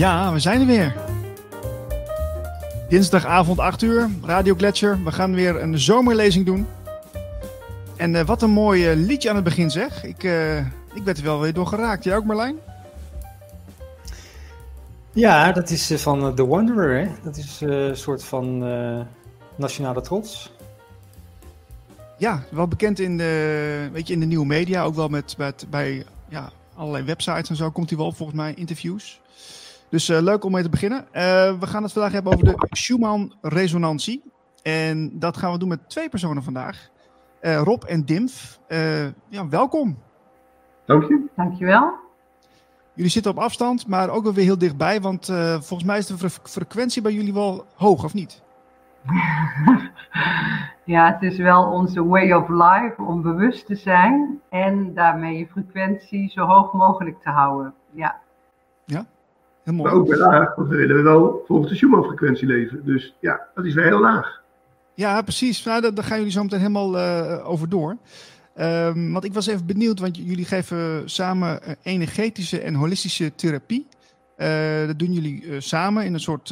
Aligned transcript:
Ja, 0.00 0.32
we 0.32 0.38
zijn 0.38 0.60
er 0.60 0.66
weer. 0.66 0.94
Dinsdagavond 2.88 3.58
8 3.58 3.82
uur, 3.82 4.10
Radio 4.24 4.54
Gletscher. 4.54 5.04
We 5.04 5.12
gaan 5.12 5.34
weer 5.34 5.62
een 5.62 5.78
zomerlezing 5.78 6.46
doen. 6.46 6.66
En 7.96 8.14
uh, 8.14 8.20
wat 8.20 8.42
een 8.42 8.50
mooi 8.50 8.90
uh, 8.90 9.06
liedje 9.06 9.28
aan 9.28 9.34
het 9.34 9.44
begin 9.44 9.70
zeg. 9.70 10.04
Ik, 10.04 10.22
uh, 10.22 10.58
ik 10.94 11.02
werd 11.04 11.18
er 11.18 11.24
wel 11.24 11.40
weer 11.40 11.52
door 11.52 11.66
geraakt. 11.66 12.04
Jij 12.04 12.16
ook 12.16 12.24
Marlijn? 12.24 12.56
Ja, 15.12 15.52
dat 15.52 15.70
is 15.70 15.92
van 15.96 16.34
The 16.34 16.46
Wanderer. 16.46 17.00
Hè? 17.00 17.10
Dat 17.22 17.36
is 17.36 17.60
een 17.60 17.96
soort 17.96 18.24
van 18.24 18.58
nationale 19.56 20.00
trots. 20.00 20.52
Ja, 22.18 22.42
wel 22.50 22.68
bekend 22.68 23.00
in 23.00 23.16
de, 23.16 23.88
weet 23.92 24.06
je, 24.06 24.12
in 24.12 24.20
de 24.20 24.26
nieuwe 24.26 24.46
media. 24.46 24.82
Ook 24.82 24.94
wel 24.94 25.08
met, 25.08 25.34
met 25.38 25.66
bij 25.70 26.04
ja, 26.28 26.50
allerlei 26.74 27.04
websites 27.04 27.50
en 27.50 27.56
zo 27.56 27.70
komt 27.70 27.88
hij 27.88 27.98
wel 27.98 28.12
volgens 28.12 28.38
mij 28.38 28.54
interviews. 28.54 29.20
Dus 29.90 30.08
uh, 30.08 30.20
leuk 30.20 30.44
om 30.44 30.52
mee 30.52 30.62
te 30.62 30.68
beginnen. 30.68 30.98
Uh, 30.98 31.12
we 31.58 31.66
gaan 31.66 31.82
het 31.82 31.92
vandaag 31.92 32.12
hebben 32.12 32.32
over 32.32 32.44
de 32.44 32.66
Schumann-resonantie. 32.70 34.22
En 34.62 35.18
dat 35.18 35.36
gaan 35.36 35.52
we 35.52 35.58
doen 35.58 35.68
met 35.68 35.88
twee 35.88 36.08
personen 36.08 36.42
vandaag. 36.42 36.88
Uh, 37.42 37.60
Rob 37.62 37.82
en 37.82 38.04
Dimf. 38.04 38.60
ja, 39.28 39.48
welkom. 39.48 39.98
Dank 40.86 41.08
je. 41.08 41.26
Dankjewel. 41.36 41.92
Jullie 42.94 43.10
zitten 43.10 43.32
op 43.32 43.38
afstand, 43.38 43.86
maar 43.86 44.10
ook 44.10 44.22
wel 44.22 44.32
weer 44.32 44.44
heel 44.44 44.58
dichtbij. 44.58 45.00
Want 45.00 45.26
volgens 45.50 45.84
mij 45.84 45.98
is 45.98 46.06
de 46.06 46.18
fre 46.18 46.30
frequentie 46.42 47.02
bij 47.02 47.12
jullie 47.12 47.34
wel 47.34 47.64
hoog, 47.74 48.04
of 48.04 48.14
niet? 48.14 48.42
ja, 50.84 51.12
het 51.12 51.22
is 51.22 51.36
wel 51.36 51.64
onze 51.64 52.04
way 52.04 52.32
of 52.32 52.48
life 52.48 52.94
om 53.02 53.22
bewust 53.22 53.66
te 53.66 53.74
zijn. 53.74 54.40
En 54.48 54.94
daarmee 54.94 55.38
je 55.38 55.46
frequentie 55.46 56.30
zo 56.30 56.44
hoog 56.44 56.72
mogelijk 56.72 57.22
te 57.22 57.30
houden. 57.30 57.74
Ja. 57.90 58.20
Ja, 58.84 59.06
maar 59.72 59.92
ook 59.92 60.08
bij 60.08 60.18
laag, 60.18 60.54
want 60.54 60.68
we 60.68 60.76
willen 60.76 61.04
wel 61.04 61.42
volgens 61.46 61.70
de 61.70 61.76
Schumann-frequentie 61.76 62.46
leven. 62.46 62.84
Dus 62.84 63.16
ja, 63.20 63.40
dat 63.54 63.64
is 63.64 63.74
weer 63.74 63.84
heel 63.84 64.00
laag. 64.00 64.42
Ja, 64.94 65.22
precies. 65.22 65.64
Nou, 65.64 65.80
daar, 65.80 65.94
daar 65.94 66.04
gaan 66.04 66.16
jullie 66.16 66.32
zo 66.32 66.42
meteen 66.42 66.58
helemaal 66.58 66.96
uh, 66.96 67.48
over 67.48 67.68
door. 67.68 67.96
Um, 68.56 69.12
want 69.12 69.24
ik 69.24 69.34
was 69.34 69.46
even 69.46 69.66
benieuwd, 69.66 70.00
want 70.00 70.16
jullie 70.16 70.44
geven 70.44 71.02
samen 71.04 71.60
uh, 71.62 71.74
energetische 71.82 72.60
en 72.60 72.74
holistische 72.74 73.34
therapie. 73.34 73.86
Uh, 74.36 74.86
dat 74.86 74.98
doen 74.98 75.12
jullie 75.12 75.60
samen 75.60 76.04
in 76.04 76.14
een 76.14 76.20
soort 76.20 76.48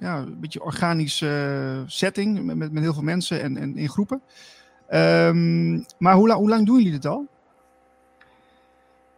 ja, 0.00 0.18
een 0.18 0.40
beetje 0.40 0.62
organische 0.62 1.82
setting 1.86 2.42
met, 2.42 2.72
met, 2.72 2.82
heel 2.82 2.94
veel 2.94 3.02
mensen 3.02 3.42
en, 3.42 3.56
en 3.56 3.76
in 3.76 3.88
groepen. 3.88 4.22
Um, 4.90 5.84
maar 5.98 6.14
hoe, 6.14 6.32
hoe 6.32 6.48
lang 6.48 6.66
doen 6.66 6.76
jullie 6.76 6.92
dit 6.92 7.06
al? 7.06 7.28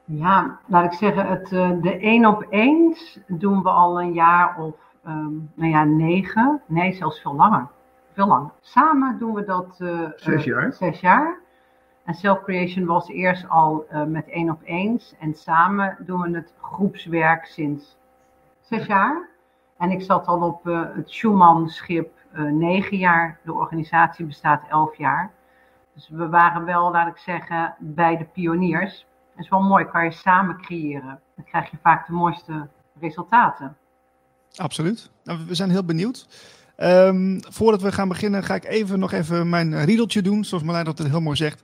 Ja, 0.04 0.58
laat 0.66 0.84
ik 0.84 0.92
zeggen, 0.92 1.26
het, 1.26 1.52
uh, 1.52 1.70
de 1.80 1.98
één 1.98 2.26
op 2.26 2.46
eens 2.48 3.20
doen 3.26 3.62
we 3.62 3.68
al 3.70 4.00
een 4.00 4.12
jaar 4.12 4.58
of, 4.58 4.74
um, 5.06 5.50
nou 5.54 5.70
ja, 5.70 5.84
negen. 5.84 6.62
Nee, 6.66 6.92
zelfs 6.92 7.20
veel 7.20 7.34
langer. 7.34 7.68
Veel 8.12 8.26
langer. 8.26 8.50
Samen 8.60 9.18
doen 9.18 9.34
we 9.34 9.44
dat 9.44 9.76
uh, 9.78 10.08
zes 10.16 10.44
jaar. 10.44 10.66
Uh, 10.66 10.72
zes 10.72 11.00
jaar. 11.00 11.38
En 12.04 12.14
Self-Creation 12.14 12.86
was 12.86 13.08
eerst 13.08 13.48
al 13.48 13.86
met 14.06 14.28
één 14.28 14.50
op 14.50 14.60
eens. 14.64 15.14
En 15.20 15.34
samen 15.34 15.96
doen 15.98 16.20
we 16.20 16.36
het 16.36 16.54
groepswerk 16.60 17.44
sinds 17.44 17.98
zes 18.60 18.86
jaar. 18.86 19.28
En 19.78 19.90
ik 19.90 20.02
zat 20.02 20.26
al 20.26 20.40
op 20.40 20.64
het 20.94 21.10
Schumann-schip 21.10 22.10
negen 22.32 22.96
jaar. 22.96 23.38
De 23.42 23.52
organisatie 23.52 24.26
bestaat 24.26 24.62
elf 24.68 24.96
jaar. 24.96 25.30
Dus 25.94 26.08
we 26.08 26.28
waren 26.28 26.64
wel, 26.64 26.90
laat 26.90 27.08
ik 27.08 27.16
zeggen, 27.16 27.74
bij 27.78 28.16
de 28.16 28.24
pioniers. 28.24 29.06
Is 29.42 29.48
wel 29.48 29.60
mooi, 29.60 29.84
kan 29.84 30.04
je 30.04 30.12
samen 30.12 30.60
creëren. 30.60 31.20
Dan 31.36 31.44
krijg 31.44 31.70
je 31.70 31.76
vaak 31.82 32.06
de 32.06 32.12
mooiste 32.12 32.68
resultaten. 33.00 33.76
Absoluut. 34.56 35.10
Nou, 35.24 35.38
we 35.46 35.54
zijn 35.54 35.70
heel 35.70 35.84
benieuwd. 35.84 36.26
Um, 36.76 37.40
voordat 37.48 37.82
we 37.82 37.92
gaan 37.92 38.08
beginnen, 38.08 38.44
ga 38.44 38.54
ik 38.54 38.64
even 38.64 38.98
nog 38.98 39.12
even 39.12 39.48
mijn 39.48 39.84
riedeltje 39.84 40.22
doen, 40.22 40.44
zoals 40.44 40.64
Marlijn 40.64 40.84
dat 40.84 40.98
heel 40.98 41.20
mooi 41.20 41.36
zegt. 41.36 41.60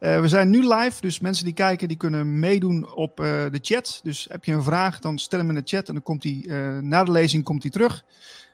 Uh, 0.00 0.20
we 0.20 0.28
zijn 0.28 0.50
nu 0.50 0.74
live, 0.74 1.00
dus 1.00 1.20
mensen 1.20 1.44
die 1.44 1.54
kijken, 1.54 1.88
die 1.88 1.96
kunnen 1.96 2.38
meedoen 2.38 2.94
op 2.94 3.20
uh, 3.20 3.26
de 3.26 3.58
chat. 3.62 4.00
Dus 4.02 4.26
heb 4.30 4.44
je 4.44 4.52
een 4.52 4.62
vraag, 4.62 4.98
dan 4.98 5.18
stel 5.18 5.38
hem 5.38 5.48
in 5.48 5.54
de 5.54 5.62
chat 5.64 5.88
en 5.88 5.94
dan 5.94 6.02
komt 6.02 6.22
hij, 6.22 6.44
uh, 6.46 6.78
na 6.78 7.04
de 7.04 7.10
lezing 7.10 7.44
komt 7.44 7.62
hij 7.62 7.70
terug. 7.70 8.04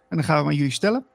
En 0.08 0.16
dan 0.16 0.26
gaan 0.26 0.42
we 0.42 0.50
aan 0.50 0.56
jullie 0.56 0.72
stellen. 0.72 1.06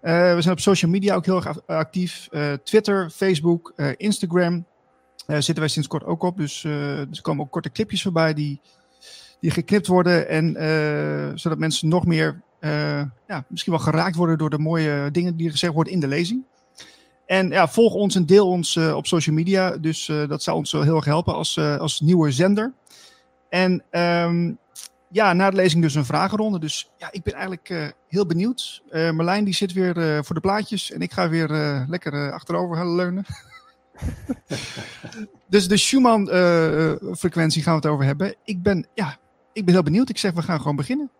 we 0.00 0.36
zijn 0.38 0.54
op 0.54 0.60
social 0.60 0.90
media 0.90 1.14
ook 1.14 1.24
heel 1.24 1.36
erg 1.44 1.66
actief. 1.66 2.28
Twitter, 2.62 3.10
Facebook, 3.10 3.72
Instagram. 3.96 4.66
Uh, 5.30 5.36
zitten 5.36 5.58
wij 5.58 5.68
sinds 5.68 5.88
kort 5.88 6.04
ook 6.04 6.22
op. 6.22 6.36
Dus, 6.36 6.60
dus 7.08 7.16
er 7.16 7.22
komen 7.22 7.44
ook 7.44 7.50
korte 7.50 7.70
clipjes 7.70 8.02
voorbij 8.02 8.34
die, 8.34 8.60
die 9.40 9.50
geknipt 9.50 9.86
worden. 9.86 10.28
En, 10.28 10.62
uh, 10.62 11.30
zodat 11.34 11.58
mensen 11.58 11.88
nog 11.88 12.06
meer 12.06 12.40
ja, 13.26 13.44
misschien 13.48 13.72
wel 13.72 13.82
geraakt 13.82 14.16
worden 14.16 14.38
door 14.38 14.50
de 14.50 14.58
mooie 14.58 15.10
dingen 15.10 15.36
die 15.36 15.50
gezegd 15.50 15.72
worden 15.72 15.92
in 15.92 16.00
de 16.00 16.08
lezing. 16.08 16.44
En 17.26 17.48
ja, 17.48 17.68
volg 17.68 17.94
ons 17.94 18.14
en 18.14 18.26
deel 18.26 18.48
ons 18.48 18.76
op 18.76 19.06
social 19.06 19.34
media. 19.34 19.76
Dus 19.76 20.12
dat 20.28 20.42
zou 20.42 20.56
ons 20.56 20.72
wel 20.72 20.82
heel 20.82 20.96
erg 20.96 21.04
helpen 21.04 21.34
als, 21.34 21.58
als 21.58 22.00
nieuwe 22.00 22.30
zender. 22.30 22.72
En 23.48 23.82
um, 23.90 24.58
ja, 25.08 25.32
na 25.32 25.50
de 25.50 25.56
lezing 25.56 25.82
dus 25.82 25.94
een 25.94 26.04
vragenronde. 26.04 26.58
Dus 26.58 26.90
ja, 26.96 27.08
ik 27.12 27.22
ben 27.22 27.34
eigenlijk 27.34 27.94
heel 28.08 28.26
benieuwd. 28.26 28.82
Marlijn 28.90 29.44
die 29.44 29.54
zit 29.54 29.72
weer 29.72 30.24
voor 30.24 30.34
de 30.34 30.40
plaatjes. 30.40 30.90
En 30.90 31.00
ik 31.00 31.12
ga 31.12 31.28
weer 31.28 31.48
lekker 31.88 32.32
achterover 32.32 32.94
leunen. 32.94 33.24
dus 35.46 35.68
de 35.68 35.76
Schumann-frequentie 35.76 37.60
uh, 37.60 37.66
gaan 37.66 37.74
we 37.74 37.80
het 37.80 37.90
over 37.90 38.04
hebben. 38.04 38.34
Ik 38.44 38.62
ben, 38.62 38.86
ja, 38.94 39.16
ik 39.52 39.64
ben 39.64 39.74
heel 39.74 39.82
benieuwd. 39.82 40.08
Ik 40.08 40.18
zeg, 40.18 40.32
we 40.32 40.42
gaan 40.42 40.58
gewoon 40.58 40.76
beginnen. 40.76 41.10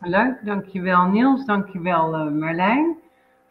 Leuk, 0.00 0.38
dankjewel 0.42 1.04
Niels, 1.04 1.44
dankjewel 1.44 2.26
uh, 2.26 2.32
Merlijn 2.32 2.96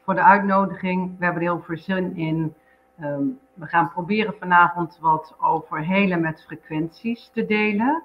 voor 0.04 0.16
de 0.16 0.24
uitnodiging. 0.24 1.18
We 1.18 1.24
hebben 1.26 1.44
er 1.44 1.50
heel 1.50 1.64
veel 1.66 1.78
zin 1.78 2.16
in. 2.16 2.54
Um, 3.02 3.40
we 3.54 3.66
gaan 3.66 3.92
proberen 3.92 4.34
vanavond 4.40 4.98
wat 5.02 5.36
over 5.40 5.86
helen 5.86 6.22
met 6.22 6.44
frequenties 6.48 7.30
te 7.34 7.46
delen. 7.46 8.04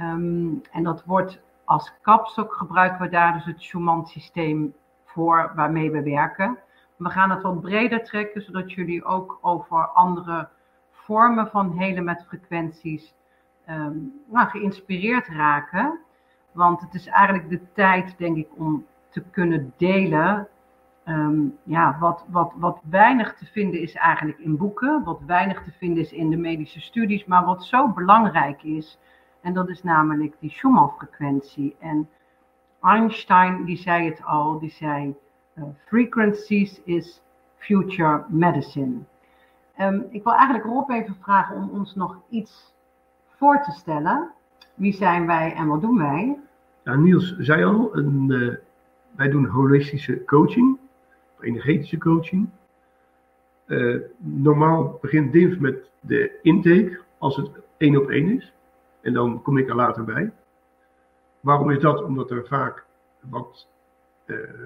Um, 0.00 0.62
en 0.72 0.82
dat 0.82 1.04
wordt 1.04 1.40
als 1.64 1.92
kapstok 2.02 2.54
gebruiken 2.54 3.00
we 3.00 3.08
daar 3.08 3.32
dus 3.32 3.44
het 3.44 3.62
Schumann-systeem 3.62 4.74
voor 5.04 5.52
waarmee 5.54 5.90
we 5.90 6.02
werken. 6.02 6.58
We 6.96 7.10
gaan 7.10 7.30
het 7.30 7.42
wat 7.42 7.60
breder 7.60 8.04
trekken, 8.04 8.42
zodat 8.42 8.72
jullie 8.72 9.04
ook 9.04 9.38
over 9.40 9.86
andere 9.86 10.48
vormen 10.90 11.48
van 11.48 11.72
helen 11.78 12.04
met 12.04 12.24
frequenties 12.28 13.14
um, 13.68 14.22
nou, 14.26 14.48
geïnspireerd 14.48 15.26
raken. 15.26 15.98
Want 16.52 16.80
het 16.80 16.94
is 16.94 17.06
eigenlijk 17.06 17.48
de 17.48 17.72
tijd, 17.72 18.18
denk 18.18 18.36
ik, 18.36 18.48
om 18.56 18.86
te 19.08 19.22
kunnen 19.30 19.72
delen. 19.76 20.48
Um, 21.08 21.58
ja, 21.62 21.96
wat, 22.00 22.24
wat, 22.28 22.52
wat 22.56 22.80
weinig 22.90 23.34
te 23.34 23.46
vinden 23.46 23.80
is 23.80 23.94
eigenlijk 23.94 24.38
in 24.38 24.56
boeken, 24.56 25.04
wat 25.04 25.20
weinig 25.26 25.62
te 25.62 25.72
vinden 25.72 26.02
is 26.02 26.12
in 26.12 26.30
de 26.30 26.36
medische 26.36 26.80
studies, 26.80 27.24
maar 27.24 27.44
wat 27.44 27.64
zo 27.64 27.88
belangrijk 27.88 28.62
is. 28.62 28.98
En 29.40 29.52
dat 29.52 29.68
is 29.68 29.82
namelijk 29.82 30.34
die 30.40 30.50
Schumann-frequentie. 30.50 31.76
En 31.78 32.08
Einstein, 32.80 33.64
die 33.64 33.76
zei 33.76 34.08
het 34.08 34.24
al, 34.24 34.58
die 34.58 34.70
zei 34.70 35.14
frequencies 35.86 36.80
is 36.84 37.20
future 37.56 38.24
medicine. 38.28 39.04
Um, 39.80 40.06
ik 40.10 40.24
wil 40.24 40.32
eigenlijk 40.32 40.64
Rob 40.64 40.90
even 40.90 41.16
vragen 41.20 41.56
om 41.56 41.68
ons 41.68 41.94
nog 41.94 42.16
iets 42.28 42.74
voor 43.28 43.62
te 43.62 43.70
stellen. 43.70 44.30
Wie 44.74 44.92
zijn 44.92 45.26
wij 45.26 45.54
en 45.54 45.66
wat 45.66 45.80
doen 45.80 45.98
wij? 45.98 46.38
Niels 46.84 47.36
zei 47.38 47.64
al, 47.64 47.96
een, 47.96 48.26
uh, 48.28 48.54
wij 49.16 49.28
doen 49.28 49.46
holistische 49.46 50.24
coaching, 50.24 50.78
energetische 51.40 51.98
coaching. 51.98 52.48
Uh, 53.66 54.00
normaal 54.18 54.98
begint 55.00 55.32
DINF 55.32 55.58
met 55.58 55.90
de 56.00 56.38
intake, 56.42 57.00
als 57.18 57.36
het 57.36 57.50
één 57.76 57.96
op 57.96 58.10
één 58.10 58.36
is. 58.36 58.52
En 59.00 59.12
dan 59.12 59.42
kom 59.42 59.58
ik 59.58 59.68
er 59.68 59.74
later 59.74 60.04
bij. 60.04 60.32
Waarom 61.40 61.70
is 61.70 61.80
dat? 61.80 62.02
Omdat 62.02 62.30
er 62.30 62.46
vaak 62.46 62.86
wat 63.20 63.68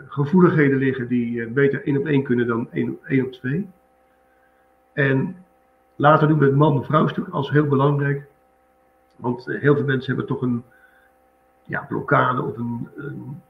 gevoeligheden 0.09 0.79
liggen 0.79 1.09
die 1.09 1.37
uh, 1.37 1.53
beter 1.53 1.85
één 1.85 1.99
op 1.99 2.07
één 2.07 2.23
kunnen 2.23 2.47
dan 2.47 2.73
één, 2.73 3.25
op 3.25 3.33
twee. 3.33 3.69
En 4.93 5.45
later 5.97 6.29
doen 6.29 6.39
we 6.39 6.45
het 6.45 6.55
man-vrouw 6.55 7.07
stuk 7.07 7.29
als 7.29 7.51
heel 7.51 7.67
belangrijk. 7.67 8.27
Want 9.17 9.49
uh, 9.49 9.61
heel 9.61 9.75
veel 9.77 9.85
mensen 9.85 10.07
hebben 10.07 10.27
toch 10.27 10.43
een 10.43 10.65
ja, 11.65 11.85
blokkade 11.89 12.43
of 12.43 12.57
een, 12.57 12.89
een, 12.97 13.43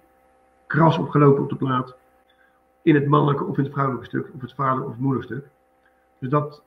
kras 0.66 0.99
opgelopen 0.99 1.43
op 1.43 1.49
de 1.49 1.56
plaat. 1.56 1.96
In 2.82 2.94
het 2.94 3.06
mannelijke 3.06 3.44
of 3.44 3.56
in 3.56 3.64
het 3.64 3.72
vrouwelijke 3.72 4.08
stuk, 4.08 4.31
of 4.34 4.40
het 4.40 4.54
vader- 4.54 4.84
of 4.84 4.96
moederstuk. 4.96 5.46
Dus 6.19 6.31
dat, 6.31 6.62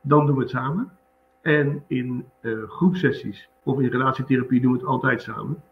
dan 0.00 0.26
doen 0.26 0.34
we 0.36 0.42
het 0.42 0.50
samen. 0.50 0.92
En 1.40 1.84
in 1.86 2.28
groepsessies 2.66 3.48
of 3.62 3.80
in 3.80 3.88
relatietherapie 3.88 4.60
doen 4.60 4.72
we 4.72 4.78
het 4.78 4.86
altijd 4.86 5.22
samen. 5.22 5.62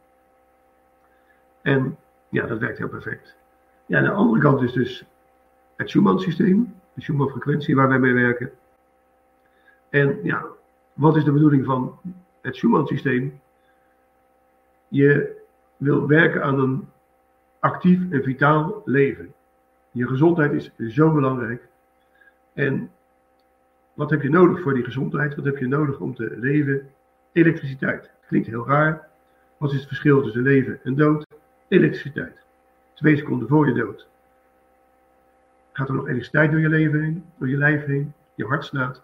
En 1.63 1.97
ja, 2.33 2.47
dat 2.47 2.59
werkt 2.59 2.79
heel 2.79 2.89
perfect. 2.89 3.37
Ja, 3.87 3.99
aan 3.99 4.05
de 4.05 4.11
andere 4.11 4.41
kant 4.41 4.63
is 4.63 4.73
dus 4.73 5.05
het 5.77 5.91
Schumann-systeem, 5.91 6.75
de 6.95 7.03
Schumann-frequentie 7.03 7.75
waar 7.75 7.89
wij 7.89 7.99
mee 7.99 8.13
werken. 8.13 8.51
En 9.89 10.19
ja, 10.23 10.45
wat 10.93 11.17
is 11.17 11.25
de 11.25 11.33
bedoeling 11.33 11.65
van 11.65 11.99
het 12.41 12.57
Schumann-systeem? 12.57 13.41
Je 14.89 15.41
wil 15.77 16.07
werken 16.07 16.43
aan 16.43 16.61
een 16.61 16.89
actief 17.59 18.11
en 18.11 18.23
vitaal 18.23 18.83
leven. 18.85 19.35
Je 19.91 20.07
gezondheid 20.07 20.53
is 20.53 20.95
zo 20.95 21.13
belangrijk. 21.13 21.69
En 22.53 22.91
wat 23.95 24.11
heb 24.11 24.23
je 24.23 24.31
nodig 24.31 24.63
voor 24.63 24.75
die 24.75 24.85
gezondheid? 24.85 25.35
Wat 25.35 25.45
heb 25.45 25.59
je 25.59 25.67
nodig 25.67 26.01
om 26.01 26.15
te 26.15 26.37
leven? 26.39 26.91
Elektriciteit. 27.33 28.11
Klinkt 28.27 28.47
heel 28.47 28.67
raar. 28.67 29.09
Wat 29.57 29.71
is 29.71 29.79
het 29.79 29.87
verschil 29.87 30.23
tussen 30.23 30.43
leven 30.43 30.81
en 30.85 30.95
dood? 30.95 31.32
Elektriciteit. 31.73 32.37
Twee 32.95 33.17
seconden 33.17 33.49
voor 33.49 33.69
je 33.69 33.75
dood. 33.75 34.09
Gaat 35.73 35.89
er 35.89 35.95
nog 35.95 36.05
elektriciteit 36.05 36.51
door 36.51 36.61
je 36.61 36.69
leven 36.69 37.03
heen, 37.03 37.25
door 37.39 37.49
je 37.49 37.57
lijf 37.57 37.85
heen, 37.85 38.13
je 38.35 38.47
hart 38.47 38.65
slaat. 38.65 39.03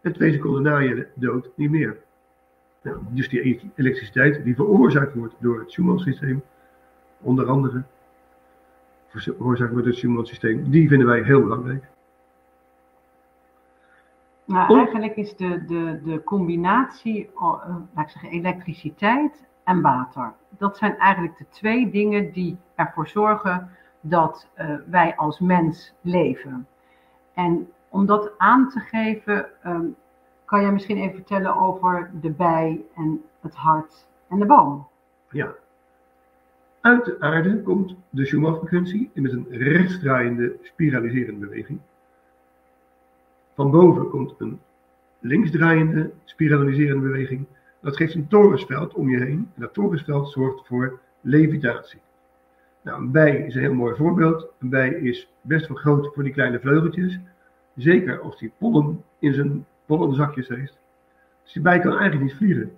En 0.00 0.12
twee 0.12 0.32
seconden 0.32 0.62
na 0.62 0.78
je 0.78 1.06
dood 1.14 1.50
niet 1.56 1.70
meer. 1.70 1.96
Nou, 2.82 2.98
dus 3.10 3.28
die 3.28 3.70
elektriciteit 3.74 4.44
die 4.44 4.54
veroorzaakt 4.54 5.14
wordt 5.14 5.34
door 5.38 5.58
het 5.58 5.70
Schumann-systeem, 5.70 6.42
onder 7.20 7.46
andere, 7.46 7.82
veroorzaakt 9.08 9.70
wordt 9.70 9.84
door 9.84 9.94
het 9.94 9.96
Schumann-systeem, 9.96 10.70
die 10.70 10.88
vinden 10.88 11.06
wij 11.06 11.22
heel 11.22 11.42
belangrijk. 11.42 11.84
Nou, 14.44 14.76
eigenlijk 14.76 15.16
is 15.16 15.36
de, 15.36 15.64
de, 15.64 16.00
de 16.04 16.22
combinatie, 16.24 17.30
uh, 17.34 17.40
laat 17.94 18.04
ik 18.04 18.08
zeggen, 18.08 18.30
elektriciteit 18.30 19.48
en 19.70 19.80
water. 19.80 20.32
Dat 20.48 20.76
zijn 20.76 20.98
eigenlijk 20.98 21.38
de 21.38 21.48
twee 21.48 21.90
dingen 21.90 22.32
die 22.32 22.56
ervoor 22.74 23.08
zorgen 23.08 23.70
dat 24.00 24.48
uh, 24.58 24.74
wij 24.86 25.16
als 25.16 25.40
mens 25.40 25.94
leven. 26.00 26.66
En 27.34 27.68
om 27.88 28.06
dat 28.06 28.32
aan 28.38 28.68
te 28.68 28.80
geven, 28.80 29.46
um, 29.66 29.96
kan 30.44 30.60
jij 30.60 30.72
misschien 30.72 30.96
even 30.96 31.14
vertellen 31.14 31.56
over 31.56 32.10
de 32.20 32.30
bij 32.30 32.80
en 32.94 33.22
het 33.40 33.54
hart 33.54 34.06
en 34.28 34.38
de 34.38 34.46
boom? 34.46 34.86
Ja. 35.30 35.54
Uit 36.80 37.04
de 37.04 37.20
aarde 37.20 37.62
komt 37.62 37.94
de 38.10 38.26
Schumann-frequentie 38.26 39.10
met 39.14 39.32
een 39.32 39.46
rechtsdraaiende 39.50 40.56
spiraliserende 40.62 41.46
beweging. 41.46 41.80
Van 43.54 43.70
boven 43.70 44.10
komt 44.10 44.34
een 44.38 44.60
linksdraaiende 45.18 46.10
spiraliserende 46.24 47.02
beweging. 47.02 47.46
Dat 47.80 47.96
geeft 47.96 48.14
een 48.14 48.28
torensveld 48.28 48.94
om 48.94 49.10
je 49.10 49.18
heen. 49.18 49.50
En 49.54 49.60
dat 49.60 49.74
torensveld 49.74 50.30
zorgt 50.30 50.66
voor 50.66 51.00
levitatie. 51.20 52.00
Nou, 52.82 53.02
een 53.02 53.10
bij 53.10 53.36
is 53.36 53.54
een 53.54 53.60
heel 53.60 53.74
mooi 53.74 53.94
voorbeeld. 53.94 54.46
Een 54.58 54.68
bij 54.68 54.88
is 54.88 55.32
best 55.40 55.68
wel 55.68 55.76
groot 55.76 56.14
voor 56.14 56.22
die 56.22 56.32
kleine 56.32 56.60
vleugeltjes. 56.60 57.18
Zeker 57.76 58.20
als 58.20 58.38
die 58.38 58.52
pollen 58.58 59.04
in 59.18 59.34
zijn 59.34 59.66
pollenzakjes 59.86 60.48
heeft. 60.48 60.78
Dus 61.42 61.52
die 61.52 61.62
bij 61.62 61.78
kan 61.78 61.98
eigenlijk 61.98 62.22
niet 62.22 62.36
vliegen. 62.36 62.72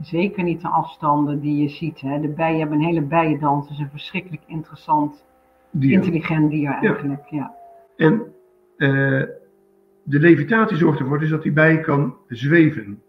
Zeker 0.00 0.42
niet 0.42 0.60
de 0.60 0.68
afstanden 0.68 1.40
die 1.40 1.62
je 1.62 1.68
ziet. 1.68 2.00
Hè. 2.00 2.20
De 2.20 2.28
bijen 2.28 2.58
hebben 2.58 2.78
een 2.78 2.84
hele 2.84 3.02
bijendans. 3.02 3.68
Het 3.68 3.78
is 3.78 3.84
een 3.84 3.90
verschrikkelijk 3.90 4.42
interessant, 4.46 5.24
dier. 5.70 5.92
intelligent 5.92 6.50
dier 6.50 6.70
eigenlijk. 6.70 7.26
Ja. 7.30 7.36
ja. 7.36 7.54
En 7.96 8.32
uh, 8.76 9.22
de 10.02 10.18
levitatie 10.18 10.76
zorgt 10.76 11.00
ervoor 11.00 11.18
dus 11.18 11.30
dat 11.30 11.42
die 11.42 11.52
bij 11.52 11.80
kan 11.80 12.14
zweven. 12.28 13.02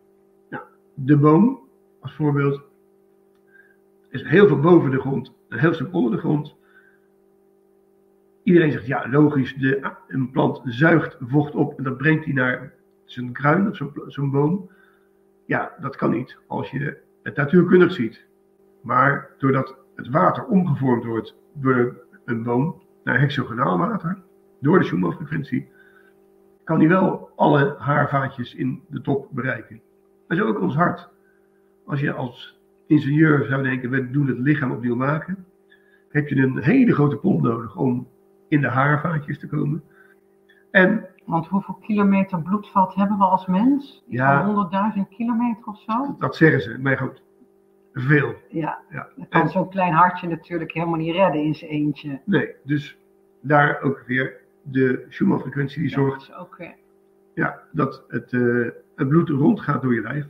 De 0.93 1.17
boom, 1.17 1.59
als 1.99 2.13
voorbeeld, 2.13 2.61
is 4.09 4.23
heel 4.23 4.47
veel 4.47 4.59
boven 4.59 4.91
de 4.91 4.99
grond 4.99 5.33
en 5.49 5.59
heel 5.59 5.73
veel 5.73 5.87
onder 5.91 6.11
de 6.11 6.17
grond. 6.17 6.55
Iedereen 8.43 8.71
zegt, 8.71 8.85
ja, 8.85 9.09
logisch, 9.09 9.55
de, 9.55 9.91
een 10.07 10.31
plant 10.31 10.61
zuigt 10.63 11.17
vocht 11.19 11.55
op 11.55 11.77
en 11.77 11.83
dat 11.83 11.97
brengt 11.97 12.25
hij 12.25 12.33
naar 12.33 12.73
zijn 13.05 13.31
kruin 13.31 13.67
of 13.67 13.81
zo'n 14.07 14.31
boom. 14.31 14.69
Ja, 15.45 15.73
dat 15.79 15.95
kan 15.95 16.11
niet 16.11 16.37
als 16.47 16.69
je 16.69 17.01
het 17.23 17.35
natuurkundig 17.35 17.91
ziet. 17.91 18.25
Maar 18.81 19.29
doordat 19.37 19.75
het 19.95 20.09
water 20.09 20.45
omgevormd 20.45 21.05
wordt 21.05 21.35
door 21.53 22.05
een 22.25 22.43
boom 22.43 22.81
naar 23.03 23.19
hexagonaal 23.19 23.77
water, 23.77 24.21
door 24.59 24.79
de 24.79 24.85
Schumann-frequentie, 24.85 25.69
kan 26.63 26.79
hij 26.79 26.87
wel 26.87 27.29
alle 27.35 27.75
haarvaatjes 27.77 28.55
in 28.55 28.83
de 28.87 29.01
top 29.01 29.27
bereiken. 29.31 29.81
Maar 30.31 30.39
zo 30.39 30.47
ook 30.47 30.61
ons 30.61 30.75
hart. 30.75 31.09
Als 31.85 31.99
je 31.99 32.13
als 32.13 32.59
ingenieur 32.87 33.45
zou 33.45 33.63
denken, 33.63 33.89
we 33.89 34.11
doen 34.11 34.27
het 34.27 34.37
lichaam 34.37 34.71
opnieuw 34.71 34.95
maken, 34.95 35.45
heb 36.09 36.27
je 36.27 36.35
een 36.35 36.57
hele 36.57 36.93
grote 36.93 37.15
pomp 37.15 37.41
nodig 37.41 37.75
om 37.75 38.07
in 38.47 38.61
de 38.61 38.67
haarvaatjes 38.67 39.39
te 39.39 39.47
komen. 39.47 39.83
En, 40.71 41.07
Want 41.25 41.47
hoeveel 41.47 41.73
kilometer 41.73 42.41
bloedvat 42.41 42.95
hebben 42.95 43.17
we 43.17 43.23
als 43.23 43.45
mens? 43.45 44.03
Ja, 44.07 44.45
100.000 44.95 45.01
kilometer 45.09 45.65
of 45.65 45.79
zo? 45.87 46.15
Dat 46.19 46.35
zeggen 46.35 46.61
ze, 46.61 46.77
maar 46.79 46.97
goed, 46.97 47.21
veel. 47.93 48.35
Ja, 48.49 48.79
ja. 48.89 49.07
dat 49.15 49.27
kan 49.29 49.49
zo'n 49.49 49.69
klein 49.69 49.93
hartje 49.93 50.27
natuurlijk 50.27 50.71
helemaal 50.71 50.99
niet 50.99 51.15
redden 51.15 51.43
in 51.43 51.55
zijn 51.55 51.71
eentje. 51.71 52.21
Nee, 52.25 52.55
dus 52.63 52.97
daar 53.41 53.81
ook 53.81 54.03
weer 54.07 54.39
de 54.61 55.05
Schumann-frequentie 55.09 55.81
die 55.81 55.91
zorgt 55.91 56.27
dat 56.27 56.37
ook, 56.37 56.57
ja, 57.33 57.61
dat 57.71 58.03
het, 58.07 58.31
uh, 58.31 58.67
het 59.01 59.09
bloed 59.09 59.29
rondgaat 59.29 59.81
door 59.81 59.93
je 59.93 60.01
lijf. 60.01 60.25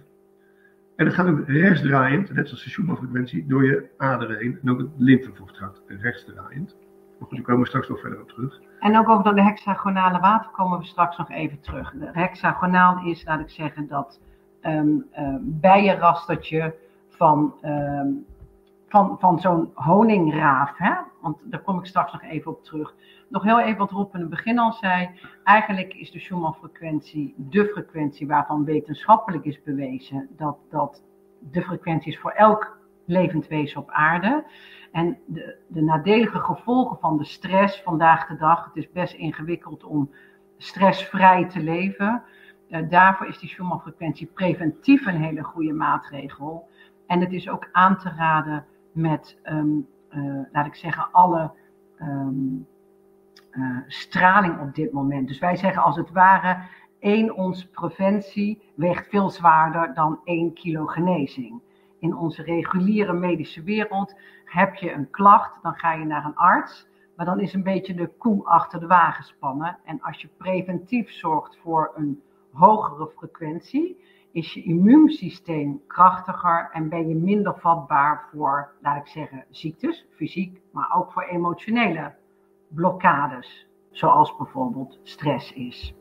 En 0.96 1.06
het 1.06 1.16
gaat 1.16 1.28
ook 1.28 1.48
rechtsdraaiend, 1.48 2.34
net 2.34 2.48
zoals 2.48 2.64
de 2.64 2.70
Schumann-frequentie, 2.70 3.48
door 3.48 3.66
je 3.66 3.90
aderen 3.98 4.38
heen. 4.38 4.60
En 4.62 4.72
ook 4.72 4.78
het 4.78 4.90
lymfevocht 4.98 5.58
gaat 5.58 5.82
rechtsdraaiend. 5.88 6.76
Maar 7.20 7.28
goed, 7.28 7.38
daar 7.38 7.46
komen 7.46 7.62
we 7.62 7.68
straks 7.68 7.88
nog 7.88 8.00
verder 8.00 8.22
op 8.22 8.30
terug. 8.30 8.60
En 8.80 8.98
ook 8.98 9.10
over 9.10 9.36
de 9.36 9.44
hexagonale 9.44 10.20
water 10.20 10.52
komen 10.52 10.80
we 10.80 10.86
straks 10.86 11.18
nog 11.18 11.30
even 11.30 11.60
terug. 11.60 11.92
De 11.92 12.10
hexagonaal 12.12 13.06
is, 13.06 13.26
laat 13.26 13.40
ik 13.40 13.50
zeggen, 13.50 13.88
dat 13.88 14.20
um, 14.62 15.06
bijenrastertje 15.42 16.76
van, 17.10 17.54
um, 17.66 18.26
van, 18.88 19.18
van 19.20 19.40
zo'n 19.40 19.72
honingraaf. 19.74 20.78
Hè? 20.78 20.94
Want 21.22 21.38
daar 21.44 21.62
kom 21.62 21.80
ik 21.80 21.86
straks 21.86 22.12
nog 22.12 22.24
even 22.24 22.52
op 22.52 22.64
terug. 22.64 22.96
Nog 23.30 23.44
heel 23.44 23.60
even 23.60 23.78
wat 23.78 23.92
Rob 23.92 24.14
in 24.14 24.20
het 24.20 24.30
begin 24.30 24.60
al 24.60 24.72
zei. 24.72 25.10
Eigenlijk 25.44 25.94
is 25.94 26.12
de 26.12 26.20
Schumann-frequentie 26.20 27.34
de 27.38 27.66
frequentie 27.66 28.28
waarvan 28.28 28.66
wetenschappelijk 28.66 29.46
is 29.46 29.64
bewezen 29.64 30.30
dat 30.38 30.58
dat 30.70 31.04
de 31.40 31.62
frequentie 31.62 32.12
is 32.12 32.20
voor 32.20 32.32
elk 32.32 32.80
levend 33.06 33.48
wezen 33.48 33.82
op 33.82 33.90
aarde. 33.90 34.46
En 34.92 35.18
de, 35.26 35.56
de 35.68 35.82
nadelige 35.82 36.40
gevolgen 36.40 36.98
van 37.00 37.18
de 37.18 37.26
stress 37.26 37.82
vandaag 37.82 38.28
de 38.28 38.38
dag, 38.38 38.66
het 38.66 38.76
is 38.76 38.92
best 38.92 39.14
ingewikkeld 39.14 39.84
om 39.84 40.10
stressvrij 40.58 41.46
te 41.46 41.60
leven. 41.60 42.24
Uh, 42.70 42.90
daarvoor 42.90 43.28
is 43.28 43.40
die 43.40 43.50
Schumann-frequentie 43.50 44.30
preventief 44.34 45.06
een 45.06 45.22
hele 45.22 45.44
goede 45.44 45.74
maatregel. 45.74 46.68
En 47.08 47.20
het 47.20 47.32
is 47.32 47.50
ook 47.50 47.70
aan 47.72 47.98
te 47.98 48.10
raden 48.10 48.66
met, 48.92 49.38
uh, 49.46 49.64
laat 50.52 50.66
ik 50.66 50.76
zeggen, 50.76 51.12
alle 51.12 51.52
um, 52.02 52.68
uh, 53.52 53.78
straling 53.88 54.60
op 54.60 54.76
dit 54.76 54.92
moment. 54.92 55.28
Dus 55.28 55.40
wij 55.40 55.56
zeggen 55.56 55.84
als 55.84 55.96
het 55.96 56.12
ware, 56.12 56.58
één 57.00 57.36
ons 57.36 57.68
preventie 57.68 58.62
weegt 58.76 59.08
veel 59.10 59.30
zwaarder 59.30 59.94
dan 59.94 60.20
één 60.24 60.54
kilo 60.54 60.86
genezing. 60.86 61.62
In 62.00 62.16
onze 62.16 62.44
reguliere 62.44 63.14
medische 63.14 63.64
wereld 63.64 64.16
heb 64.46 64.76
je 64.76 64.92
een 64.92 65.10
klacht, 65.10 65.60
dan 65.62 65.74
ga 65.74 65.94
je 65.94 66.06
naar 66.06 66.26
een 66.26 66.36
arts. 66.36 66.90
Maar 67.16 67.26
dan 67.26 67.40
is 67.40 67.54
een 67.54 67.64
beetje 67.64 67.94
de 67.94 68.08
koe 68.18 68.46
achter 68.46 68.80
de 68.80 68.88
wagen 68.88 69.24
spannen. 69.24 69.78
En 69.84 70.02
als 70.02 70.22
je 70.22 70.30
preventief 70.38 71.12
zorgt 71.12 71.58
voor 71.58 71.92
een 71.96 72.22
hogere 72.52 73.12
frequentie, 73.18 74.04
is 74.32 74.54
je 74.54 74.64
immuunsysteem 74.64 75.82
krachtiger 75.88 76.70
en 76.72 76.90
ben 76.90 77.08
je 77.08 77.16
minder 77.16 77.60
vatbaar 77.60 78.28
voor, 78.32 78.72
laat 78.82 78.98
ik 78.98 79.08
zeggen, 79.08 79.46
ziektes, 79.50 80.08
fysiek, 80.16 80.62
maar 80.72 80.96
ook 80.96 81.12
voor 81.12 81.24
emotionele 81.24 82.14
blokkades, 82.68 83.68
zoals 83.90 84.38
bijvoorbeeld 84.38 85.00
stress 85.04 85.54
is. 85.54 85.96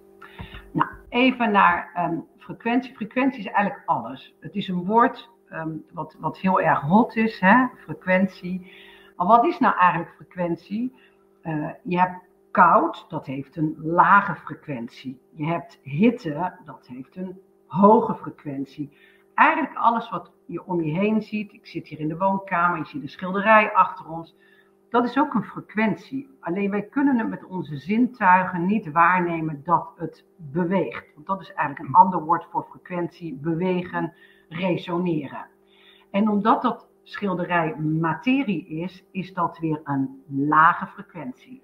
Nou, 0.73 0.91
even 1.09 1.51
naar 1.51 2.09
um, 2.11 2.27
frequentie. 2.37 2.95
Frequentie 2.95 3.39
is 3.39 3.47
eigenlijk 3.47 3.83
alles. 3.87 4.37
Het 4.41 4.55
is 4.55 4.69
een 4.69 4.85
woord 4.85 5.31
um, 5.53 5.85
wat, 5.93 6.17
wat 6.19 6.39
heel 6.39 6.61
erg 6.61 6.81
hot 6.81 7.17
is, 7.17 7.41
hè? 7.41 7.67
frequentie. 7.77 8.73
Maar 9.17 9.27
wat 9.27 9.45
is 9.45 9.59
nou 9.59 9.77
eigenlijk 9.77 10.15
frequentie? 10.15 10.95
Uh, 11.43 11.71
je 11.83 11.99
hebt 11.99 12.29
koud, 12.51 13.07
dat 13.09 13.27
heeft 13.27 13.57
een 13.57 13.75
lage 13.79 14.35
frequentie. 14.35 15.21
Je 15.35 15.47
hebt 15.47 15.79
hitte, 15.83 16.53
dat 16.65 16.87
heeft 16.87 17.17
een 17.17 17.41
hoge 17.71 18.15
frequentie. 18.15 18.97
Eigenlijk 19.35 19.77
alles 19.77 20.11
wat 20.11 20.33
je 20.47 20.65
om 20.65 20.83
je 20.83 20.93
heen 20.93 21.23
ziet. 21.23 21.53
Ik 21.53 21.67
zit 21.67 21.87
hier 21.87 22.00
in 22.00 22.09
de 22.09 22.17
woonkamer, 22.17 22.79
je 22.79 22.85
ziet 22.85 23.03
een 23.03 23.09
schilderij 23.09 23.73
achter 23.73 24.09
ons. 24.09 24.37
Dat 24.89 25.05
is 25.05 25.19
ook 25.19 25.35
een 25.35 25.45
frequentie. 25.45 26.37
Alleen 26.41 26.71
wij 26.71 26.83
kunnen 26.83 27.19
het 27.19 27.29
met 27.29 27.45
onze 27.45 27.77
zintuigen 27.77 28.67
niet 28.67 28.91
waarnemen 28.93 29.62
dat 29.65 29.93
het 29.97 30.25
beweegt. 30.37 31.15
Want 31.15 31.27
dat 31.27 31.41
is 31.41 31.53
eigenlijk 31.53 31.89
een 31.89 31.95
ander 31.95 32.25
woord 32.25 32.47
voor 32.50 32.67
frequentie, 32.71 33.35
bewegen, 33.35 34.12
resoneren. 34.49 35.47
En 36.11 36.29
omdat 36.29 36.62
dat 36.62 36.89
schilderij 37.03 37.77
materie 37.77 38.67
is, 38.67 39.05
is 39.11 39.35
dat 39.35 39.59
weer 39.59 39.81
een 39.85 40.23
lage 40.27 40.87
frequentie. 40.87 41.62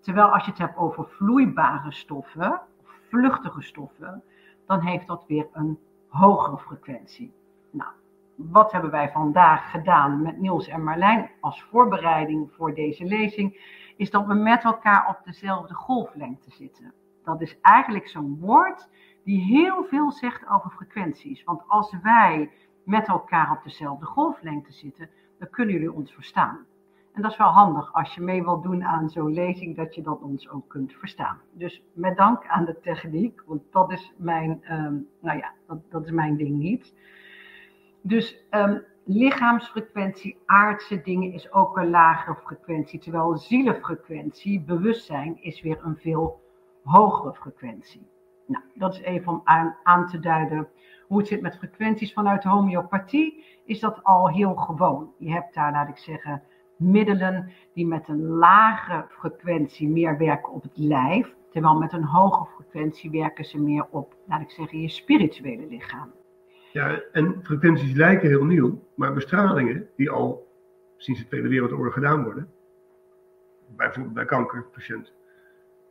Terwijl 0.00 0.28
als 0.28 0.44
je 0.44 0.50
het 0.50 0.60
hebt 0.60 0.76
over 0.76 1.08
vloeibare 1.08 1.92
stoffen, 1.92 2.60
vluchtige 3.08 3.62
stoffen, 3.62 4.22
dan 4.66 4.80
heeft 4.80 5.06
dat 5.06 5.24
weer 5.26 5.48
een 5.52 5.78
hogere 6.08 6.58
frequentie. 6.58 7.32
Nou, 7.70 7.90
wat 8.36 8.72
hebben 8.72 8.90
wij 8.90 9.10
vandaag 9.10 9.70
gedaan 9.70 10.22
met 10.22 10.38
Niels 10.38 10.68
en 10.68 10.84
Marlijn 10.84 11.30
als 11.40 11.62
voorbereiding 11.62 12.52
voor 12.52 12.74
deze 12.74 13.04
lezing, 13.04 13.74
is 13.96 14.10
dat 14.10 14.26
we 14.26 14.34
met 14.34 14.64
elkaar 14.64 15.08
op 15.08 15.24
dezelfde 15.24 15.74
golflengte 15.74 16.50
zitten. 16.50 16.92
Dat 17.24 17.40
is 17.40 17.60
eigenlijk 17.60 18.08
zo'n 18.08 18.38
woord 18.40 18.88
die 19.24 19.40
heel 19.40 19.84
veel 19.84 20.12
zegt 20.12 20.48
over 20.48 20.70
frequenties. 20.70 21.44
Want 21.44 21.62
als 21.66 21.96
wij 22.02 22.50
met 22.84 23.08
elkaar 23.08 23.50
op 23.50 23.62
dezelfde 23.62 24.06
golflengte 24.06 24.72
zitten, 24.72 25.10
dan 25.38 25.50
kunnen 25.50 25.74
jullie 25.74 25.92
ons 25.92 26.12
verstaan. 26.12 26.66
En 27.16 27.22
dat 27.22 27.30
is 27.30 27.36
wel 27.36 27.48
handig 27.48 27.94
als 27.94 28.14
je 28.14 28.20
mee 28.20 28.42
wilt 28.42 28.62
doen 28.62 28.84
aan 28.84 29.08
zo'n 29.08 29.32
lezing, 29.32 29.76
dat 29.76 29.94
je 29.94 30.02
dat 30.02 30.20
ons 30.20 30.50
ook 30.50 30.68
kunt 30.68 30.92
verstaan. 30.92 31.40
Dus 31.52 31.82
met 31.92 32.16
dank 32.16 32.46
aan 32.46 32.64
de 32.64 32.80
techniek, 32.80 33.42
want 33.46 33.62
dat 33.70 33.92
is 33.92 34.12
mijn, 34.16 34.62
ehm, 34.62 34.94
nou 35.20 35.38
ja, 35.38 35.52
dat, 35.66 35.78
dat 35.90 36.04
is 36.04 36.10
mijn 36.10 36.36
ding 36.36 36.58
niet. 36.58 36.94
Dus 38.02 38.44
um, 38.50 38.82
lichaamsfrequentie, 39.04 40.38
aardse 40.46 41.00
dingen 41.00 41.32
is 41.32 41.52
ook 41.52 41.76
een 41.76 41.90
lagere 41.90 42.36
frequentie, 42.44 42.98
terwijl 42.98 43.36
zielenfrequentie, 43.36 44.60
bewustzijn, 44.60 45.42
is 45.42 45.62
weer 45.62 45.78
een 45.84 45.96
veel 45.96 46.40
hogere 46.84 47.34
frequentie. 47.34 48.06
Nou, 48.46 48.64
dat 48.74 48.94
is 48.94 49.00
even 49.00 49.32
om 49.32 49.40
aan, 49.44 49.76
aan 49.82 50.06
te 50.06 50.18
duiden 50.18 50.68
hoe 51.06 51.18
het 51.18 51.28
zit 51.28 51.40
met 51.40 51.56
frequenties. 51.56 52.12
Vanuit 52.12 52.44
homeopathie 52.44 53.44
is 53.64 53.80
dat 53.80 54.04
al 54.04 54.28
heel 54.28 54.54
gewoon. 54.54 55.12
Je 55.18 55.32
hebt 55.32 55.54
daar, 55.54 55.72
laat 55.72 55.88
ik 55.88 55.98
zeggen, 55.98 56.42
middelen 56.76 57.52
die 57.74 57.86
met 57.86 58.08
een 58.08 58.26
lage 58.26 59.04
frequentie 59.08 59.88
meer 59.88 60.18
werken 60.18 60.52
op 60.52 60.62
het 60.62 60.76
lijf, 60.76 61.34
terwijl 61.50 61.78
met 61.78 61.92
een 61.92 62.04
hoge 62.04 62.46
frequentie 62.54 63.10
werken 63.10 63.44
ze 63.44 63.60
meer 63.60 63.86
op, 63.90 64.14
laat 64.26 64.40
ik 64.40 64.50
zeggen, 64.50 64.80
je 64.80 64.88
spirituele 64.88 65.66
lichaam. 65.68 66.12
Ja, 66.72 67.00
en 67.12 67.40
frequenties 67.42 67.92
lijken 67.92 68.28
heel 68.28 68.44
nieuw, 68.44 68.82
maar 68.94 69.12
bestralingen 69.12 69.88
die 69.96 70.10
al 70.10 70.46
sinds 70.96 71.20
de 71.20 71.26
Tweede 71.26 71.48
Wereldoorlog 71.48 71.92
gedaan 71.92 72.24
worden, 72.24 72.48
bijvoorbeeld 73.76 74.14
bij 74.14 74.24
kankerpatiënten, 74.24 75.12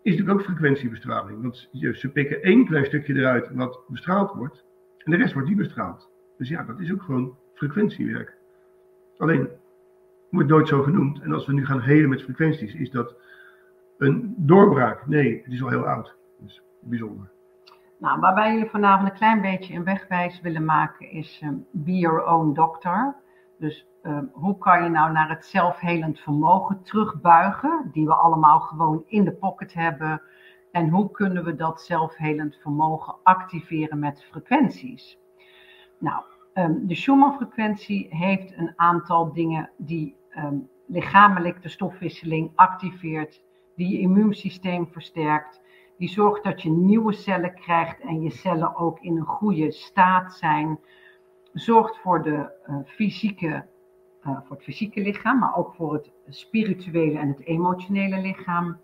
is 0.01 0.11
natuurlijk 0.11 0.39
ook 0.39 0.45
frequentiebestraling. 0.45 1.41
Want 1.41 1.69
ze 1.93 2.09
pikken 2.13 2.41
één 2.41 2.65
klein 2.65 2.85
stukje 2.85 3.13
eruit 3.13 3.49
wat 3.53 3.83
bestraald 3.87 4.31
wordt, 4.31 4.65
en 4.97 5.11
de 5.11 5.17
rest 5.17 5.33
wordt 5.33 5.47
niet 5.47 5.57
bestraald. 5.57 6.09
Dus 6.37 6.49
ja, 6.49 6.63
dat 6.63 6.79
is 6.79 6.91
ook 6.91 7.01
gewoon 7.01 7.37
frequentiewerk. 7.53 8.37
Alleen, 9.17 9.49
wordt 10.35 10.49
nooit 10.49 10.67
zo 10.67 10.81
genoemd. 10.81 11.21
En 11.21 11.33
als 11.33 11.45
we 11.45 11.53
nu 11.53 11.65
gaan 11.65 11.81
helen 11.81 12.09
met 12.09 12.23
frequenties, 12.23 12.73
is 12.73 12.91
dat 12.91 13.15
een 13.97 14.33
doorbraak. 14.37 15.07
Nee, 15.07 15.41
het 15.43 15.53
is 15.53 15.63
al 15.63 15.69
heel 15.69 15.87
oud. 15.87 16.15
Dus 16.39 16.61
bijzonder. 16.81 17.29
Nou, 17.99 18.19
waar 18.19 18.35
wij 18.35 18.53
jullie 18.53 18.69
vanavond 18.69 19.09
een 19.09 19.15
klein 19.15 19.41
beetje 19.41 19.73
een 19.73 19.83
wegwijs 19.83 20.41
willen 20.41 20.65
maken, 20.65 21.11
is 21.11 21.41
um, 21.43 21.65
be 21.71 21.97
your 21.97 22.25
own 22.25 22.53
doctor. 22.53 23.15
Dus 23.59 23.87
um, 24.03 24.29
hoe 24.33 24.57
kan 24.57 24.83
je 24.83 24.89
nou 24.89 25.11
naar 25.11 25.29
het 25.29 25.45
zelfhelend 25.45 26.19
vermogen 26.19 26.81
terugbuigen, 26.83 27.89
die 27.91 28.05
we 28.05 28.13
allemaal 28.15 28.59
gewoon 28.59 29.03
in 29.07 29.23
de 29.23 29.31
pocket 29.31 29.73
hebben. 29.73 30.21
En 30.71 30.89
hoe 30.89 31.11
kunnen 31.11 31.43
we 31.43 31.55
dat 31.55 31.81
zelfhelend 31.81 32.55
vermogen 32.55 33.15
activeren 33.23 33.99
met 33.99 34.23
frequenties? 34.23 35.19
Nou, 35.97 36.23
um, 36.53 36.87
de 36.87 36.95
Schumann-frequentie 36.95 38.07
heeft 38.09 38.57
een 38.57 38.73
aantal 38.75 39.33
dingen 39.33 39.69
die 39.77 40.15
um, 40.37 40.69
lichamelijk 40.87 41.61
de 41.61 41.69
stofwisseling 41.69 42.51
activeert, 42.55 43.41
die 43.75 43.89
je 43.89 43.99
immuunsysteem 43.99 44.87
versterkt, 44.87 45.61
die 45.97 46.09
zorgt 46.09 46.43
dat 46.43 46.61
je 46.61 46.69
nieuwe 46.69 47.13
cellen 47.13 47.53
krijgt 47.53 47.99
en 47.99 48.21
je 48.21 48.29
cellen 48.29 48.75
ook 48.75 48.99
in 48.99 49.17
een 49.17 49.25
goede 49.25 49.71
staat 49.71 50.33
zijn, 50.33 50.79
zorgt 51.53 51.97
voor, 51.97 52.23
de, 52.23 52.51
uh, 52.69 52.75
fysieke, 52.85 53.65
uh, 54.27 54.37
voor 54.43 54.55
het 54.55 54.65
fysieke 54.65 55.01
lichaam, 55.01 55.39
maar 55.39 55.55
ook 55.55 55.73
voor 55.73 55.93
het 55.93 56.11
spirituele 56.29 57.19
en 57.19 57.27
het 57.27 57.45
emotionele 57.45 58.21
lichaam. 58.21 58.77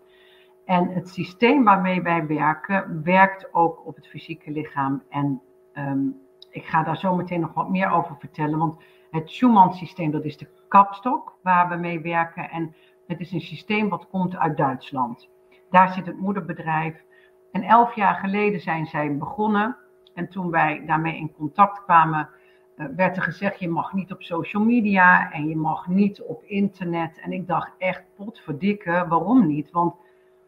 En 0.64 0.88
het 0.88 1.08
systeem 1.08 1.64
waarmee 1.64 2.02
wij 2.02 2.26
werken, 2.26 3.02
werkt 3.02 3.54
ook 3.54 3.86
op 3.86 3.96
het 3.96 4.08
fysieke 4.08 4.50
lichaam. 4.50 5.02
En 5.08 5.42
um, 5.74 6.16
ik 6.50 6.64
ga 6.64 6.82
daar 6.82 6.96
zo 6.96 7.14
meteen 7.14 7.40
nog 7.40 7.54
wat 7.54 7.70
meer 7.70 7.90
over 7.90 8.16
vertellen, 8.16 8.58
want 8.58 8.82
het 9.10 9.30
Schumann-systeem, 9.30 10.10
dat 10.10 10.24
is 10.24 10.36
de 10.36 10.48
kapstok 10.72 11.34
waar 11.42 11.68
we 11.68 11.76
mee 11.76 12.00
werken. 12.00 12.50
En 12.50 12.74
het 13.06 13.20
is 13.20 13.32
een 13.32 13.40
systeem 13.40 13.88
wat 13.88 14.08
komt 14.10 14.36
uit 14.36 14.56
Duitsland. 14.56 15.28
Daar 15.70 15.92
zit 15.92 16.06
het 16.06 16.18
moederbedrijf. 16.18 17.04
En 17.52 17.62
elf 17.62 17.94
jaar 17.94 18.14
geleden 18.14 18.60
zijn 18.60 18.86
zij 18.86 19.16
begonnen. 19.16 19.76
En 20.14 20.28
toen 20.28 20.50
wij 20.50 20.82
daarmee 20.86 21.16
in 21.16 21.32
contact 21.32 21.84
kwamen, 21.84 22.28
uh, 22.76 22.86
werd 22.96 23.16
er 23.16 23.22
gezegd: 23.22 23.60
je 23.60 23.68
mag 23.68 23.92
niet 23.92 24.12
op 24.12 24.22
social 24.22 24.62
media 24.62 25.32
en 25.32 25.48
je 25.48 25.56
mag 25.56 25.86
niet 25.86 26.22
op 26.22 26.42
internet. 26.44 27.20
En 27.20 27.32
ik 27.32 27.46
dacht 27.46 27.72
echt, 27.78 28.04
potverdikke, 28.16 29.06
waarom 29.08 29.46
niet? 29.46 29.70
Want 29.70 29.94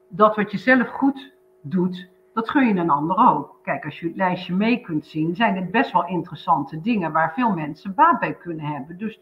dat 0.09 0.37
wat 0.37 0.51
je 0.51 0.59
zelf 0.59 0.89
goed 0.89 1.33
doet, 1.63 2.09
dat 2.33 2.51
gun 2.51 2.67
je 2.67 2.75
een 2.75 2.91
ander 2.91 3.29
ook. 3.29 3.59
Kijk, 3.63 3.85
als 3.85 4.01
je 4.01 4.07
het 4.07 4.17
lijstje 4.17 4.55
mee 4.55 4.81
kunt 4.81 5.07
zien, 5.07 5.35
zijn 5.35 5.57
het 5.57 5.71
best 5.71 5.93
wel 5.93 6.07
interessante 6.07 6.81
dingen 6.81 7.13
waar 7.13 7.33
veel 7.35 7.51
mensen 7.51 7.95
baat 7.95 8.21
bij 8.21 8.35
kunnen 8.35 8.65
hebben. 8.65 8.99
Dus 8.99 9.21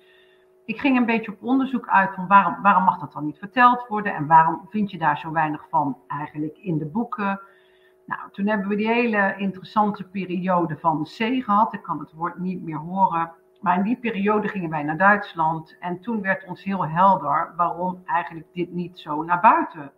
ik 0.73 0.81
ging 0.81 0.97
een 0.97 1.07
beetje 1.07 1.33
op 1.33 1.43
onderzoek 1.43 1.89
uit 1.89 2.15
van 2.15 2.27
waarom, 2.27 2.63
waarom 2.63 2.85
mag 2.85 2.99
dat 2.99 3.13
dan 3.13 3.25
niet 3.25 3.39
verteld 3.39 3.87
worden 3.89 4.15
en 4.15 4.27
waarom 4.27 4.67
vind 4.69 4.91
je 4.91 4.99
daar 4.99 5.19
zo 5.19 5.33
weinig 5.33 5.67
van 5.69 5.97
eigenlijk 6.09 6.59
in 6.59 6.79
de 6.79 6.87
boeken. 6.87 7.41
Nou, 8.07 8.31
toen 8.31 8.47
hebben 8.47 8.69
we 8.69 8.77
die 8.77 8.93
hele 8.93 9.35
interessante 9.37 10.05
periode 10.05 10.77
van 10.77 11.03
C 11.03 11.17
gehad. 11.45 11.73
Ik 11.73 11.83
kan 11.83 11.99
het 11.99 12.13
woord 12.13 12.39
niet 12.39 12.63
meer 12.63 12.77
horen. 12.77 13.33
Maar 13.61 13.77
in 13.77 13.83
die 13.83 13.97
periode 13.97 14.49
gingen 14.49 14.71
wij 14.71 14.83
naar 14.83 14.97
Duitsland 14.97 15.77
en 15.81 16.01
toen 16.01 16.21
werd 16.21 16.45
ons 16.45 16.65
heel 16.65 16.87
helder 16.87 17.53
waarom 17.57 18.03
eigenlijk 18.05 18.47
dit 18.53 18.73
niet 18.73 18.99
zo 18.99 19.23
naar 19.23 19.41
buiten 19.41 19.93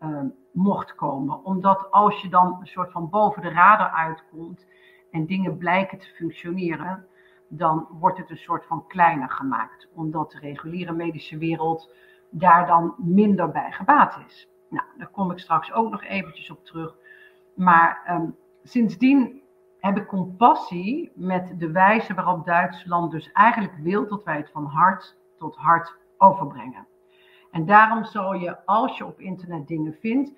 uh, 0.00 0.20
mocht 0.52 0.94
komen. 0.94 1.44
Omdat 1.44 1.90
als 1.90 2.20
je 2.20 2.28
dan 2.28 2.56
een 2.60 2.66
soort 2.66 2.92
van 2.92 3.08
boven 3.10 3.42
de 3.42 3.50
radar 3.50 3.90
uitkomt 3.90 4.66
en 5.10 5.26
dingen 5.26 5.56
blijken 5.56 5.98
te 5.98 6.14
functioneren, 6.16 7.06
dan 7.48 7.88
wordt 7.90 8.18
het 8.18 8.30
een 8.30 8.36
soort 8.36 8.66
van 8.66 8.86
kleiner 8.86 9.30
gemaakt. 9.30 9.88
Omdat 9.94 10.30
de 10.30 10.38
reguliere 10.38 10.92
medische 10.92 11.38
wereld 11.38 11.92
daar 12.30 12.66
dan 12.66 12.94
minder 12.96 13.50
bij 13.50 13.72
gebaat 13.72 14.18
is. 14.26 14.48
Nou, 14.68 14.84
daar 14.96 15.10
kom 15.10 15.30
ik 15.30 15.38
straks 15.38 15.72
ook 15.72 15.90
nog 15.90 16.04
eventjes 16.04 16.50
op 16.50 16.64
terug. 16.64 16.96
Maar 17.54 18.02
um, 18.10 18.36
sindsdien 18.62 19.42
heb 19.78 19.96
ik 19.96 20.06
compassie 20.06 21.12
met 21.14 21.54
de 21.58 21.70
wijze 21.70 22.14
waarop 22.14 22.44
Duitsland 22.44 23.10
dus 23.10 23.32
eigenlijk 23.32 23.74
wil 23.76 24.08
dat 24.08 24.24
wij 24.24 24.36
het 24.36 24.50
van 24.50 24.64
hart 24.64 25.16
tot 25.38 25.56
hart 25.56 25.96
overbrengen. 26.18 26.86
En 27.50 27.66
daarom 27.66 28.04
zal 28.04 28.34
je, 28.34 28.66
als 28.66 28.98
je 28.98 29.06
op 29.06 29.20
internet 29.20 29.66
dingen 29.66 29.96
vindt, 30.00 30.32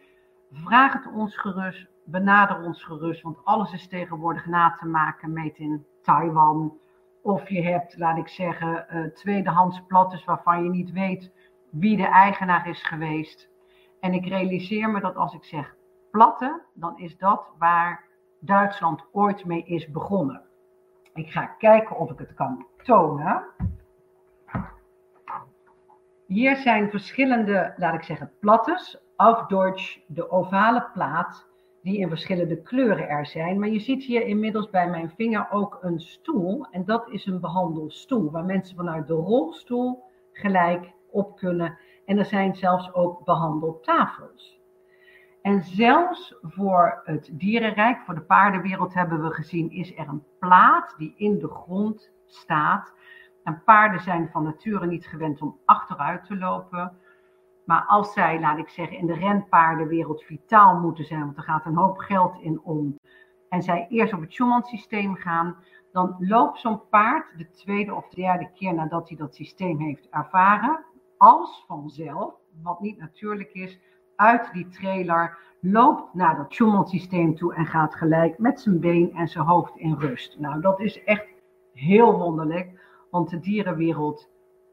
vraag 0.53 0.93
het 0.93 1.13
ons 1.13 1.37
gerust, 1.37 1.87
benader 2.05 2.63
ons 2.63 2.85
gerust, 2.85 3.23
want 3.23 3.45
alles 3.45 3.73
is 3.73 3.89
tegenwoordig 3.89 4.47
na 4.47 4.77
te 4.79 4.87
maken 4.87 5.33
met 5.33 5.59
in 5.59 5.87
Taiwan. 6.03 6.79
Of 7.23 7.49
je 7.49 7.63
hebt, 7.63 7.99
laat 7.99 8.19
ik 8.19 8.29
zeggen, 8.29 8.87
uh, 8.91 9.05
tweedehands 9.05 9.83
plattes 9.87 10.25
waarvan 10.25 10.65
je 10.65 10.71
niet 10.71 10.93
weet 10.93 11.33
wie 11.71 11.97
de 11.97 12.07
eigenaar 12.07 12.69
is 12.69 12.83
geweest. 12.83 13.49
En 14.01 14.13
ik 14.13 14.27
realiseer 14.27 14.91
me 14.91 15.01
dat 15.01 15.17
als 15.17 15.35
ik 15.35 15.45
zeg 15.45 15.77
platte, 16.11 16.63
dan 16.75 16.99
is 16.99 17.19
dat 17.19 17.51
waar 17.59 18.05
Duitsland 18.41 19.05
ooit 19.13 19.45
mee 19.45 19.65
is 19.65 19.91
begonnen. 19.91 20.43
Ik 21.15 21.31
ga 21.31 21.47
kijken 21.47 21.97
of 21.97 22.11
ik 22.11 22.19
het 22.19 22.35
kan 22.35 22.67
tonen. 22.83 23.45
Hier 26.27 26.57
zijn 26.57 26.91
verschillende, 26.91 27.73
laat 27.77 27.95
ik 27.95 28.03
zeggen, 28.03 28.33
plattes. 28.41 28.99
Auf 29.17 29.47
de 30.07 30.31
ovale 30.31 30.89
plaat, 30.93 31.50
die 31.83 31.99
in 31.99 32.09
verschillende 32.09 32.63
kleuren 32.63 33.09
er 33.09 33.27
zijn. 33.27 33.59
Maar 33.59 33.69
je 33.69 33.81
ziet 33.81 34.05
hier 34.05 34.27
inmiddels 34.27 34.71
bij 34.71 34.89
mijn 34.89 35.11
vinger 35.17 35.51
ook 35.51 35.79
een 35.81 36.01
stoel. 36.01 36.67
En 36.71 36.85
dat 36.85 37.09
is 37.09 37.27
een 37.27 37.41
behandelstoel, 37.41 38.31
waar 38.31 38.45
mensen 38.45 38.77
vanuit 38.77 39.07
de 39.07 39.15
rolstoel 39.15 40.03
gelijk 40.33 40.93
op 41.11 41.37
kunnen. 41.37 41.79
En 42.05 42.19
er 42.19 42.25
zijn 42.25 42.57
zelfs 42.57 42.95
ook 42.95 43.25
behandeltafels. 43.25 44.61
En 45.43 45.63
zelfs 45.63 46.35
voor 46.43 47.01
het 47.05 47.31
dierenrijk, 47.33 48.01
voor 48.01 48.15
de 48.15 48.21
paardenwereld 48.21 48.95
hebben 48.95 49.23
we 49.23 49.35
gezien, 49.35 49.71
is 49.71 49.97
er 49.97 50.09
een 50.09 50.25
plaat 50.39 50.95
die 50.99 51.15
in 51.17 51.39
de 51.39 51.49
grond 51.49 52.13
staat. 52.27 52.95
En 53.45 53.63
paarden 53.65 54.01
zijn 54.01 54.29
van 54.33 54.43
nature 54.43 54.87
niet 54.87 55.07
gewend 55.07 55.43
om 55.43 55.59
achteruit 55.65 56.25
te 56.25 56.37
lopen. 56.37 56.93
Maar 57.71 57.85
als 57.87 58.13
zij, 58.13 58.41
laat 58.41 58.59
ik 58.59 58.69
zeggen, 58.69 58.97
in 58.97 59.07
de 59.07 59.15
renpaardenwereld 59.15 60.23
vitaal 60.23 60.79
moeten 60.79 61.05
zijn, 61.05 61.21
want 61.21 61.37
er 61.37 61.43
gaat 61.43 61.67
een 61.67 61.77
hoop 61.77 61.99
geld 61.99 62.41
in 62.41 62.61
om, 62.63 62.99
en 63.49 63.63
zij 63.63 63.87
eerst 63.89 64.13
op 64.13 64.21
het 64.21 64.33
Schumann-systeem 64.33 65.15
gaan, 65.15 65.57
dan 65.93 66.17
loopt 66.19 66.59
zo'n 66.59 66.89
paard 66.89 67.39
de 67.39 67.51
tweede 67.51 67.95
of 67.95 68.09
derde 68.09 68.51
keer 68.55 68.75
nadat 68.75 69.09
hij 69.09 69.17
dat 69.17 69.35
systeem 69.35 69.79
heeft 69.79 70.09
ervaren, 70.09 70.85
als 71.17 71.65
vanzelf, 71.67 72.35
wat 72.63 72.81
niet 72.81 72.99
natuurlijk 72.99 73.53
is, 73.53 73.79
uit 74.17 74.53
die 74.53 74.69
trailer, 74.69 75.39
loopt 75.61 76.15
naar 76.15 76.37
dat 76.37 76.53
Schumann-systeem 76.53 77.37
toe 77.37 77.55
en 77.55 77.67
gaat 77.67 77.95
gelijk 77.95 78.39
met 78.39 78.61
zijn 78.61 78.81
been 78.81 79.13
en 79.15 79.29
zijn 79.29 79.45
hoofd 79.45 79.77
in 79.77 79.95
rust. 79.95 80.39
Nou, 80.39 80.61
dat 80.61 80.81
is 80.81 81.05
echt 81.05 81.27
heel 81.73 82.19
wonderlijk. 82.19 82.81
Want 83.11 83.31
de 83.31 83.41
dierenwereld, 83.41 84.29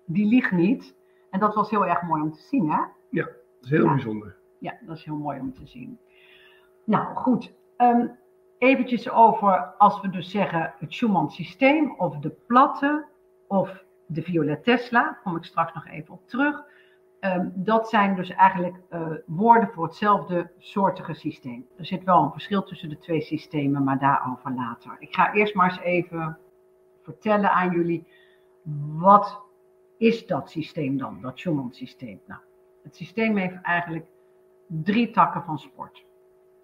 die 0.06 0.26
liegt 0.26 0.52
niet. 0.52 0.96
En 1.30 1.40
dat 1.40 1.56
was 1.56 1.70
heel 1.70 1.86
erg 1.86 2.02
mooi 2.02 2.22
om 2.22 2.32
te 2.34 2.42
zien, 2.42 2.70
hè? 2.72 2.78
Dat 3.24 3.30
is 3.62 3.70
heel 3.70 3.84
Ja. 3.86 3.92
bijzonder. 3.94 4.36
Ja, 4.60 4.78
dat 4.82 4.98
is 4.98 5.04
heel 5.06 5.16
mooi 5.18 5.40
om 5.40 5.54
te 5.54 5.66
zien. 5.68 6.00
Nou, 6.86 7.16
goed. 7.16 7.54
Ehm 7.78 8.08
eventjes 8.58 9.10
over, 9.10 9.66
als 9.78 10.02
we 10.02 10.10
dus 10.10 10.32
zeggen 10.32 10.74
het 10.80 10.94
Schumann-systeem, 10.94 11.96
of 11.98 12.18
de 12.18 12.30
platte, 12.48 13.06
of 13.48 13.84
de 14.06 14.22
Violet 14.22 14.64
Tesla, 14.64 15.02
daar 15.04 15.20
kom 15.24 15.36
ik 15.36 15.44
straks 15.44 15.74
nog 15.74 15.88
even 15.88 16.14
op 16.14 16.28
terug. 16.28 16.64
Ehm, 17.20 17.50
dat 17.54 17.90
zijn 17.90 18.16
dus 18.16 18.30
eigenlijk 18.30 18.76
eh, 18.90 19.12
woorden 19.26 19.70
voor 19.74 19.84
hetzelfde 19.86 20.52
soortige 20.58 21.14
systeem. 21.14 21.68
Er 21.78 21.86
zit 21.86 22.04
wel 22.04 22.24
een 22.24 22.32
verschil 22.32 22.64
tussen 22.64 22.90
de 22.90 22.98
twee 22.98 23.22
systemen, 23.22 23.84
maar 23.84 24.00
daarover 24.00 24.52
later. 24.52 24.96
Ik 25.00 25.16
ga 25.16 25.34
eerst 25.34 25.56
maar 25.56 25.70
eens 25.70 25.80
even 25.80 26.38
vertellen 27.04 27.52
aan 27.52 27.72
jullie, 27.72 28.08
wat 28.98 29.42
is 29.98 30.26
dat 30.26 30.50
systeem 30.50 30.98
dan, 30.98 31.22
dat 31.22 31.40
Schumann-systeem? 31.40 32.22
Nou, 32.28 32.42
het 32.84 32.96
systeem 32.96 33.38
heeft 33.38 33.62
eigenlijk 33.62 34.06
drie 34.68 35.12
takken 35.12 35.44
van 35.44 35.58
sport. 35.58 36.06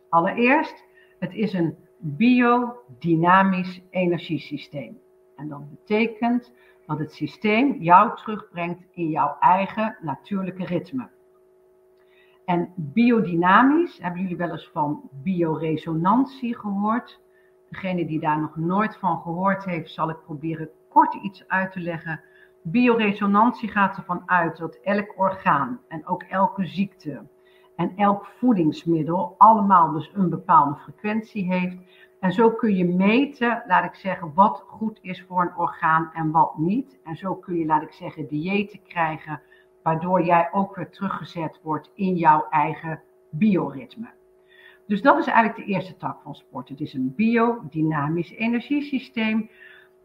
Allereerst, 0.10 0.84
het 1.20 1.34
is 1.34 1.54
een 1.54 1.76
biodynamisch 1.98 3.82
energiesysteem. 3.90 5.00
En 5.36 5.48
dat 5.48 5.70
betekent 5.70 6.54
dat 6.86 7.00
het 7.00 7.14
systeem 7.14 7.76
jou 7.82 8.16
terugbrengt 8.16 8.84
in 8.92 9.10
jouw 9.10 9.36
eigen 9.40 9.98
natuurlijke 10.02 10.66
ritme. 10.66 11.10
En 12.46 12.74
biodynamisch, 12.76 14.00
hebben 14.02 14.22
jullie 14.22 14.38
wel 14.38 14.52
eens 14.52 14.70
van 14.74 15.10
bioresonantie 15.12 16.58
gehoord? 16.58 17.22
Degene 17.70 18.06
die 18.06 18.20
daar 18.20 18.40
nog 18.40 18.56
nooit 18.56 18.98
van 18.98 19.22
gehoord 19.22 19.66
heeft, 19.66 19.92
zal 19.92 20.10
ik 20.10 20.24
proberen 20.24 20.70
kort 20.90 21.14
iets 21.14 21.48
uit 21.48 21.72
te 21.72 21.80
leggen. 21.80 22.22
Bioresonantie 22.64 23.70
gaat 23.70 23.98
ervan 23.98 24.24
uit 24.26 24.58
dat 24.58 24.80
elk 24.84 25.14
orgaan 25.18 25.80
en 25.88 26.08
ook 26.08 26.24
elke 26.24 26.66
ziekte 26.66 27.28
en 27.76 27.94
elk 27.96 28.26
voedingsmiddel 28.26 29.36
allemaal 29.38 29.92
dus 29.92 30.12
een 30.14 30.30
bepaalde 30.30 30.76
frequentie 30.76 31.54
heeft. 31.54 31.78
En 32.20 32.32
zo 32.32 32.52
kun 32.52 32.76
je 32.76 32.86
meten, 32.86 33.64
laat 33.68 33.84
ik 33.84 33.96
zeggen, 33.96 34.32
wat 34.34 34.64
goed 34.68 35.00
is 35.02 35.26
voor 35.28 35.42
een 35.42 35.58
orgaan 35.58 36.10
en 36.14 36.32
wat 36.32 36.58
niet. 36.58 37.00
En 37.04 37.16
zo 37.16 37.36
kun 37.36 37.56
je, 37.56 37.66
laat 37.66 37.82
ik 37.82 37.92
zeggen, 37.92 38.28
diëten 38.28 38.84
krijgen, 38.84 39.42
waardoor 39.84 40.24
jij 40.24 40.50
ook 40.52 40.76
weer 40.76 40.90
teruggezet 40.90 41.60
wordt 41.64 41.92
in 41.96 42.16
jouw 42.16 42.48
eigen 42.50 43.02
bioritme. 43.32 44.12
Dus 44.88 45.02
dat 45.02 45.18
is 45.18 45.26
eigenlijk 45.26 45.68
de 45.68 45.74
eerste 45.74 45.98
tak 45.98 46.22
van 46.22 46.36
sport. 46.36 46.70
Het 46.70 46.80
is 46.80 46.94
een 46.94 47.14
biodynamisch 47.16 48.32
energiesysteem, 48.32 49.50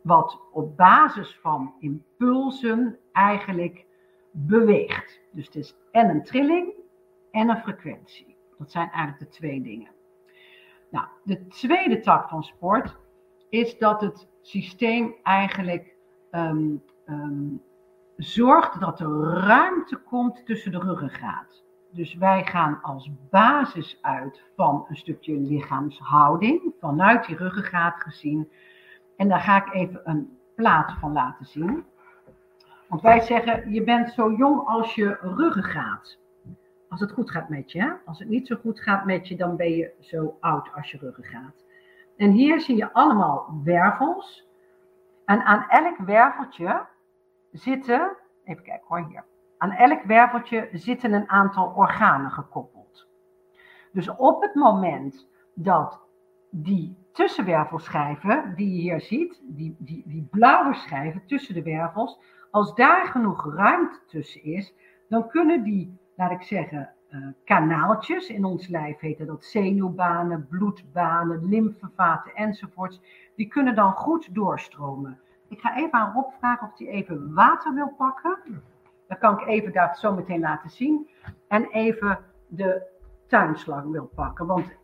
wat 0.08 0.40
op 0.52 0.76
basis 0.76 1.38
van 1.42 1.74
impulsen 1.78 2.98
eigenlijk 3.12 3.86
beweegt. 4.30 5.20
Dus 5.32 5.46
het 5.46 5.54
is 5.54 5.76
en 5.90 6.08
een 6.08 6.24
trilling 6.24 6.72
en 7.30 7.48
een 7.48 7.60
frequentie. 7.60 8.36
Dat 8.58 8.70
zijn 8.70 8.90
eigenlijk 8.90 9.18
de 9.18 9.36
twee 9.36 9.62
dingen. 9.62 9.90
Nou, 10.90 11.06
de 11.24 11.46
tweede 11.46 12.00
tak 12.00 12.28
van 12.28 12.42
sport 12.42 12.96
is 13.48 13.78
dat 13.78 14.00
het 14.00 14.28
systeem 14.42 15.14
eigenlijk 15.22 15.94
ehm, 16.30 16.76
ehm, 17.04 17.46
zorgt 18.16 18.80
dat 18.80 19.00
er 19.00 19.10
ruimte 19.32 19.96
komt 19.96 20.46
tussen 20.46 20.72
de 20.72 20.78
ruggengraat. 20.78 21.64
Dus 21.92 22.14
wij 22.14 22.44
gaan 22.44 22.82
als 22.82 23.10
basis 23.30 23.98
uit 24.02 24.42
van 24.56 24.86
een 24.88 24.96
stukje 24.96 25.36
lichaamshouding, 25.36 26.74
vanuit 26.80 27.26
die 27.26 27.36
ruggengraat 27.36 28.00
gezien. 28.00 28.48
En 29.18 29.28
daar 29.28 29.40
ga 29.40 29.66
ik 29.66 29.74
even 29.74 30.00
een 30.04 30.38
plaat 30.54 30.92
van 31.00 31.12
laten 31.12 31.46
zien. 31.46 31.84
Want 32.88 33.02
wij 33.02 33.20
zeggen, 33.20 33.72
je 33.72 33.84
bent 33.84 34.10
zo 34.10 34.32
jong 34.32 34.66
als 34.66 34.94
je 34.94 35.18
ruggengraat. 35.20 36.18
Als 36.88 37.00
het 37.00 37.12
goed 37.12 37.30
gaat 37.30 37.48
met 37.48 37.72
je. 37.72 37.82
Hè? 37.82 37.90
Als 38.04 38.18
het 38.18 38.28
niet 38.28 38.46
zo 38.46 38.56
goed 38.56 38.80
gaat 38.80 39.04
met 39.04 39.28
je, 39.28 39.36
dan 39.36 39.56
ben 39.56 39.70
je 39.70 39.94
zo 40.00 40.36
oud 40.40 40.68
als 40.74 40.90
je 40.90 40.98
ruggengraat. 40.98 41.64
En 42.16 42.30
hier 42.30 42.60
zie 42.60 42.76
je 42.76 42.92
allemaal 42.92 43.60
wervels. 43.64 44.48
En 45.24 45.42
aan 45.42 45.64
elk 45.68 45.96
werveltje 45.98 46.86
zitten, 47.52 48.16
even 48.44 48.62
kijken 48.62 48.86
hoor 48.88 49.06
hier. 49.08 49.24
Aan 49.58 49.70
elk 49.70 50.02
werveltje 50.02 50.68
zitten 50.72 51.12
een 51.12 51.28
aantal 51.28 51.72
organen 51.76 52.30
gekoppeld. 52.30 53.08
Dus 53.92 54.08
op 54.16 54.42
het 54.42 54.54
moment 54.54 55.28
dat 55.54 56.00
die 56.50 57.07
tussenwervelschijven, 57.18 58.52
die 58.56 58.74
je 58.74 58.80
hier 58.80 59.00
ziet, 59.00 59.40
die, 59.42 59.76
die, 59.78 60.02
die 60.06 60.28
blauwe 60.30 60.74
schijven 60.74 61.22
tussen 61.26 61.54
de 61.54 61.62
wervels, 61.62 62.18
als 62.50 62.74
daar 62.74 63.06
genoeg 63.06 63.54
ruimte 63.54 64.00
tussen 64.06 64.44
is, 64.44 64.74
dan 65.08 65.28
kunnen 65.28 65.62
die, 65.62 65.98
laat 66.16 66.30
ik 66.30 66.42
zeggen, 66.42 66.94
eh, 67.08 67.20
kanaaltjes, 67.44 68.28
in 68.28 68.44
ons 68.44 68.68
lijf 68.68 68.98
heten 68.98 69.26
dat 69.26 69.44
zenuwbanen, 69.44 70.46
bloedbanen, 70.48 71.48
lymfevaten 71.48 72.34
enzovoorts, 72.34 73.00
die 73.36 73.48
kunnen 73.48 73.74
dan 73.74 73.92
goed 73.92 74.34
doorstromen. 74.34 75.20
Ik 75.48 75.60
ga 75.60 75.76
even 75.76 75.92
aan 75.92 76.12
Rob 76.12 76.32
vragen 76.38 76.68
of 76.68 76.78
hij 76.78 76.88
even 76.88 77.34
water 77.34 77.74
wil 77.74 77.94
pakken. 77.96 78.62
Dan 79.08 79.18
kan 79.18 79.40
ik 79.40 79.46
even 79.46 79.72
dat 79.72 79.98
zo 79.98 80.14
meteen 80.14 80.40
laten 80.40 80.70
zien. 80.70 81.08
En 81.48 81.64
even 81.70 82.18
de 82.46 82.82
tuinslang 83.26 83.90
wil 83.90 84.10
pakken. 84.14 84.46
Want 84.46 84.77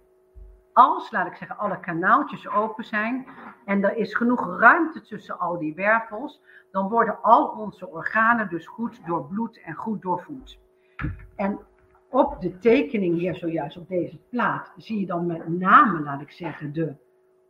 als, 0.74 1.10
laat 1.10 1.26
ik 1.26 1.34
zeggen, 1.34 1.58
alle 1.58 1.80
kanaaltjes 1.80 2.48
open 2.48 2.84
zijn 2.84 3.26
en 3.64 3.84
er 3.84 3.96
is 3.96 4.14
genoeg 4.14 4.58
ruimte 4.58 5.00
tussen 5.00 5.38
al 5.38 5.58
die 5.58 5.74
wervels, 5.74 6.42
dan 6.70 6.88
worden 6.88 7.22
al 7.22 7.46
onze 7.46 7.90
organen 7.90 8.48
dus 8.48 8.66
goed 8.66 9.06
doorbloed 9.06 9.60
en 9.62 9.74
goed 9.74 10.02
doorvoed. 10.02 10.58
En 11.36 11.60
op 12.08 12.40
de 12.40 12.58
tekening 12.58 13.18
hier 13.18 13.34
zojuist 13.34 13.76
op 13.76 13.88
deze 13.88 14.18
plaat 14.30 14.72
zie 14.76 15.00
je 15.00 15.06
dan 15.06 15.26
met 15.26 15.48
name, 15.48 16.00
laat 16.00 16.20
ik 16.20 16.30
zeggen, 16.30 16.72
de 16.72 16.96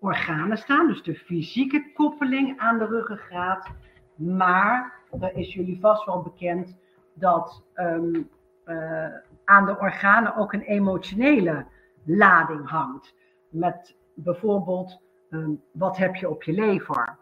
organen 0.00 0.58
staan. 0.58 0.86
Dus 0.86 1.02
de 1.02 1.14
fysieke 1.14 1.92
koppeling 1.94 2.58
aan 2.58 2.78
de 2.78 2.86
ruggengraat. 2.86 3.68
Maar 4.14 4.92
er 5.20 5.36
is 5.36 5.54
jullie 5.54 5.80
vast 5.80 6.04
wel 6.04 6.22
bekend 6.22 6.76
dat 7.14 7.62
ehm, 7.74 8.22
eh, 8.64 9.06
aan 9.44 9.66
de 9.66 9.78
organen 9.78 10.36
ook 10.36 10.52
een 10.52 10.62
emotionele 10.62 11.66
lading 12.04 12.68
hangt. 12.68 13.14
Met 13.48 13.96
bijvoorbeeld, 14.14 15.00
ehm, 15.30 15.50
wat 15.72 15.96
heb 15.96 16.14
je 16.14 16.30
op 16.30 16.42
je 16.42 16.52
lever? 16.52 17.16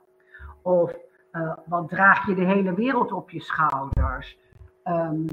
Of 0.63 0.93
eh, 1.31 1.57
wat 1.67 1.89
draag 1.89 2.27
je 2.27 2.35
de 2.35 2.45
hele 2.45 2.75
wereld 2.75 3.13
op 3.13 3.31
je 3.31 3.41
schouders? 3.41 4.39
Ehm, 4.83 5.27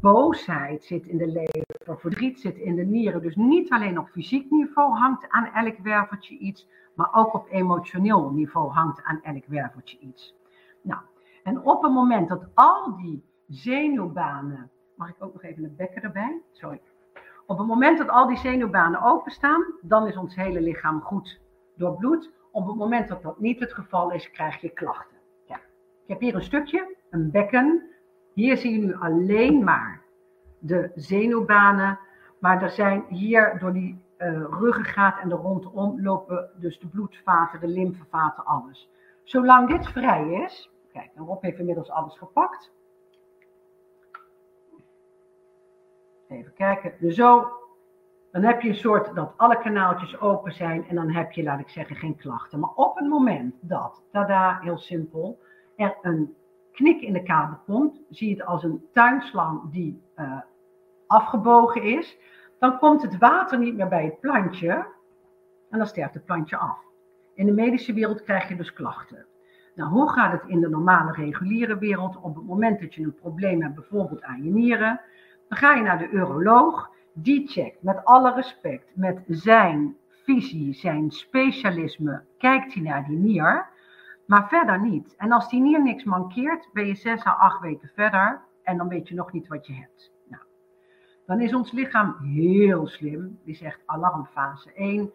boosheid 0.00 0.84
zit 0.84 1.06
in 1.06 1.16
de 1.16 1.26
lever, 1.26 1.98
verdriet 2.00 2.40
zit 2.40 2.56
in 2.56 2.74
de 2.74 2.84
nieren. 2.84 3.22
Dus 3.22 3.36
niet 3.36 3.70
alleen 3.70 3.98
op 3.98 4.08
fysiek 4.08 4.50
niveau 4.50 4.92
hangt 4.98 5.28
aan 5.28 5.52
elk 5.52 5.78
werveltje 5.78 6.38
iets, 6.38 6.68
maar 6.94 7.14
ook 7.14 7.34
op 7.34 7.46
emotioneel 7.50 8.30
niveau 8.30 8.70
hangt 8.70 9.02
aan 9.02 9.22
elk 9.22 9.46
werveltje 9.46 9.98
iets. 9.98 10.34
Nou, 10.82 11.00
en 11.42 11.62
op 11.62 11.82
het 11.82 11.92
moment 11.92 12.28
dat 12.28 12.46
al 12.54 12.96
die 12.96 13.24
zenuwbanen, 13.48 14.70
mag 14.96 15.08
ik 15.08 15.16
ook 15.18 15.32
nog 15.32 15.42
even 15.42 15.64
een 15.64 15.76
bekken 15.76 16.02
erbij? 16.02 16.40
Sorry. 16.52 16.80
Op 17.46 17.58
het 17.58 17.66
moment 17.66 17.98
dat 17.98 18.08
al 18.08 18.26
die 18.26 18.38
zenuwbanen 18.38 19.02
openstaan, 19.02 19.64
dan 19.80 20.06
is 20.06 20.16
ons 20.16 20.34
hele 20.34 20.60
lichaam 20.60 21.00
goed 21.00 21.40
doorbloed. 21.76 22.30
Op 22.50 22.66
het 22.66 22.76
moment 22.76 23.08
dat 23.08 23.22
dat 23.22 23.40
niet 23.40 23.60
het 23.60 23.72
geval 23.72 24.12
is, 24.12 24.30
krijg 24.30 24.60
je 24.60 24.70
klachten. 24.70 25.16
Ja. 25.46 25.56
Ik 25.56 26.08
heb 26.08 26.20
hier 26.20 26.34
een 26.34 26.42
stukje, 26.42 26.96
een 27.10 27.30
bekken. 27.30 27.90
Hier 28.34 28.56
zie 28.56 28.72
je 28.72 28.86
nu 28.86 28.94
alleen 28.94 29.64
maar 29.64 30.02
de 30.58 30.90
zenuwbanen. 30.94 31.98
Maar 32.38 32.62
er 32.62 32.70
zijn 32.70 33.04
hier 33.08 33.58
door 33.58 33.72
die 33.72 34.04
uh, 34.18 34.44
ruggengraat 34.50 35.20
en 35.20 35.30
er 35.30 35.36
rondom 35.36 36.02
lopen 36.02 36.50
dus 36.56 36.78
de 36.78 36.86
bloedvaten, 36.86 37.60
de 37.60 37.68
lymfevaten, 37.68 38.44
alles. 38.44 38.90
Zolang 39.22 39.68
dit 39.68 39.86
vrij 39.86 40.28
is, 40.28 40.70
kijk, 40.92 41.10
Rob 41.16 41.42
heeft 41.42 41.58
inmiddels 41.58 41.90
alles 41.90 42.18
gepakt. 42.18 42.72
Even 46.32 46.52
kijken, 46.54 46.92
dus 46.98 47.14
zo, 47.14 47.50
dan 48.30 48.42
heb 48.42 48.60
je 48.60 48.68
een 48.68 48.74
soort 48.74 49.14
dat 49.14 49.32
alle 49.36 49.58
kanaaltjes 49.58 50.20
open 50.20 50.52
zijn 50.52 50.88
en 50.88 50.94
dan 50.94 51.10
heb 51.10 51.32
je, 51.32 51.42
laat 51.42 51.60
ik 51.60 51.68
zeggen, 51.68 51.96
geen 51.96 52.16
klachten. 52.16 52.58
Maar 52.58 52.70
op 52.74 52.96
het 52.96 53.08
moment 53.08 53.54
dat, 53.60 54.02
tada, 54.10 54.58
heel 54.60 54.78
simpel, 54.78 55.38
er 55.76 55.96
een 56.02 56.34
knik 56.72 57.00
in 57.00 57.12
de 57.12 57.22
kabel 57.22 57.58
komt, 57.66 58.00
zie 58.10 58.28
je 58.28 58.34
het 58.34 58.46
als 58.46 58.62
een 58.62 58.86
tuinslang 58.92 59.70
die 59.70 60.02
uh, 60.16 60.40
afgebogen 61.06 61.82
is, 61.82 62.18
dan 62.58 62.78
komt 62.78 63.02
het 63.02 63.18
water 63.18 63.58
niet 63.58 63.76
meer 63.76 63.88
bij 63.88 64.04
het 64.04 64.20
plantje 64.20 64.86
en 65.70 65.78
dan 65.78 65.86
sterft 65.86 66.14
het 66.14 66.24
plantje 66.24 66.56
af. 66.56 66.78
In 67.34 67.46
de 67.46 67.52
medische 67.52 67.92
wereld 67.92 68.22
krijg 68.22 68.48
je 68.48 68.56
dus 68.56 68.72
klachten. 68.72 69.26
Nou, 69.74 69.90
hoe 69.90 70.10
gaat 70.10 70.32
het 70.32 70.42
in 70.46 70.60
de 70.60 70.68
normale 70.68 71.12
reguliere 71.12 71.78
wereld? 71.78 72.16
Op 72.16 72.34
het 72.34 72.44
moment 72.44 72.80
dat 72.80 72.94
je 72.94 73.02
een 73.02 73.14
probleem 73.14 73.62
hebt, 73.62 73.74
bijvoorbeeld 73.74 74.22
aan 74.22 74.42
je 74.42 74.50
nieren, 74.50 75.00
dan 75.52 75.60
ga 75.60 75.74
je 75.74 75.82
naar 75.82 75.98
de 75.98 76.08
uroloog. 76.08 76.90
Die 77.12 77.48
checkt 77.48 77.82
met 77.82 78.04
alle 78.04 78.34
respect, 78.34 78.96
met 78.96 79.22
zijn 79.26 79.96
visie, 80.08 80.74
zijn 80.74 81.10
specialisme, 81.10 82.22
kijkt 82.38 82.74
hij 82.74 82.82
naar 82.82 83.04
die 83.04 83.16
nier. 83.16 83.66
Maar 84.26 84.48
verder 84.48 84.80
niet. 84.80 85.14
En 85.16 85.32
als 85.32 85.48
die 85.48 85.60
nier 85.60 85.82
niks 85.82 86.04
mankeert, 86.04 86.68
ben 86.72 86.86
je 86.86 86.94
zes 86.94 87.26
à 87.26 87.30
acht 87.30 87.60
weken 87.60 87.90
verder 87.94 88.40
en 88.62 88.76
dan 88.76 88.88
weet 88.88 89.08
je 89.08 89.14
nog 89.14 89.32
niet 89.32 89.48
wat 89.48 89.66
je 89.66 89.72
hebt. 89.72 90.12
Nou, 90.28 90.42
dan 91.26 91.40
is 91.40 91.54
ons 91.54 91.72
lichaam 91.72 92.16
heel 92.22 92.86
slim. 92.86 93.38
Die 93.44 93.54
zegt 93.54 93.80
alarmfase 93.86 94.72
1. 94.72 95.12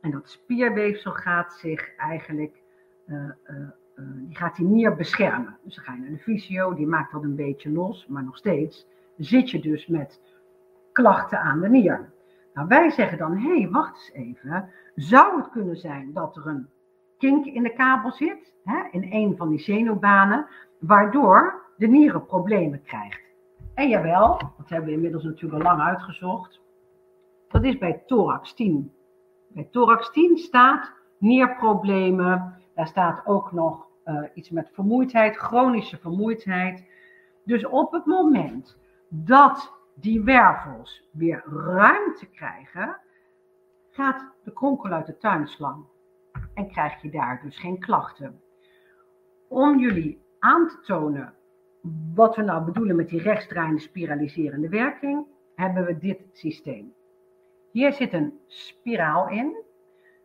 En 0.00 0.10
dat 0.10 0.28
spierweefsel 0.28 1.12
gaat 1.12 1.52
zich 1.52 1.96
eigenlijk, 1.96 2.62
uh, 3.06 3.16
uh, 3.16 3.30
uh, 3.96 4.04
die 4.14 4.36
gaat 4.36 4.56
die 4.56 4.66
nier 4.66 4.94
beschermen. 4.94 5.58
Dus 5.64 5.74
dan 5.74 5.84
ga 5.84 5.92
je 5.92 6.00
naar 6.00 6.10
de 6.10 6.18
fysio, 6.18 6.74
die 6.74 6.86
maakt 6.86 7.12
dat 7.12 7.22
een 7.22 7.36
beetje 7.36 7.70
los, 7.70 8.06
maar 8.06 8.24
nog 8.24 8.36
steeds 8.36 8.86
zit 9.18 9.50
je 9.50 9.60
dus 9.60 9.86
met 9.86 10.20
klachten 10.92 11.40
aan 11.40 11.60
de 11.60 11.68
nier. 11.68 12.12
Nou, 12.54 12.68
wij 12.68 12.90
zeggen 12.90 13.18
dan, 13.18 13.36
hé, 13.36 13.58
hey, 13.58 13.68
wacht 13.70 13.94
eens 13.94 14.26
even. 14.26 14.70
Zou 14.94 15.36
het 15.40 15.50
kunnen 15.50 15.76
zijn 15.76 16.12
dat 16.12 16.36
er 16.36 16.46
een 16.46 16.68
kink 17.18 17.46
in 17.46 17.62
de 17.62 17.72
kabel 17.72 18.12
zit, 18.12 18.52
hè, 18.64 18.88
in 18.90 19.06
een 19.12 19.36
van 19.36 19.48
die 19.48 19.58
zenuwbanen, 19.58 20.46
waardoor 20.78 21.66
de 21.76 21.86
nieren 21.86 22.26
problemen 22.26 22.82
krijgt? 22.82 23.20
En 23.74 23.88
jawel, 23.88 24.38
dat 24.56 24.68
hebben 24.68 24.88
we 24.88 24.94
inmiddels 24.94 25.24
natuurlijk 25.24 25.62
al 25.62 25.76
lang 25.76 25.88
uitgezocht. 25.88 26.60
Dat 27.48 27.64
is 27.64 27.78
bij 27.78 28.02
thorax 28.06 28.54
10. 28.54 28.92
Bij 29.48 29.68
thorax 29.70 30.12
10 30.12 30.36
staat 30.38 30.92
nierproblemen. 31.18 32.54
Daar 32.74 32.86
staat 32.86 33.26
ook 33.26 33.52
nog 33.52 33.86
uh, 34.04 34.22
iets 34.34 34.50
met 34.50 34.70
vermoeidheid, 34.72 35.36
chronische 35.36 35.96
vermoeidheid. 35.96 36.84
Dus 37.44 37.66
op 37.66 37.92
het 37.92 38.06
moment 38.06 38.78
dat 39.08 39.72
die 39.94 40.22
wervels 40.22 41.08
weer 41.12 41.42
ruimte 41.46 42.26
krijgen, 42.26 43.00
gaat 43.90 44.32
de 44.44 44.52
kronkel 44.52 44.90
uit 44.90 45.06
de 45.06 45.16
tuinslang. 45.16 45.84
En 46.54 46.68
krijg 46.68 47.02
je 47.02 47.10
daar 47.10 47.40
dus 47.42 47.58
geen 47.58 47.78
klachten. 47.78 48.40
Om 49.48 49.78
jullie 49.78 50.22
aan 50.38 50.68
te 50.68 50.80
tonen 50.80 51.34
wat 52.14 52.36
we 52.36 52.42
nou 52.42 52.64
bedoelen 52.64 52.96
met 52.96 53.08
die 53.08 53.22
rechtsdraaiende 53.22 53.80
spiraliserende 53.80 54.68
werking, 54.68 55.26
hebben 55.54 55.84
we 55.84 55.98
dit 55.98 56.20
systeem. 56.32 56.94
Hier 57.72 57.92
zit 57.92 58.12
een 58.12 58.40
spiraal 58.46 59.28
in. 59.28 59.64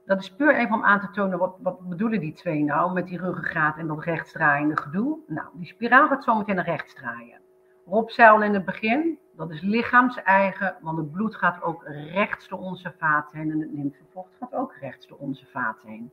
Dat 0.05 0.19
is 0.19 0.35
puur 0.35 0.55
even 0.55 0.75
om 0.75 0.83
aan 0.83 0.99
te 0.99 1.09
tonen 1.09 1.37
wat, 1.37 1.57
wat 1.61 1.89
bedoelen 1.89 2.19
die 2.19 2.33
twee 2.33 2.63
nou 2.63 2.93
met 2.93 3.07
die 3.07 3.17
ruggengraat 3.17 3.77
en 3.77 3.87
dat 3.87 4.03
rechtsdraaiende 4.03 4.77
gedoe. 4.77 5.19
Nou, 5.27 5.47
die 5.53 5.67
spiraal 5.67 6.07
gaat 6.07 6.23
zo 6.23 6.35
meteen 6.35 6.55
naar 6.55 6.65
rechts 6.65 6.93
draaien. 6.93 7.42
Rob 7.85 8.09
zei 8.09 8.29
al 8.29 8.43
in 8.43 8.53
het 8.53 8.65
begin, 8.65 9.19
dat 9.35 9.51
is 9.51 9.61
lichaams-eigen, 9.61 10.75
want 10.81 10.97
het 10.97 11.11
bloed 11.11 11.35
gaat 11.35 11.61
ook 11.61 11.83
rechts 11.87 12.47
door 12.47 12.59
onze 12.59 12.93
vaten 12.97 13.37
heen 13.37 13.51
en 13.51 13.59
het 13.59 13.71
lymfevocht 13.71 14.31
gaat 14.39 14.53
ook 14.53 14.75
rechts 14.79 15.07
door 15.07 15.17
onze 15.17 15.45
vaten 15.45 15.89
heen. 15.89 16.11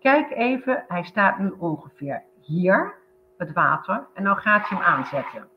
Kijk 0.00 0.30
even, 0.30 0.84
hij 0.88 1.02
staat 1.02 1.38
nu 1.38 1.50
ongeveer 1.58 2.22
hier, 2.40 2.94
het 3.36 3.52
water, 3.52 4.06
en 4.14 4.22
nou 4.22 4.38
gaat 4.38 4.68
hij 4.68 4.78
hem 4.78 4.86
aanzetten. 4.86 5.48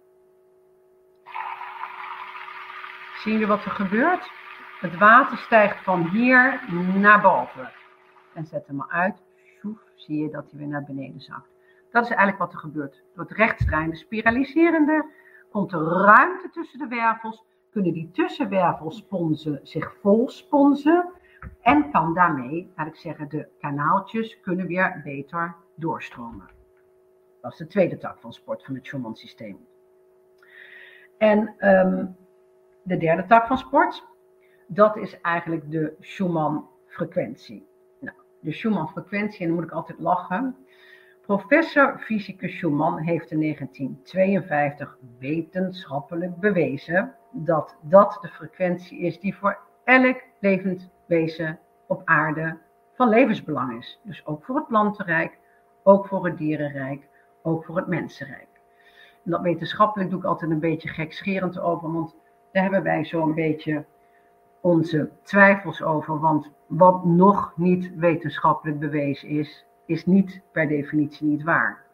Zien 3.18 3.34
jullie 3.34 3.48
wat 3.48 3.66
er 3.66 3.72
gebeurt? 3.72 4.32
Het 4.80 4.98
water 4.98 5.38
stijgt 5.38 5.84
van 5.84 6.08
hier 6.10 6.62
naar 6.94 7.22
boven. 7.22 7.72
En 8.34 8.46
zet 8.46 8.68
hem 8.68 8.76
maar 8.76 8.90
uit. 8.90 9.22
Zie 9.96 10.22
je 10.24 10.30
dat 10.30 10.50
hij 10.50 10.60
weer 10.60 10.68
naar 10.68 10.84
beneden 10.84 11.22
zakt. 11.22 11.57
Dat 11.98 12.06
is 12.06 12.16
eigenlijk 12.16 12.40
wat 12.40 12.54
er 12.54 12.60
gebeurt. 12.60 13.04
Door 13.14 13.24
het 13.24 13.38
rechtsdraaiende 13.38 13.96
spiraliserende 13.96 15.06
komt 15.52 15.72
er 15.72 15.80
ruimte 15.80 16.50
tussen 16.50 16.80
de 16.80 16.88
wervels. 16.88 17.46
Kunnen 17.72 17.94
die 17.94 18.12
tussenwervelsponsen 18.12 19.60
zich 19.64 19.96
vol 20.02 20.30
sponsen. 20.30 21.12
En 21.62 21.92
kan 21.92 22.14
daarmee, 22.14 22.72
laat 22.76 22.88
ik 22.88 22.96
zeggen, 22.96 23.30
de 23.30 23.48
kanaaltjes 23.60 24.40
kunnen 24.40 24.68
weer 24.68 25.02
beter 25.04 25.56
doorstromen. 25.76 26.50
Dat 27.42 27.52
is 27.52 27.58
de 27.58 27.68
tweede 27.68 27.98
tak 27.98 28.20
van 28.20 28.34
sport 28.34 28.64
van 28.64 28.76
het 28.76 28.86
Schumann 28.86 29.16
systeem. 29.16 29.68
En 31.18 31.56
um, 31.60 32.16
de 32.84 32.98
derde 32.98 33.26
tak 33.26 33.48
van 33.48 33.58
sport, 33.58 34.06
dat 34.68 34.98
is 34.98 35.22
eigenlijk 35.22 35.72
de 35.72 35.96
Schumann-frequentie. 36.00 37.68
Nou, 38.00 38.18
de 38.40 38.52
Schumann-frequentie, 38.52 39.40
en 39.40 39.48
dan 39.48 39.56
moet 39.56 39.66
ik 39.66 39.72
altijd 39.72 40.00
lachen. 40.00 40.56
Professor 41.28 42.00
Fysicus 42.00 42.56
Schumann 42.56 42.98
heeft 42.98 43.32
in 43.32 43.40
1952 43.40 44.98
wetenschappelijk 45.20 46.40
bewezen 46.40 47.16
dat 47.32 47.76
dat 47.82 48.18
de 48.22 48.28
frequentie 48.28 49.00
is 49.00 49.20
die 49.20 49.36
voor 49.36 49.58
elk 49.84 50.24
levend 50.40 50.90
wezen 51.06 51.60
op 51.88 52.02
aarde 52.06 52.58
van 52.94 53.10
levensbelang 53.10 53.78
is. 53.78 54.00
Dus 54.04 54.26
ook 54.26 54.46
voor 54.46 54.56
het 54.56 54.68
plantenrijk, 54.68 55.38
ook 55.84 56.08
voor 56.08 56.26
het 56.26 56.38
dierenrijk, 56.38 57.08
ook 57.42 57.66
voor 57.66 57.76
het 57.78 57.88
mensenrijk. 57.88 58.62
En 59.24 59.32
dat 59.32 59.42
wetenschappelijk 59.42 60.10
doe 60.10 60.20
ik 60.20 60.26
altijd 60.26 60.52
een 60.52 60.60
beetje 60.60 60.90
gekscherend 60.90 61.60
over, 61.60 61.92
want 61.92 62.16
daar 62.52 62.64
hebben 62.64 62.84
wij 62.84 63.06
zo'n 63.06 63.34
beetje 63.34 63.86
onze 64.62 65.10
twijfels 65.22 65.82
over. 65.82 66.20
Want 66.20 66.52
wat 66.68 67.06
nog 67.06 67.54
niet 67.56 67.96
wetenschappelijk 67.96 68.80
bewezen 68.80 69.30
is, 69.30 69.67
is 69.88 70.06
niet 70.06 70.42
per 70.52 70.68
definitie 70.68 71.28
niet 71.28 71.44
waar. 71.44 71.86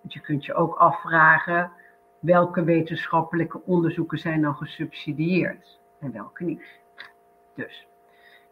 Want 0.00 0.12
je 0.12 0.20
kunt 0.20 0.44
je 0.44 0.54
ook 0.54 0.74
afvragen 0.74 1.70
welke 2.18 2.64
wetenschappelijke 2.64 3.60
onderzoeken 3.64 4.18
zijn 4.18 4.42
dan 4.42 4.54
gesubsidieerd 4.54 5.80
en 6.00 6.12
welke 6.12 6.44
niet. 6.44 6.80
Dus 7.54 7.86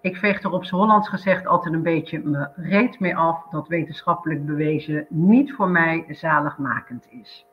ik 0.00 0.16
veeg 0.16 0.42
er 0.42 0.52
op 0.52 0.64
z'n 0.64 0.74
Hollands 0.74 1.08
gezegd 1.08 1.46
altijd 1.46 1.74
een 1.74 1.82
beetje 1.82 2.18
me 2.18 2.48
reet 2.56 3.00
mee 3.00 3.16
af 3.16 3.48
dat 3.50 3.68
wetenschappelijk 3.68 4.46
bewezen 4.46 5.06
niet 5.08 5.52
voor 5.52 5.68
mij 5.68 6.04
zaligmakend 6.08 7.06
is. 7.10 7.46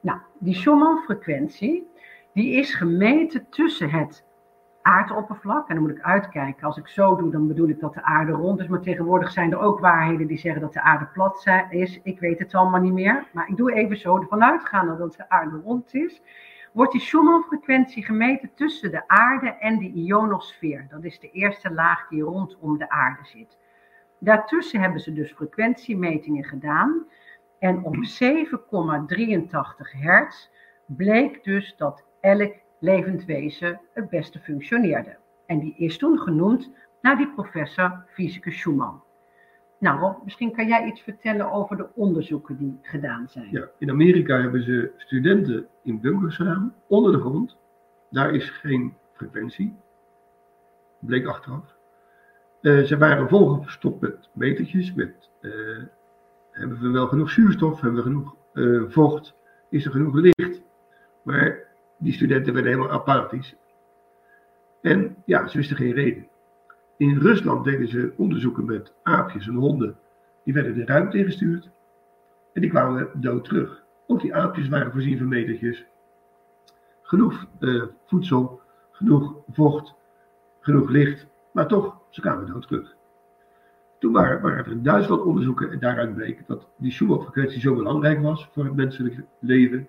Nou, 0.00 0.18
die 0.38 0.54
Schumann-frequentie, 0.54 1.90
die 2.32 2.52
is 2.52 2.74
gemeten 2.74 3.46
tussen 3.50 3.90
het 3.90 4.24
aardoppervlak. 4.82 5.68
En 5.68 5.74
dan 5.74 5.84
moet 5.84 5.96
ik 5.96 6.02
uitkijken. 6.02 6.66
Als 6.66 6.76
ik 6.76 6.88
zo 6.88 7.16
doe, 7.16 7.30
dan 7.30 7.46
bedoel 7.48 7.68
ik 7.68 7.80
dat 7.80 7.94
de 7.94 8.02
aarde 8.02 8.32
rond 8.32 8.60
is. 8.60 8.66
Maar 8.66 8.80
tegenwoordig 8.80 9.30
zijn 9.30 9.52
er 9.52 9.58
ook 9.58 9.80
waarheden 9.80 10.26
die 10.26 10.38
zeggen 10.38 10.60
dat 10.60 10.72
de 10.72 10.80
aarde 10.80 11.06
plat 11.06 11.46
is. 11.70 12.00
Ik 12.02 12.20
weet 12.20 12.38
het 12.38 12.54
allemaal 12.54 12.80
niet 12.80 12.92
meer. 12.92 13.24
Maar 13.32 13.48
ik 13.48 13.56
doe 13.56 13.72
even 13.72 13.96
zo 13.96 14.16
ervan 14.16 14.44
uitgaande 14.44 14.96
dat 14.96 15.14
de 15.16 15.28
aarde 15.28 15.60
rond 15.64 15.94
is. 15.94 16.22
Wordt 16.72 16.92
die 16.92 17.00
Schumann-frequentie 17.00 18.04
gemeten 18.04 18.50
tussen 18.54 18.90
de 18.90 19.08
aarde 19.08 19.48
en 19.48 19.78
de 19.78 19.92
ionosfeer. 19.92 20.86
Dat 20.90 21.04
is 21.04 21.18
de 21.20 21.30
eerste 21.30 21.72
laag 21.72 22.08
die 22.08 22.22
rondom 22.22 22.78
de 22.78 22.90
aarde 22.90 23.24
zit. 23.24 23.58
Daartussen 24.18 24.80
hebben 24.80 25.00
ze 25.00 25.12
dus 25.12 25.32
frequentiemetingen 25.32 26.44
gedaan. 26.44 27.04
En 27.58 27.84
om 27.84 27.94
7,83 27.94 28.00
hertz 30.00 30.48
bleek 30.86 31.44
dus 31.44 31.76
dat 31.76 32.04
elk 32.20 32.54
levend 32.80 33.24
wezen 33.24 33.80
het 33.92 34.08
beste 34.08 34.38
functioneerde. 34.38 35.16
En 35.46 35.58
die 35.58 35.74
is 35.76 35.98
toen 35.98 36.18
genoemd 36.18 36.70
naar 37.00 37.16
die 37.16 37.32
professor 37.32 38.04
Fysicus 38.06 38.58
Schumann. 38.58 39.02
Nou 39.78 40.14
misschien 40.24 40.52
kan 40.52 40.66
jij 40.66 40.86
iets 40.86 41.00
vertellen 41.00 41.52
over 41.52 41.76
de 41.76 41.88
onderzoeken 41.94 42.56
die 42.56 42.78
gedaan 42.82 43.28
zijn. 43.28 43.48
Ja, 43.50 43.68
in 43.78 43.90
Amerika 43.90 44.40
hebben 44.40 44.62
ze 44.62 44.92
studenten 44.96 45.66
in 45.82 46.00
bunkers 46.00 46.36
gedaan, 46.36 46.74
onder 46.86 47.12
de 47.12 47.18
grond. 47.18 47.56
Daar 48.10 48.34
is 48.34 48.50
geen 48.50 48.94
frequentie, 49.12 49.76
bleek 50.98 51.26
achteraf. 51.26 51.76
Uh, 52.60 52.82
ze 52.82 52.98
waren 52.98 53.28
volgestopt 53.28 54.00
met 54.00 54.28
metertjes, 54.32 54.94
met 54.94 55.30
uh, 55.40 55.52
hebben 56.50 56.80
we 56.80 56.90
wel 56.90 57.06
genoeg 57.06 57.30
zuurstof, 57.30 57.80
hebben 57.80 57.98
we 57.98 58.10
genoeg 58.10 58.36
uh, 58.54 58.82
vocht, 58.88 59.34
is 59.68 59.84
er 59.84 59.90
genoeg 59.90 60.14
licht. 60.14 60.62
Maar 61.22 61.69
die 62.00 62.12
studenten 62.12 62.54
werden 62.54 62.72
helemaal 62.72 62.92
apathisch. 62.92 63.56
En 64.82 65.16
ja, 65.24 65.46
ze 65.46 65.56
wisten 65.56 65.76
geen 65.76 65.92
reden. 65.92 66.26
In 66.96 67.18
Rusland 67.18 67.64
deden 67.64 67.88
ze 67.88 68.12
onderzoeken 68.16 68.64
met 68.64 68.92
aapjes 69.02 69.46
en 69.46 69.54
honden. 69.54 69.98
Die 70.44 70.54
werden 70.54 70.74
de 70.74 70.84
ruimte 70.84 71.18
ingestuurd. 71.18 71.70
En 72.52 72.60
die 72.60 72.70
kwamen 72.70 73.08
dood 73.14 73.44
terug. 73.44 73.84
Ook 74.06 74.20
die 74.20 74.34
aapjes 74.34 74.68
waren 74.68 74.92
voorzien 74.92 75.18
van 75.18 75.28
metertjes. 75.28 75.84
Genoeg 77.02 77.46
uh, 77.60 77.82
voedsel, 78.06 78.60
genoeg 78.90 79.34
vocht, 79.52 79.94
genoeg 80.60 80.90
licht. 80.90 81.26
Maar 81.52 81.68
toch, 81.68 81.98
ze 82.08 82.20
kwamen 82.20 82.46
dood 82.46 82.66
terug. 82.66 82.96
Toen 83.98 84.12
waren, 84.12 84.42
er 84.42 84.70
in 84.70 84.82
Duitsland 84.82 85.22
onderzoeken 85.22 85.70
en 85.70 85.78
daaruit 85.78 86.14
bleek 86.14 86.46
dat 86.46 86.68
die 86.76 86.92
Schumann-frequentie 86.92 87.60
zo 87.60 87.74
belangrijk 87.74 88.22
was 88.22 88.48
voor 88.52 88.64
het 88.64 88.74
menselijk 88.74 89.22
leven 89.40 89.88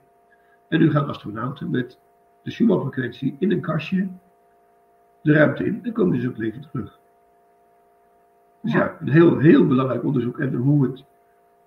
en 0.72 0.80
nu 0.80 0.92
gaan 0.92 1.10
astronauten 1.10 1.70
met 1.70 2.00
de 2.44 2.52
Schumann-frequentie 2.52 3.36
in 3.40 3.52
een 3.52 3.62
kastje 3.62 4.08
de 5.22 5.34
ruimte 5.34 5.66
in 5.66 5.80
en 5.84 5.92
komen 5.92 6.18
dus 6.18 6.28
ook 6.28 6.38
levend 6.38 6.72
terug. 6.72 7.00
Dus 8.62 8.74
ja, 8.74 8.98
een 9.00 9.10
heel, 9.10 9.38
heel 9.38 9.68
belangrijk 9.68 10.04
onderzoek. 10.04 10.40
En 10.40 10.54
hoe 10.54 10.84
het 10.84 11.06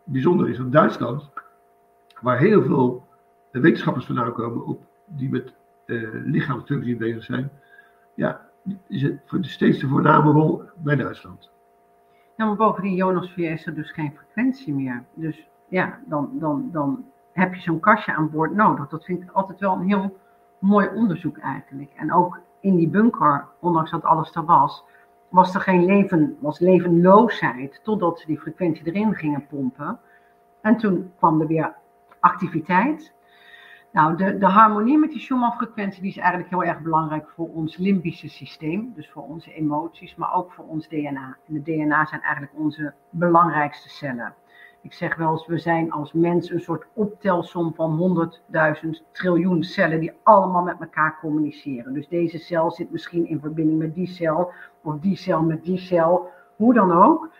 bijzonder 0.04 0.48
is, 0.48 0.56
dat 0.56 0.72
Duitsland, 0.72 1.30
waar 2.20 2.38
heel 2.38 2.62
veel 2.62 3.06
wetenschappers 3.50 4.06
vandaan 4.06 4.32
komen 4.32 4.66
op, 4.66 4.82
die 5.06 5.30
met 5.30 5.54
uh, 5.86 6.08
lichaamsfunctie 6.12 6.96
bezig 6.96 7.24
zijn, 7.24 7.50
ja, 8.14 8.48
is 8.86 9.02
het 9.02 9.20
voor 9.26 9.40
de 9.40 9.48
steeds 9.48 9.78
de 9.78 9.88
voorname 9.88 10.32
rol 10.32 10.62
bij 10.76 10.96
Duitsland. 10.96 11.50
Ja, 12.36 12.44
maar 12.44 12.56
boven 12.56 12.82
die 12.82 12.96
ionosfeer 12.96 13.52
is 13.52 13.66
er 13.66 13.74
dus 13.74 13.90
geen 13.90 14.12
frequentie 14.16 14.74
meer. 14.74 15.04
Dus 15.14 15.48
ja, 15.68 16.00
dan, 16.06 16.30
dan, 16.32 16.68
dan 16.72 17.04
heb 17.34 17.54
je 17.54 17.60
zo'n 17.60 17.80
kastje 17.80 18.14
aan 18.14 18.30
boord 18.30 18.54
nodig. 18.54 18.88
Dat 18.88 19.04
vind 19.04 19.22
ik 19.22 19.30
altijd 19.30 19.60
wel 19.60 19.72
een 19.72 19.86
heel 19.86 20.16
mooi 20.58 20.88
onderzoek 20.94 21.38
eigenlijk. 21.38 21.92
En 21.96 22.12
ook 22.12 22.40
in 22.60 22.76
die 22.76 22.88
bunker, 22.88 23.46
ondanks 23.60 23.90
dat 23.90 24.04
alles 24.04 24.34
er 24.34 24.44
was, 24.44 24.84
was 25.28 25.54
er 25.54 25.60
geen 25.60 25.84
leven, 25.84 26.36
was 26.40 26.58
levenloosheid 26.58 27.80
totdat 27.82 28.20
ze 28.20 28.26
die 28.26 28.40
frequentie 28.40 28.86
erin 28.86 29.14
gingen 29.14 29.46
pompen. 29.46 29.98
En 30.60 30.76
toen 30.76 31.12
kwam 31.16 31.40
er 31.40 31.46
weer 31.46 31.74
activiteit. 32.20 33.12
Nou, 33.92 34.16
de, 34.16 34.38
de 34.38 34.46
harmonie 34.46 34.98
met 34.98 35.10
die 35.10 35.20
Schumann-frequentie 35.20 36.00
die 36.00 36.10
is 36.10 36.16
eigenlijk 36.16 36.50
heel 36.50 36.64
erg 36.64 36.80
belangrijk 36.80 37.28
voor 37.28 37.48
ons 37.48 37.76
limbische 37.76 38.28
systeem, 38.28 38.92
dus 38.94 39.10
voor 39.10 39.22
onze 39.22 39.52
emoties, 39.52 40.14
maar 40.14 40.34
ook 40.34 40.52
voor 40.52 40.64
ons 40.64 40.88
DNA. 40.88 41.36
En 41.46 41.54
de 41.54 41.62
DNA 41.62 42.06
zijn 42.06 42.20
eigenlijk 42.20 42.52
onze 42.56 42.92
belangrijkste 43.10 43.88
cellen. 43.88 44.34
Ik 44.84 44.92
zeg 44.92 45.16
wel 45.16 45.32
eens, 45.32 45.46
we 45.46 45.58
zijn 45.58 45.92
als 45.92 46.12
mens 46.12 46.50
een 46.50 46.60
soort 46.60 46.86
optelsom 46.92 47.74
van 47.74 48.30
100.000 48.84 48.90
triljoen 49.12 49.62
cellen 49.62 50.00
die 50.00 50.12
allemaal 50.22 50.62
met 50.62 50.80
elkaar 50.80 51.18
communiceren. 51.20 51.94
Dus 51.94 52.08
deze 52.08 52.38
cel 52.38 52.70
zit 52.70 52.90
misschien 52.90 53.28
in 53.28 53.40
verbinding 53.40 53.78
met 53.78 53.94
die 53.94 54.06
cel, 54.06 54.52
of 54.82 54.98
die 54.98 55.16
cel 55.16 55.42
met 55.42 55.64
die 55.64 55.78
cel, 55.78 56.28
hoe 56.56 56.74
dan 56.74 56.92
ook. 56.92 57.30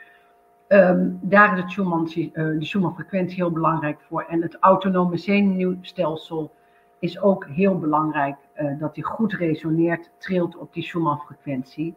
Ehm, 0.67 1.11
daar 1.21 1.53
is 1.53 1.61
het 1.61 1.71
Schumann, 1.71 2.11
uh, 2.17 2.33
de 2.33 2.65
Schumann-frequentie 2.65 3.37
heel 3.37 3.53
belangrijk 3.53 4.01
voor. 4.09 4.23
En 4.23 4.43
het 4.43 4.57
autonome 4.61 5.17
zenuwstelsel 5.17 6.51
is 6.99 7.21
ook 7.21 7.47
heel 7.47 7.79
belangrijk 7.79 8.37
uh, 8.61 8.79
dat 8.79 8.95
die 8.95 9.05
goed 9.05 9.33
resoneert, 9.33 10.11
trilt 10.19 10.57
op 10.57 10.73
die 10.73 10.83
Schumann-frequentie. 10.83 11.95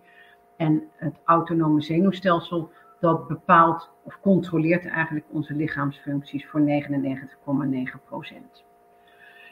En 0.57 0.83
het 0.95 1.15
autonome 1.23 1.81
zenuwstelsel 1.81 2.69
dat 2.99 3.27
bepaalt 3.27 3.89
of 4.03 4.19
controleert 4.21 4.85
eigenlijk 4.85 5.25
onze 5.31 5.53
lichaamsfuncties 5.53 6.47
voor 6.47 6.61
99,9%. 6.61 6.65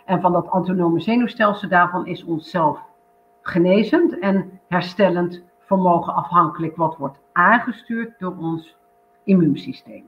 En 0.06 0.22
van 0.22 0.32
dat 0.32 0.48
autonome 0.48 1.00
zenuwstelsel 1.00 1.70
daarvan 1.70 2.08
is 2.08 2.24
onszelf 2.24 2.80
genezend 3.42 4.20
en 4.20 4.60
herstellend 4.68 5.44
vermogen 5.60 6.14
afhankelijk 6.14 6.76
wat 6.76 6.98
wordt 6.98 7.20
aangestuurd 7.32 8.20
door 8.20 8.38
ons 8.38 8.78
immuunsysteem. 9.24 10.06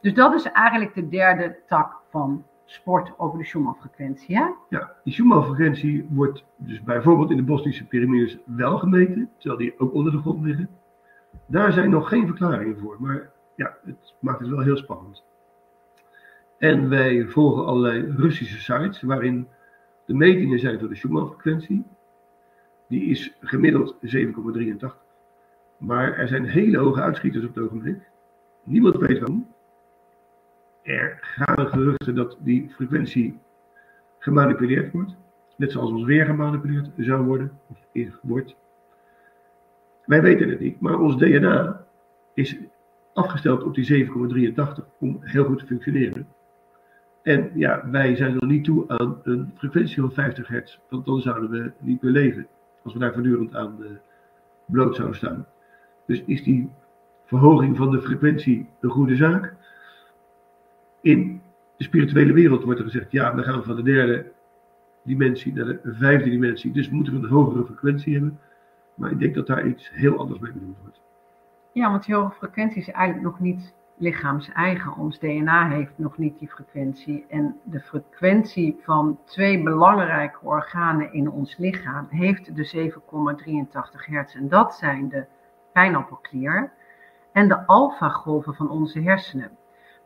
Dus 0.00 0.14
dat 0.14 0.34
is 0.34 0.42
eigenlijk 0.42 0.94
de 0.94 1.08
derde 1.08 1.58
tak 1.66 1.96
van 2.10 2.44
sport 2.64 3.18
over 3.18 3.38
de 3.38 3.44
Schumann-frequentie. 3.44 4.36
Hè? 4.36 4.46
Ja, 4.68 4.92
die 5.04 5.12
Schumann-frequentie 5.12 6.06
wordt 6.10 6.44
dus 6.56 6.82
bijvoorbeeld 6.82 7.30
in 7.30 7.36
de 7.36 7.42
Bosnische 7.42 7.86
piramides 7.86 8.38
wel 8.44 8.78
gemeten, 8.78 9.30
terwijl 9.36 9.60
die 9.60 9.74
ook 9.78 9.94
onder 9.94 10.12
de 10.12 10.18
grond 10.18 10.44
liggen. 10.44 10.68
Daar 11.50 11.72
zijn 11.72 11.90
nog 11.90 12.08
geen 12.08 12.26
verklaringen 12.26 12.78
voor, 12.78 12.96
maar 12.98 13.30
ja, 13.56 13.76
het 13.84 14.14
maakt 14.20 14.40
het 14.40 14.48
wel 14.48 14.60
heel 14.60 14.76
spannend. 14.76 15.24
En 16.58 16.88
wij 16.88 17.26
volgen 17.26 17.66
allerlei 17.66 18.12
Russische 18.16 18.58
sites 18.58 19.02
waarin 19.02 19.48
de 20.04 20.14
metingen 20.14 20.58
zijn 20.58 20.78
voor 20.78 20.88
de 20.88 20.94
Schumann-frequentie. 20.94 21.84
Die 22.88 23.02
is 23.04 23.36
gemiddeld 23.40 23.96
7,83. 24.06 24.96
Maar 25.78 26.16
er 26.16 26.28
zijn 26.28 26.44
hele 26.44 26.78
hoge 26.78 27.00
uitschieters 27.00 27.44
op 27.44 27.54
het 27.54 27.64
ogenblik. 27.64 28.08
Niemand 28.64 28.96
weet 28.96 29.18
waarom. 29.18 29.54
Er 30.82 31.18
gaan 31.20 31.68
geruchten 31.68 32.14
dat 32.14 32.36
die 32.40 32.70
frequentie 32.70 33.38
gemanipuleerd 34.18 34.92
wordt. 34.92 35.16
Net 35.56 35.72
zoals 35.72 35.90
ons 35.90 36.04
weer 36.04 36.24
gemanipuleerd 36.24 36.90
zou 36.96 37.24
worden, 37.24 37.60
of 37.68 37.78
wordt. 38.22 38.56
Wij 40.08 40.22
weten 40.22 40.48
het 40.48 40.60
niet, 40.60 40.80
maar 40.80 40.98
ons 40.98 41.16
DNA 41.16 41.84
is 42.34 42.56
afgesteld 43.12 43.62
op 43.62 43.74
die 43.74 44.06
7,83 44.06 44.54
om 44.98 45.18
heel 45.20 45.44
goed 45.44 45.58
te 45.58 45.66
functioneren. 45.66 46.26
En 47.22 47.50
ja, 47.54 47.88
wij 47.90 48.16
zijn 48.16 48.40
er 48.40 48.46
niet 48.46 48.64
toe 48.64 48.84
aan 48.88 49.20
een 49.22 49.52
frequentie 49.56 50.00
van 50.00 50.12
50 50.12 50.48
hertz, 50.48 50.78
want 50.88 51.06
dan 51.06 51.20
zouden 51.20 51.50
we 51.50 51.72
niet 51.78 52.02
meer 52.02 52.12
leven. 52.12 52.46
Als 52.82 52.92
we 52.92 52.98
daar 52.98 53.12
voortdurend 53.12 53.54
aan 53.54 53.76
uh, 53.80 53.86
bloot 54.66 54.94
zouden 54.94 55.16
staan. 55.16 55.46
Dus 56.06 56.22
is 56.26 56.42
die 56.42 56.70
verhoging 57.24 57.76
van 57.76 57.90
de 57.90 58.02
frequentie 58.02 58.66
een 58.80 58.90
goede 58.90 59.16
zaak? 59.16 59.54
In 61.00 61.40
de 61.76 61.84
spirituele 61.84 62.32
wereld 62.32 62.64
wordt 62.64 62.78
er 62.78 62.86
gezegd, 62.86 63.12
ja, 63.12 63.34
we 63.34 63.42
gaan 63.42 63.64
van 63.64 63.76
de 63.76 63.82
derde 63.82 64.32
dimensie 65.02 65.52
naar 65.52 65.66
de 65.66 65.80
vijfde 65.84 66.30
dimensie, 66.30 66.72
dus 66.72 66.90
moeten 66.90 67.12
we 67.12 67.18
een 67.18 67.32
hogere 67.32 67.64
frequentie 67.64 68.12
hebben. 68.12 68.38
Maar 68.98 69.10
ik 69.10 69.18
denk 69.18 69.34
dat 69.34 69.46
daar 69.46 69.66
iets 69.66 69.90
heel 69.90 70.18
anders 70.18 70.40
mee 70.40 70.52
bedoeld 70.52 70.76
wordt. 70.82 71.00
Ja, 71.72 71.90
want 71.90 72.04
die 72.04 72.14
hoge 72.14 72.34
frequentie 72.34 72.80
is 72.80 72.90
eigenlijk 72.90 73.24
nog 73.26 73.40
niet 73.40 73.74
lichaams-eigen. 73.96 74.96
Ons 74.96 75.18
DNA 75.18 75.68
heeft 75.68 75.92
nog 75.96 76.18
niet 76.18 76.38
die 76.38 76.48
frequentie. 76.48 77.24
En 77.28 77.56
de 77.62 77.80
frequentie 77.80 78.80
van 78.82 79.18
twee 79.24 79.62
belangrijke 79.62 80.38
organen 80.42 81.12
in 81.12 81.30
ons 81.30 81.56
lichaam 81.56 82.06
heeft 82.10 82.56
de 82.56 82.90
7,83 82.92 84.04
hertz. 84.06 84.34
En 84.34 84.48
dat 84.48 84.74
zijn 84.74 85.08
de 85.08 85.26
pijnappelklier 85.72 86.72
en 87.32 87.48
de 87.48 87.66
alfagolven 87.66 88.54
van 88.54 88.70
onze 88.70 89.00
hersenen. 89.00 89.50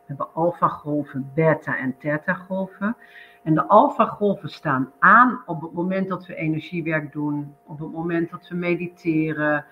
We 0.07 0.15
hebben 0.15 0.35
alfagolven, 0.35 1.31
beta- 1.35 1.79
en 1.79 1.97
theta-golven. 1.99 2.97
En 3.43 3.55
de 3.55 3.69
alfagolven 3.69 4.49
staan 4.49 4.93
aan 4.99 5.43
op 5.47 5.63
het 5.63 5.73
moment 5.73 6.09
dat 6.09 6.27
we 6.27 6.35
energiewerk 6.35 7.13
doen, 7.13 7.55
op 7.67 7.79
het 7.79 7.93
moment 7.93 8.31
dat 8.31 8.49
we 8.49 8.55
mediteren, 8.55 9.65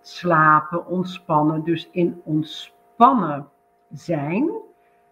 slapen, 0.00 0.86
ontspannen. 0.86 1.64
Dus 1.64 1.88
in 1.90 2.20
ontspannen 2.24 3.48
zijn 3.90 4.50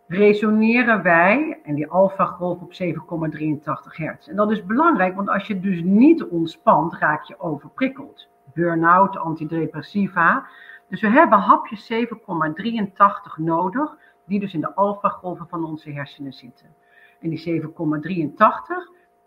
resoneren 0.07 1.03
wij, 1.03 1.61
en 1.63 1.75
die 1.75 1.91
alfagolf 1.91 2.61
op 2.61 2.73
7,83 2.73 3.97
hertz. 3.97 4.29
En 4.29 4.37
dat 4.37 4.51
is 4.51 4.65
belangrijk, 4.65 5.15
want 5.15 5.29
als 5.29 5.47
je 5.47 5.61
dus 5.61 5.83
niet 5.83 6.25
ontspant, 6.25 6.95
raak 6.95 7.25
je 7.25 7.41
overprikkeld. 7.41 8.29
Burn-out, 8.55 9.17
antidepressiva. 9.17 10.47
Dus 10.89 11.01
we 11.01 11.09
hebben 11.09 11.39
hapjes 11.39 11.93
7,83 11.93 13.37
nodig, 13.37 13.97
die 14.27 14.41
dus 14.41 14.55
in 14.55 14.61
de 14.61 14.75
alfagolven 14.75 15.49
van 15.49 15.65
onze 15.65 15.91
hersenen 15.91 16.33
zitten. 16.33 16.75
En 17.21 17.31
die 17.31 17.63
7,83 17.63 17.69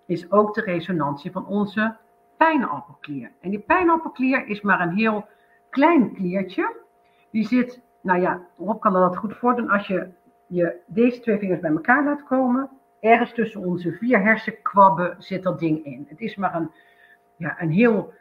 is 0.05 0.31
ook 0.31 0.53
de 0.53 0.62
resonantie 0.62 1.31
van 1.31 1.45
onze 1.45 1.95
pijnappelklier. 2.38 3.31
En 3.41 3.49
die 3.49 3.59
pijnappelklier 3.59 4.47
is 4.47 4.62
maar 4.62 4.81
een 4.81 4.95
heel 4.95 5.27
klein 5.69 6.13
kliertje. 6.13 6.75
Die 7.31 7.47
zit, 7.47 7.81
nou 8.01 8.21
ja, 8.21 8.41
Rob 8.57 8.81
kan 8.81 8.93
dat 8.93 9.17
goed 9.17 9.35
voordoen. 9.35 9.69
Als 9.69 9.88
je, 9.88 10.09
je 10.47 10.75
deze 10.85 11.19
twee 11.19 11.38
vingers 11.38 11.59
bij 11.59 11.71
elkaar 11.71 12.03
laat 12.03 12.23
komen, 12.23 12.69
ergens 12.99 13.33
tussen 13.33 13.62
onze 13.62 13.91
vier 13.91 14.21
hersenkwabben 14.23 15.15
zit 15.17 15.43
dat 15.43 15.59
ding 15.59 15.85
in. 15.85 16.05
Het 16.09 16.19
is 16.19 16.35
maar 16.35 16.55
een, 16.55 16.71
ja, 17.35 17.62
een 17.62 17.71
heel 17.71 18.13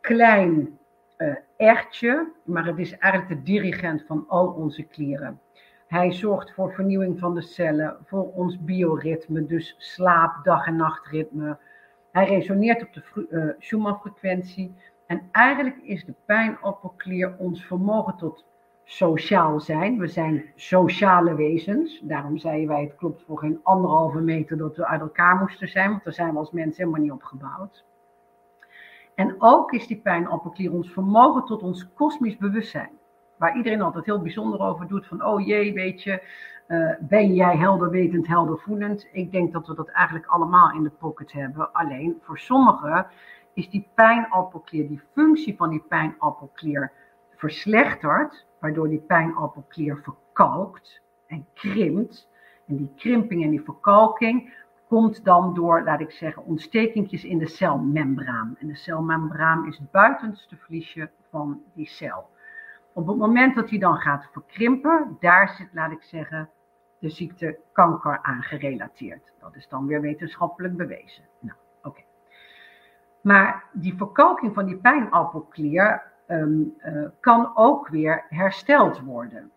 klein 0.00 0.78
uh, 1.18 1.36
ertje, 1.56 2.28
maar 2.44 2.66
het 2.66 2.78
is 2.78 2.98
eigenlijk 2.98 3.32
de 3.34 3.42
dirigent 3.42 4.04
van 4.06 4.24
al 4.28 4.46
onze 4.46 4.82
klieren. 4.82 5.40
Hij 5.86 6.12
zorgt 6.12 6.52
voor 6.52 6.72
vernieuwing 6.72 7.18
van 7.18 7.34
de 7.34 7.42
cellen, 7.42 7.96
voor 8.04 8.32
ons 8.32 8.64
bioritme, 8.64 9.46
dus 9.46 9.74
slaap, 9.78 10.44
dag- 10.44 10.66
en 10.66 10.76
nachtritme. 10.76 11.58
Hij 12.10 12.24
resoneert 12.24 12.82
op 12.82 12.92
de 12.92 13.26
uh, 13.30 13.50
Schumann-frequentie. 13.58 14.74
En 15.06 15.22
eigenlijk 15.32 15.76
is 15.82 16.04
de 16.04 16.14
pijnappelklier 16.24 17.34
ons 17.38 17.64
vermogen 17.64 18.16
tot 18.16 18.44
sociaal 18.84 19.60
zijn. 19.60 19.98
We 19.98 20.06
zijn 20.06 20.44
sociale 20.54 21.34
wezens. 21.34 22.00
Daarom 22.02 22.38
zeiden 22.38 22.68
wij, 22.68 22.82
het 22.82 22.96
klopt 22.96 23.22
voor 23.22 23.38
geen 23.38 23.60
anderhalve 23.62 24.20
meter 24.20 24.56
dat 24.56 24.76
we 24.76 24.86
uit 24.86 25.00
elkaar 25.00 25.36
moesten 25.36 25.68
zijn, 25.68 25.90
want 25.90 26.04
daar 26.04 26.12
zijn 26.12 26.32
we 26.32 26.38
als 26.38 26.50
mensen 26.50 26.82
helemaal 26.82 27.02
niet 27.02 27.12
op 27.12 27.22
gebouwd. 27.22 27.84
En 29.14 29.34
ook 29.38 29.72
is 29.72 29.86
die 29.86 30.00
pijnappelklier 30.00 30.72
ons 30.72 30.92
vermogen 30.92 31.44
tot 31.44 31.62
ons 31.62 31.92
kosmisch 31.94 32.36
bewustzijn. 32.36 32.90
Waar 33.36 33.56
iedereen 33.56 33.82
altijd 33.82 34.04
heel 34.04 34.22
bijzonder 34.22 34.60
over 34.60 34.86
doet 34.86 35.06
van, 35.06 35.24
oh 35.24 35.46
jee, 35.46 35.72
weet 35.72 36.02
je, 36.02 36.22
uh, 36.68 36.90
ben 37.00 37.34
jij 37.34 37.56
helderwetend, 37.56 38.26
heldervoelend? 38.26 39.08
Ik 39.12 39.32
denk 39.32 39.52
dat 39.52 39.66
we 39.66 39.74
dat 39.74 39.88
eigenlijk 39.88 40.26
allemaal 40.26 40.72
in 40.72 40.82
de 40.82 40.90
pocket 40.90 41.32
hebben. 41.32 41.72
Alleen 41.72 42.18
voor 42.22 42.38
sommigen 42.38 43.06
is 43.54 43.70
die 43.70 43.88
pijnappelklier, 43.94 44.88
die 44.88 45.02
functie 45.12 45.56
van 45.56 45.70
die 45.70 45.84
pijnappelklier 45.88 46.92
verslechterd, 47.36 48.46
waardoor 48.58 48.88
die 48.88 48.98
pijnappelklier 49.06 50.00
verkalkt 50.02 51.00
en 51.26 51.46
krimpt. 51.54 52.28
En 52.66 52.76
die 52.76 52.92
krimping 52.96 53.44
en 53.44 53.50
die 53.50 53.62
verkalking 53.62 54.54
komt 54.88 55.24
dan 55.24 55.54
door, 55.54 55.82
laat 55.82 56.00
ik 56.00 56.10
zeggen, 56.10 56.44
ontstekingjes 56.44 57.24
in 57.24 57.38
de 57.38 57.46
celmembraan. 57.46 58.56
En 58.58 58.66
de 58.66 58.76
celmembraan 58.76 59.66
is 59.66 59.78
het 59.78 59.90
buitenste 59.90 60.56
vliesje 60.56 61.10
van 61.30 61.62
die 61.74 61.88
cel. 61.88 62.28
Op 62.94 63.06
het 63.06 63.16
moment 63.16 63.54
dat 63.54 63.68
die 63.68 63.78
dan 63.78 63.96
gaat 63.96 64.28
verkrimpen, 64.32 65.16
daar 65.20 65.48
zit, 65.48 65.68
laat 65.72 65.90
ik 65.92 66.02
zeggen, 66.02 66.50
de 66.98 67.08
ziekte 67.10 67.58
kanker 67.72 68.18
aan 68.22 68.42
gerelateerd. 68.42 69.32
Dat 69.40 69.56
is 69.56 69.68
dan 69.68 69.86
weer 69.86 70.00
wetenschappelijk 70.00 70.76
bewezen. 70.76 71.24
Nou, 71.38 71.56
oké. 71.82 72.00
Maar 73.20 73.64
die 73.72 73.96
verkalking 73.96 74.54
van 74.54 74.64
die 74.66 74.76
pijnappelklier 74.76 76.02
ehm, 76.26 76.62
eh, 76.78 77.02
kan 77.20 77.50
ook 77.54 77.88
weer 77.88 78.24
hersteld 78.28 79.00
worden. 79.00 79.50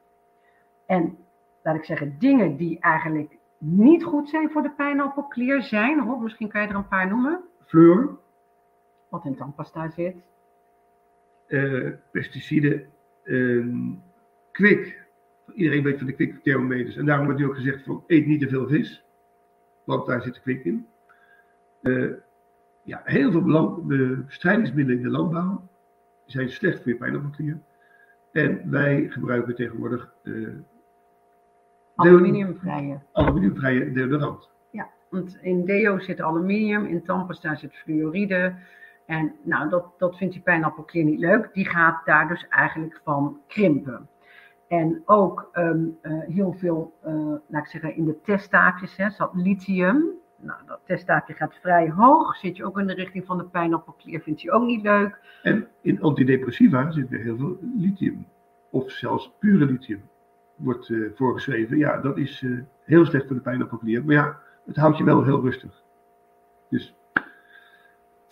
En 0.85 1.17
laat 1.63 1.75
ik 1.75 1.85
zeggen, 1.85 2.15
dingen 2.19 2.55
die 2.55 2.79
eigenlijk 2.79 3.37
niet 3.57 4.03
goed 4.03 4.29
zijn 4.29 4.49
voor 4.51 4.61
de 4.61 4.71
pijnappelklier 4.71 5.61
zijn, 5.61 5.99
Rob, 5.99 6.21
misschien 6.21 6.49
kan 6.49 6.61
je 6.61 6.67
er 6.67 6.75
een 6.75 6.87
paar 6.87 7.07
noemen, 7.07 7.41
Fleur, 7.65 8.09
wat 9.09 9.25
in 9.25 9.35
tandpasta 9.35 9.89
zit. 9.89 10.15
eh, 11.47 11.89
pesticiden, 12.11 12.89
kwik. 14.51 15.05
Iedereen 15.53 15.83
weet 15.83 15.97
van 15.97 16.07
de 16.07 16.13
kwikthermometers. 16.13 16.95
En 16.95 17.05
daarom 17.05 17.25
wordt 17.25 17.39
nu 17.39 17.47
ook 17.47 17.55
gezegd 17.55 17.83
van 17.83 18.03
eet 18.07 18.25
niet 18.25 18.39
te 18.39 18.47
veel 18.49 18.67
vis. 18.67 19.03
Want 19.85 20.05
daar 20.07 20.21
zit 20.21 20.41
kwik 20.41 20.63
in. 20.65 20.87
Eh, 21.81 22.09
ja, 22.83 23.01
heel 23.03 23.31
veel 23.31 23.45
land- 23.47 23.87
bestrijdingsmiddelen 24.25 24.97
in 24.99 25.05
de 25.05 25.11
landbouw 25.17 25.67
zijn 26.25 26.49
slecht 26.49 26.81
voor 26.81 26.91
je 26.91 26.97
pijnappelklier. 26.97 27.59
En 28.31 28.69
wij 28.69 29.07
gebruiken 29.09 29.55
tegenwoordig 29.55 30.13
eh, 30.23 30.33
Aluminiumvrije. 31.95 32.99
aluminiumvrije 33.11 33.91
deodorant. 33.91 34.49
Want 35.09 35.37
in 35.41 35.65
deo 35.65 35.99
zit 35.99 36.21
aluminium, 36.21 36.85
in 36.85 37.03
tandpasta 37.03 37.55
zit 37.55 37.75
fluoride. 37.75 38.55
En 39.07 39.35
nou, 39.43 39.69
dat, 39.69 39.85
dat 39.97 40.17
vindt 40.17 40.33
die 40.33 40.43
pijnappelklier 40.43 41.03
niet 41.03 41.19
leuk. 41.19 41.49
Die 41.53 41.65
gaat 41.65 42.05
daar 42.05 42.27
dus 42.27 42.47
eigenlijk 42.47 43.01
van 43.03 43.39
krimpen. 43.47 44.09
En 44.67 45.01
ook 45.05 45.49
ehm, 45.51 45.85
eh, 46.01 46.11
heel 46.19 46.53
veel, 46.53 46.93
eh, 47.03 47.13
laat 47.47 47.63
ik 47.63 47.67
zeggen, 47.67 47.95
in 47.95 48.05
de 48.05 48.21
testtaafjes 48.21 48.97
hè, 48.97 49.09
zat 49.09 49.31
lithium. 49.33 50.05
Nou, 50.39 50.59
dat 50.65 50.79
testtaafje 50.85 51.33
gaat 51.33 51.55
vrij 51.61 51.89
hoog. 51.89 52.35
Zit 52.35 52.57
je 52.57 52.65
ook 52.65 52.79
in 52.79 52.87
de 52.87 52.93
richting 52.93 53.25
van 53.25 53.37
de 53.37 53.43
pijnappelklier, 53.43 54.21
vindt 54.21 54.41
hij 54.41 54.51
ook 54.51 54.63
niet 54.63 54.81
leuk. 54.81 55.19
En 55.43 55.67
in 55.81 56.01
antidepressiva 56.01 56.91
zit 56.91 57.09
weer 57.09 57.23
heel 57.23 57.37
veel 57.37 57.57
lithium. 57.77 58.27
Of 58.69 58.91
zelfs 58.91 59.33
pure 59.39 59.65
lithium 59.65 60.01
wordt 60.55 60.89
eh, 60.89 60.97
voorgeschreven. 61.15 61.77
Ja, 61.77 62.01
dat 62.01 62.17
is 62.17 62.45
heel 62.83 63.05
slecht 63.05 63.27
voor 63.27 63.35
de 63.35 63.41
pijnappelklier. 63.41 64.05
Maar 64.05 64.15
ja, 64.15 64.39
het 64.65 64.75
houdt 64.75 64.97
je 64.97 65.03
wel 65.03 65.23
heel 65.23 65.41
rustig. 65.41 65.83
Dus 66.69 66.96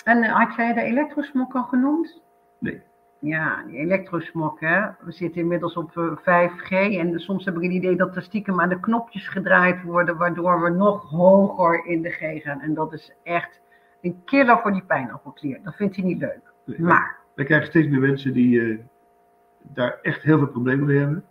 En 0.06 0.24
eh, 0.24 0.38
had 0.38 0.56
jij 0.56 0.74
de 0.74 0.82
elektrosmok 0.82 1.54
al 1.54 1.64
genoemd? 1.64 2.22
Nee. 2.60 2.82
Ja, 3.20 3.64
die 3.68 3.78
elektrosmok, 3.78 4.60
hè. 4.60 4.82
We 5.00 5.12
zitten 5.12 5.42
inmiddels 5.42 5.76
op 5.76 5.98
eh, 5.98 6.18
5G 6.18 6.70
en 6.70 7.20
soms 7.20 7.46
heb 7.46 7.56
ik 7.56 7.64
het 7.64 7.72
idee 7.72 7.96
dat 7.96 8.16
er 8.16 8.22
stiekem 8.22 8.62
aan 8.62 8.70
de 8.70 8.80
knopjes 8.80 9.28
gedraaid 9.28 9.84
worden, 9.84 10.18
waardoor 10.18 10.62
we 10.62 10.70
nog 10.70 11.10
hoger 11.10 11.86
in 11.86 12.02
de 12.02 12.10
G 12.10 12.42
gaan. 12.44 12.62
En 12.62 12.74
dat 12.74 12.94
is 12.94 13.14
echt 13.24 13.62
een 14.02 14.22
killer 14.26 14.60
voor 14.60 14.72
die 14.72 14.84
pijnappelklier. 14.84 15.60
Dat 15.64 15.76
vindt 15.76 15.96
hij 15.96 16.06
niet 16.06 16.20
leuk. 16.20 16.54
nee, 16.66 16.80
Maar, 16.80 17.18
wij 17.36 17.46
krijgen 17.46 17.68
steeds 17.68 17.88
meer 17.88 18.00
mensen 18.00 18.34
die 18.34 18.62
eh, 18.62 18.78
daar 19.62 20.00
echt 20.02 20.22
heel 20.22 20.38
veel 20.38 20.48
problemen 20.48 20.86
mee 20.86 20.98
hebben. 20.98 21.24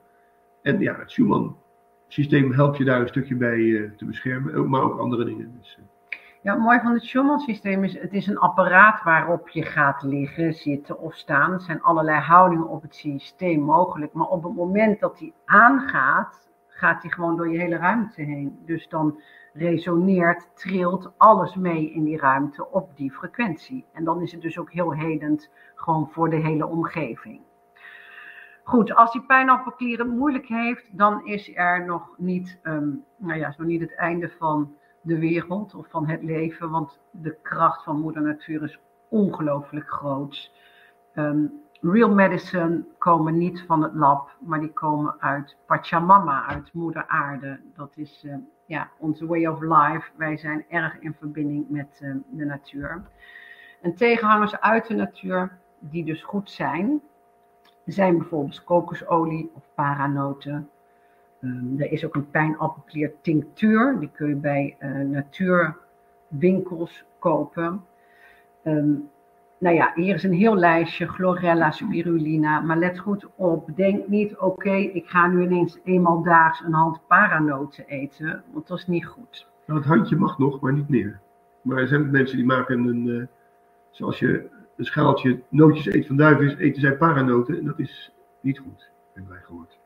En 0.63 0.81
ja, 0.81 0.99
het 0.99 1.11
Schumann-systeem 1.11 2.53
helpt 2.53 2.77
je 2.77 2.85
daar 2.85 3.01
een 3.01 3.09
stukje 3.09 3.35
bij 3.35 3.59
eh, 3.59 3.91
te 3.97 4.05
beschermen. 4.05 4.69
Maar 4.69 4.83
ook 4.83 4.99
andere 4.99 5.25
dingen. 5.25 5.55
Dus, 5.59 5.79
eh, 5.79 5.85
ja, 6.45 6.73
het 6.73 6.83
van 6.83 6.93
het 6.93 7.05
Schumann-systeem 7.05 7.85
is, 7.85 7.99
het 7.99 8.13
is 8.13 8.27
een 8.27 8.39
apparaat 8.39 9.03
waarop 9.03 9.49
je 9.49 9.63
gaat 9.63 10.03
liggen, 10.03 10.53
zitten 10.53 10.99
of 10.99 11.15
staan. 11.15 11.53
Er 11.53 11.61
zijn 11.61 11.83
allerlei 11.83 12.21
houdingen 12.21 12.69
op 12.69 12.83
het 12.83 12.95
systeem 12.95 13.61
mogelijk. 13.61 14.13
Maar 14.13 14.27
op 14.27 14.43
het 14.43 14.55
moment 14.55 15.01
dat 15.01 15.19
hij 15.19 15.33
aangaat, 15.45 16.49
gaat 16.69 17.03
hij 17.03 17.11
gewoon 17.11 17.37
door 17.37 17.53
je 17.53 17.59
hele 17.59 17.77
ruimte 17.77 18.23
heen. 18.23 18.59
Dus 18.67 18.89
dan 18.89 19.21
resoneert, 19.53 20.49
trilt 20.55 21.13
alles 21.17 21.55
mee 21.55 21.93
in 21.93 22.05
die 22.05 22.19
ruimte 22.19 22.71
op 22.71 22.97
die 22.97 23.13
frequentie. 23.13 23.87
En 23.93 24.05
dan 24.05 24.21
is 24.21 24.33
het 24.33 24.43
dus 24.43 24.59
ook 24.59 24.73
heel 24.73 24.93
helend 24.93 25.51
gewoon 25.75 26.09
voor 26.11 26.31
de 26.31 26.37
hele 26.37 26.67
omgeving. 26.67 27.41
Goed, 28.63 28.95
als 28.95 29.13
die 29.13 29.23
pijnappelklier 29.27 29.99
het 29.99 30.09
moeilijk 30.09 30.47
heeft, 30.47 30.99
dan 30.99 31.27
is 31.27 31.57
er 31.57 31.85
nog 31.85 32.09
niet, 32.17 32.59
ehm, 32.63 32.89
nou 33.17 33.39
ja, 33.39 33.55
nog 33.57 33.67
niet 33.67 33.81
het 33.81 33.95
einde 33.95 34.29
van 34.29 34.77
de 35.05 35.19
wereld 35.19 35.75
of 35.75 35.87
van 35.88 36.07
het 36.07 36.23
leven, 36.23 36.71
want 36.71 37.01
de 37.11 37.37
kracht 37.43 37.85
van 37.85 38.01
moeder 38.01 38.23
natuur 38.23 38.62
is 38.62 38.79
ongelooflijk 39.09 39.88
groot. 39.88 40.53
Ehm, 41.14 41.45
real 41.81 42.11
medicine 42.11 42.85
komen 42.99 43.38
niet 43.38 43.64
van 43.67 43.83
het 43.83 43.95
lab, 43.95 44.37
maar 44.40 44.61
die 44.61 44.73
komen 44.73 45.17
uit 45.19 45.57
Pachamama, 45.67 46.47
uit 46.47 46.73
moeder 46.73 47.07
aarde. 47.07 47.61
Dat 47.75 47.93
is 47.95 48.25
eh, 48.27 48.35
ja, 48.67 48.90
onze 48.99 49.27
way 49.27 49.47
of 49.47 49.61
life. 49.61 50.11
Wij 50.17 50.37
zijn 50.37 50.64
erg 50.69 50.99
in 50.99 51.14
verbinding 51.19 51.69
met 51.69 51.99
eh, 52.03 52.14
de 52.31 52.45
natuur. 52.45 53.03
En 53.81 53.95
tegenhangers 53.95 54.61
uit 54.61 54.87
de 54.87 54.95
natuur, 54.95 55.59
die 55.79 56.05
dus 56.05 56.23
goed 56.23 56.51
zijn, 56.51 57.01
zijn 57.85 58.19
bijvoorbeeld 58.19 58.64
kokosolie 58.64 59.51
of 59.55 59.62
paranoten. 59.75 60.69
Um, 61.45 61.81
er 61.81 61.93
is 61.93 62.05
ook 62.05 62.15
een 62.15 62.31
pijnappelklier 62.31 63.13
tinctuur, 63.21 63.97
die 63.99 64.11
kun 64.13 64.29
je 64.29 64.35
bij 64.35 64.77
uh, 64.81 65.01
natuurwinkels 65.01 67.05
kopen. 67.19 67.85
Um, 68.65 69.09
nou 69.59 69.77
ja, 69.77 69.93
hier 69.95 70.15
is 70.15 70.23
een 70.23 70.33
heel 70.33 70.57
lijstje, 70.57 71.07
chlorella, 71.07 71.71
spirulina, 71.71 72.61
maar 72.61 72.79
let 72.79 72.99
goed 72.99 73.27
op, 73.37 73.77
denk 73.77 74.09
niet, 74.09 74.39
oké, 74.39 74.75
ik 74.75 75.09
ga 75.09 75.27
nu 75.27 75.43
ineens 75.43 75.79
eenmaal 75.85 76.23
daags 76.23 76.61
een 76.61 76.73
hand 76.73 77.01
paranoten 77.07 77.87
eten, 77.87 78.43
want 78.53 78.67
dat 78.67 78.79
is 78.79 78.87
niet 78.87 79.07
goed. 79.07 79.49
Nou, 79.67 79.79
het 79.79 79.89
handje 79.89 80.17
mag 80.17 80.39
nog, 80.39 80.61
maar 80.61 80.73
niet 80.73 80.89
meer. 80.89 81.21
Maar 81.63 81.79
er 81.79 81.89
zijn 81.89 82.11
mensen 82.11 82.37
die 82.37 82.47
maken 82.47 82.87
een, 82.87 83.07
uh, 83.07 83.27
zoals 83.91 84.19
je 84.19 84.49
een 84.77 84.85
schaaltje 84.85 85.43
nootjes 85.49 85.95
eet 85.95 86.07
van 86.07 86.17
duiven, 86.17 86.59
eten 86.59 86.81
zij 86.81 86.97
paranoten 86.97 87.59
en 87.59 87.65
dat 87.65 87.79
is 87.79 88.13
niet 88.41 88.59
goed, 88.59 88.91
hebben 89.13 89.33
wij 89.33 89.43
gehoord. 89.43 89.79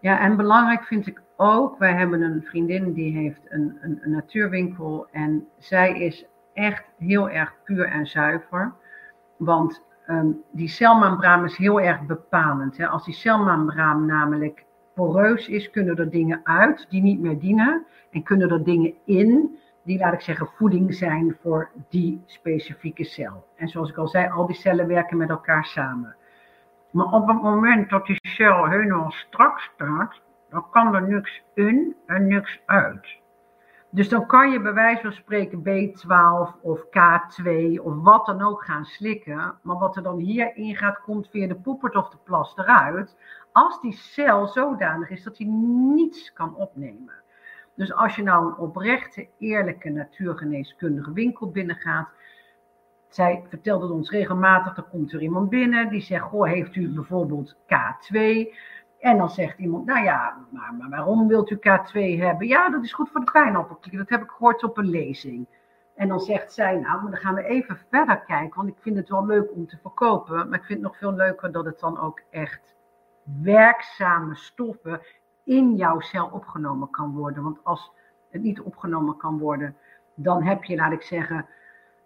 Ja, 0.00 0.20
en 0.20 0.36
belangrijk 0.36 0.84
vind 0.84 1.06
ik 1.06 1.22
ook, 1.36 1.78
wij 1.78 1.92
hebben 1.92 2.22
een 2.22 2.42
vriendin 2.42 2.92
die 2.92 3.16
heeft 3.16 3.40
een, 3.48 3.78
een, 3.80 4.00
natuurwinkel 4.04 5.06
en 5.10 5.46
zij 5.58 5.98
is 5.98 6.26
echt 6.52 6.84
heel 6.98 7.30
erg 7.30 7.54
puur 7.64 7.86
en 7.86 8.06
zuiver. 8.06 8.72
Want 9.36 9.82
um, 10.08 10.42
die 10.50 10.68
celmembraan 10.68 11.44
is 11.44 11.56
heel 11.56 11.80
erg 11.80 12.02
bepalend. 12.02 12.76
Hè. 12.76 12.86
Als 12.86 13.04
die 13.04 13.14
celmembraan 13.14 14.06
namelijk 14.06 14.64
poreus 14.94 15.48
is, 15.48 15.70
kunnen 15.70 15.96
er 15.96 16.10
dingen 16.10 16.40
uit 16.44 16.86
die 16.88 17.02
niet 17.02 17.20
meer 17.20 17.38
dienen. 17.38 17.86
En 18.10 18.22
kunnen 18.22 18.50
er 18.50 18.64
dingen 18.64 18.94
in 19.04 19.58
die, 19.84 19.98
laat 19.98 20.12
ik 20.12 20.20
zeggen, 20.20 20.48
voeding 20.56 20.94
zijn 20.94 21.36
voor 21.42 21.70
die 21.88 22.22
specifieke 22.26 23.04
cel. 23.04 23.46
En 23.56 23.68
zoals 23.68 23.90
ik 23.90 23.96
al 23.96 24.08
zei, 24.08 24.30
al 24.30 24.46
die 24.46 24.56
cellen 24.56 24.86
werken 24.86 25.16
met 25.16 25.28
elkaar 25.28 25.64
samen. 25.64 26.16
Maar 26.90 27.06
op 27.06 27.28
het 27.28 27.42
moment 27.42 27.90
dat 27.90 28.06
die 28.06 28.18
cel 28.38 28.68
helemaal 28.68 29.10
strak 29.10 29.58
staat, 29.58 30.20
dan 30.50 30.70
kan 30.70 30.94
er 30.94 31.08
niks 31.08 31.42
in 31.54 31.96
en 32.06 32.26
niks 32.26 32.60
uit. 32.66 33.18
Dus 33.90 34.08
dan 34.08 34.26
kan 34.26 34.50
je 34.50 34.60
bij 34.60 34.72
wijze 34.72 35.02
van 35.02 35.12
spreken 35.12 35.58
B12 35.58 36.60
of 36.60 36.80
K2 36.80 37.50
of 37.82 38.02
wat 38.02 38.26
dan 38.26 38.42
ook 38.42 38.64
gaan 38.64 38.84
slikken. 38.84 39.58
Maar 39.62 39.78
wat 39.78 39.96
er 39.96 40.02
dan 40.02 40.18
hierin 40.18 40.76
gaat, 40.76 41.00
komt 41.00 41.28
via 41.30 41.46
de 41.46 41.54
poepert 41.54 41.96
of 41.96 42.08
de 42.08 42.16
plas 42.24 42.56
eruit. 42.56 43.16
Als 43.52 43.80
die 43.80 43.92
cel 43.92 44.46
zodanig 44.46 45.10
is 45.10 45.22
dat 45.22 45.38
hij 45.38 45.46
niets 45.46 46.32
kan 46.32 46.54
opnemen. 46.54 47.14
Dus 47.74 47.94
als 47.94 48.16
je 48.16 48.22
nou 48.22 48.46
een 48.46 48.56
oprechte, 48.56 49.28
eerlijke, 49.38 49.88
natuurgeneeskundige 49.88 51.12
winkel 51.12 51.50
binnengaat. 51.50 52.08
Zij 53.08 53.44
vertelt 53.48 53.82
het 53.82 53.90
ons 53.90 54.10
regelmatig, 54.10 54.76
er 54.76 54.82
komt 54.82 55.12
er 55.12 55.22
iemand 55.22 55.48
binnen 55.48 55.88
die 55.88 56.00
zegt, 56.00 56.24
goh, 56.24 56.48
heeft 56.48 56.76
u 56.76 56.88
bijvoorbeeld 56.88 57.54
K2? 57.54 58.18
En 58.98 59.18
dan 59.18 59.30
zegt 59.30 59.58
iemand, 59.58 59.86
nou 59.86 60.04
ja, 60.04 60.36
maar, 60.50 60.74
maar 60.74 60.88
waarom 60.88 61.28
wilt 61.28 61.50
u 61.50 61.56
K2 61.56 62.18
hebben? 62.18 62.46
Ja, 62.46 62.68
dat 62.68 62.84
is 62.84 62.92
goed 62.92 63.10
voor 63.10 63.24
de 63.24 63.30
pijnappelklier. 63.30 63.98
Dat 63.98 64.08
heb 64.08 64.22
ik 64.22 64.30
gehoord 64.30 64.62
op 64.62 64.78
een 64.78 64.90
lezing. 64.90 65.46
En 65.94 66.08
dan 66.08 66.20
zegt 66.20 66.52
zij, 66.52 66.76
nou, 66.76 67.02
dan 67.02 67.16
gaan 67.16 67.34
we 67.34 67.44
even 67.44 67.78
verder 67.90 68.20
kijken, 68.20 68.56
want 68.56 68.68
ik 68.68 68.76
vind 68.80 68.96
het 68.96 69.08
wel 69.08 69.26
leuk 69.26 69.52
om 69.54 69.66
te 69.66 69.78
verkopen. 69.82 70.48
Maar 70.48 70.58
ik 70.58 70.64
vind 70.64 70.78
het 70.78 70.88
nog 70.88 70.96
veel 70.96 71.12
leuker 71.12 71.52
dat 71.52 71.64
het 71.64 71.80
dan 71.80 72.00
ook 72.00 72.22
echt 72.30 72.76
werkzame 73.42 74.34
stoffen 74.34 75.00
in 75.44 75.76
jouw 75.76 76.00
cel 76.00 76.26
opgenomen 76.32 76.90
kan 76.90 77.12
worden. 77.12 77.42
Want 77.42 77.58
als 77.62 77.92
het 78.30 78.42
niet 78.42 78.60
opgenomen 78.60 79.16
kan 79.16 79.38
worden, 79.38 79.76
dan 80.14 80.42
heb 80.42 80.64
je, 80.64 80.76
laat 80.76 80.92
ik 80.92 81.02
zeggen, 81.02 81.46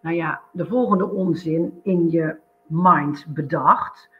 nou 0.02 0.16
ja, 0.16 0.40
de 0.52 0.66
volgende 0.66 1.10
onzin 1.10 1.80
in 1.82 2.10
je 2.10 2.36
mind 2.66 3.26
bedacht 3.28 4.10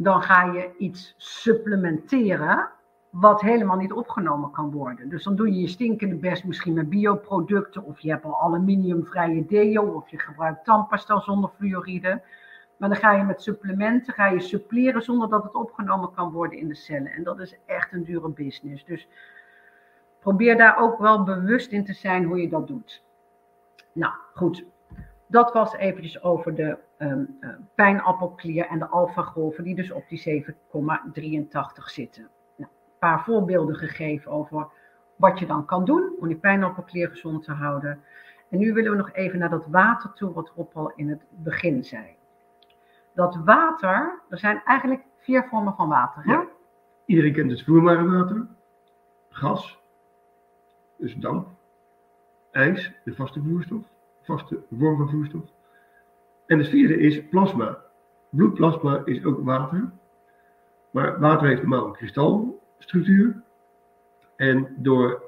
dan 0.00 0.22
ga 0.22 0.44
je 0.44 0.76
iets 0.76 1.14
supplementeren 1.16 2.70
wat 3.10 3.40
helemaal 3.40 3.76
niet 3.76 3.92
opgenomen 3.92 4.50
kan 4.50 4.70
worden. 4.70 5.08
Dus 5.08 5.24
dan 5.24 5.36
doe 5.36 5.52
je 5.52 5.60
je 5.60 5.68
stinkende 5.68 6.14
best 6.14 6.44
misschien 6.44 6.74
met 6.74 6.88
bioproducten, 6.88 7.84
of 7.84 8.00
je 8.00 8.10
hebt 8.10 8.24
al 8.24 8.40
aluminiumvrije 8.40 9.46
deo, 9.46 9.82
of 9.82 10.08
je 10.08 10.18
gebruikt 10.18 10.64
tandpasta 10.64 11.20
zonder 11.20 11.50
fluoride. 11.56 12.22
Maar 12.76 12.88
dan 12.88 12.98
ga 12.98 13.12
je 13.12 13.22
met 13.22 13.42
supplementen, 13.42 14.14
ga 14.14 14.26
je 14.26 14.40
suppleren 14.40 15.02
zonder 15.02 15.28
dat 15.28 15.42
het 15.42 15.54
opgenomen 15.54 16.12
kan 16.14 16.32
worden 16.32 16.58
in 16.58 16.68
de 16.68 16.74
cellen. 16.74 17.12
En 17.12 17.22
dat 17.22 17.40
is 17.40 17.58
echt 17.66 17.92
een 17.92 18.04
dure 18.04 18.28
business. 18.28 18.84
Dus 18.84 19.08
probeer 20.20 20.56
daar 20.56 20.78
ook 20.78 20.98
wel 20.98 21.24
bewust 21.24 21.70
in 21.70 21.84
te 21.84 21.92
zijn 21.92 22.24
hoe 22.24 22.40
je 22.40 22.48
dat 22.48 22.66
doet. 22.66 23.04
Nou, 23.92 24.12
goed. 24.34 24.64
Dat 25.28 25.52
was 25.52 25.74
eventjes 25.74 26.22
over 26.22 26.54
de 26.54 26.78
um, 26.98 27.38
pijnappelklier 27.74 28.66
en 28.66 28.78
de 28.78 28.86
alfagolven 28.86 29.64
die 29.64 29.74
dus 29.74 29.90
op 29.90 30.04
die 30.08 30.44
7,83 30.44 31.84
zitten. 31.84 32.28
Een 32.58 32.68
paar 32.98 33.24
voorbeelden 33.24 33.76
gegeven 33.76 34.30
over 34.30 34.68
wat 35.16 35.38
je 35.38 35.46
dan 35.46 35.64
kan 35.64 35.84
doen 35.84 36.12
om 36.20 36.28
die 36.28 36.36
pijnappelklier 36.36 37.08
gezond 37.08 37.44
te 37.44 37.52
houden. 37.52 38.00
En 38.50 38.58
nu 38.58 38.72
willen 38.72 38.90
we 38.90 38.96
nog 38.96 39.12
even 39.12 39.38
naar 39.38 39.50
dat 39.50 39.66
water 39.66 40.12
toe, 40.12 40.32
wat 40.32 40.52
Rob 40.56 40.76
al 40.76 40.92
in 40.96 41.08
het 41.08 41.22
begin 41.30 41.84
zei. 41.84 42.16
Dat 43.14 43.36
water, 43.44 44.20
er 44.28 44.38
zijn 44.38 44.62
eigenlijk 44.64 45.02
vier 45.18 45.46
vormen 45.50 45.74
van 45.74 45.88
water. 45.88 46.22
Hè? 46.24 46.38
Iedereen 47.04 47.32
kent 47.32 47.50
het 47.50 47.62
vloeibare 47.62 48.08
water, 48.08 48.46
gas, 49.30 49.78
dus 50.96 51.14
damp, 51.14 51.48
ijs, 52.50 52.92
de 53.04 53.14
vaste 53.14 53.42
vloeistof, 53.42 53.82
vaste 54.28 54.62
vorm 54.78 54.96
van 54.96 55.08
vloeistof. 55.08 55.44
En 56.46 56.58
het 56.58 56.68
vierde 56.68 56.98
is 56.98 57.28
plasma. 57.28 57.78
Bloedplasma 58.30 59.02
is 59.04 59.24
ook 59.24 59.44
water, 59.44 59.90
maar 60.90 61.20
water 61.20 61.48
heeft 61.48 61.60
normaal 61.60 61.86
een 61.86 61.92
kristalstructuur. 61.92 63.42
En 64.36 64.74
door 64.76 65.22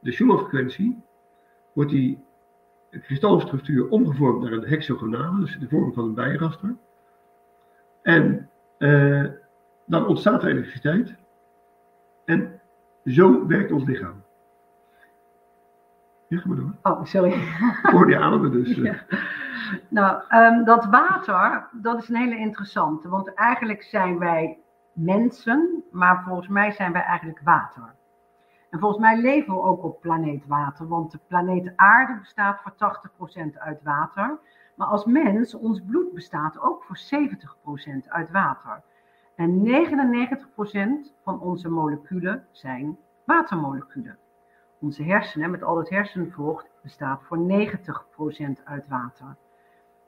de 0.00 0.12
Schumann-frequentie 0.12 1.02
wordt 1.72 1.90
die 1.90 2.24
kristalstructuur 2.90 3.88
omgevormd 3.88 4.42
naar 4.42 4.52
een 4.52 4.68
hexagonale, 4.68 5.40
dus 5.40 5.58
de 5.58 5.68
vorm 5.68 5.92
van 5.92 6.04
een 6.04 6.14
bijraster. 6.14 6.76
En 8.02 8.50
uh, 8.78 9.26
dan 9.86 10.06
ontstaat 10.06 10.42
er 10.42 10.48
elektriciteit. 10.48 11.14
En 12.24 12.60
zo 13.04 13.46
werkt 13.46 13.72
ons 13.72 13.84
lichaam. 13.84 14.21
Ja, 16.32 16.38
ga 16.38 16.48
maar 16.48 16.56
door. 16.56 16.72
Oh, 16.82 17.04
sorry. 17.04 17.32
Ik 17.32 17.90
hoor 17.90 18.06
die 18.06 18.18
ademen 18.18 18.50
dus. 18.52 18.74
Ja. 18.76 18.94
Nou, 19.88 20.22
um, 20.30 20.64
dat 20.64 20.84
water, 20.84 21.68
dat 21.72 22.02
is 22.02 22.08
een 22.08 22.16
hele 22.16 22.36
interessante. 22.36 23.08
Want 23.08 23.34
eigenlijk 23.34 23.82
zijn 23.82 24.18
wij 24.18 24.58
mensen, 24.92 25.84
maar 25.90 26.22
volgens 26.22 26.48
mij 26.48 26.70
zijn 26.70 26.92
wij 26.92 27.02
eigenlijk 27.02 27.40
water. 27.44 27.94
En 28.70 28.78
volgens 28.78 29.00
mij 29.00 29.20
leven 29.20 29.54
we 29.54 29.60
ook 29.60 29.84
op 29.84 30.00
planeet 30.00 30.46
water, 30.46 30.88
want 30.88 31.10
de 31.10 31.18
planeet 31.26 31.72
aarde 31.76 32.18
bestaat 32.18 32.60
voor 32.60 32.72
80% 33.50 33.58
uit 33.58 33.82
water. 33.82 34.38
Maar 34.74 34.86
als 34.86 35.04
mens, 35.04 35.54
ons 35.54 35.82
bloed 35.86 36.12
bestaat 36.12 36.60
ook 36.60 36.84
voor 36.84 36.98
70% 38.04 38.08
uit 38.08 38.30
water. 38.30 38.82
En 39.36 39.62
99% 41.08 41.12
van 41.22 41.40
onze 41.40 41.68
moleculen 41.68 42.46
zijn 42.50 42.98
watermoleculen. 43.24 44.18
Onze 44.82 45.02
hersenen, 45.02 45.50
met 45.50 45.62
al 45.62 45.78
het 45.78 45.88
hersenvocht, 45.88 46.70
bestaat 46.82 47.22
voor 47.22 47.38
90% 47.38 48.62
uit 48.64 48.88
water. 48.88 49.36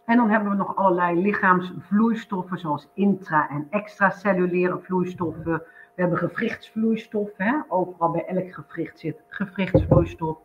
En 0.05 0.17
dan 0.17 0.31
hebben 0.31 0.51
we 0.51 0.57
nog 0.57 0.77
allerlei 0.77 1.21
lichaamsvloeistoffen, 1.21 2.59
zoals 2.59 2.89
intra- 2.95 3.49
en 3.49 3.67
extracellulaire 3.71 4.79
vloeistoffen. 4.79 5.45
We 5.45 5.63
hebben 5.95 6.19
gewrichtsvloeistoffen, 6.19 7.45
hè? 7.45 7.57
overal 7.69 8.11
bij 8.11 8.25
elk 8.25 8.53
gewricht 8.53 8.99
zit 8.99 9.23
gewrichtsvloeistof. 9.29 10.39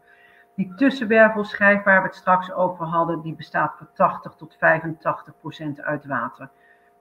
Die 0.55 0.73
tussenwervelschijf 0.75 1.83
waar 1.83 2.01
we 2.01 2.07
het 2.07 2.15
straks 2.15 2.51
over 2.51 2.85
hadden, 2.85 3.21
die 3.21 3.35
bestaat 3.35 3.75
voor 3.77 3.87
80 3.93 4.35
tot 4.35 4.55
85 4.59 5.33
procent 5.39 5.81
uit 5.81 6.05
water. 6.05 6.49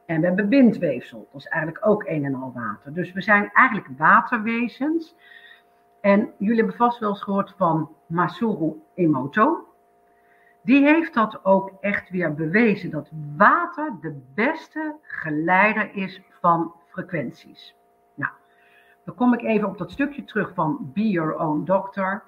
En 0.06 0.20
we 0.20 0.26
hebben 0.26 0.48
bindweefsel, 0.48 1.28
dat 1.32 1.40
is 1.40 1.46
eigenlijk 1.46 1.86
ook 1.86 2.06
een 2.06 2.24
en 2.24 2.34
al 2.34 2.52
water. 2.54 2.92
Dus 2.92 3.12
we 3.12 3.20
zijn 3.20 3.50
eigenlijk 3.52 3.88
waterwezens. 3.96 5.14
En 6.08 6.32
jullie 6.38 6.56
hebben 6.56 6.76
vast 6.76 6.98
wel 6.98 7.08
eens 7.08 7.22
gehoord 7.22 7.54
van 7.56 7.94
Masaru 8.06 8.82
Emoto. 8.94 9.66
Die 10.62 10.84
heeft 10.84 11.14
dat 11.14 11.44
ook 11.44 11.72
echt 11.80 12.10
weer 12.10 12.34
bewezen, 12.34 12.90
dat 12.90 13.10
water 13.36 13.96
de 14.00 14.20
beste 14.34 14.96
geleider 15.02 15.94
is 15.94 16.22
van 16.40 16.74
frequenties. 16.86 17.74
Nou, 18.14 18.32
dan 19.04 19.14
kom 19.14 19.34
ik 19.34 19.42
even 19.42 19.68
op 19.68 19.78
dat 19.78 19.90
stukje 19.90 20.24
terug 20.24 20.54
van 20.54 20.90
Be 20.94 21.08
Your 21.08 21.38
Own 21.38 21.64
Doctor. 21.64 22.22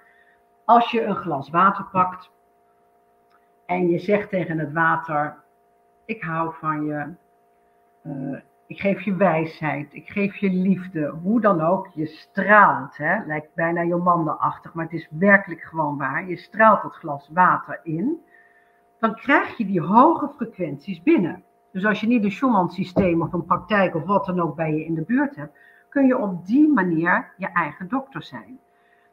Als 0.64 0.90
je 0.90 1.02
een 1.02 1.16
glas 1.16 1.50
water 1.50 1.84
pakt 1.84 2.30
en 3.66 3.88
je 3.88 3.98
zegt 3.98 4.28
tegen 4.28 4.58
het 4.58 4.72
water: 4.72 5.36
Ik 6.04 6.22
hou 6.22 6.54
van 6.54 6.84
je, 6.84 7.14
uh, 8.02 8.40
ik 8.70 8.80
geef 8.80 9.02
je 9.02 9.14
wijsheid, 9.14 9.94
ik 9.94 10.08
geef 10.08 10.36
je 10.36 10.50
liefde, 10.50 11.08
hoe 11.22 11.40
dan 11.40 11.60
ook, 11.60 11.88
je 11.94 12.06
straalt. 12.06 12.96
Hè? 12.96 13.24
Lijkt 13.26 13.54
bijna 13.54 13.84
Jomanda-achtig, 13.84 14.74
maar 14.74 14.84
het 14.84 14.94
is 14.94 15.08
werkelijk 15.10 15.60
gewoon 15.60 15.96
waar. 15.96 16.28
Je 16.28 16.36
straalt 16.36 16.82
dat 16.82 16.94
glas 16.94 17.30
water 17.32 17.80
in, 17.82 18.20
dan 18.98 19.14
krijg 19.14 19.56
je 19.56 19.66
die 19.66 19.80
hoge 19.80 20.30
frequenties 20.36 21.02
binnen. 21.02 21.42
Dus 21.72 21.84
als 21.84 22.00
je 22.00 22.06
niet 22.06 22.24
een 22.24 22.30
Schumann-systeem 22.30 23.22
of 23.22 23.32
een 23.32 23.44
praktijk 23.44 23.94
of 23.94 24.04
wat 24.04 24.26
dan 24.26 24.40
ook 24.40 24.56
bij 24.56 24.74
je 24.74 24.84
in 24.84 24.94
de 24.94 25.04
buurt 25.04 25.36
hebt, 25.36 25.58
kun 25.88 26.06
je 26.06 26.18
op 26.18 26.46
die 26.46 26.68
manier 26.68 27.32
je 27.36 27.52
eigen 27.52 27.88
dokter 27.88 28.22
zijn. 28.22 28.58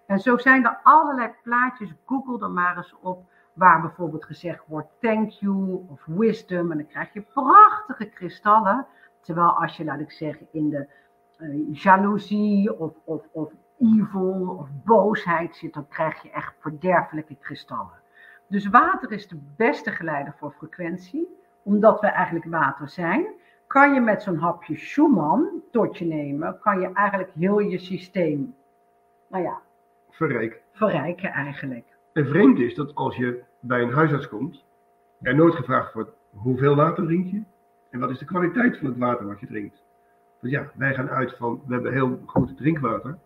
En 0.07 0.19
zo 0.19 0.37
zijn 0.37 0.65
er 0.65 0.79
allerlei 0.83 1.31
plaatjes, 1.43 1.93
google 2.05 2.45
er 2.45 2.51
maar 2.51 2.77
eens 2.77 2.95
op, 3.01 3.23
waar 3.53 3.81
bijvoorbeeld 3.81 4.25
gezegd 4.25 4.63
wordt 4.67 4.89
thank 4.99 5.29
you 5.29 5.85
of 5.89 6.05
wisdom. 6.05 6.71
En 6.71 6.77
dan 6.77 6.87
krijg 6.87 7.13
je 7.13 7.21
prachtige 7.21 8.05
kristallen. 8.05 8.85
Terwijl 9.21 9.49
als 9.49 9.77
je, 9.77 9.83
laat 9.83 9.99
ik 9.99 10.11
zeggen, 10.11 10.47
in 10.51 10.69
de 10.69 10.87
uh, 11.39 11.73
jaloezie 11.73 12.79
of, 12.79 12.93
of, 13.03 13.27
of 13.31 13.51
evil 13.79 14.55
of 14.59 14.69
boosheid 14.83 15.55
zit, 15.55 15.73
dan 15.73 15.87
krijg 15.87 16.21
je 16.21 16.31
echt 16.31 16.53
verderfelijke 16.59 17.35
kristallen. 17.35 18.01
Dus 18.47 18.67
water 18.67 19.11
is 19.11 19.27
de 19.27 19.39
beste 19.55 19.91
geleider 19.91 20.33
voor 20.37 20.51
frequentie, 20.51 21.27
omdat 21.63 21.99
we 21.99 22.07
eigenlijk 22.07 22.45
water 22.45 22.89
zijn. 22.89 23.27
Kan 23.67 23.93
je 23.93 23.99
met 23.99 24.23
zo'n 24.23 24.37
hapje 24.37 24.77
Schumann 24.77 25.63
tot 25.71 25.97
je 25.97 26.05
nemen, 26.05 26.59
kan 26.59 26.79
je 26.79 26.91
eigenlijk 26.93 27.31
heel 27.33 27.59
je 27.59 27.77
systeem, 27.77 28.55
nou 29.27 29.43
ja, 29.43 29.61
verrijken. 30.09 30.59
verrijken 30.71 31.29
eigenlijk. 31.31 31.85
En 32.13 32.27
vreemd 32.27 32.59
is 32.59 32.75
dat 32.75 32.95
als 32.95 33.15
je 33.15 33.43
bij 33.59 33.81
een 33.81 33.93
huisarts 33.93 34.27
komt, 34.27 34.65
er 35.21 35.35
nooit 35.35 35.55
gevraagd 35.55 35.93
wordt 35.93 36.11
hoeveel 36.31 36.75
water 36.75 37.05
drink 37.05 37.25
je 37.25 37.43
en 37.89 37.99
wat 37.99 38.09
is 38.09 38.19
de 38.19 38.25
kwaliteit 38.25 38.77
van 38.77 38.87
het 38.87 38.97
water 38.97 39.27
wat 39.27 39.39
je 39.39 39.47
drinkt. 39.47 39.83
Want 40.39 40.53
ja, 40.53 40.71
wij 40.73 40.93
gaan 40.93 41.09
uit 41.09 41.35
van 41.37 41.61
we 41.65 41.73
hebben 41.73 41.93
heel 41.93 42.21
goed 42.25 42.57
drinkwater. 42.57 43.17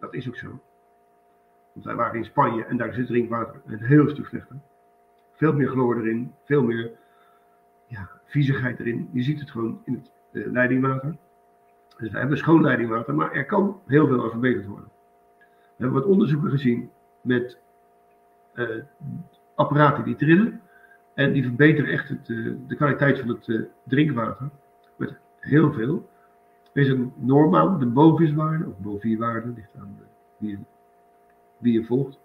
Dat 0.00 0.14
is 0.14 0.28
ook 0.28 0.36
zo. 0.36 0.60
Want 1.72 1.84
wij 1.84 1.94
waren 1.94 2.16
in 2.18 2.24
Spanje 2.24 2.64
en 2.64 2.76
daar 2.76 2.88
is 2.88 2.96
het 2.96 3.06
drinkwater 3.06 3.60
een 3.66 3.82
heel 3.82 4.08
stuk 4.08 4.26
slechter. 4.26 4.56
Veel 5.32 5.52
meer 5.52 5.68
chloor 5.68 5.96
erin, 5.96 6.32
veel 6.44 6.62
meer 6.62 6.90
ja, 7.86 8.10
viezigheid 8.24 8.80
erin. 8.80 9.08
Je 9.12 9.22
ziet 9.22 9.40
het 9.40 9.50
gewoon 9.50 9.80
in 9.84 9.94
het 9.94 10.12
uh, 10.32 10.52
leidingwater. 10.52 11.16
Dus 11.98 12.10
we 12.10 12.18
hebben 12.18 12.38
schoon 12.38 12.62
leidingwater, 12.62 13.14
maar 13.14 13.32
er 13.32 13.46
kan 13.46 13.80
heel 13.86 14.06
veel 14.06 14.22
aan 14.22 14.30
verbeterd 14.30 14.66
worden. 14.66 14.90
We 15.46 15.82
hebben 15.82 16.00
wat 16.00 16.10
onderzoeken 16.10 16.50
gezien 16.50 16.90
met 17.20 17.58
uh, 18.54 18.82
apparaten 19.54 20.04
die 20.04 20.16
trillen. 20.16 20.60
En 21.16 21.32
die 21.32 21.42
verbeteren 21.42 21.90
echt 21.90 22.08
het, 22.08 22.28
uh, 22.28 22.54
de 22.66 22.76
kwaliteit 22.76 23.18
van 23.18 23.28
het 23.28 23.46
uh, 23.46 23.62
drinkwater. 23.84 24.50
Met 24.96 25.14
heel 25.40 25.72
veel. 25.72 26.08
Er 26.72 26.82
is 26.82 26.88
een 26.88 27.12
normaal, 27.16 27.78
de 27.78 27.86
boviswaarde, 27.86 28.66
of 28.66 28.78
bovenwaarde, 28.78 29.52
ligt 29.54 29.70
aan 29.78 29.98
wie 30.36 30.58
je, 31.60 31.72
je 31.72 31.84
volgt. 31.84 32.18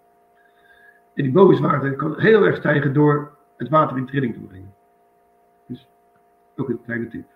En 1.14 1.22
die 1.22 1.32
boviswaarde 1.32 1.96
kan 1.96 2.20
heel 2.20 2.44
erg 2.44 2.56
stijgen 2.56 2.92
door 2.92 3.36
het 3.56 3.68
water 3.68 3.96
in 3.96 4.06
trilling 4.06 4.34
te 4.34 4.40
brengen. 4.40 4.74
Dus 5.66 5.88
ook 6.56 6.68
een 6.68 6.82
kleine 6.82 7.08
tip. 7.08 7.31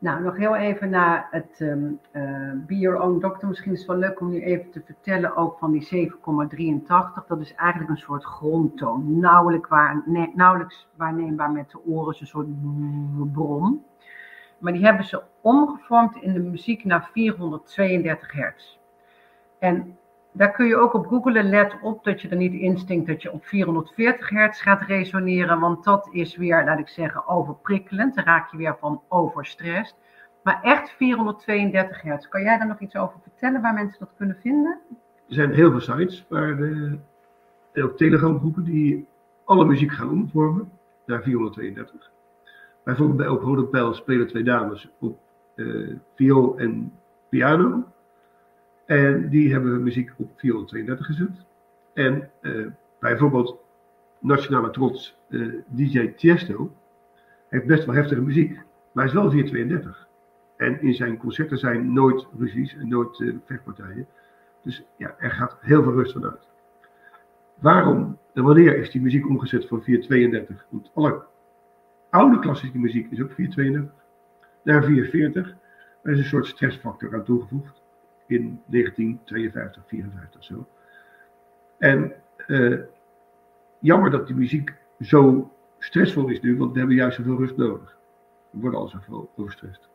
Nou, 0.00 0.22
nog 0.22 0.36
heel 0.36 0.56
even 0.56 0.90
naar 0.90 1.28
het 1.30 1.60
um, 1.60 2.00
uh, 2.12 2.52
Be 2.66 2.78
Your 2.78 3.00
Own 3.00 3.18
Doctor. 3.18 3.48
Misschien 3.48 3.72
is 3.72 3.78
het 3.78 3.88
wel 3.88 3.96
leuk 3.96 4.20
om 4.20 4.30
nu 4.30 4.42
even 4.42 4.70
te 4.70 4.82
vertellen 4.84 5.36
ook 5.36 5.58
van 5.58 5.72
die 5.72 6.10
7,83. 6.10 7.26
Dat 7.26 7.40
is 7.40 7.54
eigenlijk 7.54 7.90
een 7.90 7.96
soort 7.96 8.24
grondtoon. 8.24 9.18
Nauwelijks, 9.18 9.68
waar, 9.68 10.02
nauwelijks 10.34 10.88
waarneembaar 10.94 11.50
met 11.50 11.70
de 11.70 11.84
oren, 11.86 12.16
een 12.20 12.26
soort 12.26 12.46
bron. 13.32 13.84
Maar 14.58 14.72
die 14.72 14.84
hebben 14.84 15.04
ze 15.04 15.22
omgevormd 15.40 16.16
in 16.16 16.32
de 16.32 16.40
muziek 16.40 16.84
naar 16.84 17.10
432 17.12 18.32
hertz. 18.32 18.78
En 19.58 19.96
daar 20.32 20.52
kun 20.52 20.66
je 20.66 20.76
ook 20.76 20.94
op 20.94 21.06
googlen. 21.06 21.48
Let 21.48 21.76
op 21.82 22.04
dat 22.04 22.20
je 22.20 22.28
er 22.28 22.36
niet 22.36 22.52
instinkt 22.52 23.06
dat 23.06 23.22
je 23.22 23.32
op 23.32 23.44
440 23.44 24.28
hertz 24.28 24.62
gaat 24.62 24.82
resoneren. 24.82 25.60
Want 25.60 25.84
dat 25.84 26.08
is 26.12 26.36
weer, 26.36 26.64
laat 26.64 26.78
ik 26.78 26.88
zeggen, 26.88 27.28
overprikkelend. 27.28 28.14
Dan 28.14 28.24
raak 28.24 28.50
je 28.50 28.56
weer 28.56 28.76
van 28.80 29.02
overstress. 29.08 29.94
Maar 30.42 30.62
echt 30.62 30.90
432 30.90 32.02
hertz. 32.02 32.28
Kan 32.28 32.42
jij 32.42 32.58
daar 32.58 32.66
nog 32.66 32.80
iets 32.80 32.96
over 32.96 33.18
vertellen 33.22 33.62
waar 33.62 33.74
mensen 33.74 33.98
dat 33.98 34.14
kunnen 34.16 34.36
vinden? 34.40 34.78
Er 35.28 35.34
zijn 35.34 35.52
heel 35.52 35.70
veel 35.70 35.80
sites 35.80 36.26
waar 36.28 36.56
de, 36.56 36.98
ook 37.74 37.96
telegramgroepen 37.96 38.64
die 38.64 39.06
alle 39.44 39.64
muziek 39.64 39.92
gaan 39.92 40.10
omvormen 40.10 40.70
naar 41.06 41.22
432. 41.22 42.10
Bijvoorbeeld 42.84 43.18
bij 43.18 43.28
Op 43.28 43.42
Rode 43.42 43.64
Pijl 43.64 43.94
spelen 43.94 44.26
twee 44.26 44.42
dames 44.42 44.88
op 44.98 45.18
uh, 45.54 45.96
viool 46.14 46.58
en 46.58 46.92
piano. 47.28 47.84
En 48.88 49.28
die 49.28 49.52
hebben 49.52 49.82
muziek 49.82 50.12
op 50.16 50.30
432 50.36 51.06
gezet. 51.06 51.46
En 51.94 52.30
uh, 52.42 52.66
bijvoorbeeld 53.00 53.56
nationale 54.18 54.70
trots, 54.70 55.18
DJ 55.66 56.12
Tiesto, 56.16 56.72
heeft 57.48 57.66
best 57.66 57.84
wel 57.84 57.94
heftige 57.94 58.20
muziek, 58.20 58.54
maar 58.92 59.04
hij 59.04 59.04
is 59.04 59.12
wel 59.12 59.30
432. 59.30 60.08
En 60.56 60.82
in 60.82 60.94
zijn 60.94 61.18
concerten 61.18 61.58
zijn 61.58 61.92
nooit 61.92 62.26
ruzies 62.38 62.76
en 62.76 62.88
nooit 62.88 63.24
vechtpartijen. 63.44 64.06
Dus 64.62 64.84
ja, 64.96 65.14
er 65.18 65.30
gaat 65.30 65.56
heel 65.60 65.82
veel 65.82 65.92
rust 65.92 66.12
vanuit. 66.12 66.48
Waarom 67.54 68.18
en 68.34 68.42
wanneer 68.42 68.76
is 68.76 68.90
die 68.90 69.00
muziek 69.00 69.28
omgezet 69.28 69.68
van 69.68 69.82
432? 69.82 70.66
Want 70.68 70.90
alle 70.94 71.22
oude 72.10 72.38
klassieke 72.38 72.78
muziek 72.78 73.10
is 73.10 73.22
ook 73.22 73.32
432 73.32 74.04
naar 74.62 74.84
440. 74.84 75.56
Er 76.02 76.12
is 76.12 76.18
een 76.18 76.24
soort 76.24 76.46
stressfactor 76.46 77.14
aan 77.14 77.24
toegevoegd 77.24 77.77
in 78.28 78.62
1952, 78.66 79.82
54 79.86 80.44
zo. 80.44 80.66
En 81.78 82.12
uh, 82.46 82.78
jammer 83.78 84.10
dat 84.10 84.26
die 84.26 84.36
muziek 84.36 84.74
zo 85.00 85.52
stressvol 85.78 86.28
is 86.28 86.40
nu, 86.40 86.56
want 86.56 86.72
we 86.72 86.78
hebben 86.78 86.96
juist 86.96 87.16
zoveel 87.16 87.36
rust 87.36 87.56
nodig. 87.56 87.96
We 88.50 88.60
worden 88.60 88.80
al 88.80 88.88
zoveel 88.88 89.30
overstrest. 89.36 89.88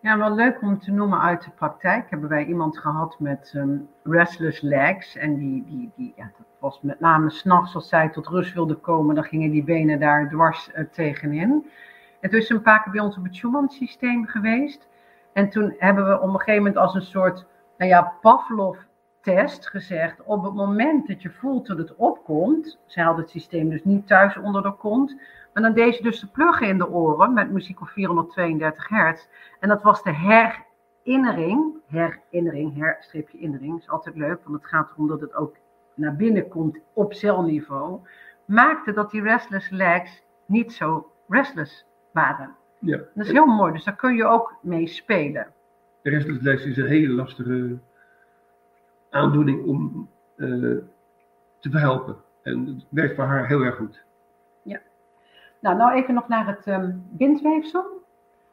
Ja, 0.00 0.18
wel 0.18 0.34
leuk 0.34 0.62
om 0.62 0.78
te 0.78 0.90
noemen 0.90 1.20
uit 1.20 1.44
de 1.44 1.50
praktijk. 1.50 2.10
Hebben 2.10 2.28
wij 2.28 2.44
iemand 2.44 2.78
gehad 2.78 3.16
met 3.18 3.52
um, 3.56 3.88
restless 4.02 4.60
legs. 4.60 5.16
En 5.16 5.36
die, 5.36 5.64
die, 5.64 5.90
die, 5.96 6.12
ja, 6.16 6.30
dat 6.38 6.46
was 6.58 6.80
met 6.80 7.00
name 7.00 7.30
s'nachts 7.30 7.74
als 7.74 7.88
zij 7.88 8.08
tot 8.08 8.26
rust 8.26 8.54
wilde 8.54 8.74
komen, 8.74 9.14
dan 9.14 9.24
gingen 9.24 9.50
die 9.50 9.64
benen 9.64 10.00
daar 10.00 10.28
dwars 10.28 10.70
uh, 10.74 10.84
tegenin. 10.90 11.66
En 12.20 12.30
is 12.30 12.48
een 12.48 12.62
paar 12.62 12.82
keer 12.82 12.92
bij 12.92 13.00
ons 13.00 13.16
op 13.16 13.24
het 13.24 13.36
Schumann-systeem 13.36 14.26
geweest. 14.26 14.88
En 15.32 15.48
toen 15.48 15.74
hebben 15.78 16.06
we 16.08 16.20
op 16.20 16.28
een 16.28 16.38
gegeven 16.38 16.62
moment 16.62 16.76
als 16.76 16.94
een 16.94 17.02
soort, 17.02 17.46
nou 17.82 17.94
ja, 17.94 18.14
Pavlov-test 18.20 19.68
gezegd, 19.68 20.22
op 20.24 20.42
het 20.44 20.54
moment 20.54 21.06
dat 21.06 21.22
je 21.22 21.30
voelt 21.30 21.66
dat 21.66 21.78
het 21.78 21.94
opkomt, 21.94 22.78
zij 22.86 23.04
had 23.04 23.16
het 23.16 23.30
systeem 23.30 23.68
dus 23.68 23.84
niet 23.84 24.06
thuis 24.06 24.36
onder 24.36 24.62
de 24.62 24.72
kont, 24.72 25.16
maar 25.52 25.62
dan 25.62 25.72
deed 25.72 25.94
ze 25.94 26.02
dus 26.02 26.20
de 26.20 26.26
pluggen 26.26 26.68
in 26.68 26.78
de 26.78 26.90
oren 26.90 27.32
met 27.32 27.50
muziek 27.50 27.80
op 27.80 27.88
432 27.88 28.88
hertz. 28.88 29.26
En 29.60 29.68
dat 29.68 29.82
was 29.82 30.02
de 30.02 30.14
herinnering, 30.14 31.74
herinnering, 31.86 32.76
herstreepje 32.76 33.38
innering, 33.38 33.78
is 33.78 33.88
altijd 33.88 34.16
leuk, 34.16 34.40
want 34.44 34.62
het 34.62 34.70
gaat 34.70 34.90
erom 34.90 35.08
dat 35.08 35.20
het 35.20 35.34
ook 35.34 35.56
naar 35.94 36.16
binnen 36.16 36.48
komt 36.48 36.78
op 36.92 37.12
celniveau, 37.12 38.00
maakte 38.44 38.92
dat 38.92 39.10
die 39.10 39.22
restless 39.22 39.70
legs 39.70 40.22
niet 40.46 40.72
zo 40.72 41.12
restless 41.28 41.86
waren. 42.12 42.54
Ja. 42.78 42.96
Dat 42.96 43.26
is 43.26 43.32
heel 43.32 43.46
mooi, 43.46 43.72
dus 43.72 43.84
daar 43.84 43.96
kun 43.96 44.14
je 44.14 44.24
ook 44.24 44.56
mee 44.60 44.86
spelen. 44.86 45.46
De 46.02 46.10
restless 46.10 46.40
legs 46.40 46.64
is 46.64 46.76
een 46.76 46.86
hele 46.86 47.12
lastige 47.12 47.78
aandoening 49.10 49.64
om 49.64 50.08
uh, 50.36 50.78
te 51.60 51.70
verhelpen. 51.70 52.16
En 52.42 52.66
het 52.66 52.86
werkt 52.88 53.14
voor 53.14 53.24
haar 53.24 53.46
heel 53.46 53.60
erg 53.60 53.76
goed. 53.76 54.04
Ja. 54.62 54.80
Nou, 55.60 55.76
nou 55.76 55.94
even 55.94 56.14
nog 56.14 56.28
naar 56.28 56.46
het 56.46 56.66
um, 56.66 57.04
bindweefsel. 57.10 58.00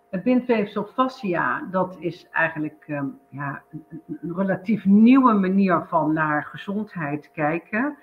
Het 0.09 0.23
bindweefsel 0.23 0.83
fascia, 0.83 1.67
dat 1.71 1.97
is 1.99 2.27
eigenlijk 2.31 2.85
um, 2.87 3.19
ja, 3.29 3.61
een, 3.71 4.01
een, 4.21 4.35
relatief 4.35 4.85
nieuwe 4.85 5.33
manier 5.33 5.85
van 5.87 6.13
naar 6.13 6.43
gezondheid 6.43 7.31
kijken. 7.31 7.97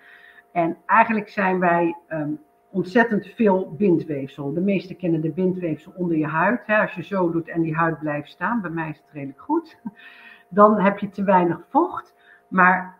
En 0.52 0.76
eigenlijk 0.86 1.28
zijn 1.28 1.58
wij 1.58 1.96
um, 2.08 2.40
ontzettend 2.76 3.26
veel 3.26 3.74
bindweefsel. 3.76 4.52
De 4.52 4.60
meesten 4.60 4.96
kennen 4.96 5.20
de 5.20 5.30
bindweefsel 5.30 5.92
onder 5.94 6.16
je 6.16 6.26
huid. 6.26 6.60
Hè. 6.66 6.80
Als 6.80 6.94
je 6.94 7.02
zo 7.02 7.30
doet 7.30 7.48
en 7.48 7.62
die 7.62 7.74
huid 7.74 7.98
blijft 7.98 8.30
staan, 8.30 8.60
bij 8.60 8.70
mij 8.70 8.88
is 8.88 8.96
het 8.96 9.12
redelijk 9.12 9.40
goed, 9.40 9.78
dan 10.48 10.80
heb 10.80 10.98
je 10.98 11.08
te 11.08 11.24
weinig 11.24 11.60
vocht. 11.68 12.14
Maar 12.48 12.98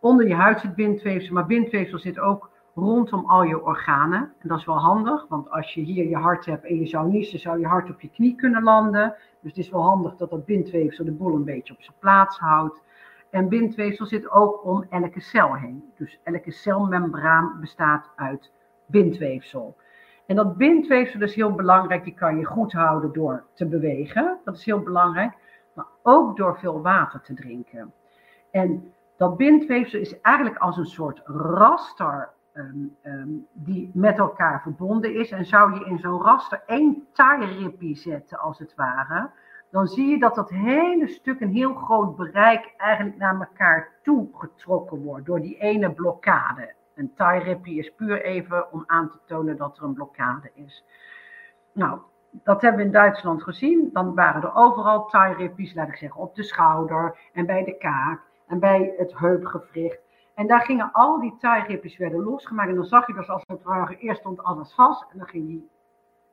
onder 0.00 0.28
je 0.28 0.34
huid 0.34 0.60
zit 0.60 0.74
bindweefsel, 0.74 1.34
maar 1.34 1.46
bindweefsel 1.46 1.98
zit 1.98 2.18
ook 2.18 2.50
rondom 2.74 3.24
al 3.26 3.42
je 3.42 3.64
organen. 3.64 4.32
En 4.38 4.48
dat 4.48 4.58
is 4.58 4.64
wel 4.64 4.78
handig, 4.78 5.26
want 5.28 5.50
als 5.50 5.74
je 5.74 5.80
hier 5.80 6.08
je 6.08 6.16
hart 6.16 6.46
hebt 6.46 6.64
en 6.64 6.78
je 6.78 6.86
zou 6.86 7.08
niezen, 7.10 7.38
zou 7.38 7.60
je 7.60 7.66
hart 7.66 7.90
op 7.90 8.00
je 8.00 8.10
knie 8.10 8.34
kunnen 8.34 8.62
landen. 8.62 9.14
Dus 9.40 9.50
het 9.50 9.64
is 9.64 9.70
wel 9.70 9.82
handig 9.82 10.16
dat 10.16 10.30
dat 10.30 10.44
bindweefsel 10.44 11.04
de 11.04 11.12
boel 11.12 11.34
een 11.34 11.44
beetje 11.44 11.74
op 11.74 11.82
zijn 11.82 11.96
plaats 11.98 12.38
houdt. 12.38 12.82
En 13.30 13.48
bindweefsel 13.48 14.06
zit 14.06 14.30
ook 14.30 14.64
om 14.64 14.84
elke 14.90 15.20
cel 15.20 15.54
heen. 15.54 15.84
Dus 15.96 16.20
elke 16.22 16.50
celmembraan 16.50 17.56
bestaat 17.60 18.10
uit 18.16 18.52
bindweefsel. 18.88 19.76
En 20.26 20.36
dat 20.36 20.56
bindweefsel 20.56 21.20
is 21.20 21.34
heel 21.34 21.54
belangrijk, 21.54 22.04
die 22.04 22.14
kan 22.14 22.38
je 22.38 22.44
goed 22.44 22.72
houden 22.72 23.12
door 23.12 23.44
te 23.54 23.66
bewegen. 23.66 24.38
Dat 24.44 24.56
is 24.56 24.64
heel 24.64 24.80
belangrijk, 24.80 25.32
maar 25.72 25.86
ook 26.02 26.36
door 26.36 26.58
veel 26.58 26.82
water 26.82 27.20
te 27.20 27.34
drinken. 27.34 27.92
En 28.50 28.92
dat 29.16 29.36
bindweefsel 29.36 30.00
is 30.00 30.20
eigenlijk 30.20 30.56
als 30.56 30.76
een 30.76 30.86
soort 30.86 31.20
raster 31.24 32.28
um, 32.54 32.96
um, 33.02 33.46
die 33.52 33.90
met 33.94 34.18
elkaar 34.18 34.62
verbonden 34.62 35.14
is. 35.14 35.30
En 35.30 35.44
zou 35.44 35.74
je 35.74 35.84
in 35.84 35.98
zo'n 35.98 36.22
raster 36.22 36.62
één 36.66 37.06
tie 37.78 37.96
zetten, 37.96 38.38
als 38.38 38.58
het 38.58 38.74
ware, 38.74 39.30
dan 39.70 39.86
zie 39.86 40.08
je 40.08 40.18
dat 40.18 40.34
dat 40.34 40.50
hele 40.50 41.08
stuk, 41.08 41.40
een 41.40 41.52
heel 41.52 41.74
groot 41.74 42.16
bereik, 42.16 42.74
eigenlijk 42.76 43.18
naar 43.18 43.40
elkaar 43.40 43.88
toe 44.02 44.28
getrokken 44.32 45.02
wordt 45.02 45.26
door 45.26 45.40
die 45.40 45.58
ene 45.58 45.92
blokkade. 45.92 46.74
Een 46.98 47.14
tie 47.14 47.78
is 47.78 47.94
puur 47.94 48.22
even 48.22 48.72
om 48.72 48.84
aan 48.86 49.10
te 49.10 49.18
tonen 49.26 49.56
dat 49.56 49.78
er 49.78 49.84
een 49.84 49.94
blokkade 49.94 50.50
is. 50.54 50.84
Nou, 51.72 52.00
dat 52.30 52.62
hebben 52.62 52.80
we 52.80 52.86
in 52.86 52.92
Duitsland 52.92 53.42
gezien. 53.42 53.90
Dan 53.92 54.14
waren 54.14 54.42
er 54.42 54.54
overal 54.54 55.06
tie 55.06 55.72
laat 55.74 55.88
ik 55.88 55.96
zeggen, 55.96 56.20
op 56.20 56.34
de 56.34 56.42
schouder 56.42 57.18
en 57.32 57.46
bij 57.46 57.64
de 57.64 57.76
kaak 57.76 58.20
en 58.46 58.58
bij 58.58 58.94
het 58.96 59.18
heupgewricht. 59.18 60.00
En 60.34 60.46
daar 60.46 60.60
gingen 60.60 60.92
al 60.92 61.20
die 61.20 61.36
tie 61.38 61.96
werden 61.98 62.22
losgemaakt. 62.22 62.68
En 62.68 62.74
dan 62.74 62.84
zag 62.84 63.06
je 63.06 63.14
dus 63.14 63.28
als 63.28 63.42
het 63.46 63.62
ware, 63.62 63.96
eerst 63.96 64.20
stond 64.20 64.42
alles 64.42 64.74
vast. 64.74 65.06
En 65.12 65.18
dan 65.18 65.28
ging 65.28 65.46
die 65.46 65.70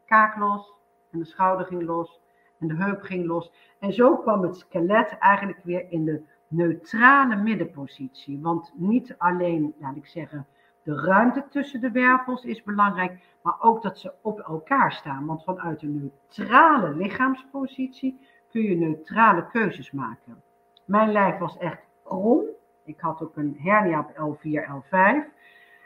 kaak 0.05 0.37
los. 0.37 0.73
En 1.11 1.19
de 1.19 1.25
schouder 1.25 1.65
ging 1.65 1.81
los. 1.81 2.21
En 2.59 2.67
de 2.67 2.75
heup 2.75 3.01
ging 3.01 3.25
los. 3.25 3.51
En 3.79 3.93
zo 3.93 4.17
kwam 4.17 4.41
het 4.41 4.57
skelet 4.57 5.17
eigenlijk 5.17 5.59
weer 5.63 5.91
in 5.91 6.05
de 6.05 6.23
neutrale 6.47 7.35
middenpositie. 7.35 8.41
Want 8.41 8.71
niet 8.75 9.15
alleen, 9.17 9.75
laat 9.79 9.95
ik 9.95 10.07
zeggen, 10.07 10.47
de 10.85 10.95
ruimte 10.95 11.45
tussen 11.49 11.81
de 11.81 11.91
wervels 11.91 12.43
is 12.43 12.63
belangrijk, 12.63 13.23
maar 13.41 13.55
ook 13.59 13.81
dat 13.81 13.99
ze 13.99 14.13
op 14.21 14.39
elkaar 14.39 14.91
staan. 14.91 15.25
Want 15.25 15.43
vanuit 15.43 15.81
een 15.81 15.95
neutrale 16.01 16.95
lichaamspositie 16.95 18.19
kun 18.51 18.61
je 18.61 18.75
neutrale 18.75 19.47
keuzes 19.47 19.91
maken. 19.91 20.41
Mijn 20.85 21.11
lijf 21.11 21.37
was 21.37 21.57
echt 21.57 21.79
krom. 22.03 22.41
Ik 22.83 22.99
had 22.99 23.21
ook 23.21 23.35
een 23.35 23.57
hernia 23.59 23.99
op 23.99 24.37
L4, 24.37 24.69
L5. 24.69 25.33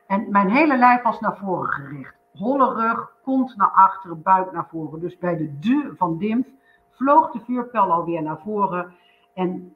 En 0.07 0.31
mijn 0.31 0.49
hele 0.49 0.77
lijf 0.77 1.01
was 1.01 1.19
naar 1.19 1.37
voren 1.37 1.69
gericht. 1.69 2.15
Holle 2.33 2.73
rug, 2.73 3.13
kont 3.23 3.55
naar 3.55 3.71
achteren, 3.71 4.21
buik 4.21 4.51
naar 4.51 4.67
voren. 4.67 4.99
Dus 4.99 5.17
bij 5.17 5.37
de 5.37 5.59
du 5.59 5.93
van 5.97 6.17
Dimf 6.17 6.47
vloog 6.89 7.31
de 7.31 7.39
vuurpijl 7.39 7.91
alweer 7.91 8.21
naar 8.21 8.39
voren. 8.39 8.93
En 9.33 9.75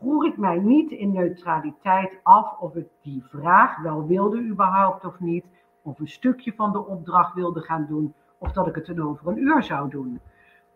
vroeg 0.00 0.24
ik 0.24 0.36
mij 0.36 0.58
niet 0.58 0.90
in 0.90 1.12
neutraliteit 1.12 2.20
af 2.22 2.58
of 2.58 2.76
ik 2.76 2.86
die 3.02 3.24
vraag 3.28 3.82
wel 3.82 4.06
wilde 4.06 4.42
überhaupt 4.42 5.04
of 5.04 5.20
niet. 5.20 5.44
Of 5.82 5.98
een 5.98 6.08
stukje 6.08 6.52
van 6.56 6.72
de 6.72 6.86
opdracht 6.86 7.34
wilde 7.34 7.60
gaan 7.60 7.86
doen. 7.88 8.14
Of 8.38 8.52
dat 8.52 8.66
ik 8.66 8.74
het 8.74 8.86
dan 8.86 9.00
over 9.00 9.28
een 9.28 9.38
uur 9.38 9.62
zou 9.62 9.90
doen. 9.90 10.20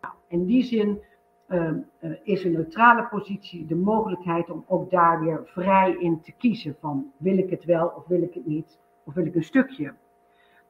Nou, 0.01 0.13
in 0.27 0.45
die 0.45 0.63
zin 0.63 1.01
uh, 1.47 1.71
is 2.23 2.43
een 2.43 2.51
neutrale 2.51 3.07
positie 3.07 3.65
de 3.65 3.75
mogelijkheid 3.75 4.49
om 4.49 4.63
ook 4.67 4.91
daar 4.91 5.19
weer 5.19 5.41
vrij 5.45 5.95
in 5.99 6.21
te 6.21 6.31
kiezen 6.31 6.75
van 6.79 7.11
wil 7.17 7.37
ik 7.37 7.49
het 7.49 7.65
wel 7.65 7.87
of 7.95 8.07
wil 8.07 8.21
ik 8.21 8.33
het 8.33 8.45
niet 8.45 8.79
of 9.03 9.13
wil 9.13 9.25
ik 9.25 9.35
een 9.35 9.43
stukje. 9.43 9.93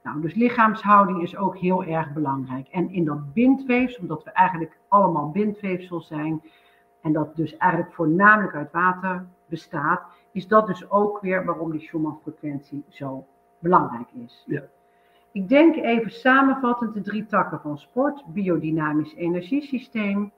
Nou, 0.03 0.22
dus 0.22 0.34
lichaamshouding 0.34 1.22
is 1.22 1.38
ook 1.38 1.58
heel 1.58 1.84
erg 1.84 2.14
belangrijk. 2.14 2.68
En 2.68 2.89
in 2.89 3.06
dat 3.06 3.34
bindweefsel, 3.34 4.01
omdat 4.01 4.24
we 4.24 4.32
eigenlijk 4.32 4.78
allemaal 4.88 5.32
bindweefsel 5.32 6.01
zijn 6.01 6.41
en 7.06 7.14
dat 7.14 7.36
dus 7.36 7.58
eigenlijk 7.58 7.93
voornamelijk 7.93 8.56
uit 8.56 8.72
water 8.72 9.26
bestaat, 9.45 10.01
is 10.32 10.47
dat 10.47 10.68
dus 10.68 10.89
ook 10.89 11.20
weer 11.22 11.45
waarom 11.45 11.72
die 11.72 11.82
Schumann-frequentie 11.82 12.84
zo 12.89 13.26
belangrijk 13.60 14.08
is. 14.12 14.43
Ja. 14.45 14.62
Ik 15.32 15.49
denk 15.49 15.76
even 15.76 16.12
samenvattend 16.12 16.93
de 16.93 17.01
drie 17.01 17.26
takken 17.26 17.60
van 17.62 17.78
sport, 17.78 18.24
biodynamisch 18.26 19.14
energiesysteem, 19.16 20.32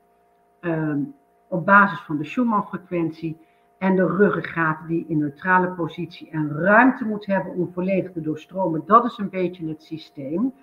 Ehm, 0.60 1.02
op 1.48 1.66
basis 1.66 2.00
van 2.00 2.18
de 2.18 2.24
Schumann-frequentie 2.24 3.38
en 3.78 3.96
de 3.96 4.06
ruggengraat 4.06 4.88
die 4.88 5.06
in 5.08 5.18
neutrale 5.18 5.68
positie 5.68 6.30
en 6.30 6.52
ruimte 6.52 7.06
moet 7.06 7.26
hebben 7.26 7.54
om 7.54 7.72
volledig 7.74 8.12
te 8.12 8.22
doorstromen. 8.22 8.84
Dat 8.86 9.06
is 9.06 9.18
een 9.18 9.30
beetje 9.30 9.68
het 9.68 9.84
systeem. 9.84 10.54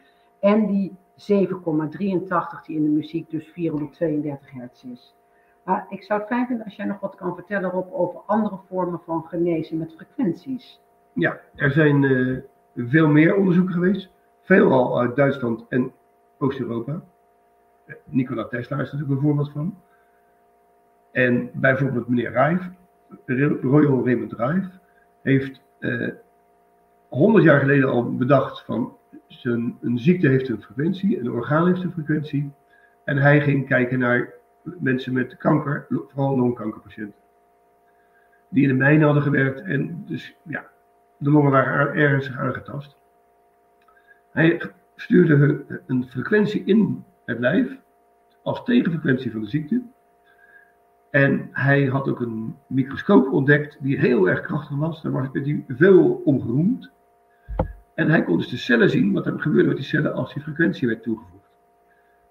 En 0.41 0.67
die 0.67 0.97
7,83 1.17 2.65
die 2.65 2.77
in 2.77 2.83
de 2.83 2.89
muziek 2.89 3.31
dus 3.31 3.49
432 3.49 4.51
hertz 4.53 4.85
is. 4.85 5.15
Maar 5.65 5.87
ik 5.89 6.03
zou 6.03 6.21
het 6.21 6.29
fijn 6.29 6.47
vinden 6.47 6.65
als 6.65 6.77
jij 6.77 6.87
nog 6.87 7.01
wat 7.01 7.15
kan 7.15 7.35
vertellen 7.35 7.93
over 7.93 8.21
andere 8.27 8.59
vormen 8.69 9.01
van 9.05 9.25
genezen 9.25 9.79
met 9.79 9.95
frequenties. 9.97 10.81
Ja, 11.13 11.41
er 11.55 11.71
zijn 11.71 12.03
uh, 12.03 12.39
veel 12.75 13.09
meer 13.09 13.37
onderzoeken 13.37 13.75
geweest. 13.75 14.11
Veelal 14.43 15.01
uit 15.01 15.17
Duitsland 15.17 15.65
en 15.69 15.93
Oost-Europa. 16.39 17.03
Nikola 18.05 18.45
Tesla 18.45 18.81
is 18.81 18.93
natuurlijk 18.93 19.11
een 19.11 19.27
voorbeeld 19.27 19.51
van. 19.53 19.79
En 21.13 21.51
bijvoorbeeld 21.53 22.09
meneer 22.09 22.31
Rijf, 22.31 22.71
Royal 23.63 24.05
Raymond 24.05 24.33
Rijf, 24.33 24.67
heeft 25.23 25.61
uh, 25.79 26.09
honderd 27.09 27.45
jaar 27.45 27.61
geleden 27.61 27.89
al 27.89 28.17
bedacht 28.17 28.65
van 28.65 28.97
zijn, 29.27 29.79
een 29.81 29.99
ziekte 29.99 30.29
heeft 30.29 30.49
een 30.49 30.63
frequentie, 30.63 31.21
een 31.21 31.31
orgaan 31.31 31.67
heeft 31.67 31.83
een 31.83 31.93
frequentie. 31.93 32.53
En 33.05 33.17
hij 33.17 33.41
ging 33.41 33.67
kijken 33.67 33.99
naar 33.99 34.33
mensen 34.65 35.13
met 35.13 35.37
kanker, 35.37 35.87
vooral 35.89 36.37
longkankerpatiënten. 36.39 37.21
Die 38.49 38.63
in 38.63 38.69
de 38.69 38.75
mijnen 38.75 39.05
hadden 39.05 39.23
gewerkt 39.23 39.61
en 39.61 40.05
dus 40.07 40.37
ja, 40.43 40.71
de 41.17 41.31
longen 41.31 41.51
waren 41.51 41.95
ernstig 41.95 42.39
aangetast. 42.39 42.97
Hij 44.31 44.61
stuurde 44.97 45.65
een 45.87 46.05
frequentie 46.09 46.65
in 46.65 47.05
het 47.25 47.39
lijf 47.39 47.79
als 48.43 48.65
tegenfrequentie 48.65 49.31
van 49.31 49.41
de 49.41 49.49
ziekte. 49.49 49.83
En 51.11 51.49
hij 51.53 51.85
had 51.85 52.09
ook 52.09 52.21
een 52.21 52.57
microscoop 52.67 53.33
ontdekt 53.33 53.79
die 53.81 53.99
heel 53.99 54.29
erg 54.29 54.41
krachtig 54.41 54.77
was. 54.77 55.03
Daar 55.03 55.13
was 55.13 55.27
hij 55.33 55.65
veel 55.69 56.23
om 56.25 56.79
En 57.95 58.11
hij 58.11 58.25
kon 58.25 58.37
dus 58.37 58.49
de 58.49 58.57
cellen 58.57 58.91
zien, 58.91 59.13
wat 59.13 59.27
er 59.27 59.41
gebeurde 59.41 59.69
met 59.69 59.77
die 59.77 59.87
cellen 59.87 60.15
als 60.15 60.35
die 60.35 60.43
frequentie 60.43 60.89
werd 60.89 61.03
toegevoegd. 61.03 61.51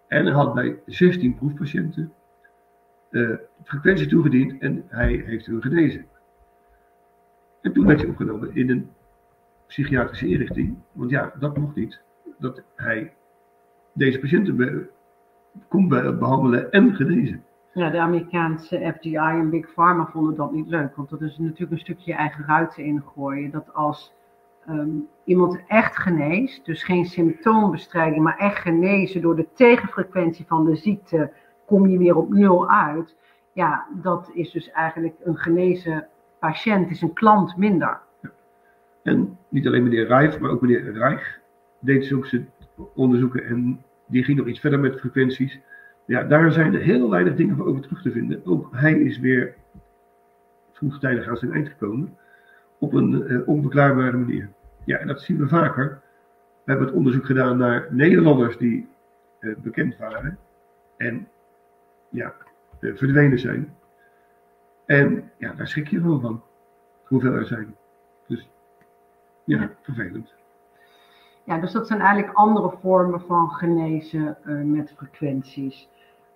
En 0.08 0.26
hij 0.26 0.34
had 0.34 0.54
bij 0.54 0.80
16 0.86 1.36
proefpatiënten 1.36 2.14
uh, 3.14 3.36
frequentie 3.64 4.08
toegediend 4.08 4.62
en 4.62 4.84
hij 4.88 5.24
heeft 5.26 5.46
hun 5.46 5.62
genezen. 5.62 6.06
En 7.62 7.74
toen 7.74 7.86
werd 7.86 8.00
hij 8.00 8.10
opgenomen 8.10 8.56
in 8.56 8.70
een 8.70 8.90
psychiatrische 9.68 10.28
inrichting, 10.28 10.78
want 10.92 11.10
ja, 11.10 11.34
dat 11.40 11.58
mocht 11.58 11.76
niet, 11.76 12.02
dat 12.38 12.64
hij 12.76 13.14
deze 13.94 14.20
patiënten 14.20 14.90
kon 15.68 15.88
behandelen 15.88 16.72
en 16.72 16.96
genezen. 16.96 17.44
Ja, 17.74 17.90
de 17.90 18.00
Amerikaanse 18.00 18.94
FDI 18.98 19.16
en 19.16 19.50
Big 19.50 19.74
Pharma 19.74 20.06
vonden 20.06 20.36
dat 20.36 20.52
niet 20.52 20.68
leuk, 20.68 20.96
want 20.96 21.10
dat 21.10 21.22
is 21.22 21.38
natuurlijk 21.38 21.72
een 21.72 21.80
stukje 21.80 22.12
je 22.12 22.18
eigen 22.18 22.46
ruiten 22.46 22.84
ingooien. 22.84 23.52
Dat 23.52 23.74
als 23.74 24.14
ehm, 24.66 24.90
iemand 25.24 25.60
echt 25.68 25.98
geneest, 25.98 26.66
dus 26.66 26.84
geen 26.84 27.06
symptoombestrijding, 27.06 28.24
maar 28.24 28.38
echt 28.38 28.58
genezen 28.58 29.22
door 29.22 29.36
de 29.36 29.48
tegenfrequentie 29.54 30.46
van 30.48 30.66
de 30.66 30.76
ziekte, 30.76 31.32
kom 31.66 31.88
je 31.88 31.98
weer 31.98 32.16
op 32.16 32.34
nul 32.34 32.70
uit. 32.70 33.16
Ja, 33.54 33.88
dat 34.02 34.30
is 34.34 34.52
dus 34.52 34.72
eigenlijk 34.72 35.16
een 35.24 35.38
genezen 35.38 36.08
patiënt, 36.40 36.90
is 36.90 37.02
een 37.02 37.14
klant 37.14 37.58
minder. 37.58 38.00
En 39.04 39.38
niet 39.50 39.68
alleen 39.68 39.84
meneer 39.84 40.08
Rijf, 40.08 40.40
maar 40.40 40.52
ook 40.52 40.62
meneer 40.62 40.94
Reich 40.94 41.40
deed 41.80 42.06
zulke 42.06 42.46
onderzoeken 42.96 43.46
en 43.46 43.84
die 44.08 44.24
ging 44.24 44.38
nog 44.38 44.48
iets 44.48 44.60
verder 44.60 44.80
met 44.80 45.00
frequenties. 45.00 45.60
Ja, 46.06 46.24
daar 46.24 46.52
zijn 46.52 46.76
heel 46.76 47.10
weinig 47.10 47.36
dingen 47.36 47.66
over 47.66 47.82
terug 47.82 48.02
te 48.02 48.12
vinden. 48.12 48.42
Ook 48.46 48.68
hij 48.72 48.94
is 48.94 49.20
weer 49.20 49.56
vroegtijdig 50.72 51.28
aan 51.28 51.38
zijn 51.38 51.54
eind 51.54 51.68
gekomen. 51.70 52.18
Op 52.80 52.94
een 52.94 53.32
uh, 53.32 53.48
onverklaarbare 53.48 54.18
manier. 54.18 54.50
Ja, 54.86 54.98
en 54.98 55.08
dat 55.08 55.22
zien 55.22 55.38
we 55.38 55.48
vaker. 55.48 56.02
We 56.64 56.72
hebben 56.72 56.88
het 56.88 56.96
onderzoek 56.96 57.26
gedaan 57.26 57.58
naar 57.58 57.88
Nederlanders 57.90 58.58
die 58.58 58.88
uh, 59.40 59.56
bekend 59.58 59.98
waren. 59.98 60.38
En 60.98 61.28
ja, 62.14 62.34
verdwenen 62.80 63.40
zijn. 63.40 63.76
En 64.86 65.32
ja, 65.38 65.54
daar 65.54 65.68
schrik 65.68 65.88
je 65.88 66.02
wel 66.02 66.20
van. 66.20 66.44
Hoeveel 67.04 67.34
er 67.34 67.46
zijn. 67.46 67.76
Dus 68.28 68.50
ja, 69.44 69.62
ja. 69.62 69.70
vervelend. 69.82 70.34
Ja, 71.44 71.60
dus 71.60 71.72
dat 71.72 71.88
zijn 71.88 72.00
eigenlijk 72.00 72.38
andere 72.38 72.74
vormen 72.82 73.22
van 73.22 73.50
genezen 73.50 74.38
met 74.64 74.94
frequenties. 74.98 75.90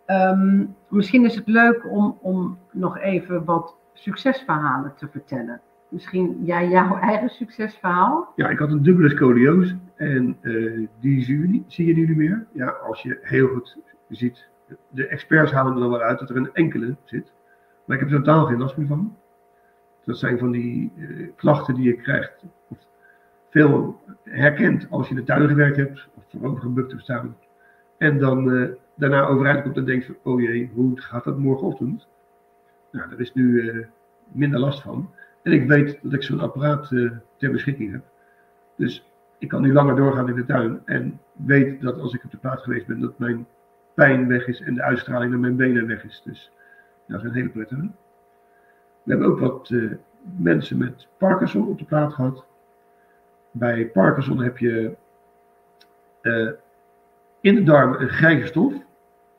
Um, 0.08 0.76
misschien 0.88 1.26
is 1.26 1.36
het 1.36 1.48
leuk 1.48 1.86
om, 1.90 2.18
om 2.22 2.58
nog 2.72 2.98
even 2.98 3.46
wat 3.46 3.76
succesverhalen 3.94 4.94
te 4.96 5.08
vertellen. 5.08 5.62
Misschien 5.90 6.46
jij 6.46 6.70
jouw 6.70 6.98
eigen 7.12 7.30
succesverhaal? 7.30 8.34
Ja, 8.36 8.50
ik 8.50 8.58
had 8.58 8.72
een 8.72 8.84
dubbele 8.84 9.10
scoliose 9.10 9.78
en 9.96 10.38
uh, 10.42 10.88
die 11.00 11.24
zie 11.24 11.42
je, 11.42 11.48
niet, 11.48 11.64
zie 11.68 11.88
je 11.88 11.94
nu 11.94 12.08
niet 12.08 12.18
meer. 12.18 12.48
Ja, 12.52 12.68
als 12.68 13.02
je 13.02 13.20
heel 13.22 13.48
goed 13.48 13.78
ziet, 14.10 14.48
de 14.90 15.08
experts 15.08 15.52
halen 15.52 15.74
er 15.74 15.80
dan 15.80 15.90
wel 15.90 16.02
uit 16.02 16.20
dat 16.20 16.30
er 16.30 16.36
een 16.36 16.54
enkele 16.54 16.96
zit. 17.04 17.32
Maar 17.86 17.98
ik 17.98 18.04
heb 18.04 18.12
er 18.12 18.18
totaal 18.18 18.46
geen 18.46 18.58
last 18.58 18.78
meer 18.78 18.88
van. 18.88 19.18
Dat 20.06 20.18
zijn 20.18 20.38
van 20.38 20.52
die 20.52 20.92
uh, 20.96 21.30
klachten 21.36 21.76
die 21.76 21.84
je 21.84 21.96
krijgt, 21.96 22.44
of 22.68 22.78
veel 23.50 24.02
herkent 24.24 24.88
als 24.90 25.08
je 25.08 25.14
in 25.14 25.20
de 25.20 25.26
tuin 25.26 25.48
gewerkt 25.48 25.78
hebt, 25.78 26.08
of 26.16 26.24
voorover 26.30 26.62
gebukt 26.62 26.92
hebt 26.92 27.04
staan. 27.04 27.38
En 27.98 28.20
dan 28.20 28.48
uh, 28.48 28.70
daarna 28.96 29.26
overeind 29.26 29.62
komt 29.62 29.78
en 29.78 29.86
denkt 29.86 30.06
van, 30.06 30.16
oh 30.24 30.42
jee, 30.42 30.72
hoe 30.74 31.02
gaat 31.02 31.24
dat 31.24 31.38
morgenochtend? 31.38 32.08
Nou, 32.92 33.10
daar 33.10 33.20
is 33.20 33.34
nu 33.34 33.62
uh, 33.62 33.86
minder 34.32 34.60
last 34.60 34.82
van. 34.82 35.10
En 35.44 35.52
ik 35.52 35.68
weet 35.68 36.00
dat 36.02 36.14
ik 36.14 36.24
zo'n 36.24 36.40
apparaat 36.40 36.88
ter 37.38 37.52
beschikking 37.52 37.92
heb. 37.92 38.04
Dus 38.76 39.06
ik 39.38 39.48
kan 39.48 39.62
nu 39.62 39.74
langer 39.74 39.96
doorgaan 39.96 40.30
in 40.30 40.36
de 40.36 40.46
tuin 40.46 40.82
en 40.86 41.20
weet 41.32 41.82
dat 41.82 42.00
als 42.00 42.14
ik 42.14 42.24
op 42.24 42.32
de 42.32 42.38
plaats 42.38 42.64
geweest 42.64 42.88
ben, 42.88 43.00
dat 43.00 43.20
mijn 43.20 43.48
pijn 43.98 44.28
weg 44.28 44.48
is 44.48 44.62
en 44.62 44.74
de 44.74 44.82
uitstraling 44.82 45.32
naar 45.32 45.40
mijn 45.40 45.56
benen 45.56 45.88
weg 45.88 46.04
is. 46.04 46.22
Dus 46.26 46.52
dat 47.08 47.20
is 47.20 47.26
een 47.26 47.34
hele 47.34 47.50
prettige. 47.50 47.90
We 49.04 49.12
hebben 49.12 49.28
ook 49.28 49.40
wat 49.40 49.70
uh, 49.70 49.92
mensen 50.38 50.78
met 50.78 51.08
Parkinson 51.18 51.68
op 51.68 51.78
de 51.78 51.86
plaat 51.86 52.14
gehad. 52.14 52.46
Bij 53.52 53.86
Parkinson 53.86 54.42
heb 54.44 54.58
je 54.58 54.96
uh, 56.22 56.50
in 57.42 57.56
de 57.56 57.64
darmen 57.64 58.02
een 58.02 58.10
grijze 58.10 58.46
stof. 58.46 58.74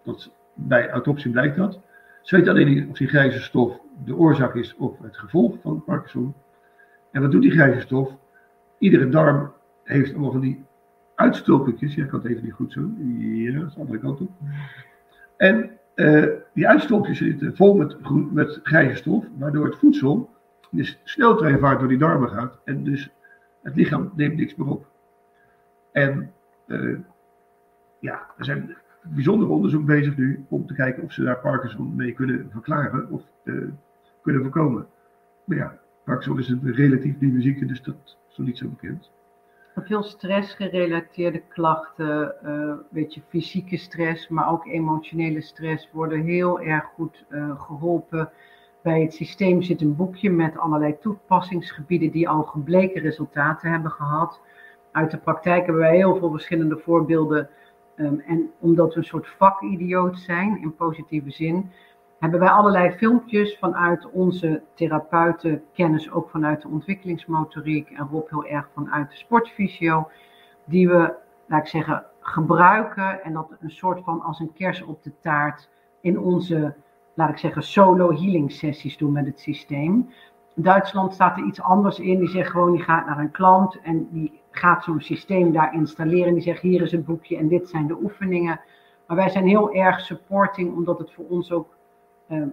Dat, 0.03 0.31
bij 0.55 0.91
autopsie 0.91 1.31
blijkt 1.31 1.57
dat. 1.57 1.81
Ze 2.23 2.37
weten 2.37 2.53
alleen 2.53 2.67
niet 2.67 2.89
of 2.89 2.97
die 2.97 3.09
grijze 3.09 3.41
stof 3.41 3.81
de 4.05 4.17
oorzaak 4.17 4.55
is 4.55 4.77
of 4.77 4.99
het 5.03 5.17
gevolg 5.17 5.57
van 5.63 5.85
Parkinson. 5.85 6.35
En 7.11 7.23
wat 7.23 7.31
doet 7.31 7.43
die 7.43 7.51
grijze 7.51 7.81
stof? 7.81 8.11
Iedere 8.79 9.09
darm 9.09 9.53
heeft 9.85 10.13
allemaal 10.13 10.33
van 10.33 10.41
die 10.41 10.65
uitstulpingjes. 11.19 11.95
Ja, 11.95 12.03
ik 12.03 12.09
kan 12.09 12.21
het 12.21 12.29
even 12.29 12.45
niet 12.45 12.53
goed 12.53 12.73
zo. 12.73 12.81
Ja, 13.19 13.59
dat 13.59 13.69
is 13.69 13.75
de 13.75 13.81
andere 13.81 13.99
kant 13.99 14.21
op. 14.21 14.31
En 15.37 15.71
uh, 15.95 16.27
die 16.55 16.69
uitstulpjes 16.69 17.19
zitten 17.19 17.57
vol 17.57 17.75
met, 17.75 17.97
groen, 18.03 18.29
met 18.33 18.61
grijze 18.63 18.97
stof, 18.97 19.25
waardoor 19.39 19.65
het 19.65 19.79
voedsel 19.79 20.31
dus 20.71 21.01
sneltreinvaart 21.05 21.79
door 21.79 21.89
die 21.89 21.99
darmen 21.99 22.29
gaat. 22.29 22.59
En 22.65 22.85
dus 22.85 23.11
het 23.63 23.77
lichaam 23.77 24.13
neemt 24.17 24.37
niks 24.37 24.55
meer 24.55 24.69
op. 24.69 24.87
En 25.93 26.33
uh, 26.67 26.99
ja, 28.01 28.27
er 28.39 28.45
zijn 28.45 28.77
bijzonder 29.03 29.49
onderzoek 29.49 29.87
bezig 29.87 30.17
nu 30.17 30.45
om 30.49 30.67
te 30.67 30.75
kijken 30.75 31.03
of 31.03 31.13
ze 31.13 31.23
daar 31.23 31.39
Parkinson 31.39 31.97
mee 31.97 32.13
kunnen 32.13 32.49
verklaren 32.51 33.11
of 33.11 33.23
uh, 33.45 33.69
kunnen 34.23 34.43
voorkomen. 34.43 34.87
Maar 35.45 35.57
ja, 35.57 35.79
Parkinson 36.05 36.39
is 36.39 36.49
een 36.49 36.73
relatief 36.73 37.21
nieuwe 37.21 37.41
ziekte, 37.41 37.67
dus 37.67 37.83
dat 37.83 38.17
is 38.31 38.37
nog 38.37 38.47
niet 38.47 38.59
zo 38.59 38.69
bekend. 38.69 39.11
Veel 39.85 40.03
stressgerelateerde 40.03 41.43
klachten, 41.49 42.35
uh, 42.45 42.73
weet 42.91 43.15
je, 43.15 43.21
fysieke 43.29 43.77
stress, 43.77 44.29
maar 44.29 44.51
ook 44.51 44.67
emotionele 44.67 45.41
stress 45.41 45.89
worden 45.93 46.21
heel 46.21 46.61
erg 46.61 46.85
goed 46.85 47.25
uh, 47.29 47.61
geholpen. 47.61 48.31
Bij 48.83 49.03
het 49.03 49.15
systeem 49.15 49.63
zit 49.63 49.81
een 49.81 49.97
boekje 49.97 50.31
met 50.31 50.59
allerlei 50.59 50.99
toepassingsgebieden 51.01 52.11
die 52.11 52.29
al 52.29 52.43
gebleken 52.43 53.03
resultaten 53.03 53.71
hebben 53.71 53.91
gehad. 53.91 54.41
Uit 54.93 55.11
de 55.11 55.19
praktijk 55.19 55.65
hebben 55.65 55.83
wij 55.83 55.97
heel 55.97 56.17
veel 56.17 56.31
verschillende 56.31 56.79
voorbeelden 56.79 57.49
Um, 58.01 58.23
en 58.27 58.51
omdat 58.61 58.95
we 58.95 59.01
een 59.01 59.07
soort 59.07 59.29
vakidioot 59.29 60.19
zijn, 60.19 60.63
in 60.63 60.75
positieve 60.75 61.31
zin, 61.31 61.71
hebben 62.19 62.41
wij 62.41 62.49
allerlei 62.49 62.91
filmpjes 62.91 63.59
vanuit 63.59 64.11
onze 64.11 64.63
therapeutenkennis, 64.75 66.11
ook 66.11 66.31
vanuit 66.31 66.63
de 66.63 66.69
ontwikkelingsmotoriek 66.69 67.91
en 67.91 68.09
Rob 68.11 68.31
heel 68.31 68.45
erg 68.47 68.69
vanuit 68.75 69.11
de 69.11 69.17
sportfysio, 69.17 70.09
die 70.65 70.89
we, 70.89 71.15
laat 71.47 71.61
ik 71.61 71.67
zeggen, 71.67 72.05
gebruiken 72.21 73.25
en 73.25 73.33
dat 73.33 73.57
een 73.61 73.71
soort 73.71 74.05
van 74.05 74.23
als 74.23 74.41
een 74.41 74.53
kers 74.53 74.83
op 74.83 75.03
de 75.03 75.13
taart 75.21 75.69
in 76.01 76.19
onze, 76.19 76.75
laat 77.15 77.31
ik 77.31 77.39
zeggen, 77.39 77.63
solo 77.63 78.13
healing 78.13 78.53
sessies 78.53 78.97
doen 78.97 79.13
met 79.13 79.27
het 79.27 79.41
systeem. 79.41 80.11
Duitsland 80.55 81.15
staat 81.15 81.37
er 81.37 81.45
iets 81.45 81.61
anders 81.61 81.99
in. 81.99 82.19
Die 82.19 82.29
zegt 82.29 82.51
gewoon, 82.51 82.73
die 82.73 82.83
gaat 82.83 83.07
naar 83.07 83.19
een 83.19 83.31
klant 83.31 83.81
en 83.81 84.09
die 84.11 84.41
gaat 84.51 84.85
zo'n 84.85 85.01
systeem 85.01 85.53
daar 85.53 85.75
installeren. 85.75 86.33
Die 86.33 86.43
zegt, 86.43 86.63
hier 86.63 86.83
is 86.83 86.93
het 86.93 87.05
boekje 87.05 87.37
en 87.37 87.49
dit 87.49 87.69
zijn 87.69 87.87
de 87.87 87.99
oefeningen. 88.03 88.61
Maar 89.07 89.17
wij 89.17 89.29
zijn 89.29 89.47
heel 89.47 89.73
erg 89.73 90.01
supporting, 90.01 90.75
omdat 90.75 90.99
het 90.99 91.13
voor 91.13 91.25
ons 91.29 91.53
ook 91.53 91.77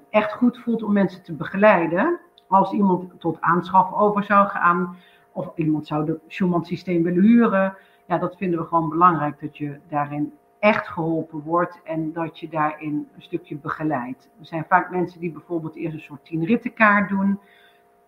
echt 0.09 0.33
goed 0.33 0.57
voelt 0.57 0.83
om 0.83 0.93
mensen 0.93 1.23
te 1.23 1.33
begeleiden. 1.33 2.19
Als 2.47 2.71
iemand 2.71 3.19
tot 3.19 3.41
aanschaf 3.41 3.93
over 3.93 4.23
zou 4.23 4.47
gaan, 4.47 4.97
of 5.31 5.51
iemand 5.55 5.87
zou 5.87 6.11
het 6.11 6.19
Schumann 6.27 6.65
systeem 6.65 7.03
willen 7.03 7.23
huren. 7.23 7.77
Ja, 8.07 8.17
dat 8.17 8.37
vinden 8.37 8.59
we 8.59 8.65
gewoon 8.65 8.89
belangrijk, 8.89 9.39
dat 9.39 9.57
je 9.57 9.79
daarin 9.89 10.33
echt 10.59 10.87
geholpen 10.87 11.41
wordt 11.41 11.81
en 11.83 12.13
dat 12.13 12.39
je 12.39 12.49
daarin 12.49 13.07
een 13.15 13.21
stukje 13.21 13.57
begeleidt. 13.57 14.29
Er 14.39 14.45
zijn 14.45 14.65
vaak 14.67 14.91
mensen 14.91 15.19
die 15.19 15.31
bijvoorbeeld 15.31 15.75
eerst 15.75 15.93
een 15.93 16.01
soort 16.01 16.25
tien 16.25 16.45
rittenkaart 16.45 17.09
doen. 17.09 17.39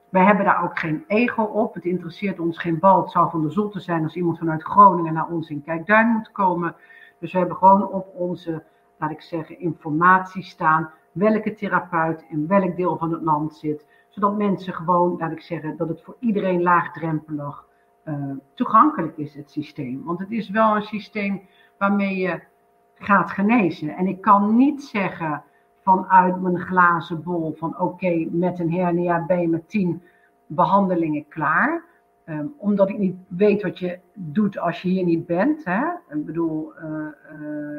Wij 0.09 0.23
hebben 0.23 0.45
daar 0.45 0.63
ook 0.63 0.79
geen 0.79 1.03
ego 1.07 1.43
op. 1.43 1.73
Het 1.73 1.85
interesseert 1.85 2.39
ons 2.39 2.57
geen 2.57 2.79
bal. 2.79 3.01
Het 3.01 3.11
zou 3.11 3.29
van 3.29 3.41
de 3.41 3.49
zotte 3.49 3.79
zijn 3.79 4.03
als 4.03 4.15
iemand 4.15 4.37
vanuit 4.37 4.63
Groningen 4.63 5.13
naar 5.13 5.27
ons 5.27 5.49
in 5.49 5.63
Kijkduin 5.63 6.07
moet 6.07 6.31
komen. 6.31 6.75
Dus 7.19 7.31
we 7.31 7.37
hebben 7.37 7.57
gewoon 7.57 7.87
op 7.91 8.07
onze, 8.15 8.63
laat 8.97 9.11
ik 9.11 9.21
zeggen, 9.21 9.59
informatie 9.59 10.43
staan 10.43 10.91
welke 11.17 11.53
therapeut 11.53 12.25
in 12.29 12.47
welk 12.47 12.75
deel 12.75 12.97
van 12.97 13.11
het 13.11 13.21
land 13.21 13.55
zit. 13.55 13.85
Zodat 14.09 14.37
mensen 14.37 14.73
gewoon, 14.73 15.15
laat 15.17 15.31
ik 15.31 15.41
zeggen, 15.41 15.77
dat 15.77 15.87
het 15.87 16.01
voor 16.01 16.15
iedereen 16.19 16.61
laagdrempelig 16.61 17.65
toegankelijk 18.53 19.17
is, 19.17 19.35
het 19.35 19.51
systeem. 19.51 20.03
Want 20.03 20.19
het 20.19 20.31
is 20.31 20.49
wel 20.49 20.75
een 20.75 20.81
systeem 20.81 21.41
waarmee 21.77 22.17
je 22.17 22.41
gaat 22.93 23.31
genezen. 23.31 23.89
En 23.89 24.07
ik 24.07 24.21
kan 24.21 24.55
niet 24.55 24.83
zeggen 24.83 25.43
vanuit 25.81 26.41
mijn 26.41 26.59
glazen 26.59 27.23
bol 27.23 27.53
van 27.57 27.79
oké, 27.79 28.27
met 28.31 28.59
een 28.59 28.73
hernia 28.73 29.25
ben 29.25 29.41
je 29.41 29.47
met 29.47 29.69
tien 29.69 30.01
behandelingen 30.47 31.27
klaar. 31.27 31.83
Ehm, 32.23 32.45
omdat 32.57 32.89
ik 32.89 32.97
niet 32.97 33.15
weet 33.27 33.61
wat 33.61 33.79
je 33.79 33.99
doet 34.13 34.59
als 34.59 34.81
je 34.81 34.89
hier 34.89 35.03
niet 35.03 35.25
bent. 35.25 35.65
Hè? 35.65 35.85
Ik 36.09 36.25
bedoel, 36.25 36.73
uh, 36.83 37.77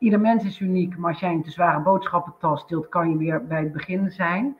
ieder 0.00 0.20
mens 0.20 0.44
is 0.44 0.60
uniek, 0.60 0.96
maar 0.96 1.10
als 1.10 1.20
jij 1.20 1.32
een 1.32 1.42
te 1.42 1.50
zware 1.50 1.80
boodschappentas 1.80 2.66
tilt, 2.66 2.88
kan 2.88 3.10
je 3.10 3.16
weer 3.16 3.46
bij 3.46 3.62
het 3.62 3.72
begin 3.72 4.10
zijn. 4.10 4.56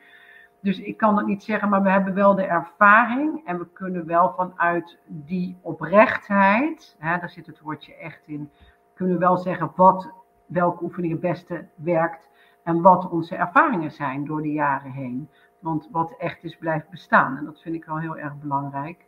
Dus 0.61 0.81
ik 0.81 0.97
kan 0.97 1.17
het 1.17 1.27
niet 1.27 1.43
zeggen, 1.43 1.69
maar 1.69 1.83
we 1.83 1.91
hebben 1.91 2.15
wel 2.15 2.35
de 2.35 2.45
ervaring 2.45 3.43
en 3.45 3.59
we 3.59 3.67
kunnen 3.73 4.07
wel 4.07 4.33
vanuit 4.37 4.99
die 5.07 5.59
oprechtheid, 5.63 6.97
hè, 6.99 7.19
daar 7.19 7.31
zit 7.31 7.47
het 7.47 7.61
woordje 7.61 7.95
echt 7.95 8.23
in, 8.27 8.51
kunnen 8.95 9.15
we 9.15 9.21
wel 9.21 9.37
zeggen 9.37 9.73
wat, 9.77 10.13
welke 10.47 10.85
oefening 10.85 11.13
het 11.13 11.21
beste 11.21 11.69
werkt 11.75 12.29
en 12.63 12.81
wat 12.83 13.11
onze 13.11 13.37
ervaringen 13.37 13.91
zijn 13.91 14.25
door 14.25 14.43
de 14.43 14.53
jaren 14.53 14.93
heen. 14.93 15.29
Want 15.61 15.89
wat 15.91 16.15
echt 16.19 16.45
is, 16.45 16.57
blijft 16.57 16.91
bestaan. 16.91 17.37
En 17.37 17.45
dat 17.45 17.61
vind 17.61 17.75
ik 17.75 17.85
wel 17.85 17.99
heel 17.99 18.17
erg 18.19 18.39
belangrijk. 18.39 19.05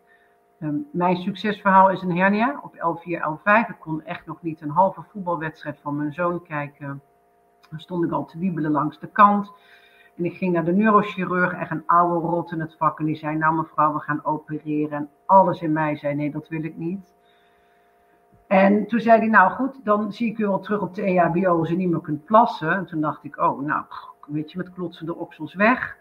Ehm, 0.62 0.76
mijn 0.92 1.16
succesverhaal 1.16 1.90
is 1.90 2.02
een 2.02 2.16
hernia 2.16 2.60
op 2.62 2.74
L4, 2.74 3.20
L5. 3.20 3.68
Ik 3.68 3.76
kon 3.78 4.02
echt 4.02 4.26
nog 4.26 4.42
niet 4.42 4.60
een 4.60 4.70
halve 4.70 5.02
voetbalwedstrijd 5.12 5.78
van 5.82 5.96
mijn 5.96 6.12
zoon 6.12 6.42
kijken. 6.42 7.02
Dan 7.70 7.80
stond 7.80 8.04
ik 8.04 8.10
al 8.10 8.24
te 8.24 8.38
wiebelen 8.38 8.70
langs 8.70 8.98
de 8.98 9.06
kant. 9.06 9.52
En 10.16 10.24
ik 10.24 10.36
ging 10.36 10.52
naar 10.52 10.64
de 10.64 10.72
neurochirurg, 10.72 11.52
echt 11.52 11.70
een 11.70 11.86
oude 11.86 12.26
rot 12.26 12.52
in 12.52 12.60
het 12.60 12.76
vak. 12.78 12.98
En 12.98 13.04
die 13.04 13.16
zei, 13.16 13.36
nou 13.36 13.54
mevrouw, 13.54 13.92
we 13.92 14.00
gaan 14.00 14.24
opereren. 14.24 14.98
En 14.98 15.10
alles 15.26 15.60
in 15.60 15.72
mij 15.72 15.96
zei, 15.96 16.14
nee, 16.14 16.30
dat 16.30 16.48
wil 16.48 16.64
ik 16.64 16.76
niet. 16.76 17.14
En 18.46 18.86
toen 18.86 19.00
zei 19.00 19.18
hij, 19.18 19.28
nou 19.28 19.50
goed, 19.50 19.84
dan 19.84 20.12
zie 20.12 20.30
ik 20.30 20.38
u 20.38 20.46
wel 20.46 20.60
terug 20.60 20.80
op 20.80 20.94
de 20.94 21.02
EHBO 21.02 21.58
als 21.58 21.70
u 21.70 21.76
niet 21.76 21.90
meer 21.90 22.00
kunt 22.00 22.24
plassen. 22.24 22.72
En 22.72 22.86
toen 22.86 23.00
dacht 23.00 23.24
ik, 23.24 23.36
oh, 23.36 23.60
nou, 23.60 23.84
weet 24.26 24.52
je, 24.52 24.58
met 24.58 24.72
klotsende 24.72 25.16
oksels 25.16 25.54
weg. 25.54 25.96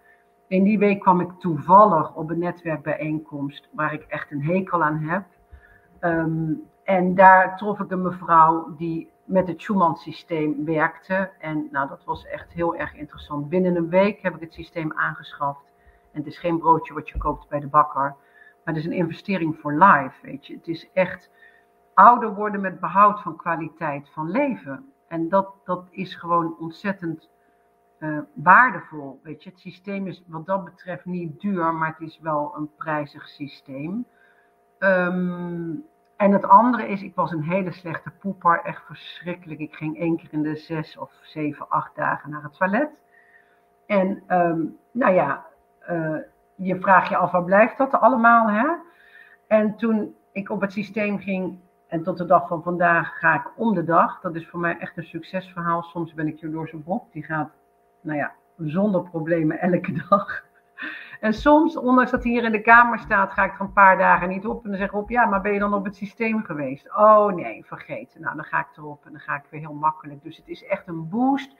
In 0.51 0.63
die 0.63 0.79
week 0.79 0.99
kwam 0.99 1.19
ik 1.19 1.31
toevallig 1.39 2.15
op 2.15 2.29
een 2.29 2.39
netwerkbijeenkomst 2.39 3.69
waar 3.71 3.93
ik 3.93 4.03
echt 4.07 4.31
een 4.31 4.43
hekel 4.43 4.83
aan 4.83 4.97
heb. 4.97 5.23
Ehm, 5.99 6.53
en 6.83 7.15
daar 7.15 7.57
trof 7.57 7.79
ik 7.79 7.91
een 7.91 8.01
mevrouw 8.01 8.75
die 8.77 9.11
met 9.23 9.47
het 9.47 9.61
Schumann-systeem 9.61 10.65
werkte. 10.65 11.29
En 11.39 11.67
nou, 11.71 11.87
dat 11.87 12.03
was 12.03 12.25
echt 12.25 12.51
heel 12.51 12.75
erg 12.75 12.95
interessant. 12.95 13.49
Binnen 13.49 13.75
een 13.75 13.89
week 13.89 14.21
heb 14.21 14.35
ik 14.35 14.41
het 14.41 14.53
systeem 14.53 14.93
aangeschaft. 14.93 15.73
En 16.11 16.19
het 16.19 16.27
is 16.27 16.37
geen 16.37 16.59
broodje 16.59 16.93
wat 16.93 17.09
je 17.09 17.17
koopt 17.17 17.49
bij 17.49 17.59
de 17.59 17.67
bakker. 17.67 18.15
Maar 18.63 18.73
het 18.73 18.77
is 18.77 18.85
een 18.85 18.91
investering 18.91 19.57
voor 19.59 19.73
life, 19.73 20.15
weet 20.21 20.47
je. 20.47 20.55
Het 20.55 20.67
is 20.67 20.89
echt 20.93 21.31
ouder 21.93 22.33
worden 22.33 22.61
met 22.61 22.79
behoud 22.79 23.21
van 23.21 23.35
kwaliteit 23.35 24.09
van 24.09 24.31
leven. 24.31 24.91
En 25.07 25.29
dat, 25.29 25.53
dat 25.63 25.87
is 25.89 26.15
gewoon 26.15 26.55
ontzettend 26.59 27.29
uh, 28.01 28.19
waardevol. 28.33 29.19
Weet 29.23 29.43
je, 29.43 29.49
het 29.49 29.59
systeem 29.59 30.07
is 30.07 30.23
wat 30.27 30.45
dat 30.45 30.63
betreft 30.63 31.05
niet 31.05 31.39
duur, 31.39 31.73
maar 31.73 31.87
het 31.97 32.07
is 32.09 32.19
wel 32.21 32.53
een 32.55 32.69
prijzig 32.77 33.27
systeem. 33.27 34.05
Um, 34.79 35.85
en 36.17 36.31
het 36.31 36.45
andere 36.45 36.87
is, 36.87 37.01
ik 37.01 37.15
was 37.15 37.31
een 37.31 37.43
hele 37.43 37.71
slechte 37.71 38.11
poeper, 38.19 38.61
echt 38.63 38.85
verschrikkelijk. 38.85 39.59
Ik 39.59 39.75
ging 39.75 39.97
één 39.97 40.17
keer 40.17 40.33
in 40.33 40.43
de 40.43 40.55
zes 40.55 40.97
of 40.97 41.11
zeven, 41.21 41.69
acht 41.69 41.95
dagen 41.95 42.29
naar 42.29 42.43
het 42.43 42.57
toilet. 42.57 42.89
En 43.85 44.23
um, 44.27 44.77
nou 44.91 45.13
ja, 45.13 45.45
uh, 45.89 46.17
je 46.55 46.79
vraagt 46.79 47.09
je 47.09 47.17
af, 47.17 47.31
waar 47.31 47.43
blijft 47.43 47.77
dat 47.77 47.91
allemaal? 47.91 48.49
Hè? 48.49 48.67
En 49.47 49.75
toen 49.75 50.15
ik 50.31 50.49
op 50.49 50.61
het 50.61 50.71
systeem 50.71 51.19
ging, 51.19 51.59
en 51.87 52.03
tot 52.03 52.17
de 52.17 52.25
dag 52.25 52.47
van 52.47 52.63
vandaag 52.63 53.19
ga 53.19 53.35
ik 53.35 53.51
om 53.55 53.73
de 53.73 53.83
dag. 53.83 54.19
Dat 54.21 54.35
is 54.35 54.47
voor 54.47 54.59
mij 54.59 54.77
echt 54.77 54.97
een 54.97 55.03
succesverhaal. 55.03 55.81
Soms 55.81 56.13
ben 56.13 56.27
ik 56.27 56.39
jaloers 56.39 56.73
op 56.73 56.85
Bob. 56.85 57.11
Die 57.11 57.23
gaat 57.23 57.51
nou 58.01 58.17
ja, 58.17 58.31
zonder 58.57 59.03
problemen 59.09 59.59
elke 59.59 60.05
dag. 60.09 60.43
En 61.19 61.33
soms, 61.33 61.77
ondanks 61.77 62.11
dat 62.11 62.23
hij 62.23 62.31
hier 62.31 62.43
in 62.43 62.51
de 62.51 62.61
kamer 62.61 62.99
staat, 62.99 63.31
ga 63.31 63.43
ik 63.43 63.53
er 63.53 63.61
een 63.61 63.73
paar 63.73 63.97
dagen 63.97 64.29
niet 64.29 64.45
op. 64.45 64.63
En 64.63 64.69
dan 64.69 64.79
zeg 64.79 64.87
ik 64.87 64.95
op, 64.95 65.09
ja, 65.09 65.25
maar 65.25 65.41
ben 65.41 65.53
je 65.53 65.59
dan 65.59 65.73
op 65.73 65.85
het 65.85 65.95
systeem 65.95 66.43
geweest? 66.43 66.95
Oh 66.95 67.33
nee, 67.33 67.65
vergeten. 67.65 68.21
Nou, 68.21 68.35
dan 68.35 68.45
ga 68.45 68.59
ik 68.59 68.77
erop 68.77 69.05
en 69.05 69.11
dan 69.11 69.21
ga 69.21 69.35
ik 69.35 69.43
weer 69.49 69.59
heel 69.59 69.73
makkelijk. 69.73 70.23
Dus 70.23 70.37
het 70.37 70.47
is 70.47 70.63
echt 70.65 70.87
een 70.87 71.09
boost 71.09 71.55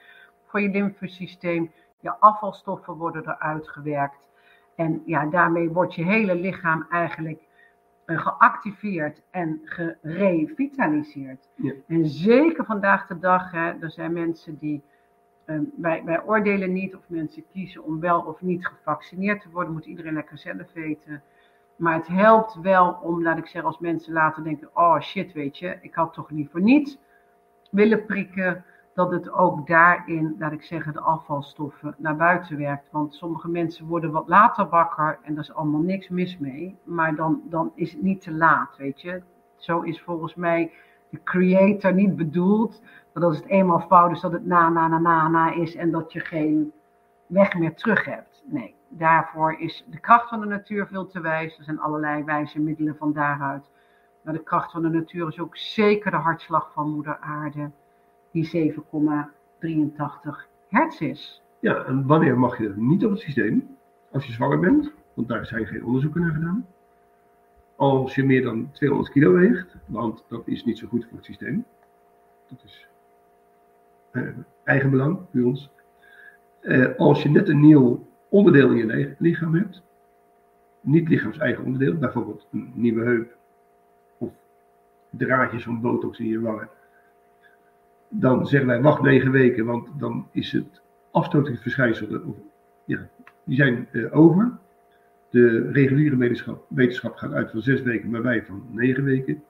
voor 0.46 0.60
je 0.60 0.68
lymfesysteem. 0.68 1.72
Je 2.00 2.18
afvalstoffen 2.18 2.94
worden 2.94 3.22
eruit 3.22 3.68
gewerkt. 3.68 4.28
En 4.76 5.02
ja, 5.06 5.26
daarmee 5.26 5.70
wordt 5.70 5.94
je 5.94 6.04
hele 6.04 6.34
lichaam 6.34 6.86
eigenlijk 6.90 7.42
eh, 8.04 8.18
geactiveerd 8.18 9.22
en 9.30 9.60
gerevitaliseerd. 9.64 11.48
Ja. 11.54 11.72
En 11.86 12.06
zeker 12.06 12.64
vandaag 12.64 13.06
de 13.06 13.18
dag, 13.18 13.50
hè, 13.50 13.72
er 13.80 13.90
zijn 13.90 14.12
mensen 14.12 14.58
die 14.58 14.82
Ehm, 15.44 15.62
wij, 15.76 16.04
wij, 16.04 16.22
oordelen 16.24 16.72
niet 16.72 16.96
of 16.96 17.02
mensen 17.06 17.44
kiezen 17.52 17.84
om 17.84 18.00
wel 18.00 18.20
of 18.20 18.40
niet 18.40 18.66
gevaccineerd 18.66 19.40
te 19.40 19.50
worden. 19.50 19.72
Moet 19.72 19.84
iedereen 19.84 20.12
lekker 20.12 20.38
zelf 20.38 20.72
weten. 20.72 21.22
Maar 21.76 21.94
het 21.94 22.06
helpt 22.06 22.60
wel 22.60 22.98
om, 23.02 23.22
laat 23.22 23.38
ik 23.38 23.46
zeggen, 23.46 23.70
als 23.70 23.78
mensen 23.78 24.12
later 24.12 24.44
denken: 24.44 24.70
oh 24.74 25.00
shit, 25.00 25.32
weet 25.32 25.58
je, 25.58 25.78
ik 25.80 25.94
had 25.94 26.12
toch 26.12 26.30
niet 26.30 26.50
voor 26.50 26.60
niet 26.60 26.98
willen 27.70 28.06
prikken. 28.06 28.64
Dat 28.94 29.10
het 29.10 29.32
ook 29.32 29.66
daarin, 29.66 30.36
laat 30.38 30.52
ik 30.52 30.62
zeggen, 30.62 30.92
de 30.92 31.00
afvalstoffen 31.00 31.94
naar 31.98 32.16
buiten 32.16 32.58
werkt. 32.58 32.88
Want 32.90 33.14
sommige 33.14 33.48
mensen 33.48 33.86
worden 33.86 34.10
wat 34.10 34.28
later 34.28 34.68
wakker 34.68 35.18
en 35.22 35.34
daar 35.34 35.44
is 35.44 35.54
allemaal 35.54 35.80
niks 35.80 36.08
mis 36.08 36.38
mee. 36.38 36.78
Maar 36.84 37.14
dan, 37.14 37.42
dan 37.44 37.72
is 37.74 37.92
het 37.92 38.02
niet 38.02 38.20
te 38.20 38.32
laat, 38.32 38.76
weet 38.76 39.00
je. 39.00 39.22
Zo 39.56 39.80
is 39.80 40.02
volgens 40.02 40.34
mij 40.34 40.72
de 41.12 41.22
creator 41.24 41.94
niet 41.94 42.16
bedoeld 42.16 42.82
dat 43.12 43.22
als 43.22 43.36
het 43.36 43.46
eenmaal 43.46 43.80
fout 43.80 44.10
is, 44.10 44.20
dat 44.20 44.32
het 44.32 44.46
na, 44.46 44.68
na, 44.68 44.88
na, 44.88 44.98
na, 44.98 45.28
na 45.28 45.52
is 45.52 45.74
en 45.74 45.90
dat 45.90 46.12
je 46.12 46.20
geen 46.20 46.72
weg 47.26 47.54
meer 47.54 47.74
terug 47.74 48.04
hebt. 48.04 48.42
Nee, 48.46 48.74
daarvoor 48.88 49.54
is 49.58 49.84
de 49.90 50.00
kracht 50.00 50.28
van 50.28 50.40
de 50.40 50.46
natuur 50.46 50.86
veel 50.86 51.06
te 51.06 51.20
wijs. 51.20 51.58
Er 51.58 51.64
zijn 51.64 51.80
allerlei 51.80 52.24
wijze 52.24 52.60
middelen 52.60 52.96
van 52.96 53.12
daaruit. 53.12 53.70
Maar 54.22 54.34
de 54.34 54.42
kracht 54.42 54.70
van 54.70 54.82
de 54.82 54.88
natuur 54.88 55.28
is 55.28 55.40
ook 55.40 55.56
zeker 55.56 56.10
de 56.10 56.16
hartslag 56.16 56.72
van 56.72 56.90
moeder 56.90 57.18
aarde, 57.20 57.70
die 58.30 58.72
7,83 58.74 58.78
hertz 60.68 61.00
is. 61.00 61.42
Ja, 61.60 61.84
en 61.84 62.06
wanneer 62.06 62.38
mag 62.38 62.58
je 62.58 62.72
niet 62.76 63.04
op 63.04 63.10
het 63.10 63.20
systeem? 63.20 63.76
Als 64.12 64.26
je 64.26 64.32
zwanger 64.32 64.58
bent, 64.58 64.92
want 65.14 65.28
daar 65.28 65.46
zijn 65.46 65.66
geen 65.66 65.84
onderzoeken 65.84 66.20
naar 66.20 66.32
gedaan. 66.32 66.66
Als 67.82 68.14
je 68.14 68.24
meer 68.24 68.42
dan 68.42 68.70
200 68.72 69.12
kilo 69.12 69.32
weegt, 69.32 69.76
want 69.86 70.24
dat 70.28 70.42
is 70.44 70.64
niet 70.64 70.78
zo 70.78 70.86
goed 70.86 71.04
voor 71.04 71.16
het 71.16 71.24
systeem. 71.24 71.64
Dat 72.48 72.62
is 72.64 72.86
uh, 74.12 74.28
eigenbelang 74.64 75.18
bij 75.30 75.42
ons. 75.42 75.70
Uh, 76.62 76.96
als 76.96 77.22
je 77.22 77.28
net 77.28 77.48
een 77.48 77.60
nieuw 77.60 78.06
onderdeel 78.28 78.70
in 78.70 78.76
je 78.86 79.14
lichaam 79.18 79.54
hebt, 79.54 79.82
niet 80.80 81.08
lichaams 81.08 81.38
eigen 81.38 81.64
onderdeel, 81.64 81.96
bijvoorbeeld 81.98 82.46
een 82.52 82.72
nieuwe 82.74 83.04
heup 83.04 83.36
of 84.18 84.30
draadjes 85.10 85.64
van 85.64 85.80
botox 85.80 86.18
in 86.18 86.28
je 86.28 86.40
wangen, 86.40 86.68
dan 88.08 88.46
zeggen 88.46 88.68
wij 88.68 88.82
wacht 88.82 89.02
negen 89.02 89.30
weken, 89.30 89.64
want 89.64 89.88
dan 89.98 90.26
is 90.30 90.52
het 90.52 90.82
afstotingsverschijnselen, 91.10 92.34
ja, 92.84 93.08
die 93.44 93.56
zijn 93.56 93.88
uh, 93.92 94.16
over. 94.16 94.60
De 95.32 95.70
reguliere 95.70 96.16
wetenschap, 96.16 96.64
wetenschap 96.68 97.16
gaat 97.16 97.32
uit 97.32 97.50
van 97.50 97.60
zes 97.60 97.82
weken, 97.82 98.10
maar 98.10 98.22
wij 98.22 98.44
van 98.44 98.62
negen 98.70 99.04
weken. 99.04 99.42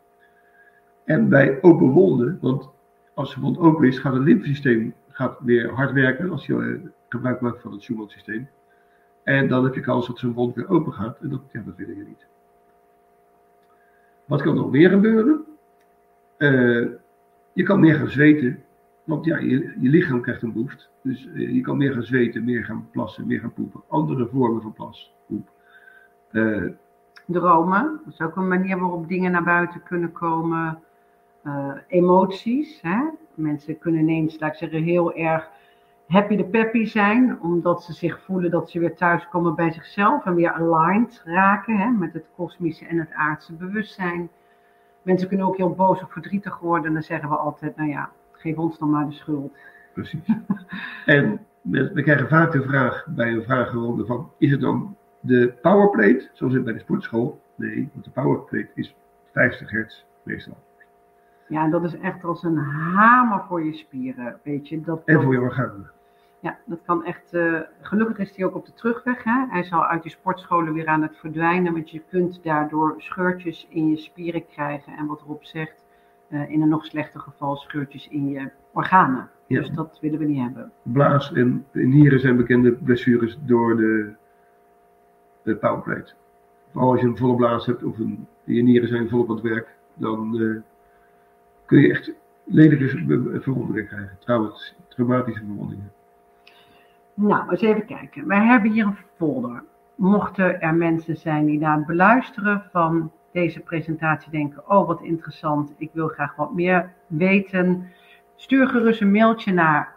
En 1.05 1.29
bij 1.29 1.63
open 1.63 1.89
wonden, 1.89 2.39
want 2.41 2.69
als 3.15 3.35
de 3.35 3.41
wond 3.41 3.59
open 3.59 3.89
is, 3.89 3.99
gaat 3.99 4.15
het 4.15 4.23
lymfesysteem 4.23 4.95
gaat 5.13 5.39
weer 5.41 5.71
hard 5.71 5.93
werken 5.93 6.31
als 6.31 6.47
je 6.47 6.55
uh, 6.55 6.91
gebruik 7.09 7.41
maakt 7.41 7.61
van 7.61 7.73
het 7.73 7.83
Schumann-systeem. 7.83 8.49
En 9.23 9.49
dan 9.49 9.65
heb 9.65 9.75
je 9.75 9.81
kans 9.81 10.07
dat 10.07 10.19
zo'n 10.19 10.33
wond 10.33 10.55
weer 10.55 10.69
open 10.69 10.93
gaat. 10.93 11.19
En 11.21 11.29
dat, 11.29 11.41
ja, 11.53 11.63
dat 11.67 11.77
willen 11.77 11.97
niet. 11.97 12.27
Wat 14.25 14.43
kan 14.43 14.55
nog 14.55 14.71
meer 14.71 14.91
gebeuren? 14.91 15.45
Uh, 16.39 16.89
je 17.53 17.63
kan 17.63 17.81
meer 17.81 17.95
gaan 17.95 18.09
zweten. 18.09 18.63
Want 19.05 19.25
ja, 19.25 19.39
je, 19.39 19.75
je 19.81 19.89
lichaam 19.89 20.21
krijgt 20.21 20.43
een 20.43 20.53
boost. 20.53 20.91
Dus 21.03 21.27
uh, 21.27 21.55
je 21.55 21.61
kan 21.61 21.77
meer 21.77 21.93
gaan 21.93 22.03
zweten, 22.03 22.45
meer 22.45 22.65
gaan 22.65 22.89
plassen, 22.91 23.27
meer 23.27 23.41
gaan 23.41 23.53
poepen. 23.53 23.83
Andere 23.89 24.27
vormen 24.27 24.63
van 24.63 24.73
plas, 24.73 25.15
poep. 25.27 25.51
Dromen. 27.27 28.01
Dat 28.05 28.13
is 28.13 28.21
ook 28.21 28.37
een 28.37 28.49
manier 28.49 28.79
waarop 28.79 29.09
dingen 29.09 29.33
naar 29.33 29.43
buiten 29.43 29.83
kunnen 29.83 30.13
komen 30.13 30.79
uh, 31.45 31.73
emoties. 31.87 32.81
Hè? 32.83 32.99
Mensen 33.35 33.79
kunnen 33.79 34.01
ineens, 34.01 34.41
laat 34.41 34.53
ik 34.53 34.59
zeggen, 34.59 34.83
heel 34.83 35.15
erg 35.15 35.49
happy 36.07 36.37
de 36.37 36.45
peppy 36.45 36.85
zijn, 36.85 37.41
omdat 37.41 37.83
ze 37.83 37.93
zich 37.93 38.21
voelen 38.21 38.51
dat 38.51 38.71
ze 38.71 38.79
weer 38.79 38.95
thuiskomen 38.95 39.55
bij 39.55 39.73
zichzelf 39.73 40.25
en 40.25 40.35
weer 40.35 40.53
aligned 40.53 41.23
raken 41.25 41.77
hè, 41.77 41.91
met 41.91 42.13
het 42.13 42.27
kosmische 42.37 42.87
en 42.87 42.99
het 42.99 43.13
aardse 43.13 43.53
bewustzijn. 43.55 44.31
Mensen 45.03 45.29
kunnen 45.29 45.47
ook 45.47 45.57
heel 45.57 45.75
boos 45.75 46.03
of 46.03 46.13
verdrietig 46.13 46.59
worden 46.59 46.87
en 46.87 46.93
dan 46.93 47.03
zeggen 47.03 47.29
we 47.29 47.37
altijd, 47.37 47.77
nou 47.77 47.89
ja, 47.89 48.11
geef 48.33 48.57
ons 48.57 48.79
dan 48.79 48.91
maar 48.91 49.07
de 49.07 49.13
schuld. 49.13 49.57
Precies. 49.95 50.21
en 51.07 51.41
we 51.63 52.03
krijgen 52.03 52.29
vaak 52.29 52.53
de 52.53 52.63
vraag 52.63 53.07
bij 53.09 53.33
een 53.33 53.43
vragenronde 53.43 54.07
van, 54.07 54.31
is 54.39 54.51
het 54.51 54.61
dan 54.61 54.97
de 55.23 55.55
powerplate, 55.63 56.29
zoals 56.33 56.53
het 56.55 56.65
bij 56.65 56.73
de 56.73 56.79
sportschool, 56.79 57.41
Nee, 57.55 57.89
want 57.93 58.05
de 58.05 58.11
powerplate 58.11 58.69
is 58.75 58.95
50 59.33 59.71
hertz 59.71 60.05
meestal. 60.23 60.57
Ja, 61.49 61.69
dat 61.69 61.85
is 61.85 61.99
echt 61.99 62.25
als 62.25 62.43
een 62.43 62.57
hamer 62.57 63.45
voor 63.49 63.65
je 63.65 63.73
spieren, 63.73 64.39
weet 64.43 64.69
je. 64.69 64.81
Dat, 64.81 65.03
En 65.05 65.23
voor 65.23 65.33
je 65.33 65.41
organen. 65.41 65.91
Ja, 66.41 66.59
dat 66.65 66.79
kan 66.87 67.05
echt. 67.05 67.33
eh, 67.35 67.61
gelukkig 67.81 68.19
is 68.19 68.37
hij 68.37 68.45
ook 68.47 68.55
op 68.55 68.67
de 68.67 68.73
terugweg. 68.75 69.25
Hè? 69.25 69.47
Hij 69.49 69.63
zal 69.63 69.87
uit 69.87 70.03
die 70.03 70.11
sportscholen 70.11 70.73
weer 70.73 70.87
aan 70.87 71.03
het 71.03 71.17
verdwijnen, 71.17 71.73
want 71.73 71.91
je 71.91 72.03
kunt 72.11 72.43
daardoor 72.43 72.95
scheurtjes 72.99 73.67
in 73.71 73.89
je 73.89 73.97
spieren 73.97 74.47
krijgen. 74.47 74.93
En 74.97 75.07
wat 75.07 75.23
Rob 75.27 75.43
zegt, 75.43 75.85
eh, 76.29 76.51
in 76.51 76.63
een 76.63 76.69
nog 76.69 76.85
slechter 76.85 77.21
geval 77.21 77.57
scheurtjes 77.57 78.09
in 78.09 78.29
je 78.29 78.51
organen. 78.73 79.29
Ja. 79.47 79.59
Dus 79.59 79.71
dat 79.71 79.99
willen 80.01 80.19
we 80.19 80.25
niet 80.25 80.43
hebben. 80.43 80.73
Blaas 80.83 81.33
en 81.33 81.67
nieren 81.73 82.21
zijn 82.21 82.37
bekende 82.37 82.73
blessures 82.73 83.39
door 83.45 83.77
de, 83.77 84.13
de 85.43 85.57
powerplate. 85.57 86.13
Vooral 86.73 86.91
als 86.91 87.01
je 87.01 87.07
een 87.07 87.17
volle 87.17 87.37
blaas 87.37 87.67
hebt 87.67 87.85
of 87.85 87.99
een, 87.99 88.27
je 88.45 88.63
nieren 88.63 88.89
zijn 88.89 89.09
volop 89.09 89.29
aan 89.29 89.35
het 89.35 89.45
werk, 89.45 89.77
dan 89.95 90.41
eh, 90.41 90.57
kun 91.67 91.81
je 91.81 91.91
echt 91.91 92.13
lelijke 92.45 93.41
verwondingen 93.41 93.87
krijgen. 93.87 94.17
Trouwens, 94.19 94.75
traumatische 94.89 95.45
verwondingen. 95.45 95.93
Nou, 97.15 97.51
eens 97.51 97.61
even 97.61 97.87
kijken. 97.87 98.27
Wij 98.27 98.45
hebben 98.45 98.71
hier 98.71 98.87
een 98.87 98.97
folder. 99.17 99.65
Mochten 99.95 100.61
er 100.61 100.75
mensen 100.75 101.17
zijn 101.17 101.47
die 101.47 101.59
na 101.59 101.77
het 101.77 101.87
beluisteren 101.87 102.63
van 102.73 103.13
deze 103.33 103.61
presentatie 103.61 104.31
denken: 104.31 104.71
Oh, 104.71 104.87
wat 104.87 105.03
interessant, 105.03 105.73
ik 105.77 105.91
wil 105.93 106.09
graag 106.09 106.37
wat 106.37 106.55
meer 106.55 106.93
weten. 107.07 107.91
Stuur 108.37 108.69
gerust 108.69 109.01
een 109.01 109.11
mailtje 109.11 109.53
naar 109.53 109.95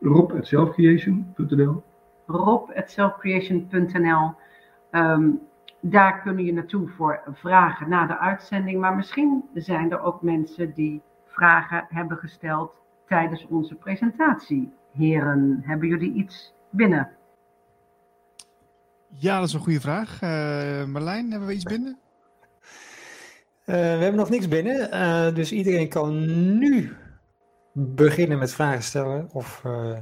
Rob.selfcreation.nl 0.00 1.82
rob.selfcreation.nl. 2.26 4.34
Ehm, 4.90 5.30
daar 5.80 6.22
kun 6.22 6.44
je 6.44 6.52
naartoe 6.52 6.88
voor 6.88 7.22
vragen 7.32 7.88
na 7.88 8.06
de 8.06 8.18
uitzending. 8.18 8.80
Maar 8.80 8.96
misschien 8.96 9.44
zijn 9.54 9.92
er 9.92 10.02
ook 10.02 10.22
mensen 10.22 10.74
die 10.74 11.02
vragen 11.26 11.86
hebben 11.88 12.16
gesteld 12.16 12.72
tijdens 13.06 13.46
onze 13.46 13.74
presentatie. 13.74 14.72
Heren, 14.92 15.60
hebben 15.64 15.88
jullie 15.88 16.12
iets 16.12 16.54
binnen? 16.70 17.08
Ja, 19.08 19.38
dat 19.38 19.48
is 19.48 19.54
een 19.54 19.60
goede 19.60 19.80
vraag. 19.80 20.22
Eh, 20.22 20.84
Marlijn, 20.84 21.30
hebben 21.30 21.48
we 21.48 21.54
iets 21.54 21.64
binnen? 21.64 21.98
Eh, 23.64 23.76
we 23.76 24.02
hebben 24.02 24.14
nog 24.14 24.30
niks 24.30 24.48
binnen, 24.48 24.90
eh, 24.90 25.34
dus 25.34 25.52
iedereen 25.52 25.88
kan 25.88 26.24
nu 26.58 26.96
beginnen 27.72 28.38
met 28.38 28.52
vragen 28.52 28.82
stellen 28.82 29.28
of, 29.32 29.60
eh, 29.64 29.98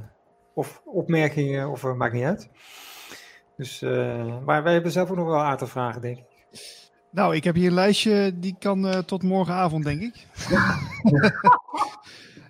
of 0.53 0.81
opmerkingen, 0.85 1.69
of 1.69 1.83
uh, 1.83 1.93
maakt 1.93 2.13
niet 2.13 2.23
uit. 2.23 2.49
Dus, 3.59 3.81
eh, 3.81 4.25
maar 4.45 4.63
wij 4.63 4.73
hebben 4.73 4.91
zelf 4.91 5.09
ook 5.09 5.15
nog 5.15 5.25
wel 5.25 5.39
een 5.39 5.45
aantal 5.45 5.67
vragen, 5.67 6.01
denk 6.01 6.17
ik. 6.17 6.23
Nou, 7.11 7.35
ik 7.35 7.43
heb 7.43 7.55
hier 7.55 7.67
een 7.67 7.73
lijstje 7.73 8.31
die 8.39 8.55
kan 8.59 8.87
eh, 8.87 8.97
tot 8.97 9.23
morgenavond, 9.23 9.83
denk 9.83 10.01
ik. 10.01 10.15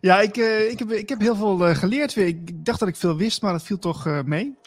ja, 0.02 0.20
ik, 0.22 0.38
eh, 0.38 0.70
ik, 0.72 0.80
heb, 0.80 0.92
ik 0.92 1.10
heb 1.10 1.20
heel 1.20 1.36
veel 1.36 1.68
eh, 1.68 1.76
geleerd 1.76 2.14
weer. 2.14 2.28
Ik 2.28 2.66
dacht 2.66 2.80
dat 2.80 2.90
ik 2.90 2.96
veel 2.96 3.16
wist, 3.18 3.42
maar 3.42 3.52
dat 3.52 3.64
viel 3.64 3.80
toch 3.80 4.08
eh, 4.08 4.22
mee. 4.24 4.58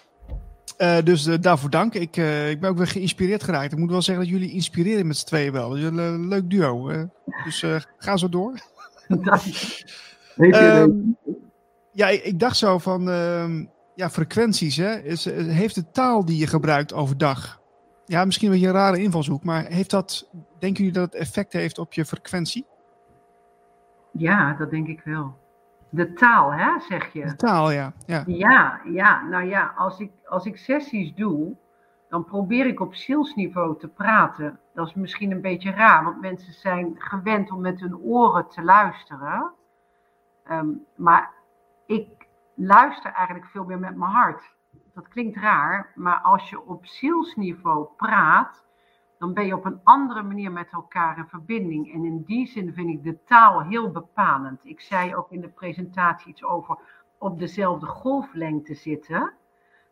Eh, 0.77 0.99
dus 1.05 1.23
daarvoor 1.25 1.71
dank. 1.71 1.95
Ik, 1.95 2.17
eh, 2.17 2.51
ik 2.51 2.61
ben 2.61 2.71
ook 2.71 2.77
weer 2.77 2.87
geïnspireerd 2.87 3.43
geraakt. 3.43 3.73
Ik 3.73 3.79
moet 3.79 3.91
wel 3.91 4.03
zeggen 4.03 4.25
dat 4.25 4.33
jullie 4.33 4.53
inspireren 4.53 5.07
met 5.07 5.17
z'n 5.17 5.27
tweeën 5.27 5.53
wel. 5.53 5.69
Dus 5.71 5.83
een 5.83 6.29
leuk 6.29 6.51
duo. 6.51 7.09
dus 7.45 7.63
eh, 7.63 7.77
ga 7.99 8.17
zo 8.17 8.29
door. 8.29 8.61
Heeft 10.35 10.57
Ehm, 10.57 10.91
u 10.91 11.15
Ja, 11.93 12.09
ik, 12.09 12.23
ik 12.25 12.41
dacht 12.41 12.57
zo 12.57 12.79
van 12.79 13.11
ehm, 13.11 13.65
ja, 13.95 14.11
frequenties. 14.11 14.77
Hè? 14.77 14.99
Is, 15.03 15.27
eh, 15.27 15.47
heeft 15.47 15.75
de 15.75 15.91
taal 15.91 16.25
die 16.25 16.39
je 16.39 16.47
gebruikt 16.47 16.93
overdag. 16.93 17.61
Ja, 18.07 18.25
misschien 18.25 18.47
een 18.47 18.53
beetje 18.53 18.69
een 18.69 18.75
rare 18.75 19.03
invalshoek, 19.03 19.45
maar 19.45 19.65
heeft 19.65 19.91
dat, 19.91 20.29
denken 20.59 20.85
jullie 20.85 21.01
dat 21.01 21.13
het 21.13 21.21
effect 21.21 21.53
heeft 21.53 21.79
op 21.79 21.93
je 21.93 22.05
frequentie? 22.05 22.67
Ja, 24.11 24.55
dat 24.55 24.71
denk 24.71 24.89
ik 24.89 25.01
wel. 25.05 25.41
De 25.89 26.13
taal, 26.13 26.53
hè, 26.53 26.81
zeg 26.89 27.13
De 27.13 27.19
je? 27.19 27.37
taal, 27.37 27.71
ja. 27.71 27.93
ja. 28.07 28.23
Ja, 28.27 28.81
ja, 28.85 29.23
nou 29.23 29.45
ja, 29.45 29.73
als 29.77 30.01
ik, 30.01 30.11
als 30.25 30.45
ik 30.45 30.57
sessies 30.57 31.15
doe, 31.15 31.57
dan 32.09 32.25
probeer 32.25 32.67
ik 32.67 32.81
op 32.81 32.95
zielsniveau 32.95 33.79
te 33.79 33.89
praten. 33.89 34.59
Dat 34.75 34.87
is 34.87 34.95
misschien 34.95 35.31
een 35.31 35.41
beetje 35.41 35.71
raar, 35.71 36.05
want 36.05 36.21
mensen 36.21 36.53
zijn 36.53 36.95
gewend 36.99 37.51
om 37.51 37.61
met 37.61 37.81
hun 37.81 37.97
oren 37.97 38.49
te 38.49 38.63
luisteren. 38.63 39.53
Ehm, 40.45 40.69
maar 40.97 41.31
ik 41.87 42.22
luister 42.55 43.13
eigenlijk 43.13 43.47
veel 43.47 43.65
meer 43.65 43.79
met 43.79 43.97
mijn 43.97 44.11
hart. 44.11 44.55
Dat 44.95 45.09
klinkt 45.09 45.37
raar, 45.37 45.93
maar 45.95 46.21
als 46.21 46.51
je 46.51 46.67
op 46.67 46.87
zielsniveau 46.87 47.87
praat, 47.97 48.65
dan 49.19 49.35
ben 49.35 49.47
je 49.47 49.55
op 49.55 49.65
een 49.65 49.81
andere 49.85 50.23
manier 50.23 50.53
met 50.53 50.69
elkaar 50.71 51.19
in 51.19 51.27
verbinding. 51.27 51.93
En 51.93 52.05
in 52.05 52.23
die 52.23 52.47
zin 52.47 52.73
vind 52.73 52.89
ik 52.89 53.03
de 53.03 53.25
taal 53.25 53.63
heel 53.63 53.91
bepalend. 53.91 54.61
Ik 54.65 54.81
zei 54.81 55.15
ook 55.15 55.31
in 55.31 55.41
de 55.41 55.49
presentatie 55.49 56.31
iets 56.31 56.45
over 56.45 56.79
op 57.19 57.39
dezelfde 57.39 57.87
golflengte 57.87 58.75
zitten. 58.75 59.33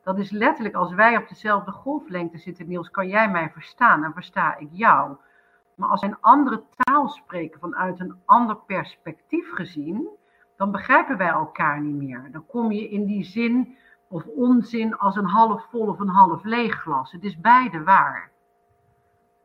Dat 0.02 0.18
is 0.18 0.30
letterlijk, 0.30 0.74
als 0.74 0.92
wij 0.92 1.16
op 1.16 1.28
dezelfde 1.28 1.70
golflengte 1.70 2.38
zitten, 2.38 2.68
Niels, 2.68 2.90
kan 2.90 3.08
jij 3.08 3.30
mij 3.30 3.50
verstaan 3.50 4.04
en 4.04 4.12
versta 4.12 4.56
ik 4.56 4.68
jou. 4.72 5.16
Maar 5.74 5.88
als 5.88 6.00
wij 6.00 6.10
een 6.10 6.20
andere 6.20 6.62
taal 6.76 7.08
spreken 7.08 7.60
vanuit 7.60 8.00
een 8.00 8.20
ander 8.24 8.56
perspectief 8.56 9.52
gezien, 9.52 10.08
dan 10.60 10.70
begrijpen 10.70 11.16
wij 11.16 11.28
elkaar 11.28 11.80
niet 11.80 11.94
meer. 11.94 12.28
Dan 12.32 12.46
kom 12.46 12.72
je 12.72 12.88
in 12.88 13.04
die 13.04 13.24
zin 13.24 13.76
of 14.08 14.26
onzin 14.26 14.96
als 14.96 15.16
een 15.16 15.24
half 15.24 15.66
vol 15.70 15.86
of 15.86 15.98
een 15.98 16.08
half 16.08 16.44
leeg 16.44 16.74
glas. 16.74 17.12
Het 17.12 17.24
is 17.24 17.40
beide 17.40 17.82
waar. 17.82 18.30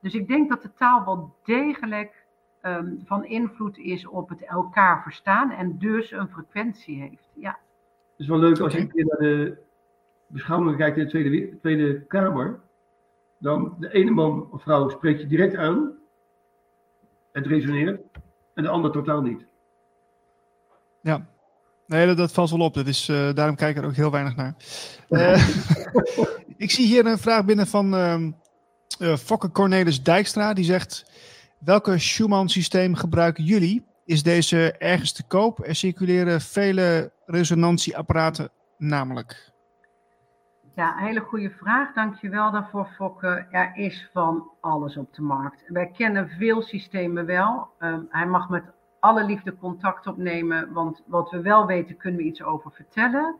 Dus 0.02 0.14
ik 0.14 0.28
denk 0.28 0.50
dat 0.50 0.62
de 0.62 0.74
taal 0.74 1.06
wel 1.06 1.36
degelijk 1.44 2.26
ehm, 2.62 2.94
van 3.06 3.26
invloed 3.26 3.78
is 3.78 4.08
op 4.08 4.30
het 4.30 4.46
elkaar 4.46 5.02
verstaan 5.02 5.52
en 5.52 5.78
dus 5.78 6.12
een 6.12 6.30
frequentie 6.30 7.02
heeft. 7.02 7.30
Ja. 7.34 7.60
Het 8.12 8.20
is 8.20 8.28
wel 8.28 8.40
leuk 8.40 8.60
als 8.60 8.74
je 8.74 8.80
Oké. 8.80 8.88
een 8.88 8.94
keer 8.94 9.06
naar 9.06 9.30
de 9.30 9.58
beschouwingen 10.28 10.78
kijkt 10.78 10.98
in 10.98 11.04
de 11.04 11.10
Tweede, 11.10 11.60
Tweede 11.60 12.02
Kamer. 12.02 12.60
Dan 13.38 13.76
de 13.80 13.94
ene 13.94 14.12
man 14.12 14.48
of 14.52 14.62
vrouw 14.62 14.90
spreekt 14.90 15.22
je 15.22 15.28
direct 15.28 15.56
aan. 15.56 15.94
Het 17.32 17.48
resoneert. 17.48 18.02
En 18.54 18.64
de 18.64 18.70
ander 18.70 18.92
totaal 18.92 19.22
niet. 19.22 19.46
Ja. 21.06 21.26
Nee, 21.88 22.08
dat, 22.08 22.18
dat 22.18 22.32
valt 22.32 22.50
wel 22.50 22.60
op. 22.60 22.74
Dat 22.74 22.88
is, 22.88 23.10
eh, 23.10 23.34
daarom 23.34 23.56
kijk 23.56 23.76
ik 23.76 23.82
er 23.82 23.90
ook 23.90 23.96
heel 23.96 24.12
weinig 24.12 24.36
naar. 24.36 24.56
Eh, 25.10 25.50
ik 26.66 26.72
zie 26.72 26.88
hier 26.88 27.06
een 27.06 27.18
vraag 27.18 27.46
binnen 27.46 27.68
van 27.68 27.96
ehm 27.96 28.32
eh, 29.00 29.16
Fokke 29.16 29.52
Cornelis 29.52 30.04
Dijkstra. 30.04 30.54
Die 30.54 30.66
zegt, 30.66 31.12
welke 31.60 31.98
Schumann-systeem 31.98 32.96
gebruiken 32.96 33.44
jullie? 33.44 33.86
Is 34.06 34.24
deze 34.24 34.72
ergens 34.72 35.12
te 35.12 35.24
koop? 35.28 35.68
Er 35.68 35.76
circuleren 35.76 36.42
vele 36.42 37.12
resonantieapparaten 37.26 38.50
namelijk. 38.78 39.54
Ja, 40.76 40.98
een 40.98 41.06
hele 41.06 41.20
goede 41.20 41.50
vraag. 41.50 41.94
Dankjewel 41.94 42.52
daarvoor, 42.52 42.88
Fokke. 42.96 43.48
Er 43.52 43.72
is 43.76 44.10
van 44.14 44.50
alles 44.62 44.98
op 44.98 45.14
de 45.14 45.22
markt. 45.22 45.64
Wij 45.68 45.92
kennen 45.98 46.30
veel 46.30 46.62
systemen 46.62 47.26
wel. 47.26 47.68
Ehm, 47.80 48.02
hij 48.10 48.26
mag 48.26 48.50
met 48.50 48.64
alle 49.06 49.24
liefde 49.24 49.58
contact 49.58 50.08
opnemen, 50.08 50.74
want 50.74 51.04
wat 51.08 51.32
we 51.32 51.42
wel 51.42 51.66
weten, 51.66 51.98
kunnen 51.98 52.20
we 52.20 52.26
iets 52.26 52.44
over 52.44 52.72
vertellen. 52.72 53.36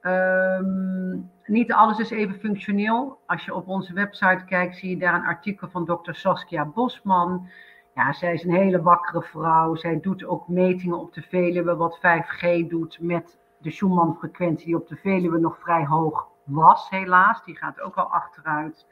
Ehm, 0.00 1.16
niet 1.44 1.72
alles 1.72 1.98
is 1.98 2.10
even 2.10 2.34
functioneel. 2.34 3.18
Als 3.26 3.44
je 3.44 3.54
op 3.54 3.68
onze 3.68 3.92
website 3.92 4.44
kijkt, 4.46 4.76
zie 4.76 4.90
je 4.90 4.96
daar 4.96 5.14
een 5.14 5.26
artikel 5.26 5.68
van 5.68 5.84
dokter 5.84 6.14
Saskia 6.14 6.64
Bosman. 6.64 7.48
Ja, 7.94 8.12
zij 8.12 8.32
is 8.32 8.44
een 8.44 8.54
hele 8.54 8.82
wakkere 8.82 9.22
vrouw. 9.22 9.74
Zij 9.74 10.00
doet 10.00 10.24
ook 10.24 10.48
metingen 10.48 11.00
op 11.00 11.14
de 11.14 11.22
Veluwe, 11.22 11.76
wat 11.76 11.98
5G 11.98 12.68
doet 12.68 12.98
met 13.00 13.38
de 13.58 13.70
Schumann-frequentie, 13.70 14.66
die 14.66 14.76
op 14.76 14.88
de 14.88 14.96
Veluwe 14.96 15.38
nog 15.38 15.58
vrij 15.58 15.86
hoog 15.86 16.28
was, 16.44 16.90
helaas. 16.90 17.44
Die 17.44 17.56
gaat 17.56 17.80
ook 17.80 17.94
al 17.94 18.10
achteruit. 18.12 18.86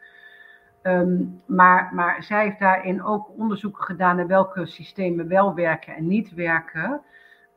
Ehm, 0.83 1.25
maar, 1.47 1.91
maar 1.95 2.23
zij 2.23 2.45
heeft 2.45 2.59
daarin 2.59 3.03
ook 3.03 3.29
onderzoeken 3.39 3.85
gedaan 3.85 4.17
naar 4.17 4.27
welke 4.27 4.67
systemen 4.67 5.29
wel 5.29 5.55
werken 5.55 5.95
en 5.95 6.07
niet 6.07 6.35
werken. 6.35 7.01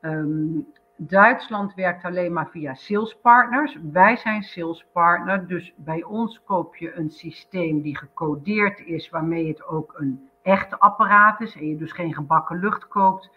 Ehm, 0.01 0.59
Duitsland 0.97 1.73
werkt 1.73 2.03
alleen 2.03 2.33
maar 2.33 2.49
via 2.49 2.73
salespartners. 2.73 3.77
Wij 3.91 4.15
zijn 4.15 4.43
salespartner, 4.43 5.47
dus 5.47 5.73
bij 5.77 6.03
ons 6.03 6.43
koop 6.43 6.75
je 6.75 6.95
een 6.95 7.09
systeem 7.09 7.81
die 7.81 7.97
gecodeerd 7.97 8.79
is, 8.79 9.09
waarmee 9.09 9.47
het 9.47 9.67
ook 9.67 9.93
een 9.97 10.29
echt 10.41 10.79
apparaat 10.79 11.41
is 11.41 11.55
en 11.55 11.67
je 11.67 11.77
dus 11.77 11.91
geen 11.91 12.13
gebakken 12.13 12.59
lucht 12.59 12.87
koopt. 12.87 13.29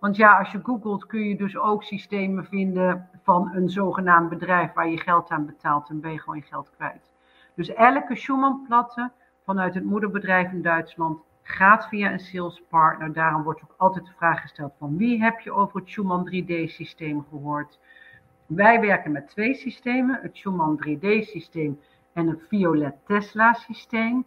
Want 0.00 0.16
ja, 0.16 0.38
als 0.38 0.52
je 0.52 0.60
googelt 0.62 1.06
kun 1.06 1.28
je 1.28 1.36
dus 1.36 1.56
ook 1.56 1.82
systemen 1.82 2.44
vinden 2.44 3.08
van 3.22 3.50
een 3.54 3.68
zogenaamd 3.68 4.28
bedrijf 4.28 4.72
waar 4.72 4.88
je 4.88 4.98
geld 4.98 5.30
aan 5.30 5.46
betaalt 5.46 5.88
en 5.88 6.00
ben 6.00 6.12
je 6.12 6.18
gewoon 6.18 6.36
je 6.38 6.42
geld 6.42 6.70
kwijt. 6.76 7.11
Dus 7.54 7.72
elke 7.72 8.16
Schumann-platte 8.16 9.10
vanuit 9.44 9.74
het 9.74 9.84
moederbedrijf 9.84 10.52
in 10.52 10.62
Duitsland 10.62 11.20
gaat 11.42 11.88
via 11.88 12.12
een 12.12 12.20
salespartner. 12.20 13.12
Daarom 13.12 13.42
wordt 13.42 13.62
ook 13.62 13.74
altijd 13.76 14.04
de 14.04 14.12
vraag 14.16 14.40
gesteld 14.40 14.72
van 14.78 14.96
wie 14.96 15.22
heb 15.22 15.40
je 15.40 15.52
over 15.52 15.80
het 15.80 15.88
Schumann 15.88 16.26
3D-systeem 16.26 17.24
gehoord? 17.28 17.78
Wij 18.46 18.80
werken 18.80 19.12
met 19.12 19.28
twee 19.28 19.54
systemen, 19.54 20.18
het 20.22 20.36
Schumann 20.36 20.84
3D-systeem 20.86 21.80
en 22.12 22.28
het 22.28 22.42
Violet 22.48 22.94
Tesla-systeem. 23.06 24.24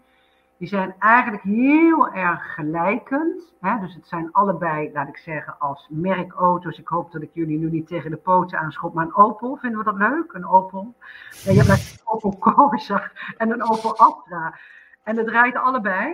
Die 0.58 0.68
zijn 0.68 0.96
eigenlijk 1.00 1.44
heel 1.44 2.10
erg 2.10 2.54
gelijkend. 2.54 3.54
Hè? 3.60 3.80
Dus 3.80 3.96
het 3.96 4.08
zijn 4.08 4.32
allebei, 4.32 4.92
laat 4.94 5.08
ik 5.08 5.18
zeggen, 5.18 5.60
als 5.60 5.88
merkauto's. 5.90 6.80
Ik 6.80 6.88
hoop 6.88 7.12
dat 7.12 7.22
ik 7.22 7.30
jullie 7.34 7.58
nu 7.58 7.70
niet 7.70 7.88
tegen 7.88 8.12
de 8.12 8.18
poten 8.18 8.60
aanschop. 8.60 8.94
Maar 8.94 9.06
een 9.06 9.16
Opel, 9.16 9.56
vinden 9.56 9.80
we 9.80 9.86
dat 9.86 9.98
leuk? 9.98 10.34
Een 10.34 10.48
Opel? 10.48 10.96
Ja, 11.44 11.52
je 11.52 11.64
hebt 11.64 11.70
een 11.70 12.08
Opel 12.08 12.38
Corsa 12.38 13.12
en 13.38 13.52
een 13.52 13.64
Opel 13.64 13.98
Astra. 13.98 14.60
En 15.04 15.18
het 15.18 15.30
rijdt 15.30 15.58
allebei. 15.58 16.14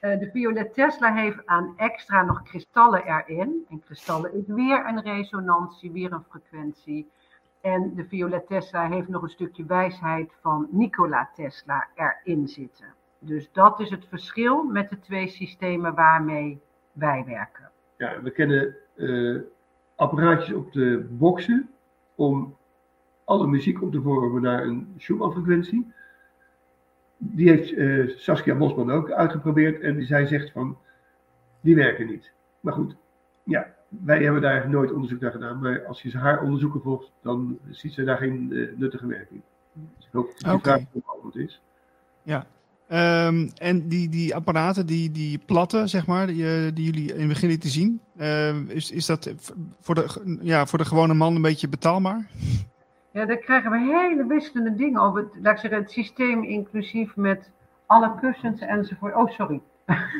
Uh, 0.00 0.18
de 0.18 0.30
Violet 0.32 0.74
Tesla 0.74 1.14
heeft 1.14 1.46
aan 1.46 1.72
extra 1.76 2.22
nog 2.22 2.42
kristallen 2.42 3.04
erin. 3.04 3.66
En 3.68 3.80
kristallen 3.80 4.34
is 4.34 4.46
weer 4.46 4.86
een 4.86 5.02
resonantie, 5.02 5.92
weer 5.92 6.12
een 6.12 6.24
frequentie. 6.30 7.10
En 7.60 7.94
de 7.94 8.04
Violet 8.04 8.46
Tesla 8.46 8.88
heeft 8.88 9.08
nog 9.08 9.22
een 9.22 9.28
stukje 9.28 9.64
wijsheid 9.64 10.32
van 10.40 10.68
Nikola 10.70 11.30
Tesla 11.34 11.86
erin 11.94 12.48
zitten. 12.48 12.94
Dus 13.24 13.52
dat 13.52 13.80
is 13.80 13.90
het 13.90 14.06
verschil 14.08 14.62
met 14.62 14.90
de 14.90 14.98
twee 15.00 15.28
systemen 15.28 15.94
waarmee 15.94 16.60
wij 16.92 17.24
werken. 17.26 17.70
Ja, 17.96 18.22
we 18.22 18.30
kennen 18.30 18.76
uh, 18.94 19.40
apparaatjes 19.94 20.54
op 20.54 20.72
de 20.72 21.06
boxen 21.10 21.70
om 22.14 22.56
alle 23.24 23.46
muziek 23.46 23.82
op 23.82 23.92
te 23.92 24.02
vormen 24.02 24.42
naar 24.42 24.62
een 24.62 24.94
Schumann-frequentie. 24.96 25.92
Die 27.16 27.48
heeft 27.48 27.72
uh, 27.72 28.16
Saskia 28.16 28.54
Bosman 28.54 28.90
ook 28.90 29.10
uitgeprobeerd 29.10 29.80
en 29.80 30.04
zij 30.04 30.26
zegt 30.26 30.50
van, 30.50 30.78
die 31.60 31.74
werken 31.74 32.06
niet. 32.06 32.32
Maar 32.60 32.72
goed, 32.72 32.96
ja, 33.42 33.74
wij 33.88 34.22
hebben 34.22 34.42
daar 34.42 34.68
nooit 34.68 34.92
onderzoek 34.92 35.20
naar 35.20 35.30
gedaan, 35.30 35.60
maar 35.60 35.86
als 35.86 36.02
je 36.02 36.18
haar 36.18 36.42
onderzoeken 36.42 36.80
volgt, 36.80 37.12
dan 37.20 37.58
ziet 37.70 37.92
ze 37.92 38.04
daar 38.04 38.16
geen 38.16 38.48
uh, 38.50 38.76
nuttige 38.76 39.06
werking. 39.06 39.42
Dus 39.72 40.06
ik 40.06 40.12
hoop 40.12 40.26
dat 40.26 40.38
die 40.38 40.52
okay. 40.52 40.78
vraag 40.78 41.04
beantwoord 41.04 41.36
is. 41.36 41.62
Ja, 42.22 42.46
Um, 42.92 43.50
en 43.56 43.88
die, 43.88 44.08
die 44.08 44.34
apparaten, 44.34 44.86
die, 44.86 45.10
die 45.10 45.38
platten, 45.46 45.88
zeg 45.88 46.06
maar, 46.06 46.26
die, 46.26 46.44
eh, 46.44 46.74
die 46.74 46.84
jullie 46.84 47.12
in 47.12 47.18
het 47.18 47.28
begin 47.28 47.48
lieten 47.48 47.70
zien, 47.70 48.00
uh, 48.16 48.68
is, 48.68 48.90
is 48.90 49.06
dat 49.06 49.34
voor 49.80 49.94
de, 49.94 50.38
ja, 50.40 50.66
voor 50.66 50.78
de 50.78 50.84
gewone 50.84 51.14
man 51.14 51.34
een 51.34 51.42
beetje 51.42 51.68
betaalbaar? 51.68 52.26
Ja, 53.12 53.24
daar 53.26 53.36
krijgen 53.36 53.70
we 53.70 53.78
hele 53.78 54.26
wisselende 54.26 54.74
dingen 54.74 55.00
over. 55.00 55.28
Laat 55.42 55.54
ik 55.54 55.60
zeggen, 55.60 55.80
het 55.80 55.90
systeem 55.90 56.44
inclusief 56.44 57.16
met 57.16 57.50
alle 57.86 58.14
kussens 58.20 58.60
enzovoort. 58.60 59.14
Oh, 59.14 59.30
sorry. 59.30 59.60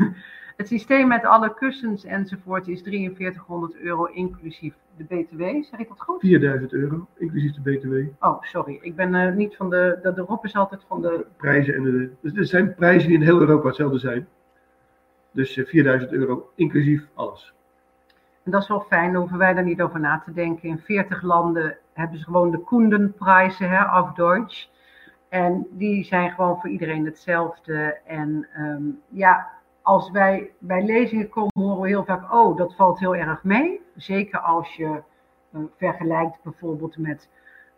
het 0.57 0.69
systeem 0.69 1.09
met 1.09 1.25
alle 1.25 1.55
kussens 1.55 2.05
enzovoort 2.05 2.69
is 2.69 2.81
4300 2.83 3.77
euro 3.77 4.05
inclusief 4.05 4.75
de 4.97 5.05
BTW. 5.05 5.43
Zeg 5.43 5.81
ik 5.81 5.89
dat 5.89 6.01
goed? 6.01 6.21
4000 6.21 6.73
euro, 6.73 7.07
inclusief 7.17 7.53
de 7.55 7.61
BTW. 7.61 8.25
Oh, 8.27 8.43
sorry. 8.43 8.79
Ik 8.81 8.97
ben 8.97 9.15
uh, 9.15 9.33
niet 9.33 9.57
van 9.57 9.71
de. 9.71 9.99
De, 10.03 10.13
de 10.13 10.21
Rob 10.21 10.45
is 10.45 10.57
altijd 10.57 10.85
van 10.89 11.03
de. 11.03 11.27
Prijzen 11.37 11.75
en 11.75 11.83
de. 11.83 12.11
Dus 12.21 12.35
er 12.35 12.47
zijn 12.47 12.75
prijzen 12.75 13.09
die 13.09 13.19
in 13.19 13.25
heel 13.25 13.41
Europa 13.41 13.67
hetzelfde 13.67 13.99
zijn. 13.99 14.29
Dus 15.31 15.57
uh, 15.57 15.67
4000 15.67 16.13
euro, 16.13 16.51
inclusief 16.55 17.09
alles. 17.15 17.55
En 18.43 18.51
dat 18.51 18.63
is 18.63 18.69
wel 18.69 18.81
fijn, 18.81 19.13
dan 19.13 19.21
hoeven 19.21 19.39
wij 19.39 19.55
daar 19.55 19.65
niet 19.65 19.83
over 19.83 20.01
na 20.01 20.23
te 20.25 20.33
denken. 20.33 20.69
In 20.69 20.79
40 20.79 21.23
landen 21.23 21.77
hebben 21.93 22.19
ze 22.19 22.25
gewoon 22.25 22.51
de 22.51 22.65
Kundenprijzen, 22.65 23.69
hè, 23.69 23.79
af 23.79 24.13
Deutsch. 24.15 24.69
En 25.29 25.67
die 25.71 26.05
zijn 26.05 26.31
gewoon 26.31 26.61
voor 26.61 26.71
iedereen 26.71 27.05
hetzelfde. 27.05 27.99
En 28.07 28.47
um, 28.59 29.01
ja, 29.09 29.49
als 29.83 30.11
wij 30.11 30.51
bij 30.59 30.85
lezingen 30.85 31.29
komen, 31.29 31.51
horen 31.55 31.81
we 31.81 31.89
heel 31.89 32.05
vaak, 32.05 32.33
oh, 32.33 32.57
dat 32.57 32.75
valt 32.75 32.99
heel 32.99 33.17
erg 33.17 33.45
mee. 33.45 33.81
Zeker 33.97 34.39
als 34.39 34.75
je 34.75 35.03
uh, 35.51 35.61
vergelijkt 35.77 36.39
bijvoorbeeld 36.43 36.99
met 36.99 37.29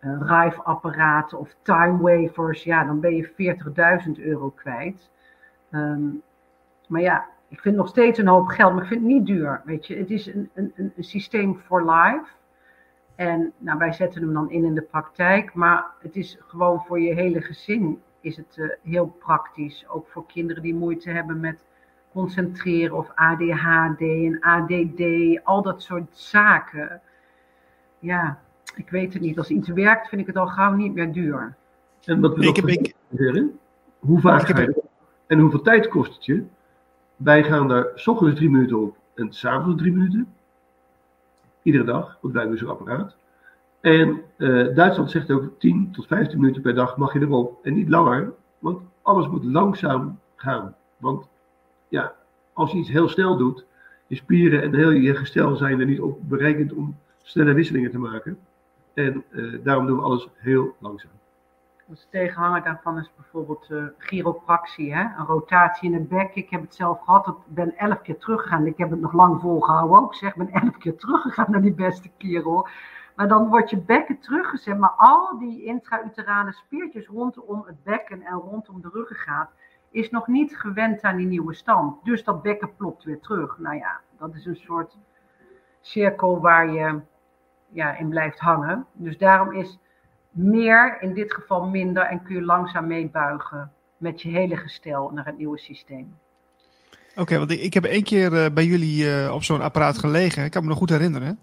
uh, 0.01 0.21
Rive-apparaten 0.21 1.39
of 1.39 1.55
time 1.63 1.99
wafers, 2.03 2.65
ja, 2.65 2.85
dan 2.85 3.01
ben 3.01 3.17
je 3.17 3.57
40.000 4.07 4.23
euro 4.25 4.51
kwijt. 4.51 5.11
Um, 5.71 6.23
maar 6.89 7.01
ja, 7.01 7.27
ik 7.49 7.61
vind 7.61 7.77
nog 7.77 7.89
steeds 7.89 8.19
een 8.19 8.27
hoop 8.27 8.47
geld, 8.47 8.73
maar 8.73 8.83
ik 8.83 8.89
vind 8.89 9.01
het 9.01 9.11
niet 9.11 9.27
duur. 9.27 9.63
Weet 9.65 9.87
je, 9.87 9.97
het 9.97 10.11
is 10.11 10.27
een, 10.27 10.51
een, 10.55 10.73
een 10.77 10.93
systeem 10.99 11.57
for 11.57 11.91
life. 11.91 12.27
En 13.15 13.53
nou, 13.59 13.79
wij 13.79 13.93
zetten 13.93 14.23
hem 14.23 14.33
dan 14.33 14.51
in 14.51 14.65
in 14.65 14.75
de 14.75 14.83
praktijk, 14.83 15.55
maar 15.55 15.87
het 16.01 16.17
is 16.17 16.39
gewoon 16.41 16.85
voor 16.87 17.01
je 17.01 17.15
hele 17.15 17.41
gezin 17.41 18.03
is 18.21 18.37
het 18.37 18.57
uh, 18.57 18.69
heel 18.83 19.07
praktisch. 19.07 19.89
Ook 19.89 20.09
voor 20.09 20.27
kinderen 20.27 20.63
die 20.63 20.75
moeite 20.75 21.11
hebben 21.11 21.41
met 21.41 21.65
concentreren 22.15 22.97
of 22.97 23.11
ADHD 23.15 24.01
en 24.01 24.39
ADD, 24.41 25.03
al 25.45 25.63
dat 25.63 25.83
soort 25.83 26.09
zaken. 26.11 27.01
Ja, 27.99 28.39
ik 28.75 28.91
weet 28.91 29.13
het 29.13 29.23
niet. 29.23 29.39
Als 29.39 29.49
iets 29.49 29.69
werkt, 29.69 30.09
vind 30.09 30.21
ik 30.21 30.27
het 30.27 30.37
al 30.37 30.47
gauw 30.47 30.73
niet 30.73 30.95
meer 30.95 31.13
duur. 31.13 31.55
En 32.05 32.21
wat 32.21 32.37
we 32.37 32.47
ik 32.47 32.57
heb, 32.57 32.69
ik... 32.69 32.95
hoe 33.99 34.21
vaak 34.21 34.49
ik 34.49 34.57
ga 34.57 34.63
je 34.63 34.83
en 35.27 35.39
hoeveel 35.39 35.63
tijd 35.63 35.89
kost 35.89 36.15
het 36.15 36.25
je? 36.25 36.45
Wij 37.17 37.45
gaan 37.45 37.69
daar 37.69 37.87
s 37.95 38.07
ochtends 38.07 38.37
drie 38.37 38.51
minuten 38.51 38.81
op 38.81 38.97
en 39.15 39.33
s'avonds 39.33 39.83
drie 39.83 39.93
minuten. 39.93 40.35
Iedere 41.63 41.85
dag, 41.85 42.19
want 42.21 42.33
wij 42.33 42.43
hebben 42.43 42.61
zo'n 42.61 42.71
apparaat. 42.71 43.17
En 43.81 44.23
uh, 44.37 44.75
Duitsland 44.75 45.11
zegt 45.11 45.31
ook 45.31 45.51
10 45.59 45.93
tot 45.93 46.07
15 46.07 46.41
minuten 46.41 46.63
per 46.63 46.75
dag 46.75 46.97
mag 46.97 47.13
je 47.13 47.21
erop. 47.21 47.65
En 47.65 47.75
niet 47.75 47.89
langer, 47.89 48.33
want 48.59 48.79
alles 49.03 49.29
moet 49.29 49.45
langzaam 49.45 50.19
gaan. 50.37 50.75
Want 50.97 51.29
ja, 51.89 52.15
als 52.53 52.73
je 52.73 52.79
iets 52.79 52.91
heel 52.91 53.09
snel 53.09 53.37
doet, 53.37 53.67
je 54.07 54.17
spieren 54.17 54.63
en 54.63 54.75
heel 54.75 54.91
je 54.91 55.15
gestel 55.15 55.57
zijn 55.57 55.81
er 55.81 55.87
niet 55.87 56.01
op 56.01 56.19
berekend 56.29 56.73
om 56.73 56.97
snelle 57.23 57.53
wisselingen 57.53 57.91
te 57.91 57.99
maken. 57.99 58.39
En 58.95 59.25
uh, 59.31 59.65
daarom 59.65 59.87
doen 59.87 59.97
we 59.97 60.03
alles 60.03 60.29
heel 60.35 60.75
langzaam. 60.79 61.11
Dus 61.87 62.07
tegenhanger 62.11 62.63
daarvan 62.63 62.99
is 62.99 63.11
bijvoorbeeld 63.17 63.67
uh, 63.71 63.85
chiropractie, 63.99 64.95
hè? 64.95 65.01
een 65.01 65.27
rotatie 65.27 65.89
in 65.89 65.95
het 65.95 66.09
bek. 66.09 66.35
Ik 66.35 66.51
heb 66.51 66.61
het 66.61 66.75
zelf 66.75 67.01
gehad, 67.01 67.27
ik 67.27 67.35
ben 67.47 67.77
elf 67.77 68.03
keer 68.03 68.19
teruggegaan. 68.19 68.67
Ik 68.67 68.79
heb 68.79 68.91
het 68.91 69.01
nog 69.01 69.13
lang 69.13 69.41
volgehouden 69.41 69.99
ook, 69.99 70.15
zeg. 70.15 70.31
Ik 70.31 70.37
ben 70.37 70.63
elf 70.63 70.79
keer 70.79 70.97
teruggegaan 70.97 71.47
naar 71.49 71.63
die 71.63 71.75
beste 71.75 72.11
kerel. 72.17 72.69
Maar 73.17 73.29
dan 73.29 73.49
wordt 73.49 73.71
je 73.71 73.77
bekken 73.77 74.19
teruggezet. 74.19 74.79
Maar 74.79 74.95
al 74.97 75.39
die 75.39 75.65
intrauterale 75.65 76.53
spiertjes 76.53 77.07
rondom 77.07 77.65
het 77.67 77.83
bekken 77.83 78.23
en 78.23 78.35
rondom 78.35 78.81
de 78.81 78.91
ruggengraat 78.93 79.51
is 79.95 80.11
nog 80.11 80.27
niet 80.27 80.57
gewend 80.57 81.03
aan 81.03 81.17
die 81.17 81.27
nieuwe 81.27 81.55
stand. 81.55 82.05
Dus 82.05 82.25
dat 82.25 82.43
bekken 82.43 82.77
plopt 82.77 83.05
weer 83.05 83.21
terug. 83.21 83.59
Nou 83.59 83.77
ja, 83.77 84.01
dat 84.19 84.35
is 84.35 84.47
een 84.47 84.57
soort 84.57 84.97
cirkel 85.81 86.41
waar 86.41 86.73
je 86.73 87.01
ja, 87.69 87.99
in 87.99 88.09
blijft 88.09 88.39
hangen. 88.39 88.87
Dus 88.93 89.19
daarom 89.19 89.53
is 89.53 89.79
meer 90.31 90.97
in 91.01 91.15
dit 91.15 91.35
geval 91.35 91.67
minder 91.67 92.03
en 92.03 92.23
kun 92.23 92.35
je 92.35 92.43
langzaam 92.43 92.87
meebuigen 92.87 93.73
met 93.97 94.23
je 94.23 94.29
hele 94.29 94.57
gestel 94.57 95.11
naar 95.15 95.25
het 95.25 95.39
nieuwe 95.39 95.59
systeem. 95.59 96.17
Oké, 97.17 97.39
want 97.39 97.51
ik, 97.51 97.75
heb 97.75 97.85
één 97.85 98.03
keer 98.03 98.33
uh, 98.33 98.47
bij 98.55 98.65
jullie 98.65 99.05
uh, 99.05 99.35
op 99.35 99.43
zo'n 99.43 99.61
apparaat 99.61 99.99
gelegen. 99.99 100.45
Ik 100.45 100.51
kan 100.51 100.63
me 100.63 100.69
nog 100.69 100.79
goed 100.79 100.91
herinneren. 100.91 101.39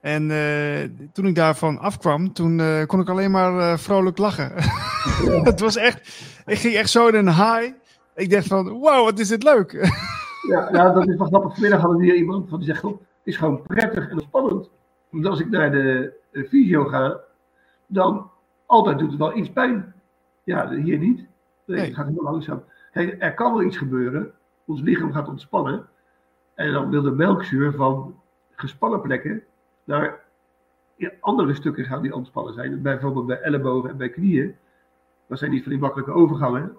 En 0.00 0.30
uh, 0.30 1.08
toen 1.12 1.26
ik 1.26 1.34
daarvan 1.34 1.78
afkwam, 1.78 2.32
toen 2.32 2.86
kon 2.86 3.00
ik 3.00 3.08
alleen 3.08 3.30
maar 3.30 3.78
vrolijk 3.78 4.18
lachen. 4.18 4.52
het 5.50 5.60
was 5.60 5.76
echt, 5.76 6.24
ik 6.46 6.58
ging 6.58 6.74
echt 6.74 6.90
zo 6.90 7.08
in 7.08 7.14
een 7.14 7.34
high. 7.34 7.82
Ik 8.14 8.30
dacht 8.30 8.46
van, 8.46 8.68
wow, 8.68 9.04
wat 9.04 9.18
is 9.18 9.28
dit 9.28 9.42
leuk. 9.42 9.72
ja, 10.50 10.68
ja, 10.72 10.92
dat 10.92 11.08
is 11.08 11.16
wel 11.16 11.26
grappig. 11.26 11.52
Vanmiddag 11.52 11.80
hadden 11.80 11.98
we 11.98 12.04
hier 12.04 12.14
iemand 12.14 12.48
van 12.48 12.58
die 12.58 12.68
zegt, 12.68 12.82
het 12.82 12.96
is 13.22 13.36
gewoon 13.36 13.62
prettig 13.62 14.08
en 14.08 14.20
spannend. 14.20 14.70
Want 15.08 15.26
als 15.26 15.40
ik 15.40 15.50
naar 15.50 15.70
de, 15.70 16.12
de 16.30 16.44
visio 16.44 16.84
ga, 16.84 17.20
dan 17.86 18.30
altijd 18.66 18.98
doet 18.98 19.10
het 19.10 19.18
wel 19.18 19.36
iets 19.36 19.50
pijn. 19.50 19.94
Ja, 20.44 20.70
hier 20.70 20.98
niet. 20.98 21.26
Nee, 21.64 21.80
Het 21.80 21.94
gaat 21.94 22.06
heel 22.06 22.22
langzaam. 22.22 22.62
Hey, 22.90 23.18
er 23.18 23.34
kan 23.34 23.52
wel 23.52 23.62
iets 23.62 23.76
gebeuren. 23.76 24.32
Ons 24.64 24.80
lichaam 24.80 25.12
gaat 25.12 25.28
ontspannen. 25.28 25.86
En 26.54 26.72
dan 26.72 26.90
wil 26.90 27.02
de 27.02 27.10
melkzuur 27.10 27.72
van 27.72 28.20
gespannen 28.50 29.00
plekken 29.00 29.42
naar 29.84 30.22
andere 31.20 31.54
stukken 31.54 31.84
gaan 31.84 32.02
die 32.02 32.14
ontspannen 32.14 32.54
zijn. 32.54 32.82
Bijvoorbeeld 32.82 33.26
bij 33.26 33.40
ellebogen 33.40 33.90
en 33.90 33.96
bij 33.96 34.08
knieën. 34.08 34.56
Dat 35.26 35.38
zijn 35.38 35.50
niet 35.50 35.62
van 35.62 35.72
die 35.72 35.80
makkelijke 35.80 36.12
overgangen. 36.12 36.76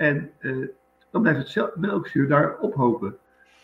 En 0.00 0.30
uh, 0.40 0.68
dan 1.10 1.22
blijft 1.22 1.54
het 1.54 1.76
melkzuur 1.76 2.28
daar 2.28 2.58
ophopen. 2.58 3.16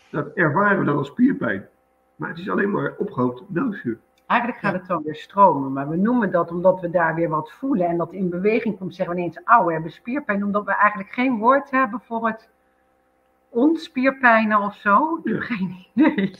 Dat 0.09 0.33
ervaren 0.33 0.79
we 0.79 0.85
dan 0.85 0.97
als 0.97 1.07
spierpijn. 1.07 1.67
Maar 2.15 2.29
het 2.29 2.37
is 2.37 2.49
alleen 2.49 2.71
maar 2.71 2.93
opgehoopt 2.97 3.43
melkzuur. 3.47 3.99
Eigenlijk 4.27 4.59
gaat 4.59 4.73
het 4.73 4.87
dan 4.87 5.03
weer 5.03 5.15
stromen, 5.15 5.73
maar 5.73 5.89
we 5.89 5.95
noemen 5.95 6.31
dat 6.31 6.51
omdat 6.51 6.79
we 6.81 6.89
daar 6.89 7.15
weer 7.15 7.29
wat 7.29 7.51
voelen 7.51 7.87
en 7.87 7.97
dat 7.97 8.13
in 8.13 8.29
beweging 8.29 8.77
komt, 8.77 8.95
zeggen 8.95 9.15
we 9.15 9.21
ineens, 9.21 9.39
auw, 9.43 9.65
we 9.65 9.73
hebben 9.73 9.91
spierpijn, 9.91 10.43
omdat 10.43 10.65
we 10.65 10.75
eigenlijk 10.75 11.13
geen 11.13 11.37
woord 11.37 11.71
hebben 11.71 11.99
voor 11.99 12.27
het 12.27 12.49
ontspierpijnen 13.49 14.61
of 14.61 14.75
zo. 14.75 15.19
Ja. 15.23 15.39
Geen 15.39 15.75
idee. 15.93 16.35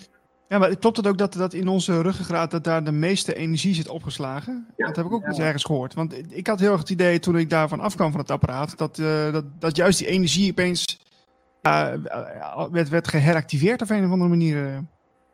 Ja, 0.47 0.57
maar 0.57 0.77
klopt 0.77 0.97
het 0.97 1.07
ook 1.07 1.17
dat, 1.17 1.33
dat 1.33 1.53
in 1.53 1.67
onze 1.67 2.01
ruggengraat 2.01 2.51
dat 2.51 2.63
daar 2.63 2.83
de 2.83 2.91
meeste 2.91 3.35
energie 3.35 3.73
zit 3.73 3.89
opgeslagen? 3.89 4.67
Ja. 4.75 4.85
Dat 4.85 4.95
heb 4.95 5.05
ik 5.05 5.11
ook 5.11 5.25
eens 5.25 5.39
ergens 5.39 5.63
gehoord. 5.63 5.93
Want 5.93 6.35
ik 6.35 6.47
had 6.47 6.59
heel 6.59 6.71
erg 6.71 6.79
het 6.79 6.89
idee 6.89 7.19
toen 7.19 7.37
ik 7.37 7.49
daarvan 7.49 7.79
afkwam 7.79 8.11
van 8.11 8.19
het 8.19 8.31
apparaat, 8.31 8.77
dat, 8.77 8.97
uh, 8.97 9.31
dat, 9.31 9.45
dat 9.59 9.75
juist 9.75 9.99
die 9.99 10.07
energie 10.07 10.51
opeens 10.51 11.05
uh, 11.61 11.93
werd, 12.71 12.89
werd 12.89 13.07
geheractiveerd 13.07 13.81
op 13.81 13.89
een 13.89 14.05
of 14.05 14.11
andere 14.11 14.29
manier. 14.29 14.57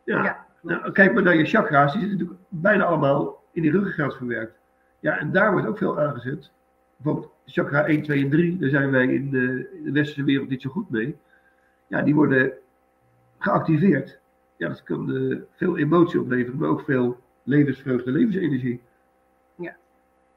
Ja, 0.06 0.24
ja. 0.24 0.46
Nou, 0.62 0.92
kijk 0.92 1.14
maar 1.14 1.24
naar 1.24 1.38
je 1.38 1.46
chakra's, 1.46 1.92
die 1.92 2.02
zitten 2.02 2.18
natuurlijk 2.18 2.48
bijna 2.50 2.84
allemaal 2.84 3.44
in 3.52 3.62
die 3.62 3.72
ruggengraat 3.72 4.16
verwerkt. 4.16 4.58
Ja, 5.00 5.18
en 5.18 5.32
daar 5.32 5.52
wordt 5.52 5.68
ook 5.68 5.78
veel 5.78 6.00
aangezet. 6.00 6.52
Bijvoorbeeld 6.98 7.34
chakra 7.46 7.86
1, 7.86 8.02
2 8.02 8.24
en 8.24 8.30
3, 8.30 8.58
daar 8.58 8.70
zijn 8.70 8.92
wij 8.92 9.08
in 9.08 9.30
de, 9.30 9.70
in 9.78 9.84
de 9.84 9.92
westerse 9.92 10.24
wereld 10.24 10.50
niet 10.50 10.62
zo 10.62 10.70
goed 10.70 10.90
mee. 10.90 11.18
Ja, 11.88 12.02
die 12.02 12.16
worden 12.16 12.52
geactiveerd. 13.38 14.20
Ja, 14.64 14.70
dat 14.70 14.84
kan 14.84 15.16
eh, 15.16 15.38
veel 15.56 15.78
emotie 15.78 16.20
opleveren, 16.20 16.60
maar 16.60 16.70
ook 16.70 16.82
veel 16.82 17.18
levensvreugde, 17.44 18.12
levensenergie. 18.12 18.82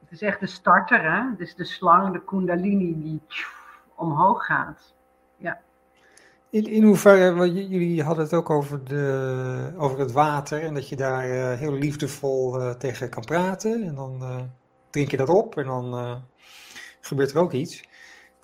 Het 0.00 0.14
is 0.14 0.22
echt 0.22 0.40
de 0.40 0.46
starter, 0.46 1.02
hè? 1.02 1.30
Het 1.30 1.40
is 1.40 1.54
de 1.54 1.64
slang, 1.64 2.12
de 2.12 2.24
kundalini 2.24 3.00
die 3.02 3.20
omhoog 3.94 4.46
gaat. 4.46 4.94
In, 6.50 6.66
in 6.66 6.82
hoeverre, 6.82 7.34
want 7.34 7.52
jullie 7.52 8.02
hadden 8.02 8.24
het 8.24 8.34
ook 8.34 8.50
over, 8.50 8.84
de, 8.84 9.72
over 9.76 9.98
het 9.98 10.12
water 10.12 10.62
en 10.62 10.74
dat 10.74 10.88
je 10.88 10.96
daar 10.96 11.30
eh, 11.30 11.58
heel 11.58 11.72
liefdevol 11.72 12.60
eh, 12.60 12.70
tegen 12.70 13.08
kan 13.08 13.24
praten. 13.24 13.82
En 13.82 13.94
dan 13.94 14.22
eh, 14.22 14.40
drink 14.90 15.10
je 15.10 15.16
dat 15.16 15.28
op 15.28 15.56
en 15.56 15.64
dan 15.64 15.94
eh, 15.94 16.16
gebeurt 17.00 17.30
er 17.30 17.38
ook 17.38 17.52
iets. 17.52 17.88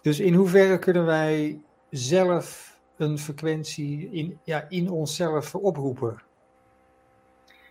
Dus 0.03 0.21
in 0.21 0.35
hoeverre 0.35 0.79
kunnen 0.79 1.05
wij 1.05 1.61
zelf 1.91 2.72
een 3.03 3.19
frequentie 3.19 4.11
in, 4.11 4.39
ja, 4.43 4.65
in 4.69 4.91
onszelf 4.91 5.55
oproepen? 5.55 6.23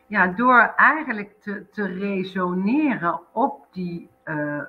Ja, 0.08 0.28
door 0.28 0.74
eigenlijk 0.76 1.42
te, 1.42 1.66
te 1.72 1.86
resoneren 1.86 3.20
op 3.32 3.68
die 3.72 4.10
eh, 4.24 4.58
eh, 4.58 4.66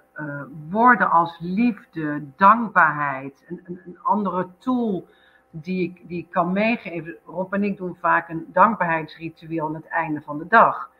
woorden 0.70 1.10
als 1.10 1.36
liefde, 1.40 2.22
dankbaarheid, 2.36 3.44
een, 3.48 3.60
een, 3.64 3.98
andere 4.02 4.48
tool 4.58 5.06
die 5.50 5.82
ik, 5.82 6.08
die 6.08 6.18
ik 6.18 6.30
kan 6.30 6.52
meegeven. 6.52 7.16
Rob 7.26 7.52
en 7.52 7.64
ik 7.64 7.76
doen 7.76 7.96
vaak 8.00 8.28
een 8.28 8.46
dankbaarheidsritueel 8.52 9.66
aan 9.66 9.74
het 9.74 9.86
einde 9.86 10.20
van 10.20 10.38
de 10.38 10.46
dag. 10.48 10.90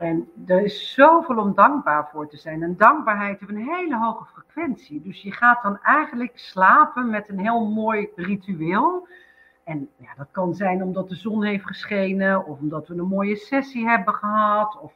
En 0.00 0.28
er 0.46 0.62
is 0.62 0.92
zoveel 0.94 1.36
om 1.36 1.54
dankbaar 1.54 2.08
voor 2.08 2.28
te 2.28 2.36
zijn. 2.36 2.62
En 2.62 2.76
dankbaarheid 2.76 3.40
heeft 3.40 3.52
een 3.52 3.68
hele 3.68 3.98
hoge 3.98 4.24
frequentie. 4.24 5.02
Dus 5.02 5.22
je 5.22 5.32
gaat 5.32 5.62
dan 5.62 5.78
eigenlijk 5.82 6.38
slapen 6.38 7.10
met 7.10 7.28
een 7.28 7.38
heel 7.38 7.66
mooi 7.66 8.08
ritueel. 8.14 9.08
En 9.64 9.88
ja, 9.96 10.08
dat 10.16 10.28
kan 10.30 10.54
zijn 10.54 10.82
omdat 10.82 11.08
de 11.08 11.14
zon 11.14 11.44
heeft 11.44 11.66
geschenen, 11.66 12.46
of 12.46 12.58
omdat 12.58 12.88
we 12.88 12.94
een 12.94 13.06
mooie 13.06 13.36
sessie 13.36 13.88
hebben 13.88 14.14
gehad, 14.14 14.78
of 14.80 14.92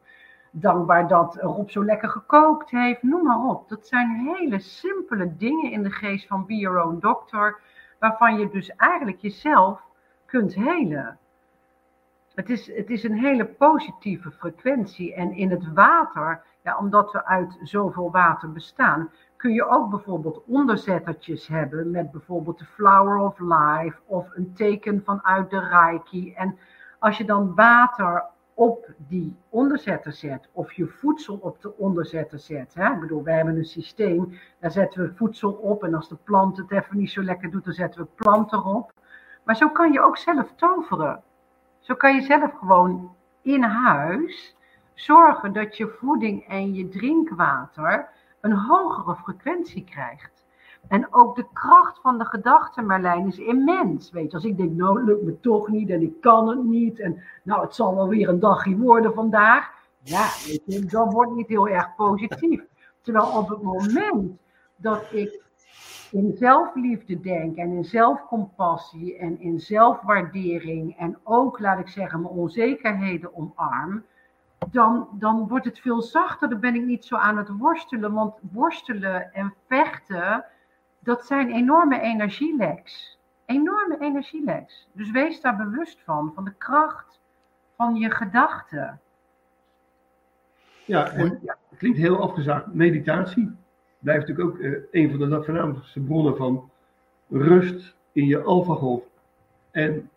dankbaar 0.51 1.09
dat 1.09 1.37
Rob 1.41 1.69
zo 1.69 1.85
lekker 1.85 2.09
gekookt 2.09 2.71
heeft, 2.71 3.03
noem 3.03 3.23
maar 3.23 3.45
op. 3.45 3.69
Dat 3.69 3.87
zijn 3.87 4.37
hele 4.37 4.59
simpele 4.59 5.37
dingen 5.37 5.71
in 5.71 5.83
de 5.83 5.91
geest 5.91 6.27
van 6.27 6.47
Be 6.47 6.55
Your 6.55 6.85
Own 6.85 6.99
Doctor, 7.01 7.61
waarvan 7.99 8.39
je 8.39 8.49
dus 8.49 8.77
eigenlijk 8.77 9.19
jezelf 9.19 9.81
kunt 10.27 10.55
helen. 10.55 11.19
Het 12.35 12.51
is, 12.51 12.77
het 12.77 12.91
is 12.91 13.05
een 13.05 13.19
hele 13.19 13.45
positieve 13.45 14.31
frequentie. 14.31 15.15
En 15.15 15.33
in 15.33 15.51
het 15.51 15.73
water, 15.73 16.43
ja, 16.63 16.79
omdat 16.79 17.13
we 17.13 17.25
uit 17.25 17.59
zoveel 17.63 18.11
water 18.11 18.53
bestaan, 18.53 19.11
kun 19.37 19.53
je 19.53 19.69
ook 19.69 19.91
bijvoorbeeld 19.91 20.43
onderzettertjes 20.47 21.47
hebben 21.47 21.91
met 21.91 22.11
bijvoorbeeld 22.11 22.59
de 22.59 22.65
Flower 22.65 23.17
of 23.19 23.39
Life 23.39 23.99
of 24.07 24.29
een 24.35 24.53
teken 24.55 25.03
vanuit 25.05 25.51
de 25.51 25.61
Reiki. 25.61 26.35
En 26.35 26.59
als 26.99 27.19
je 27.19 27.25
dan 27.25 27.55
water 27.55 28.25
op 28.55 28.91
die 28.97 29.37
onderzetter 29.49 30.13
zet 30.13 30.49
of 30.53 30.73
je 30.73 30.87
voedsel 30.87 31.39
op 31.41 31.63
de 31.63 31.77
onderzetter 31.77 32.39
zet. 32.39 32.75
Hè? 32.75 32.93
Ik 32.93 33.01
bedoel, 33.01 33.23
wij 33.23 33.37
hebben 33.37 33.57
een 33.57 33.65
systeem, 33.65 34.39
daar 34.61 34.71
zetten 34.71 35.03
we 35.03 35.15
voedsel 35.15 35.53
op 35.53 35.85
en 35.85 35.95
als 35.95 36.09
de 36.09 36.17
plant 36.25 36.57
het 36.57 36.71
even 36.71 36.97
niet 36.97 37.11
zo 37.11 37.23
lekker 37.23 37.51
doet, 37.51 37.65
dan 37.65 37.73
zetten 37.73 38.01
we 38.01 38.09
plant 38.15 38.53
erop. 38.53 38.93
Maar 39.45 39.57
zo 39.57 39.69
kan 39.69 39.93
je 39.93 40.01
ook 40.01 40.17
zelf 40.17 40.53
toveren. 40.57 41.23
Zo 41.85 41.95
kan 41.95 42.15
je 42.15 42.23
zelf 42.23 42.53
gewoon 42.59 43.15
in 43.43 43.63
huis 43.63 44.57
zorgen 44.95 45.53
dat 45.53 45.77
je 45.77 45.89
voeding 45.89 46.49
en 46.49 46.75
je 46.75 46.89
drinkwater 46.89 48.09
een 48.41 48.53
hogere 48.53 49.17
frequentie 49.17 49.85
krijgt. 49.85 50.47
En 50.89 51.15
ook 51.15 51.37
de 51.37 51.47
kracht 51.53 52.01
van 52.01 52.19
de 52.19 52.25
gedachte, 52.25 52.83
Marlijn, 52.83 53.27
is 53.27 53.39
immens. 53.39 54.11
Weet 54.11 54.31
je, 54.31 54.37
als 54.37 54.45
ik 54.45 54.57
denk, 54.57 54.73
nou, 54.73 55.05
lukt 55.05 55.23
me 55.23 55.41
toch 55.41 55.69
niet 55.69 55.91
en 55.91 56.03
ik 56.03 56.21
kan 56.21 56.49
het 56.49 56.65
niet. 56.65 57.01
En 57.01 57.23
nou, 57.43 57.61
het 57.61 57.75
zal 57.75 57.95
wel 57.95 58.09
weer 58.09 58.29
een 58.29 58.41
dagje 58.41 58.77
worden 58.77 59.15
vandaag. 59.15 59.71
Ja, 60.03 60.25
weet 60.47 60.63
je, 60.65 60.85
dat 60.85 61.13
wordt 61.13 61.35
niet 61.35 61.49
heel 61.49 61.69
erg 61.69 61.95
positief. 61.95 62.63
Terwijl 63.01 63.27
op 63.27 63.49
het 63.49 63.63
moment 63.63 64.39
dat 64.77 65.07
ik 65.11 65.44
in 66.15 66.37
zelfliefde 66.37 67.21
denk 67.21 67.57
en 67.57 67.71
in 67.71 67.85
zelfcompassie 67.85 69.19
en 69.19 69.41
in 69.41 69.61
zelfwaardering 69.61 70.97
en 70.99 71.19
ook, 71.23 71.59
laat 71.59 71.79
ik 71.79 71.89
zeggen, 71.89 72.21
mijn 72.21 72.35
onzekerheden 72.35 73.37
omarm, 73.37 74.05
dan, 74.71 75.09
dan 75.13 75.49
wordt 75.49 75.65
het 75.65 75.79
veel 75.79 76.03
zachter. 76.03 76.49
Dan 76.49 76.61
ben 76.61 76.75
ik 76.75 76.85
niet 76.85 77.05
zo 77.05 77.17
aan 77.17 77.37
het 77.37 77.49
worstelen, 77.49 78.13
want 78.13 78.35
worstelen 78.53 79.33
en 79.33 79.55
vechten, 79.69 80.45
dat 80.99 81.27
zijn 81.27 81.51
enorme 81.51 82.01
energieleks. 82.01 83.19
Enorme 83.47 83.97
energieleks. 84.01 84.89
Dus 84.93 85.11
wees 85.11 85.41
daar 85.41 85.57
bewust 85.57 86.01
van, 86.05 86.33
van 86.35 86.45
de 86.45 86.55
kracht 86.59 87.21
van 87.77 87.95
je 87.95 88.11
gedachten. 88.11 89.01
Ja, 90.85 91.11
en, 91.11 91.39
ja, 91.43 91.57
het 91.69 91.79
klinkt 91.79 91.99
heel 91.99 92.23
afgezaagd. 92.23 92.75
Meditatie 92.75 93.57
blijft 94.05 94.29
natuurlijk 94.29 94.57
ook 94.57 94.63
eh, 94.63 94.73
een 94.91 95.11
van 95.11 95.31
de 95.31 95.43
voornaamste 95.45 96.01
bronnen 96.01 96.37
van 96.37 96.71
rust 97.29 97.97
in 98.13 98.27
je 98.27 98.43
alfagolf. 98.43 99.03
En 99.71 100.11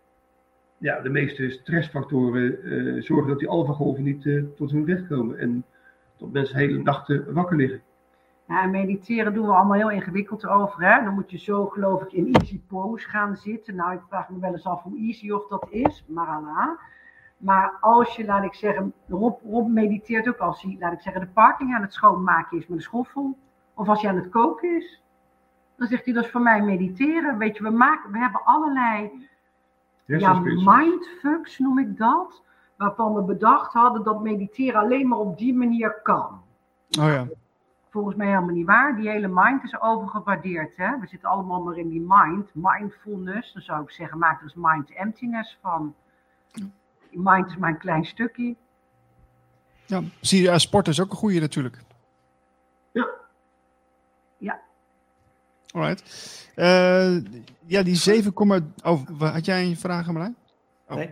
ja, 0.77 1.01
de 1.01 1.09
meeste 1.09 1.49
stressfactoren 1.49 2.63
eh, 2.63 3.01
zorgen 3.01 3.27
dat 3.27 3.39
die 3.39 3.47
alfagolven 3.47 4.03
niet 4.03 4.25
eh, 4.25 4.43
tot 4.55 4.71
hun 4.71 4.85
recht 4.85 5.07
komen. 5.07 5.37
En 5.39 5.63
dat 6.17 6.31
mensen 6.31 6.57
hele 6.57 6.77
nachten 6.77 7.33
wakker 7.33 7.57
liggen. 7.57 7.81
Ja, 8.47 8.63
en 8.63 8.71
mediteren 8.71 9.33
doen 9.33 9.45
we 9.45 9.53
allemaal 9.53 9.77
heel 9.77 9.91
ingewikkeld 9.91 10.47
over. 10.47 10.81
Hè? 10.83 11.03
Dan 11.03 11.13
moet 11.13 11.31
je 11.31 11.37
zo, 11.37 11.65
geloof 11.65 12.01
ik, 12.01 12.11
in 12.11 12.33
easy 12.33 12.61
pose 12.67 13.09
gaan 13.09 13.35
zitten. 13.35 13.75
Nou, 13.75 13.93
ik 13.93 14.01
vraag 14.07 14.29
me 14.29 14.39
wel 14.39 14.51
eens 14.51 14.65
af 14.65 14.83
hoe 14.83 14.97
easy 14.97 15.31
of 15.31 15.47
dat 15.47 15.67
is, 15.69 16.05
maar. 16.07 16.77
Maar 17.37 17.77
als 17.79 18.15
je, 18.15 18.25
laat 18.25 18.43
ik 18.43 18.53
zeggen, 18.53 18.93
Rob, 19.07 19.41
Rob 19.43 19.67
mediteert 19.67 20.27
ook 20.27 20.37
als 20.37 20.61
hij, 20.61 20.75
laat 20.79 20.93
ik 20.93 21.01
zeggen, 21.01 21.21
de 21.21 21.27
parking 21.27 21.75
aan 21.75 21.81
het 21.81 21.93
schoonmaken 21.93 22.57
is 22.57 22.67
met 22.67 22.77
een 22.77 22.83
schoffel. 22.83 23.37
Of 23.77 23.87
als 23.87 24.01
hij 24.01 24.09
aan 24.09 24.17
het 24.17 24.29
koken 24.29 24.75
is. 24.75 25.01
Dan 25.75 25.87
zegt 25.87 26.05
hij, 26.05 26.13
dat 26.13 26.23
is 26.25 26.31
voor 26.31 26.41
mij 26.41 26.61
mediteren. 26.61 27.37
Weet 27.37 27.57
je, 27.57 27.63
we, 27.63 27.69
maken, 27.69 28.11
we 28.11 28.17
hebben 28.17 28.43
allerlei 28.43 29.27
ja, 30.05 30.39
mindfucks, 30.43 31.59
noem 31.59 31.79
ik 31.79 31.97
dat. 31.97 32.41
Waarvan 32.77 33.13
we 33.13 33.21
bedacht 33.21 33.73
hadden 33.73 34.03
dat 34.03 34.21
mediteren 34.21 34.79
alleen 34.79 35.07
maar 35.07 35.17
op 35.17 35.37
die 35.37 35.53
manier 35.53 35.99
kan. 36.03 36.41
Oh 36.99 37.07
ja. 37.07 37.27
Volgens 37.89 38.15
mij 38.15 38.27
helemaal 38.27 38.55
niet 38.55 38.65
waar. 38.65 38.95
Die 38.95 39.09
hele 39.09 39.27
mind 39.31 39.63
is 39.63 39.81
overgewaardeerd. 39.81 40.77
Hè? 40.77 40.99
We 40.99 41.07
zitten 41.07 41.29
allemaal 41.29 41.63
maar 41.63 41.77
in 41.77 41.89
die 41.89 42.05
mind. 42.07 42.49
Mindfulness. 42.53 43.53
Dan 43.53 43.61
zou 43.61 43.83
ik 43.83 43.91
zeggen, 43.91 44.17
maak 44.17 44.37
er 44.37 44.43
eens 44.43 44.53
mind 44.55 44.91
emptiness 44.91 45.57
van. 45.61 45.95
Mind 47.11 47.47
is 47.47 47.57
maar 47.57 47.69
een 47.69 47.77
klein 47.77 48.05
stukje. 48.05 48.55
ja. 49.85 50.01
Zie 50.21 50.41
je, 50.41 50.47
ja, 50.47 50.57
sport 50.57 50.87
is 50.87 51.01
ook 51.01 51.09
een 51.09 51.17
goede 51.17 51.39
natuurlijk. 51.39 51.79
Ja. 52.91 53.07
Ja. 54.37 54.59
Alright. 55.73 56.03
Eh, 56.55 57.17
ja, 57.65 57.83
die 57.83 57.95
7, 57.95 58.33
oh, 58.83 59.01
had 59.19 59.45
jij 59.45 59.65
een 59.65 59.77
vraag, 59.77 60.05
Marlijn? 60.05 60.35
Oh. 60.87 60.97
Nee? 60.97 61.09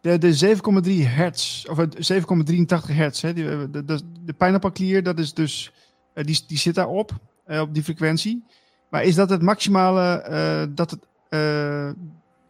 De, 0.00 0.18
de 0.18 0.56
7,3 0.84 0.90
hertz, 1.06 1.64
of 1.66 1.76
het 1.76 2.12
7,83 2.12 2.94
hertz, 2.94 3.22
hè, 3.22 3.32
die, 3.32 3.50
eh, 3.50 3.58
de, 3.70 3.84
de, 3.84 4.00
de 4.24 4.32
pijnappelklier, 4.32 5.02
dat 5.02 5.18
is 5.18 5.34
dus, 5.34 5.72
eh, 6.12 6.24
die, 6.24 6.44
die 6.46 6.58
zit 6.58 6.74
daarop, 6.74 7.10
eh, 7.44 7.60
op 7.60 7.74
die 7.74 7.82
frequentie. 7.82 8.44
Maar 8.88 9.02
is 9.02 9.14
dat 9.14 9.30
het 9.30 9.42
maximale, 9.42 10.22
eh, 10.22 10.66
dat, 10.74 10.90
het, 10.90 11.06
eh, 11.28 11.90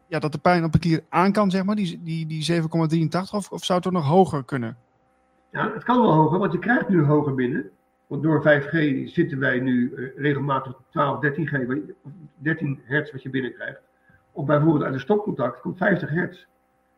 ja, 0.06 0.18
dat 0.18 0.32
de 0.32 0.38
pijnappelklier 0.38 1.04
aan 1.08 1.32
kan, 1.32 1.50
zeg 1.50 1.64
maar, 1.64 1.76
die, 1.76 2.00
die, 2.02 2.26
die 2.26 2.42
7,83, 2.42 3.34
of, 3.34 3.50
of 3.50 3.64
zou 3.64 3.78
het 3.78 3.86
ook 3.86 3.94
nog 3.94 4.06
hoger 4.06 4.44
kunnen? 4.44 4.76
Ja, 5.52 5.72
het 5.74 5.84
kan 5.84 6.00
wel 6.00 6.12
hoger, 6.12 6.38
want 6.38 6.52
je 6.52 6.58
krijgt 6.58 6.88
nu 6.88 7.04
hoger 7.04 7.34
binnen. 7.34 7.70
Want 8.08 8.22
door 8.22 8.42
5G 8.42 9.04
zitten 9.08 9.38
wij 9.38 9.60
nu 9.60 9.92
eh, 9.94 10.04
regelmatig 10.22 10.72
op 10.74 10.84
12, 10.90 11.20
13 11.20 11.46
G, 11.46 11.50
wat 11.50 11.60
je- 11.76 11.94
of 12.02 12.10
13 12.36 12.80
hertz 12.84 13.12
wat 13.12 13.22
je 13.22 13.30
binnenkrijgt. 13.30 13.80
Of 14.32 14.46
bijvoorbeeld 14.46 14.84
uit 14.84 14.94
een 14.94 15.00
stopcontact 15.00 15.60
komt 15.60 15.76
50 15.76 16.10
hertz. 16.10 16.44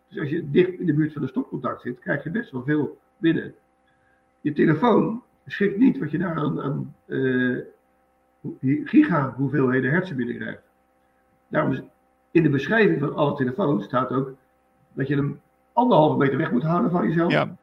Dus 0.09 0.19
als 0.21 0.29
je 0.29 0.51
dicht 0.51 0.79
in 0.79 0.87
de 0.87 0.95
buurt 0.95 1.13
van 1.13 1.23
de 1.23 1.29
stopcontact 1.29 1.81
zit, 1.83 1.99
krijg 1.99 2.25
je 2.25 2.31
best 2.31 2.51
wel 2.51 2.63
veel 2.65 2.99
binnen. 3.17 3.55
Je 4.41 4.53
telefoon 4.53 5.23
schikt 5.47 5.79
niet 5.79 5.99
wat 5.99 6.11
je 6.11 6.19
daar 6.19 6.35
aan, 6.37 6.61
aan 6.63 6.95
die 8.61 8.87
giga 8.89 9.35
hoeveelheden 9.37 9.91
hertzen 9.91 10.17
binnenkrijgt. 10.17 10.63
Daarom 11.49 11.73
is 11.73 11.83
in 12.31 12.43
de 12.43 12.49
beschrijving 12.49 13.01
van 13.01 13.15
alle 13.15 13.37
telefoons 13.37 13.85
staat 13.85 14.11
ook 14.11 14.35
dat 14.93 15.09
je 15.09 15.17
hem 15.17 15.41
anderhalve 15.73 16.17
meter 16.17 16.39
weg 16.39 16.53
moet 16.53 16.63
houden 16.63 16.91
van 16.91 17.09
jezelf. 17.09 17.33
Ja, 17.33 17.57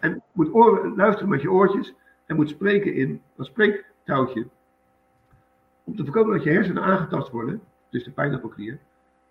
En 0.00 0.22
moet 0.32 0.54
oren, 0.54 0.96
luisteren 0.96 1.28
met 1.28 1.42
je 1.42 1.50
oortjes 1.50 1.94
en 2.32 2.38
moet 2.38 2.48
spreken 2.48 2.94
in 2.94 3.22
een 3.36 3.44
spreektouwtje. 3.44 4.46
Om 5.84 5.96
te 5.96 6.04
voorkomen 6.04 6.32
dat 6.34 6.42
je 6.44 6.50
hersenen 6.50 6.82
aangetast 6.82 7.30
worden, 7.30 7.60
dus 7.90 8.04
de 8.04 8.10
pijnappelklier, 8.10 8.78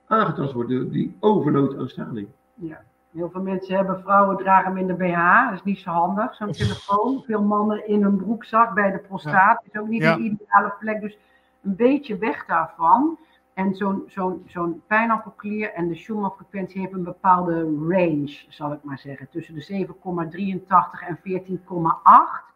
aangetast 0.07 0.53
worden 0.53 0.79
door 0.81 0.91
die 0.91 1.15
overload 1.19 1.77
aan 1.77 1.87
straling. 1.89 2.27
Ja. 2.53 2.81
Heel 3.11 3.29
veel 3.29 3.41
mensen 3.41 3.75
hebben, 3.75 4.01
vrouwen 4.01 4.37
dragen 4.37 4.73
minder 4.73 4.95
BH. 4.95 5.45
Dat 5.49 5.53
is 5.53 5.63
niet 5.63 5.79
zo 5.79 5.89
handig, 5.89 6.35
zo'n 6.35 6.51
telefoon. 6.51 7.23
Veel 7.25 7.41
mannen 7.43 7.87
in 7.87 8.01
hun 8.03 8.17
broekzak 8.17 8.73
bij 8.73 8.91
de 8.91 8.97
prostaat. 8.97 9.63
is 9.71 9.79
ook 9.79 9.87
niet 9.87 10.01
Ja. 10.01 10.13
een 10.13 10.23
ideale 10.23 10.73
plek. 10.79 11.01
Dus 11.01 11.17
een 11.63 11.75
beetje 11.75 12.17
weg 12.17 12.45
daarvan. 12.45 13.17
En 13.53 13.75
zo'n 13.75 14.03
zo'n 14.07 14.43
zo'n 14.47 14.81
pijnappelklier 14.87 15.73
en 15.73 15.87
de 15.87 15.95
Schumann-frequentie 15.95 16.81
heeft 16.81 16.93
een 16.93 17.03
bepaalde 17.03 17.61
range, 17.89 18.45
zal 18.49 18.73
ik 18.73 18.79
maar 18.83 18.99
zeggen. 18.99 19.27
Tussen 19.29 19.53
de 19.53 19.61
7,83 19.61 21.01
en 21.07 21.19
14,8. 21.23 22.50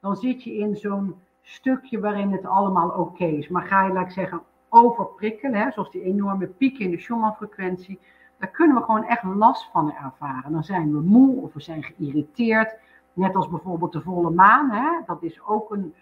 Dan 0.00 0.16
zit 0.16 0.42
je 0.42 0.54
in 0.54 0.76
zo'n 0.76 1.14
stukje 1.42 2.00
waarin 2.00 2.32
het 2.32 2.46
allemaal 2.46 2.88
oké 2.88 3.24
is. 3.24 3.48
Maar 3.48 3.62
ga 3.62 3.84
je, 3.84 3.92
laat 3.92 4.06
ik 4.06 4.12
zeggen, 4.12 4.42
overprikkelen, 4.68 5.60
hè, 5.60 5.70
zoals 5.70 5.90
die 5.90 6.02
enorme 6.02 6.46
piek 6.46 6.78
in 6.78 6.90
de 6.90 6.98
Schumann-frequentie, 6.98 7.98
daar 8.38 8.50
kunnen 8.50 8.76
we 8.76 8.82
gewoon 8.82 9.04
echt 9.04 9.22
last 9.22 9.70
van 9.72 9.92
ervaren. 9.92 10.52
Dan 10.52 10.64
zijn 10.64 10.92
we 10.92 11.00
moe 11.00 11.42
of 11.42 11.52
we 11.52 11.60
zijn 11.60 11.82
geïrriteerd. 11.82 12.74
Net 13.12 13.34
als 13.34 13.48
bijvoorbeeld 13.48 13.92
de 13.92 14.00
volle 14.00 14.30
maan. 14.30 14.70
Hè? 14.70 15.00
Dat 15.06 15.22
is 15.22 15.40
ook 15.46 15.70
een 15.70 15.94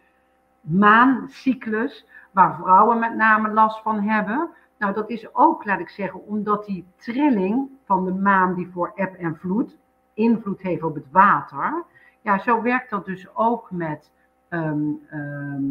maancyclus 0.60 2.06
waar 2.30 2.56
vrouwen 2.56 2.98
met 2.98 3.14
name 3.14 3.52
last 3.52 3.82
van 3.82 4.00
hebben. 4.00 4.50
Nou, 4.78 4.94
dat 4.94 5.10
is 5.10 5.34
ook, 5.34 5.64
laat 5.64 5.80
ik 5.80 5.88
zeggen, 5.88 6.26
omdat 6.26 6.66
die 6.66 6.84
trilling 6.96 7.68
van 7.84 8.04
de 8.04 8.12
maan 8.12 8.54
die 8.54 8.68
voor 8.72 8.92
eb 8.94 9.14
en 9.14 9.36
vloed 9.36 9.76
invloed 10.14 10.62
heeft 10.62 10.82
op 10.82 10.94
het 10.94 11.10
water. 11.10 11.84
Ja, 12.26 12.38
zo 12.38 12.62
werkt 12.62 12.90
dat 12.90 13.04
dus 13.04 13.26
ook 13.34 13.70
met, 13.70 14.10
ehm, 14.48 14.80
ehm, 15.10 15.62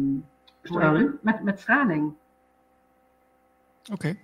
Straling? 0.62 1.10
met, 1.22 1.42
met 1.42 1.60
straling. 1.60 2.12
Oké. 3.92 4.16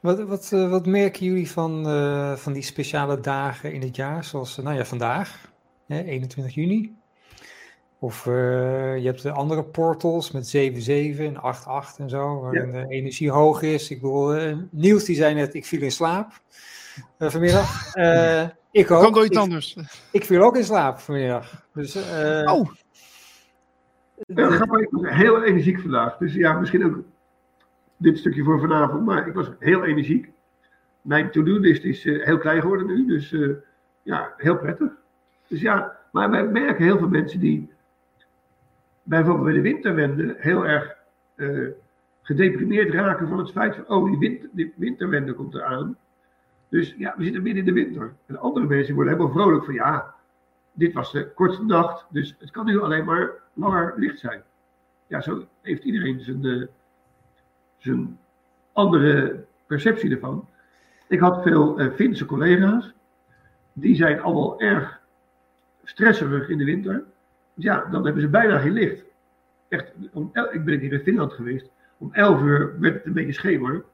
Wat, 0.00 0.20
wat, 0.20 0.52
eh, 0.52 0.70
wat 0.70 0.86
merken 0.86 1.26
jullie 1.26 1.50
van, 1.50 1.86
eh, 1.86 2.32
van 2.36 2.52
die 2.52 2.62
speciale 2.62 3.20
dagen 3.20 3.72
in 3.72 3.80
het 3.80 3.96
jaar, 3.96 4.24
zoals 4.24 4.58
eh, 4.58 4.64
nou 4.64 4.76
ja, 4.76 4.84
vandaag, 4.84 5.52
hè, 5.86 6.02
21 6.02 6.54
juni? 6.54 6.96
Of 7.98 8.26
eh, 8.26 8.32
je 8.98 9.06
hebt 9.06 9.22
de 9.22 9.32
andere 9.32 9.64
portals 9.64 10.30
met 10.30 10.48
7-7 10.48 11.26
en 11.26 11.36
8-8 11.36 11.98
en 11.98 12.08
zo, 12.08 12.40
waarin 12.40 12.72
de 12.72 12.86
energie 12.88 13.30
hoog 13.30 13.62
is. 13.62 13.90
Ik 13.90 14.00
bedoel, 14.00 14.56
Niels 14.70 15.04
die 15.04 15.16
zei 15.16 15.34
net, 15.34 15.54
ik 15.54 15.66
viel 15.66 15.82
in 15.82 15.92
slaap 15.92 16.42
eh, 17.18 17.30
vanmiddag. 17.30 17.94
Ik 18.70 18.90
ook. 18.90 19.02
Kan 19.02 19.12
door 19.12 19.24
iets 19.24 19.36
ik, 19.36 19.42
anders. 19.42 19.76
ik 20.12 20.24
viel 20.24 20.42
ook 20.42 20.56
in 20.56 20.64
slaap 20.64 20.98
vanmiddag. 20.98 21.66
Dus, 21.74 21.94
eh, 21.94 22.52
Oh, 22.52 22.70
Ja, 24.26 24.48
ik 24.78 24.88
was 24.90 25.02
heel 25.04 25.42
energiek 25.42 25.80
vandaag. 25.80 26.16
Dus 26.16 26.34
ja, 26.34 26.52
misschien 26.58 26.84
ook 26.84 27.02
dit 27.96 28.18
stukje 28.18 28.42
voor 28.42 28.60
vanavond. 28.60 29.04
Maar 29.04 29.26
ik 29.26 29.34
was 29.34 29.50
heel 29.58 29.84
energiek. 29.84 30.30
Mijn 31.02 31.30
to-do-list 31.30 31.84
is 31.84 32.06
eh, 32.06 32.24
heel 32.24 32.38
klein 32.38 32.60
geworden 32.60 32.86
nu. 32.86 33.06
Dus 33.06 33.32
eh, 33.32 33.48
ja, 34.02 34.34
heel 34.36 34.56
prettig. 34.56 34.90
Dus 35.46 35.60
ja, 35.60 35.96
maar 36.12 36.30
wij 36.30 36.44
merken 36.44 36.84
heel 36.84 36.98
veel 36.98 37.08
mensen 37.08 37.40
die 37.40 37.72
bijvoorbeeld 39.02 39.44
bij 39.44 39.54
de 39.54 39.60
winterwende 39.60 40.34
heel 40.38 40.66
erg 40.66 40.96
eh, 41.34 41.66
gedeprimeerd 42.22 42.90
raken 42.90 43.28
van 43.28 43.38
het 43.38 43.50
feit 43.50 43.74
van, 43.74 43.88
oh, 43.88 44.04
die, 44.04 44.18
winter, 44.18 44.48
die 44.52 44.72
winterwende 44.76 45.32
komt 45.32 45.54
eraan. 45.54 45.96
Dus 46.70 46.94
ja, 46.98 47.14
we 47.16 47.24
zitten 47.24 47.42
midden 47.42 47.66
in 47.66 47.74
de 47.74 47.80
winter. 47.82 48.14
En 48.26 48.38
andere 48.38 48.66
mensen 48.66 48.94
worden 48.94 49.12
helemaal 49.12 49.34
vrolijk 49.34 49.64
van, 49.64 49.74
ja, 49.74 50.14
dit 50.72 50.92
was 50.92 51.12
de 51.12 51.30
kortste 51.30 51.64
nacht, 51.64 52.06
dus 52.10 52.36
het 52.38 52.50
kan 52.50 52.66
nu 52.66 52.80
alleen 52.80 53.04
maar 53.04 53.30
langer 53.52 53.94
licht 53.96 54.18
zijn. 54.18 54.42
Ja, 55.06 55.20
zo 55.20 55.46
heeft 55.60 55.84
iedereen 55.84 56.20
zijn, 56.20 56.44
eh, 56.44 56.66
zijn 57.78 58.18
andere 58.72 59.44
perceptie 59.66 60.10
ervan. 60.10 60.48
Ik 61.08 61.20
had 61.20 61.42
veel 61.42 61.78
eh, 61.78 61.92
Finse 61.92 62.24
collega's, 62.24 62.92
die 63.72 63.94
zijn 63.94 64.20
allemaal 64.20 64.60
erg 64.60 65.00
stresserig 65.84 66.48
in 66.48 66.58
de 66.58 66.64
winter. 66.64 67.04
Ja, 67.54 67.84
dan 67.84 68.04
hebben 68.04 68.22
ze 68.22 68.28
bijna 68.28 68.58
geen 68.58 68.72
licht. 68.72 69.04
Echt, 69.68 69.92
om 70.12 70.30
ik 70.50 70.64
ben 70.64 70.80
keer 70.80 70.92
in 70.92 71.00
Finland 71.00 71.32
geweest. 71.32 71.70
Om 71.98 72.12
11 72.12 72.42
uur 72.42 72.80
werd 72.80 72.94
het 72.94 73.06
een 73.06 73.12
beetje 73.12 73.32
schemer. 73.32 73.84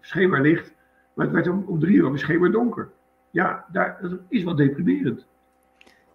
Schemerlicht. 0.00 0.73
Maar 1.14 1.26
het 1.26 1.34
werd 1.34 1.48
om, 1.48 1.64
om 1.66 1.80
drie 1.80 1.96
uur 1.96 2.06
om 2.06 2.16
schemerdonker. 2.16 2.90
Ja, 3.30 3.64
daar, 3.72 3.98
dat 4.00 4.18
is 4.28 4.44
wel 4.44 4.56
deprimerend. 4.56 5.26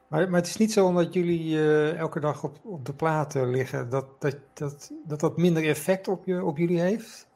Maar, 0.07 0.30
maar 0.30 0.39
het 0.39 0.49
is 0.49 0.57
niet 0.57 0.71
zo 0.71 0.85
omdat 0.85 1.13
jullie 1.13 1.57
eh, 1.57 1.97
elke 1.97 2.19
dag 2.19 2.43
op, 2.43 2.57
op 2.63 2.85
de 2.85 2.93
platen 2.93 3.49
liggen, 3.49 3.89
dat 3.89 4.05
dat, 4.19 4.38
dat, 4.53 4.91
dat 5.05 5.19
dat 5.19 5.38
minder 5.38 5.65
effect 5.65 6.07
op, 6.07 6.26
je, 6.26 6.43
op 6.43 6.57
jullie 6.57 6.80
heeft? 6.80 7.27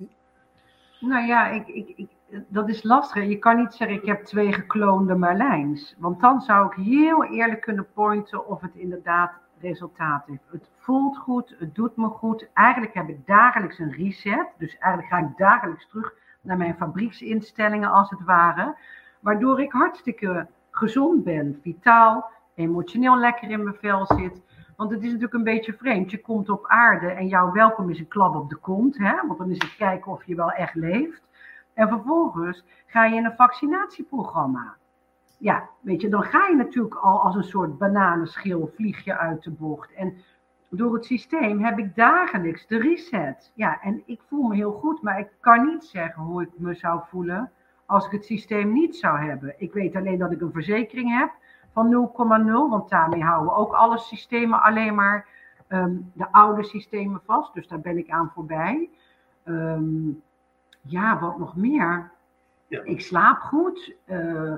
Nou 0.99 1.27
ja, 1.27 1.49
ik, 1.49 1.68
ik, 1.68 1.94
ik, 1.95 2.10
dat 2.48 2.69
is 2.69 2.84
lastig. 2.84 3.27
Je 3.27 3.40
kan 3.40 3.57
niet 3.57 3.73
zeggen, 3.73 3.98
ik 3.98 4.06
heb 4.06 4.23
twee 4.23 4.53
gekloonde 4.53 5.15
Marlijns. 5.15 5.95
Want 5.98 6.22
dan 6.22 6.41
zou 6.41 6.65
ik 6.65 6.85
heel 6.85 7.23
eerlijk 7.26 7.61
kunnen 7.61 7.88
pointen 7.94 8.48
of 8.48 8.61
het 8.61 8.76
inderdaad 8.76 9.31
resultaat 9.60 10.26
heeft. 10.26 10.44
Het 10.52 10.69
voelt 10.77 11.18
goed, 11.18 11.56
het 11.60 11.76
doet 11.76 11.95
me 11.95 12.07
goed. 12.07 12.48
Eigenlijk 12.53 12.94
heb 12.94 13.10
ik 13.10 13.27
dagelijks 13.27 13.80
een 13.80 13.91
reset. 13.91 14.48
Dus 14.57 14.77
eigenlijk 14.77 15.14
ga 15.14 15.19
ik 15.19 15.38
dagelijks 15.38 15.88
terug 15.90 16.14
naar 16.44 16.57
mijn 16.57 16.76
fabrieksinstellingen 16.76 17.91
als 17.91 18.10
het 18.10 18.24
ware. 18.24 18.76
Waardoor 19.20 19.61
ik 19.61 19.72
hartstikke 19.72 20.48
gezond 20.72 21.24
ben, 21.24 21.60
vitaal, 21.61 22.32
emotioneel 22.56 23.18
lekker 23.18 23.49
in 23.49 23.64
mijn 23.64 23.76
vel 23.76 24.06
zit. 24.06 24.41
Want 24.76 24.91
het 24.91 24.99
is 24.99 25.06
natuurlijk 25.06 25.34
een 25.34 25.44
beetje 25.44 25.74
vreemd. 25.74 26.11
Je 26.11 26.22
komt 26.22 26.49
op 26.49 26.68
aarde 26.68 27.07
en 27.07 27.28
jouw 27.28 27.52
welkom 27.52 27.90
is 27.90 27.99
een 27.99 28.07
klap 28.07 28.36
op 28.36 28.49
de 28.49 28.56
kont. 28.56 28.98
Hè? 28.98 29.15
Want 29.28 29.40
dan 29.40 29.49
is 29.49 29.61
het 29.61 29.76
kijken 29.76 30.11
of 30.11 30.26
je 30.26 30.36
wel 30.36 30.52
echt 30.52 30.76
leeft. 30.76 31.22
En 31.74 31.88
vervolgens 31.88 32.65
ga 32.86 33.06
je 33.06 33.15
in 33.15 33.26
een 33.26 33.36
vaccinatieprogramma. 33.36 34.76
Ja, 35.38 35.70
weet 35.80 36.02
je, 36.02 36.10
dan 36.10 36.24
ga 36.24 36.48
je 36.48 36.56
natuurlijk 36.56 36.95
al 36.95 37.22
als 37.22 37.36
een 37.36 37.44
soort 37.44 37.78
bananenschil 37.78 38.72
vlieg 38.76 39.03
je 39.03 39.18
uit 39.18 39.44
de 39.44 39.52
bocht. 39.52 39.94
En 39.94 40.14
door 40.76 40.94
het 40.94 41.06
systeem 41.06 41.64
heb 41.64 41.78
ik 41.78 41.95
dagelijks 41.95 42.68
de 42.68 42.78
reset. 42.78 43.52
Ja, 43.56 43.82
en 43.82 44.04
ik 44.06 44.22
voel 44.28 44.48
me 44.48 44.56
heel 44.56 44.72
goed, 44.72 45.02
maar 45.02 45.20
ik 45.20 45.30
kan 45.40 45.66
niet 45.66 45.84
zeggen 45.84 46.24
hoe 46.24 46.41
ik 46.41 46.50
me 46.56 46.74
zou 46.74 47.02
voelen 47.10 47.52
als 47.86 48.06
ik 48.06 48.12
het 48.12 48.26
systeem 48.26 48.72
niet 48.72 48.95
zou 48.95 49.20
hebben. 49.20 49.54
Ik 49.58 49.74
weet 49.74 49.95
alleen 49.95 50.18
dat 50.18 50.32
ik 50.32 50.41
een 50.41 50.52
verzekering 50.52 51.18
heb 51.18 51.32
van 51.74 52.12
0,0, 52.12 52.70
want 52.70 52.90
daarmee 52.90 53.24
houden 53.24 53.54
we 53.54 53.60
ook 53.60 53.74
alle 53.74 53.98
systemen 53.98 54.62
alleen 54.62 54.95
maar 54.95 55.28
ehm, 55.68 55.95
de 56.14 56.32
oude 56.32 56.64
systemen 56.64 57.22
vast. 57.26 57.54
Dus 57.54 57.68
daar 57.68 57.80
ben 57.80 57.98
ik 57.98 58.10
aan 58.10 58.32
voorbij. 58.34 58.90
Ehm, 59.44 60.10
ja, 60.82 61.20
wat 61.20 61.38
nog 61.38 61.56
meer? 61.56 62.12
Ja. 62.68 62.82
Ik 62.84 63.02
slaap 63.02 63.40
goed. 63.40 63.95
Eh, 64.06 64.54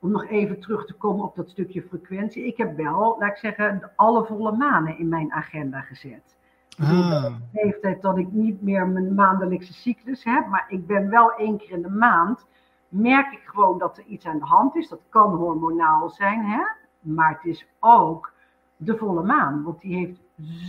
om 0.00 0.10
nog 0.10 0.26
even 0.26 0.60
terug 0.60 0.86
te 0.86 0.94
komen 0.94 1.24
op 1.24 1.36
dat 1.36 1.50
stukje 1.50 1.82
frequentie. 1.82 2.46
Ik 2.46 2.56
heb 2.56 2.76
wel, 2.76 3.16
laat 3.18 3.30
ik 3.30 3.36
zeggen, 3.36 3.90
alle 3.96 4.24
volle 4.24 4.56
manen 4.56 4.98
in 4.98 5.08
mijn 5.08 5.32
agenda 5.32 5.80
gezet. 5.80 6.36
Ah. 6.78 7.34
leeftijd 7.52 8.02
dat 8.02 8.18
ik 8.18 8.32
niet 8.32 8.62
meer 8.62 8.88
mijn 8.88 9.14
maandelijkse 9.14 9.72
cyclus 9.72 10.24
heb, 10.24 10.46
maar 10.46 10.64
ik 10.68 10.86
ben 10.86 11.10
wel 11.10 11.32
één 11.32 11.58
keer 11.58 11.70
in 11.70 11.82
de 11.82 11.90
maand, 11.90 12.46
merk 12.88 13.32
ik 13.32 13.42
gewoon 13.44 13.78
dat 13.78 13.98
er 13.98 14.04
iets 14.04 14.26
aan 14.26 14.38
de 14.38 14.44
hand 14.44 14.76
is. 14.76 14.88
Dat 14.88 15.00
kan 15.08 15.34
hormonaal 15.34 16.10
zijn, 16.10 16.44
hè? 16.44 16.62
maar 17.00 17.30
het 17.30 17.44
is 17.44 17.68
ook 17.78 18.32
de 18.76 18.96
volle 18.96 19.22
maan, 19.22 19.62
want 19.62 19.80
die 19.80 19.96
heeft 19.96 20.20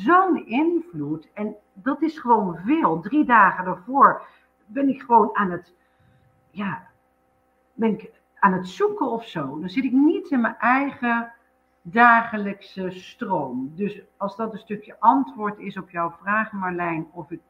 zo'n 0.04 0.48
invloed. 0.48 1.30
En 1.34 1.56
dat 1.74 2.02
is 2.02 2.20
gewoon 2.20 2.58
veel. 2.66 3.00
Drie 3.00 3.26
dagen 3.26 3.66
daarvoor 3.66 4.22
ben 4.66 4.90
ik 4.90 5.02
gewoon 5.02 5.30
aan 5.36 5.52
het, 5.52 5.74
ja, 6.52 6.88
ben 7.74 7.94
ik 7.94 8.12
aan 8.40 8.54
het 8.54 8.68
zoeken 8.68 9.12
of 9.12 9.26
zo. 9.26 9.60
Dan 9.60 9.70
zit 9.70 9.84
ik 9.84 9.92
niet 9.92 10.30
in 10.30 10.42
mijn 10.42 10.58
eigen 10.60 11.32
dagelijkse 11.82 12.92
stroom. 12.92 13.72
Dus 13.76 14.02
als 14.18 14.36
dat 14.36 14.54
een 14.54 14.60
stukje 14.60 14.96
antwoord 15.00 15.60
is 15.60 15.78
op 15.78 15.90
jouw 15.90 16.14
vraag, 16.22 16.52
Marlijn, 16.52 17.08
of 17.12 17.32
ik 17.32 17.42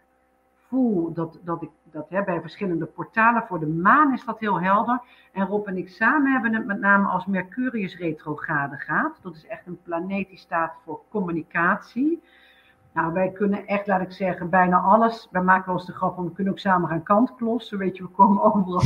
voel 0.67 1.13
dat, 1.13 1.39
dat 1.43 1.61
ik 1.61 1.69
dat 1.91 2.09
hè, 2.09 2.23
bij 2.23 2.41
verschillende 2.41 2.85
portalen 2.85 3.43
voor 3.47 3.59
de 3.59 3.67
maan 3.67 4.13
is 4.13 4.25
dat 4.25 4.39
heel 4.39 4.61
helder. 4.61 5.01
En 5.31 5.45
Rob 5.45 5.67
en 5.67 5.77
ik 5.77 5.89
samen 5.89 6.31
hebben 6.31 6.53
het 6.53 6.65
met 6.65 6.79
name 6.79 7.07
als 7.07 7.25
Mercurius 7.25 7.97
retrograde 7.97 8.75
gaat. 8.75 9.19
Dat 9.21 9.35
is 9.35 9.47
echt 9.47 9.67
een 9.67 9.81
planeet 9.83 10.29
die 10.29 10.37
staat 10.37 10.73
voor 10.85 11.01
communicatie. 11.09 12.23
Nou, 12.93 13.13
wij 13.13 13.31
kunnen 13.31 13.67
echt, 13.67 13.87
laat 13.87 14.01
ik 14.01 14.11
zeggen, 14.11 14.49
bijna 14.49 14.77
alles. 14.77 15.27
Wij 15.31 15.41
maken 15.41 15.73
eens 15.73 15.85
de 15.85 15.93
grap 15.93 16.15
van, 16.15 16.25
we 16.25 16.31
kunnen 16.31 16.53
ook 16.53 16.59
samen 16.59 16.89
gaan 16.89 17.03
kantklossen. 17.03 17.77
Weet 17.77 17.97
je, 17.97 18.03
we 18.03 18.09
komen 18.09 18.43
overal 18.43 18.81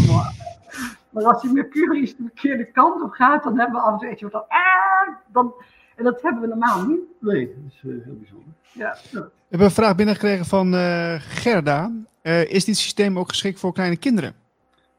maar. 1.13 1.23
Als 1.23 1.41
die 1.41 1.51
Mercurius 1.51 2.15
de 2.15 2.23
verkeerde 2.23 2.65
kant 2.71 3.01
op 3.01 3.11
gaat, 3.11 3.43
dan 3.43 3.59
hebben 3.59 3.75
we 3.75 3.85
af 3.85 3.93
en 3.93 3.99
toe 3.99 4.07
echt 4.09 4.19
van, 4.31 4.45
ah, 4.47 5.15
dan, 5.27 5.53
en 5.95 6.03
dat 6.03 6.21
hebben 6.21 6.41
we 6.41 6.47
normaal 6.47 6.85
niet. 6.85 6.99
Nee, 7.19 7.47
dat 7.47 7.71
is 7.71 7.81
eh, 7.83 8.03
heel 8.03 8.17
bijzonder. 8.17 8.53
Ja. 8.71 8.95
We 9.11 9.29
hebben 9.49 9.67
een 9.67 9.73
vraag 9.73 9.95
binnengekregen 9.95 10.45
van 10.45 10.73
eh, 10.73 11.15
Gerda. 11.19 11.91
Eh, 12.21 12.51
is 12.51 12.65
dit 12.65 12.77
systeem 12.77 13.19
ook 13.19 13.29
geschikt 13.29 13.59
voor 13.59 13.73
kleine 13.73 13.97
kinderen? 13.97 14.33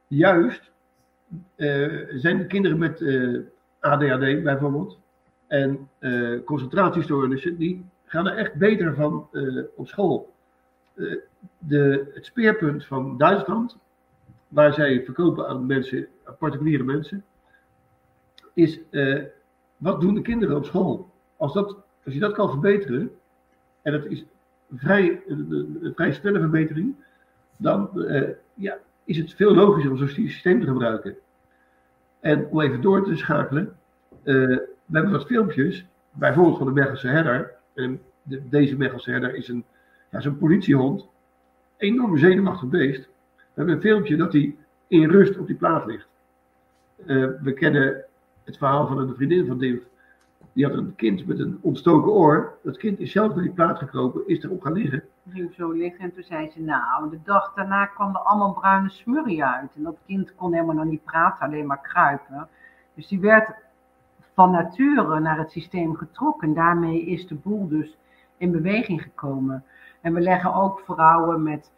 Juist 0.07 0.73
eh, 1.57 1.93
zijn 2.09 2.39
de 2.39 2.47
kinderen 2.47 2.79
met 2.79 3.01
eh, 3.01 3.39
ADHD 3.81 4.43
bijvoorbeeld 4.43 4.99
en 5.47 5.89
eh, 5.99 6.31
concentratiestoornissen, 6.45 7.57
die 7.57 7.85
gaan 8.05 8.27
er 8.27 8.37
echt 8.37 8.55
beter 8.55 8.95
van 8.95 9.29
eh, 9.33 9.63
op 9.77 9.89
school. 9.89 10.33
Eh, 10.95 11.17
de, 11.59 12.11
het 12.15 12.25
speerpunt 12.25 12.87
van 12.87 13.19
Duitsland, 13.19 13.77
waar 14.55 14.73
zij 14.75 15.05
verkopen 15.05 15.49
aan 15.49 15.67
mensen, 15.67 16.07
particuliere 16.39 16.85
mensen, 16.85 17.25
is 18.53 18.81
eh, 18.91 19.23
wat 19.77 20.01
doen 20.01 20.15
de 20.15 20.23
kinderen 20.23 20.57
op 20.57 20.65
school? 20.65 21.11
Als, 21.37 21.53
dat, 21.53 21.77
als 22.05 22.15
je 22.15 22.21
dat 22.21 22.33
kan 22.33 22.51
verbeteren, 22.51 23.11
en 23.83 23.93
dat 23.93 24.05
is 24.05 24.25
vrij, 24.75 25.23
een 25.27 25.93
vrij 25.95 26.13
snelle 26.13 26.41
verbetering, 26.41 26.95
dan 27.57 28.03
eh, 28.03 28.29
ja, 28.55 28.79
is 29.05 29.17
het 29.17 29.35
veel 29.35 29.55
logischer 29.55 29.91
om 29.91 29.97
zo'n 29.97 30.09
systeem 30.09 30.61
te 30.61 30.67
gebruiken. 30.67 31.17
En 32.21 32.47
om 32.47 32.61
even 32.61 32.81
door 32.81 33.05
te 33.05 33.17
schakelen, 33.17 33.77
eh, 34.23 34.35
we 34.85 34.93
hebben 34.93 35.13
wat 35.13 35.27
filmpjes, 35.27 35.87
bijvoorbeeld 36.13 36.59
van 36.59 36.67
de 36.67 36.73
Mechelse 36.73 37.09
herder. 37.09 37.55
En 37.75 38.01
de- 38.23 38.49
deze 38.49 38.77
Mechelse 38.77 39.11
herder 39.11 39.35
is 39.35 39.49
een, 39.49 39.65
ja, 40.11 40.21
zo'n 40.21 40.39
politiehond, 40.39 41.09
enorm 41.77 42.19
zenuwachtig 42.19 42.69
beest. 42.69 43.09
We 43.55 43.61
hebben 43.61 43.75
een 43.75 43.81
filmpje 43.81 44.17
dat 44.17 44.33
hij 44.33 44.57
in 44.87 45.11
rust 45.11 45.39
op 45.39 45.47
die 45.47 45.57
plaat 45.57 45.87
ligt. 45.87 46.09
Eh, 46.97 47.27
we 47.41 47.53
kennen 47.53 48.05
het 48.45 48.57
verhaal 48.57 48.87
van 48.87 48.99
een 48.99 49.15
vriendin 49.15 49.47
van 49.47 49.59
Dimf. 49.59 49.83
Die 50.53 50.65
had 50.65 50.75
een 50.75 50.95
kind 50.97 51.27
met 51.27 51.39
een 51.39 51.59
ontstoken 51.61 52.13
oor. 52.13 52.59
Dat 52.63 52.77
kind 52.77 52.99
is 52.99 53.13
zelf 53.13 53.35
naar 53.35 53.45
die 53.45 53.53
plaat 53.53 53.79
gekropen, 53.79 54.23
is 54.27 54.43
erop 54.43 54.63
gaan 54.63 54.73
liggen. 54.73 55.03
ging 55.31 55.55
zo 55.55 55.71
liggen 55.71 56.01
en 56.01 56.13
toen 56.13 56.23
zei 56.23 56.51
ze, 56.51 56.61
nou, 56.61 57.11
de 57.11 57.19
dag 57.25 57.53
daarna 57.55 57.87
kwam 57.87 58.15
er 58.15 58.21
allemaal 58.21 58.53
bruine 58.53 58.91
smurrie 58.91 59.45
uit. 59.45 59.71
En 59.77 59.83
dat 59.83 59.97
kind 60.07 60.35
kon 60.35 60.53
helemaal 60.53 60.75
nog 60.75 60.85
niet 60.85 61.05
praten, 61.05 61.47
alleen 61.47 61.67
maar 61.67 61.81
kruipen. 61.81 62.49
Dus 62.95 63.09
die 63.09 63.21
werd 63.21 63.55
van 64.35 64.51
nature 64.51 65.21
naar 65.21 65.39
het 65.39 65.51
systeem 65.51 65.97
getrokken. 65.97 66.55
Daarmee 66.55 67.05
is 67.05 67.27
de 67.27 67.35
boel 67.35 67.69
dus 67.69 67.97
in 68.37 68.53
beweging 68.53 69.03
gekomen. 69.03 69.65
En 70.01 70.15
we 70.15 70.21
leggen 70.21 70.55
ook 70.55 70.81
vrouwen 70.81 71.43
met 71.43 71.71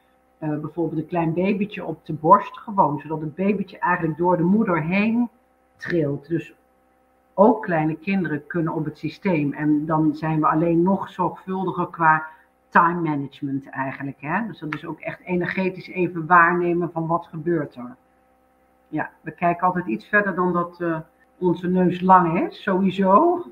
eh, 0.53 0.61
bijvoorbeeld 0.61 1.01
een 1.01 1.09
klein 1.09 1.35
babytje 1.35 1.85
op 1.85 2.07
de 2.07 2.13
borst 2.13 2.59
gewoon, 2.59 3.01
zodat 3.01 3.21
het 3.21 3.35
babytje 3.35 3.79
eigenlijk 3.79 4.19
door 4.19 4.37
de 4.37 4.43
moeder 4.43 4.83
heen 4.83 5.29
trilt. 5.77 6.29
Dus 6.29 6.55
ook 7.35 7.63
kleine 7.63 7.97
kinderen 7.97 8.47
kunnen 8.47 8.73
op 8.73 8.85
het 8.85 8.99
systeem. 8.99 9.53
En 9.53 9.87
dan 9.87 10.15
zijn 10.15 10.41
we 10.41 10.47
alleen 10.47 10.83
nog 10.83 11.11
zorgvuldiger 11.11 11.87
qua 11.87 12.27
time 12.69 13.01
management 13.01 13.69
eigenlijk. 13.69 14.21
Hè? 14.21 14.47
Dus 14.47 14.59
dat 14.59 14.75
is 14.75 14.85
ook 14.85 15.01
echt 15.01 15.21
energetisch 15.21 15.89
even 15.89 16.27
waarnemen 16.27 16.91
van 16.93 17.07
wat 17.07 17.27
gebeurt 17.27 17.75
er. 17.75 17.97
Ja, 18.89 19.11
we 19.21 19.31
kijken 19.31 19.67
altijd 19.67 19.87
iets 19.87 20.07
verder 20.07 20.35
dan 20.35 20.53
dat 20.53 20.81
eh, 20.81 20.99
onze 21.39 21.69
neus 21.69 22.01
lang 22.01 22.49
is, 22.49 22.63
sowieso. 22.63 23.43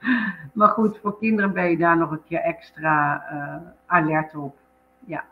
Maar 0.52 0.68
goed, 0.68 0.98
voor 0.98 1.18
kinderen 1.18 1.52
ben 1.52 1.70
je 1.70 1.76
daar 1.76 1.96
nog 1.96 2.10
een 2.10 2.24
keer 2.24 2.40
extra 2.40 3.26
eh, 3.30 3.68
alert 3.86 4.34
op. 4.34 4.56
Ja. 5.04 5.24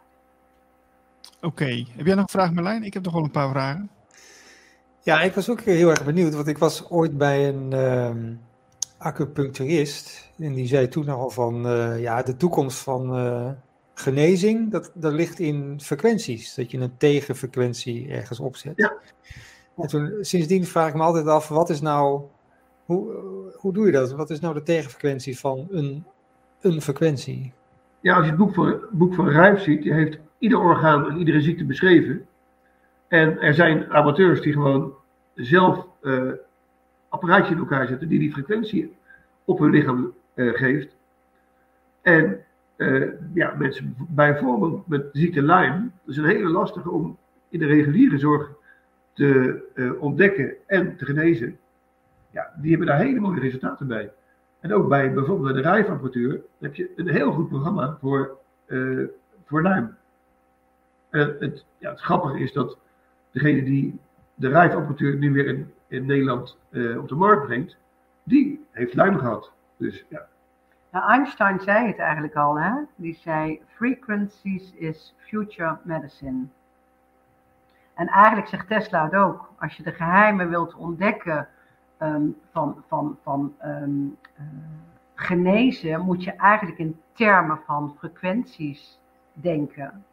Oké, 1.41 1.85
heb 1.97 2.07
jij 2.07 2.15
nog 2.15 2.25
een 2.25 2.29
vraag 2.29 2.53
Marlijn? 2.53 2.83
Ik 2.83 2.95
heb 2.95 3.05
nog 3.05 3.13
wel 3.13 3.25
een 3.25 3.31
paar 3.31 3.51
vragen. 3.51 3.91
Ja, 5.03 5.21
ik 5.23 5.35
was 5.35 5.49
ook 5.49 5.61
heel 5.61 5.91
erg 5.91 6.05
benieuwd, 6.05 6.35
want 6.35 6.47
ik 6.47 6.59
was 6.59 6.91
ooit 6.91 7.19
bij 7.19 7.49
een 7.49 7.73
ehm, 7.73 8.35
acupuncturist 8.99 10.31
en 10.39 10.55
die 10.55 10.67
zei 10.67 10.89
toen 10.89 11.09
al 11.09 11.31
van, 11.31 11.67
eh, 11.67 12.01
ja, 12.01 12.23
de 12.23 12.37
toekomst 12.37 12.79
van 12.79 13.17
eh, 13.17 13.51
genezing, 13.95 14.71
dat, 14.71 14.91
dat 14.95 15.13
ligt 15.13 15.39
in 15.39 15.81
frequenties, 15.81 16.55
dat 16.55 16.71
je 16.71 16.79
een 16.79 16.97
tegenfrequentie 16.97 18.09
ergens 18.09 18.41
opzet. 18.41 18.73
Ja. 18.77 18.97
En 19.77 19.89
toen, 19.89 20.19
sindsdien 20.21 20.67
vraag 20.67 20.89
ik 20.89 20.95
me 20.95 21.03
altijd 21.03 21.27
af, 21.27 21.49
wat 21.49 21.71
is 21.71 21.81
nou, 21.81 22.23
hoe, 22.85 23.13
hoe 23.55 23.73
doe 23.73 23.87
je 23.87 23.93
dat? 23.93 24.13
Wat 24.13 24.31
is 24.31 24.41
nou 24.41 24.55
de 24.55 24.63
tegenfrequentie 24.63 25.39
van 25.39 25.67
een, 25.71 26.05
een 26.61 26.83
frequentie? 26.83 27.53
Ja, 28.05 28.15
als 28.15 28.25
je 28.25 28.31
het 28.31 28.41
boek 28.41 28.55
van, 28.55 28.81
boek 28.91 29.15
van 29.15 29.29
Rijf 29.29 29.63
ziet, 29.63 29.85
heeft 29.85 30.19
ieder 30.39 30.59
orgaan 30.59 31.11
en 31.11 31.17
iedere 31.19 31.41
ziekte 31.41 31.65
beschreven. 31.65 32.27
En 33.09 33.41
er 33.41 33.55
zijn 33.55 33.93
amateurs 33.93 34.41
die 34.41 34.53
gewoon 34.53 34.95
zelf 35.35 35.87
eh 36.03 36.31
apparaatje 37.09 37.53
in 37.53 37.59
elkaar 37.59 37.87
zetten 37.87 38.09
die 38.09 38.19
die 38.19 38.33
frequentie 38.33 38.97
op 39.45 39.59
hun 39.59 39.71
lichaam 39.71 40.13
eh, 40.35 40.53
geeft. 40.55 40.97
En 42.03 42.45
eh, 42.77 43.09
ja, 43.35 43.55
mensen 43.59 43.97
bijvoorbeeld 44.09 44.87
met 44.87 45.09
ziekte 45.13 45.43
Lyme, 45.43 45.91
dat 46.05 46.15
is 46.15 46.17
een 46.17 46.25
hele 46.25 46.49
lastige 46.49 46.91
om 46.91 47.17
in 47.49 47.59
de 47.59 47.67
reguliere 47.67 48.19
zorg 48.19 48.51
te 49.13 49.97
ontdekken 50.01 50.55
en 50.67 50.97
te 50.97 51.05
genezen. 51.05 51.59
Ja, 52.31 52.53
die 52.57 52.71
hebben 52.71 52.87
daar 52.87 52.99
hele 52.99 53.21
mooie 53.21 53.41
resultaten 53.41 53.87
bij. 53.87 54.13
En 54.65 54.73
ook 54.73 54.89
bij 54.89 55.13
bijvoorbeeld 55.13 55.53
bij 55.53 55.63
de 55.63 55.69
rijfapparatuur 55.69 56.41
heb 56.59 56.75
je 56.75 56.93
een 56.97 57.09
heel 57.09 57.33
goed 57.33 57.49
programma 57.49 57.97
voor, 58.01 58.39
eh 58.67 59.05
voor 59.45 59.63
Lyme. 59.63 59.91
En 61.11 61.37
het, 61.39 61.65
ja, 61.79 61.91
het 61.91 62.01
grappige 62.01 62.39
is 62.39 62.53
dat 62.53 62.79
degene 63.31 63.63
die 63.63 63.99
de 64.35 64.49
rijfapparatuur 64.49 65.17
nu 65.17 65.33
weer 65.33 65.47
in, 65.47 65.73
in 65.87 66.07
Nederland 66.07 66.57
eh, 66.71 66.99
op 66.99 67.09
de 67.09 67.15
markt 67.15 67.47
brengt, 67.47 67.77
die 68.23 68.65
heeft 68.71 68.95
Lyme 68.95 69.19
gehad. 69.19 69.53
Dus 69.77 70.05
ja, 70.09 70.27
Nou, 70.91 71.11
Einstein 71.11 71.61
zei 71.61 71.87
het 71.87 71.99
eigenlijk 71.99 72.35
al, 72.35 72.59
hè? 72.59 72.73
Die 72.97 73.15
zei: 73.15 73.61
Frequencies 73.67 74.73
is 74.75 75.15
future 75.19 75.77
medicine. 75.83 76.45
En 77.95 78.09
eigenlijk 78.09 78.49
zegt 78.49 78.69
Tesla 78.69 79.05
het 79.05 79.15
ook. 79.15 79.49
Als 79.59 79.77
je 79.77 79.83
de 79.83 79.93
geheimen 79.93 80.49
wilt 80.49 80.75
ontdekken 80.75 81.49
ehm, 82.05 82.29
van, 82.53 82.85
van, 82.89 83.19
van 83.23 83.55
ehm, 83.59 84.07
eh, 84.37 84.45
genezen, 85.15 86.01
moet 86.01 86.25
je 86.25 86.33
eigenlijk 86.33 86.79
in 86.79 87.01
termen 87.13 87.61
van 87.67 87.95
frequenties 87.99 88.99
denken. 89.33 90.05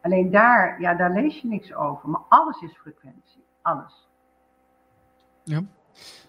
Alleen 0.00 0.30
daar, 0.30 0.80
ja, 0.80 0.94
daar 0.94 1.12
lees 1.12 1.40
je 1.40 1.48
niks 1.48 1.74
over. 1.74 2.08
Maar 2.08 2.20
alles 2.28 2.62
is 2.62 2.76
frequentie. 2.76 3.44
Alles. 3.62 4.08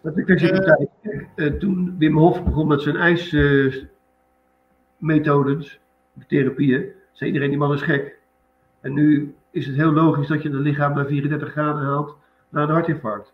Dat 0.01 0.17
ik 0.17 0.37
tijd, 0.37 0.89
eh, 1.35 1.53
toen 1.53 1.95
Wim 1.97 2.17
Hof 2.17 2.43
begon 2.43 2.67
met 2.67 2.81
zijn 2.81 2.95
ijsmethodes, 2.95 5.79
therapieën, 6.27 6.91
zei 7.11 7.29
iedereen 7.29 7.49
die 7.49 7.59
man 7.59 7.73
is 7.73 7.81
gek. 7.81 8.19
En 8.81 8.93
nu 8.93 9.35
is 9.49 9.65
het 9.65 9.75
heel 9.75 9.91
logisch 9.91 10.27
dat 10.27 10.41
je 10.41 10.49
een 10.49 10.59
lichaam 10.59 10.93
naar 10.93 11.05
34 11.05 11.51
graden 11.51 11.83
haalt 11.83 12.17
na 12.49 12.61
een 12.61 12.69
hartinfarct. 12.69 13.33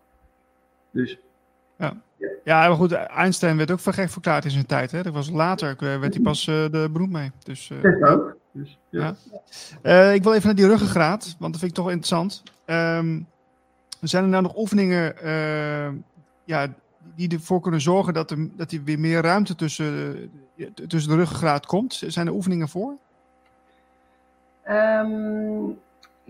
Dus 0.90 1.18
Ja, 2.44 2.68
maar 2.68 2.76
goed, 2.76 2.92
Einstein 2.92 3.56
werd 3.56 3.70
ook 3.70 3.78
voor 3.78 3.92
gek 3.92 4.10
verklaard 4.10 4.44
in 4.44 4.50
zijn 4.50 4.66
tijd. 4.66 4.90
Hè? 4.90 5.02
Dat 5.02 5.12
was 5.12 5.30
later, 5.30 5.70
eh, 5.70 5.98
werd 5.98 6.14
hij 6.14 6.22
pas 6.22 6.46
eh 6.46 6.54
de 6.70 6.88
beroemd 6.92 7.12
mee. 7.12 7.30
Dus, 7.42 7.70
eh, 7.82 8.12
ook. 8.12 8.36
Dus, 8.52 8.78
ja. 8.88 9.00
Ja. 9.00 9.14
Eh, 9.82 10.14
ik 10.14 10.22
wil 10.22 10.32
even 10.32 10.46
naar 10.46 10.56
die 10.56 10.66
ruggengraat, 10.66 11.36
want 11.38 11.52
dat 11.52 11.60
vind 11.60 11.70
ik 11.70 11.76
toch 11.76 11.88
interessant. 11.88 12.42
Ehm, 12.64 13.20
zijn 14.00 14.24
er 14.24 14.30
nou 14.30 14.42
nog 14.42 14.56
oefeningen 14.56 15.18
eh, 15.18 15.88
ja, 16.44 16.66
die 17.14 17.32
ervoor 17.32 17.60
kunnen 17.60 17.80
zorgen 17.80 18.14
dat 18.14 18.30
er, 18.30 18.48
dat 18.56 18.72
er 18.72 18.84
weer 18.84 18.98
meer 18.98 19.22
ruimte 19.22 19.54
tussen, 19.54 20.16
tussen 20.86 21.10
de 21.10 21.16
ruggengraat 21.16 21.66
komt? 21.66 22.02
Zijn 22.06 22.26
er 22.26 22.32
oefeningen 22.32 22.68
voor? 22.68 22.92
Ehm, 24.62 25.70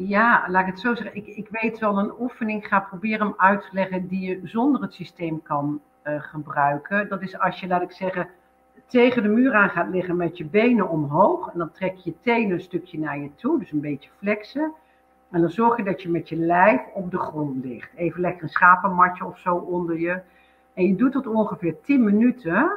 ja, 0.09 0.45
laat 0.49 0.61
ik 0.61 0.67
het 0.73 0.81
zo 0.81 0.95
zeggen. 0.95 1.17
Ik, 1.17 1.27
ik 1.27 1.49
weet 1.51 1.79
wel 1.79 1.99
een 1.99 2.13
oefening, 2.21 2.67
ga 2.67 2.81
proberen 2.81 3.27
hem 3.27 3.35
uit 3.37 3.61
te 3.61 3.69
leggen, 3.73 4.09
die 4.09 4.29
je 4.29 4.41
zonder 4.45 4.83
het 4.83 4.95
systeem 4.95 5.43
kan 5.43 5.81
eh, 6.03 6.23
gebruiken. 6.23 7.09
Dat 7.09 7.23
is 7.23 7.39
als 7.39 7.61
je, 7.61 7.67
laat 7.67 7.83
ik 7.83 7.93
zeggen, 7.93 8.29
tegen 8.87 9.23
de 9.23 9.29
muur 9.29 9.55
aan 9.55 9.71
gaat 9.71 9.89
liggen 9.89 10.17
met 10.17 10.37
je 10.37 10.45
benen 10.45 10.89
omhoog. 10.89 11.53
En 11.53 11.59
dan 11.59 11.73
trek 11.73 11.97
je 11.97 12.11
je 12.11 12.17
tenen 12.21 12.51
een 12.51 12.61
stukje 12.61 12.99
naar 12.99 13.19
je 13.19 13.35
toe, 13.35 13.59
dus 13.59 13.73
een 13.73 13.81
beetje 13.81 14.11
flexen. 14.19 14.73
En 15.31 15.41
dan 15.41 15.51
zorg 15.51 15.77
je 15.77 15.85
dat 15.85 16.03
je 16.03 16.09
met 16.09 16.29
je 16.29 16.37
lijf 16.37 16.81
op 16.95 17.11
de 17.11 17.19
grond 17.19 17.65
ligt. 17.65 17.91
Even 17.95 18.21
lekker 18.21 18.43
een 18.43 18.49
schapenmatje 18.49 19.25
of 19.25 19.39
zo 19.39 19.55
onder 19.55 19.99
je. 19.99 20.21
En 20.75 20.87
je 20.87 20.95
doet 20.95 21.13
dat 21.13 21.27
ongeveer 21.27 21.81
10 21.83 22.05
minuten. 22.05 22.71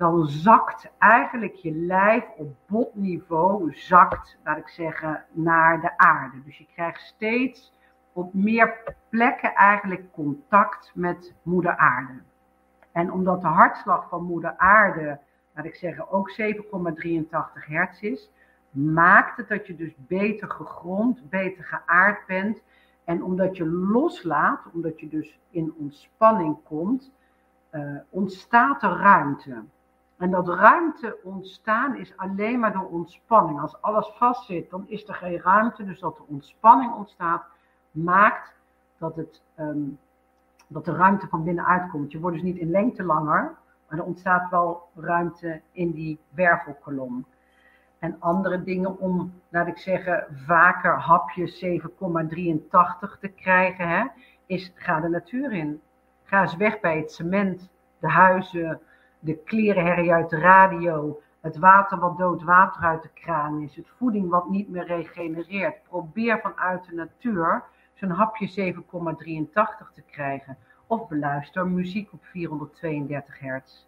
Dan 0.00 0.26
zakt 0.26 0.90
eigenlijk 0.98 1.54
je 1.54 1.72
lijf 1.72 2.24
op 2.36 2.54
botniveau, 2.66 3.72
zakt, 3.74 4.38
laat 4.44 4.56
ik 4.56 4.68
zeggen, 4.68 5.24
naar 5.32 5.80
de 5.80 5.98
aarde. 5.98 6.42
Dus 6.44 6.58
je 6.58 6.66
krijgt 6.72 7.00
steeds 7.00 7.72
op 8.12 8.34
meer 8.34 8.94
plekken 9.08 9.54
eigenlijk 9.54 10.12
contact 10.12 10.90
met 10.94 11.34
moeder 11.42 11.76
aarde. 11.76 12.12
En 12.92 13.12
omdat 13.12 13.40
de 13.40 13.46
hartslag 13.46 14.08
van 14.08 14.24
moeder 14.24 14.54
aarde, 14.56 15.18
laat 15.54 15.64
ik 15.64 15.74
zeggen, 15.74 16.10
ook 16.10 16.30
7,83 16.30 17.64
hertz 17.66 18.00
is, 18.00 18.30
maakt 18.70 19.36
het 19.36 19.48
dat 19.48 19.66
je 19.66 19.76
dus 19.76 19.94
beter 19.96 20.50
gegrond, 20.50 21.30
beter 21.30 21.64
geaard 21.64 22.26
bent. 22.26 22.62
En 23.04 23.22
omdat 23.22 23.56
je 23.56 23.66
loslaat, 23.66 24.60
omdat 24.72 25.00
je 25.00 25.08
dus 25.08 25.40
in 25.50 25.74
ontspanning 25.78 26.56
komt, 26.64 27.12
eh, 27.70 27.96
ontstaat 28.08 28.82
er 28.82 28.96
ruimte. 28.96 29.62
En 30.20 30.30
dat 30.30 30.48
ruimte 30.48 31.16
ontstaan 31.22 31.96
is 31.96 32.16
alleen 32.16 32.58
maar 32.60 32.72
door 32.72 32.88
ontspanning. 32.88 33.60
Als 33.60 33.82
alles 33.82 34.06
vastzit, 34.06 34.70
dan 34.70 34.84
is 34.88 35.08
er 35.08 35.14
geen 35.14 35.40
ruimte. 35.40 35.84
Dus 35.84 36.00
dat 36.00 36.18
er 36.18 36.24
ontspanning 36.26 36.94
ontstaat, 36.94 37.42
maakt 37.90 38.54
dat, 38.98 39.16
het, 39.16 39.42
ehm, 39.54 39.82
dat 40.66 40.84
de 40.84 40.92
ruimte 40.92 41.26
van 41.26 41.44
binnenuit 41.44 41.90
komt. 41.90 42.12
Je 42.12 42.20
wordt 42.20 42.36
dus 42.36 42.44
niet 42.44 42.56
in 42.56 42.70
lengte 42.70 43.02
langer, 43.02 43.54
maar 43.88 43.98
er 43.98 44.04
ontstaat 44.04 44.50
wel 44.50 44.88
ruimte 44.94 45.60
in 45.72 45.92
die 45.92 46.18
wervelkolom. 46.30 47.24
en 47.98 48.16
andere 48.18 48.62
dingen 48.62 48.98
om, 48.98 49.32
laat 49.48 49.66
ik 49.66 49.78
zeggen, 49.78 50.26
vaker 50.46 50.98
hapjes 50.98 51.58
7,83 51.58 53.18
te 53.20 53.28
krijgen, 53.28 53.88
hè, 53.88 54.04
is 54.46 54.72
ga 54.74 55.00
de 55.00 55.08
natuur 55.08 55.52
in. 55.52 55.80
Ga 56.24 56.40
eens 56.42 56.56
weg 56.56 56.80
bij 56.80 56.96
het 56.96 57.12
cement, 57.12 57.68
de 57.98 58.08
huizen, 58.08 58.80
de 59.20 59.36
klerenherrie 59.36 60.12
uit 60.12 60.30
de 60.30 60.38
radio, 60.38 61.20
het 61.40 61.56
water 61.56 61.98
wat 61.98 62.18
dood 62.18 62.42
water 62.42 62.82
uit 62.82 63.02
de 63.02 63.10
kraan 63.14 63.60
is, 63.62 63.76
het 63.76 63.88
voeding 63.96 64.28
wat 64.28 64.48
niet 64.48 64.68
meer 64.68 64.86
regenereert. 64.86 65.82
Probeer 65.82 66.40
vanuit 66.40 66.84
de 66.84 66.94
natuur 66.94 67.62
zo'n 67.94 68.10
hapje 68.10 68.74
7,83 68.74 68.82
te 69.94 70.02
krijgen. 70.10 70.56
Of 70.86 71.08
beluister 71.08 71.66
muziek 71.66 72.12
op 72.12 72.24
432 72.24 73.38
hertz. 73.38 73.86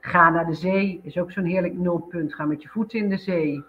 Ga 0.00 0.30
naar 0.30 0.46
de 0.46 0.54
zee 0.54 1.00
is 1.02 1.18
ook 1.18 1.32
zo'n 1.32 1.44
heerlijk 1.44 1.74
nulpunt. 1.74 2.34
Ga 2.34 2.44
met 2.44 2.62
je 2.62 2.68
voeten 2.68 2.98
in 2.98 3.08
de 3.08 3.16
zee. 3.16 3.64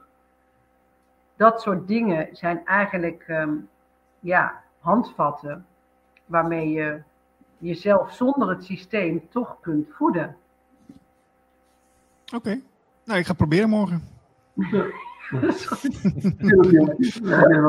Dat 1.36 1.62
soort 1.62 1.88
dingen 1.88 2.28
zijn 2.32 2.66
eigenlijk 2.66 3.28
um, 3.28 3.70
ja, 4.20 4.62
handvatten 4.80 5.66
waarmee 6.26 6.70
je 6.70 7.02
jezelf 7.58 8.12
zonder 8.12 8.50
het 8.50 8.64
systeem 8.64 9.30
toch 9.30 9.58
kunt 9.62 9.88
voeden. 9.92 10.36
Oké, 12.34 12.36
okay. 12.36 12.64
nou 13.06 13.20
ik 13.20 13.26
ga 13.26 13.34
proberen 13.34 13.70
morgen. 13.70 14.04
Ja. 14.54 14.86
ja, 15.30 15.52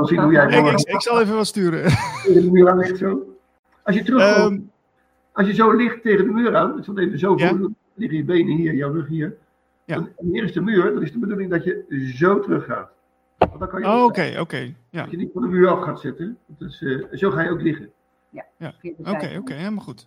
zien 0.05 0.21
hoe 0.21 0.33
jij 0.33 0.47
ik, 0.47 0.67
ik, 0.67 0.89
ik, 0.89 1.03
zal 1.03 1.21
even 1.21 1.35
wat 1.35 1.47
sturen. 1.47 1.83
Als 3.83 3.95
je 3.95 4.03
terugkomt, 4.03 4.53
um, 4.53 4.71
als 5.33 5.47
je 5.47 5.55
zo 5.55 5.71
ligt 5.73 6.03
tegen 6.03 6.25
de 6.25 6.33
muur 6.33 6.57
aan, 6.57 6.85
zal 6.85 6.99
even 6.99 7.19
zo 7.19 7.35
ja. 7.37 7.49
voor, 7.49 7.71
liggen 7.95 8.19
je 8.19 8.25
benen 8.25 8.57
hier, 8.57 8.75
jouw 8.75 8.93
rug 8.93 9.09
hier. 9.09 9.37
Ja. 9.85 9.97
En 9.97 10.27
hier 10.33 10.45
is 10.45 10.53
de 10.53 10.61
muur, 10.61 10.95
dan 10.95 11.03
is 11.03 11.13
de 11.13 11.19
bedoeling 11.19 11.51
dat 11.51 11.65
je 11.65 12.13
zo 12.17 12.41
terug 12.41 12.65
gaat. 12.65 12.91
Oh, 13.39 14.05
oké, 14.05 14.05
oké. 14.05 14.41
Okay, 14.41 14.77
ja. 14.91 15.03
Dat 15.03 15.11
je 15.11 15.17
niet 15.17 15.33
van 15.33 15.43
de 15.43 15.49
muur 15.49 15.69
af 15.69 15.83
gaat 15.83 16.01
zitten. 16.01 16.39
Dus, 16.47 16.81
uh, 16.81 17.05
zo 17.13 17.31
ga 17.31 17.43
je 17.43 17.51
ook 17.51 17.61
liggen. 17.61 17.91
Ja, 18.31 18.45
oké, 18.59 18.95
oké, 18.99 19.37
okay, 19.39 19.57
helemaal 19.57 19.85
goed. 19.85 20.07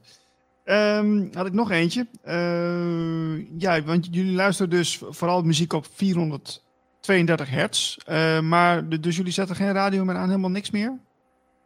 Um, 0.65 1.29
had 1.33 1.45
ik 1.45 1.53
nog 1.53 1.71
eentje. 1.71 2.07
Uh, 2.25 3.59
ja, 3.59 3.81
want 3.81 4.07
jullie 4.15 4.35
luisteren 4.35 4.69
dus 4.69 5.03
vooral 5.09 5.41
muziek 5.41 5.73
op 5.73 5.85
432 5.91 7.49
hertz. 7.49 7.97
Uh, 8.09 8.39
maar 8.41 8.89
dus 8.89 9.17
jullie 9.17 9.31
zetten 9.31 9.55
geen 9.55 9.71
radio 9.71 10.05
meer 10.05 10.15
aan, 10.15 10.27
helemaal 10.27 10.49
niks 10.49 10.71
meer? 10.71 10.99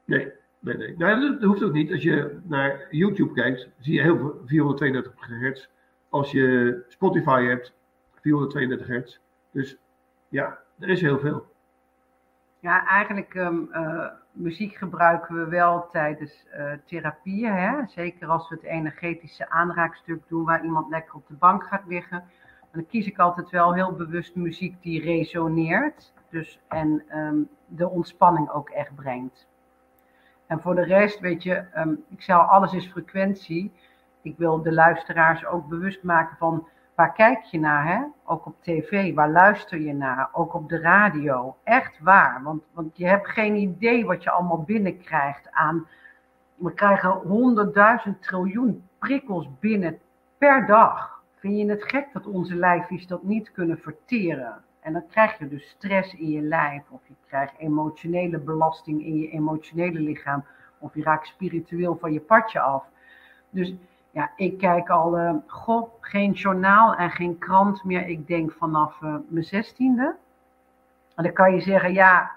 Nee, 0.05 0.31
nee, 0.59 0.77
nee. 0.77 0.97
Nou, 0.97 1.31
dat 1.31 1.43
hoeft 1.43 1.63
ook 1.63 1.73
niet. 1.73 1.91
Als 1.91 2.03
je 2.03 2.39
naar 2.43 2.87
YouTube 2.89 3.33
kijkt, 3.33 3.67
zie 3.79 3.93
je 3.93 4.01
heel 4.01 4.17
veel 4.17 4.41
432 4.45 5.27
hertz. 5.27 5.67
Als 6.09 6.31
je 6.31 6.77
Spotify 6.87 7.43
hebt, 7.43 7.73
432 8.21 8.87
hertz. 8.87 9.17
Dus 9.51 9.77
ja, 10.29 10.57
er 10.79 10.89
is 10.89 11.01
heel 11.01 11.19
veel. 11.19 11.45
Ja, 12.59 12.87
eigenlijk 12.87 13.33
um, 13.35 13.69
uh, 13.71 14.07
muziek 14.37 14.75
gebruiken 14.75 15.35
we 15.35 15.45
wel 15.45 15.89
tijdens 15.91 16.45
uh, 16.57 16.71
therapieën. 16.85 17.53
Hè? 17.53 17.85
Zeker 17.87 18.27
als 18.27 18.49
we 18.49 18.55
het 18.55 18.63
energetische 18.63 19.49
aanraakstuk 19.49 20.23
doen 20.27 20.45
waar 20.45 20.63
iemand 20.63 20.89
lekker 20.89 21.15
op 21.15 21.27
de 21.27 21.33
bank 21.33 21.63
gaat 21.63 21.85
liggen. 21.87 22.23
Dan 22.71 22.85
kies 22.87 23.07
ik 23.07 23.19
altijd 23.19 23.49
wel 23.49 23.73
heel 23.73 23.93
bewust 23.93 24.35
muziek 24.35 24.81
die 24.81 25.01
resoneert. 25.01 26.13
Dus, 26.29 26.59
en 26.67 27.03
um, 27.17 27.49
de 27.65 27.89
ontspanning 27.89 28.49
ook 28.49 28.69
echt 28.69 28.95
brengt. 28.95 29.47
En 30.47 30.61
voor 30.61 30.75
de 30.75 30.83
rest, 30.83 31.19
weet 31.19 31.43
je, 31.43 31.63
um, 31.75 32.03
ik 32.09 32.21
zou 32.21 32.47
alles 32.47 32.73
is 32.73 32.87
frequentie. 32.87 33.73
Ik 34.21 34.37
wil 34.37 34.61
de 34.61 34.73
luisteraars 34.73 35.45
ook 35.45 35.67
bewust 35.67 36.03
maken 36.03 36.37
van 36.37 36.67
waar 36.97 37.13
kijk 37.13 37.43
je 37.43 37.59
naar, 37.59 37.87
hè? 37.87 38.03
Ook 38.23 38.45
op 38.45 38.55
tv, 38.61 39.13
waar 39.13 39.29
luister 39.29 39.79
je 39.81 39.93
naar? 39.93 40.29
Ook 40.31 40.53
op 40.53 40.69
de 40.69 40.79
radio. 40.79 41.55
Echt 41.63 41.99
waar, 41.99 42.43
want, 42.43 42.63
want 42.71 42.97
je 42.97 43.07
hebt 43.07 43.27
geen 43.27 43.55
idee 43.55 44.05
wat 44.05 44.23
je 44.23 44.31
allemaal 44.31 44.63
binnenkrijgt 44.63 45.51
aan... 45.51 45.87
We 46.55 46.73
krijgen 46.73 47.09
honderdduizend 47.09 48.21
triljoen 48.23 48.87
prikkels 48.99 49.49
binnen 49.59 49.99
per 50.37 50.65
dag. 50.65 51.23
Vind 51.35 51.57
je 51.57 51.69
het 51.69 51.83
gek 51.83 52.07
dat 52.13 52.25
onze 52.25 52.55
lijfjes 52.55 53.07
dat 53.07 53.23
niet 53.23 53.51
kunnen 53.51 53.79
verteren? 53.79 54.63
En 54.79 54.93
dan 54.93 55.07
krijg 55.09 55.37
je 55.37 55.47
dus 55.47 55.69
stress 55.69 56.13
in 56.13 56.29
je 56.29 56.41
lijf, 56.41 56.83
of 56.89 57.01
je 57.07 57.13
krijgt 57.27 57.53
emotionele 57.57 58.39
belasting 58.39 59.05
in 59.05 59.17
je 59.17 59.29
emotionele 59.29 59.99
lichaam, 59.99 60.45
of 60.79 60.95
je 60.95 61.03
raakt 61.03 61.27
spiritueel 61.27 61.97
van 61.97 62.13
je 62.13 62.19
padje 62.19 62.59
af. 62.59 62.83
Dus 63.49 63.73
ja, 64.17 64.31
ik 64.35 64.57
kijk 64.57 64.89
al, 64.89 65.19
uh, 65.19 65.33
goh, 65.47 65.89
geen 65.99 66.31
journaal 66.31 66.95
en 66.95 67.09
geen 67.09 67.37
krant 67.37 67.83
meer. 67.83 68.07
Ik 68.07 68.27
denk 68.27 68.51
vanaf 68.51 69.01
uh, 69.01 69.15
mijn 69.27 69.45
zestiende. 69.45 70.15
En 71.15 71.23
dan 71.23 71.33
kan 71.33 71.53
je 71.53 71.61
zeggen, 71.61 71.93
ja, 71.93 72.31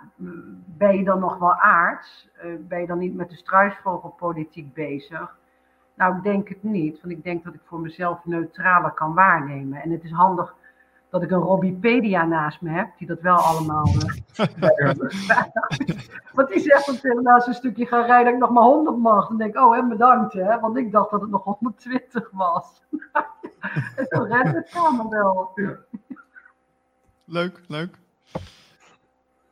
ben 0.67 0.97
je 0.97 1.05
dan 1.05 1.19
nog 1.19 1.39
wel 1.39 1.55
aards? 1.55 2.29
Uh, 2.45 2.55
ben 2.61 2.81
je 2.81 2.87
dan 2.87 2.99
niet 2.99 3.15
met 3.15 3.29
de 3.29 3.37
struisvogelpolitiek 3.37 4.75
bezig? 4.75 5.37
Nou, 5.95 6.17
ik 6.17 6.23
denk 6.23 6.49
het 6.49 6.63
niet, 6.63 7.01
want 7.01 7.13
ik 7.13 7.25
denk 7.25 7.45
dat 7.45 7.55
ik 7.55 7.61
voor 7.65 7.81
mezelf 7.81 8.25
neutraler 8.25 8.91
kan 8.91 9.15
waarnemen. 9.15 9.83
En 9.83 9.91
het 9.91 10.05
is 10.05 10.13
handig 10.13 10.55
dat 11.11 11.23
ik 11.23 11.31
een 11.31 11.39
Robbypedia 11.39 12.25
naast 12.25 12.61
me 12.61 12.71
heb, 12.71 12.89
die 12.99 13.07
dat 13.07 13.21
wel 13.21 13.37
allemaal. 13.37 13.87
Uh, 14.37 14.91
want 16.35 16.49
die 16.49 16.61
zegt 16.61 16.87
dat 16.87 17.05
ik 17.05 17.21
naast 17.21 17.47
een 17.47 17.55
stukje 17.55 17.87
ga 17.87 18.07
rijden 18.07 18.25
dat 18.25 18.35
ik 18.35 18.41
nog 18.41 18.51
maar 18.51 18.63
100 18.63 18.99
mag. 18.99 19.29
Dan 19.29 19.39
denk 19.39 19.55
ik, 19.55 19.61
oh, 19.61 19.77
en 19.77 19.89
bedankt, 19.89 20.33
hè, 20.33 20.61
want 20.61 20.77
ik 20.77 20.93
dacht 20.93 21.11
dat 21.11 21.21
het 21.21 21.31
nog 21.31 21.45
120 21.45 22.31
was. 22.33 22.83
en 23.97 24.07
zo 24.09 24.23
redt 24.23 24.55
het 24.55 24.71
kamer 24.71 25.09
wel. 25.09 25.51
Leuk, 27.25 27.61
leuk. 27.69 27.99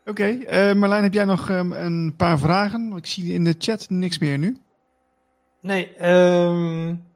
Oké, 0.06 0.10
okay, 0.10 0.70
uh, 0.70 0.74
Marlijn, 0.74 1.02
heb 1.02 1.12
jij 1.12 1.24
nog 1.24 1.50
um, 1.50 1.72
een 1.72 2.14
paar 2.16 2.38
vragen? 2.38 2.92
Ik 2.96 3.06
zie 3.06 3.32
in 3.32 3.44
de 3.44 3.54
chat 3.58 3.86
niks 3.90 4.18
meer 4.18 4.38
nu. 4.38 4.56
Nee, 5.60 6.10
um, 6.10 7.07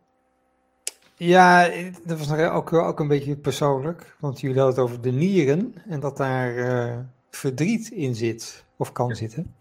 ja, 1.26 1.70
dat 2.04 2.18
was 2.18 2.32
ook, 2.32 2.72
ook 2.72 3.00
een 3.00 3.08
beetje 3.08 3.36
persoonlijk. 3.36 4.16
Want 4.20 4.40
jullie 4.40 4.56
hadden 4.56 4.74
het 4.74 4.84
over 4.84 5.02
de 5.02 5.10
nieren 5.10 5.74
en 5.88 6.00
dat 6.00 6.16
daar 6.16 6.54
uh, 6.54 6.98
verdriet 7.30 7.90
in 7.90 8.14
zit, 8.14 8.64
of 8.76 8.92
kan 8.92 9.16
zitten. 9.16 9.54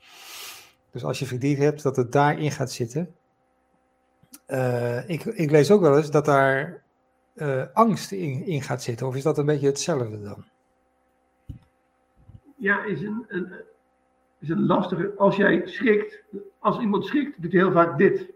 Dus 0.91 1.03
als 1.03 1.19
je 1.19 1.25
verdriet 1.25 1.57
hebt, 1.57 1.83
dat 1.83 1.95
het 1.95 2.11
daarin 2.11 2.51
gaat 2.51 2.71
zitten. 2.71 3.15
Uh, 4.47 5.09
ik, 5.09 5.25
ik, 5.25 5.51
lees 5.51 5.71
ook 5.71 5.81
wel 5.81 5.97
eens 5.97 6.11
dat 6.11 6.25
daar 6.25 6.83
uh, 7.35 7.63
angst 7.73 8.11
in, 8.11 8.45
in, 8.45 8.61
gaat 8.61 8.83
zitten. 8.83 9.07
Of 9.07 9.15
is 9.15 9.23
dat 9.23 9.37
een 9.37 9.45
beetje 9.45 9.67
hetzelfde 9.67 10.21
dan? 10.21 10.45
Ja, 12.57 12.83
is 12.83 13.01
een, 13.01 13.25
een, 13.27 13.53
is 14.39 14.49
een 14.49 14.65
lastige. 14.65 15.13
Als 15.17 15.35
jij 15.35 15.61
schrikt, 15.65 16.23
als 16.59 16.79
iemand 16.79 17.05
schrikt, 17.05 17.41
doet 17.41 17.51
hij 17.51 17.61
heel 17.61 17.71
vaak 17.71 17.97
dit. 17.97 18.33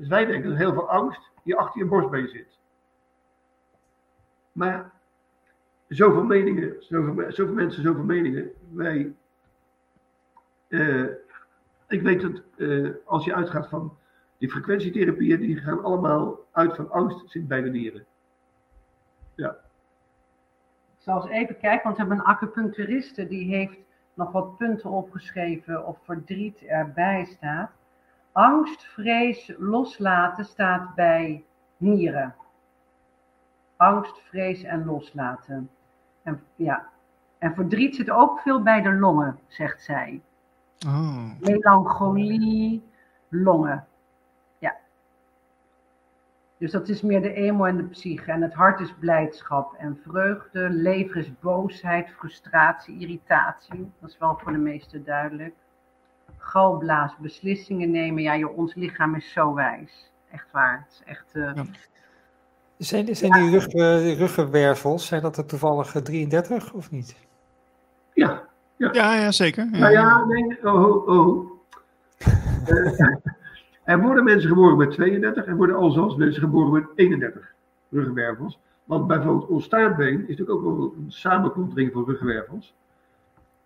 Dus 0.00 0.08
wij 0.08 0.24
denken 0.24 0.50
dat 0.50 0.58
heel 0.58 0.72
veel 0.72 0.90
angst 0.90 1.30
die 1.42 1.56
achter 1.56 1.80
je 1.80 1.86
borstbeen 1.86 2.28
zit. 2.28 2.58
Maar 4.52 4.92
zoveel 5.88 6.24
meningen, 6.24 6.76
zoveel, 6.78 7.32
zoveel 7.32 7.54
mensen, 7.54 7.82
zoveel 7.82 8.04
meningen. 8.04 8.50
Wij, 8.70 9.14
uh, 10.68 11.06
ik 11.88 12.02
weet 12.02 12.20
dat 12.20 12.42
uh, 12.56 12.90
als 13.04 13.24
je 13.24 13.34
uitgaat 13.34 13.68
van 13.68 13.96
die 14.38 14.50
frequentietherapieën, 14.50 15.40
die 15.40 15.56
gaan 15.56 15.84
allemaal 15.84 16.38
uit 16.50 16.76
van 16.76 16.90
angst 16.90 17.30
zit 17.30 17.48
bij 17.48 17.62
de 17.62 17.70
nieren. 17.70 18.06
Ja. 19.34 19.50
Ik 20.96 21.02
zal 21.02 21.22
eens 21.22 21.30
even 21.30 21.58
kijken, 21.58 21.82
want 21.82 21.96
we 21.96 22.00
hebben 22.00 22.18
een 22.18 22.32
acupuncturiste 22.32 23.26
die 23.26 23.54
heeft 23.54 23.78
nog 24.14 24.32
wat 24.32 24.56
punten 24.56 24.90
opgeschreven 24.90 25.86
of 25.86 25.98
verdriet 26.04 26.62
erbij 26.62 27.24
staat. 27.24 27.70
Angst, 28.32 28.84
vrees, 28.84 29.52
loslaten 29.58 30.44
staat 30.44 30.94
bij 30.94 31.44
nieren. 31.76 32.34
Angst, 33.76 34.20
vrees 34.28 34.62
en 34.62 34.84
loslaten. 34.84 35.70
En, 36.22 36.42
ja. 36.54 36.88
en 37.38 37.54
verdriet 37.54 37.94
zit 37.94 38.10
ook 38.10 38.40
veel 38.40 38.62
bij 38.62 38.82
de 38.82 38.92
longen, 38.92 39.38
zegt 39.46 39.82
zij. 39.82 40.20
Oh. 40.86 41.40
Melancholie, 41.40 42.82
longen. 43.28 43.86
Ja. 44.58 44.76
Dus 46.56 46.70
dat 46.70 46.88
is 46.88 47.02
meer 47.02 47.22
de 47.22 47.32
emo 47.32 47.64
en 47.64 47.76
de 47.76 47.84
psyche. 47.84 48.32
En 48.32 48.42
het 48.42 48.54
hart 48.54 48.80
is 48.80 48.94
blijdschap 48.98 49.74
en 49.74 50.00
vreugde. 50.04 50.70
Lever 50.70 51.16
is 51.16 51.38
boosheid, 51.40 52.10
frustratie, 52.10 52.98
irritatie. 52.98 53.92
Dat 53.98 54.10
is 54.10 54.18
wel 54.18 54.38
voor 54.42 54.52
de 54.52 54.58
meesten 54.58 55.04
duidelijk. 55.04 55.54
Galblaas, 56.38 57.12
beslissingen 57.18 57.90
nemen. 57.90 58.22
Ja, 58.22 58.36
joh, 58.36 58.58
ons 58.58 58.74
lichaam 58.74 59.14
is 59.14 59.32
zo 59.32 59.54
wijs 59.54 60.10
echt 60.30 60.46
waar. 60.50 60.86
Het 60.88 60.92
is 60.92 61.02
echt. 61.04 61.24
Uh... 61.32 61.50
Ja. 61.54 61.64
Zijn, 62.76 63.16
zijn 63.16 63.32
die, 63.32 63.50
rug, 63.50 63.72
ruggenwervels, 64.18 65.06
zijn 65.06 65.22
dat 65.22 65.36
er 65.36 65.46
toevallig 65.46 65.90
33 66.02 66.66
eh, 66.66 66.74
of 66.74 66.90
niet? 66.90 67.16
Ja, 68.14 68.42
ja. 68.76 68.88
ja, 68.92 69.14
ja 69.14 69.30
zeker. 69.32 69.68
Ja. 69.72 69.78
Nou 69.78 69.92
ja, 69.92 70.24
nee, 70.24 70.58
oh, 70.62 71.08
oh. 71.08 71.50
uh, 72.68 73.00
er 73.84 74.00
worden 74.00 74.24
mensen 74.24 74.48
geboren 74.48 74.76
met 74.76 74.90
32 74.90 75.44
en 75.44 75.56
worden 75.56 75.76
al 75.76 75.90
zoals 75.90 76.16
mensen 76.16 76.42
geboren 76.42 76.72
met 76.72 76.84
31 76.94 77.52
ruggenwervels. 77.90 78.58
Want 78.84 79.06
bijvoorbeeld 79.06 79.48
ons 79.48 79.64
staartbeen 79.64 80.20
is 80.20 80.36
natuurlijk 80.36 80.50
ook 80.50 80.62
wel 80.62 80.94
een 80.96 81.12
samenkontering 81.12 81.92
van 81.92 82.04
ruggenwervels. 82.04 82.74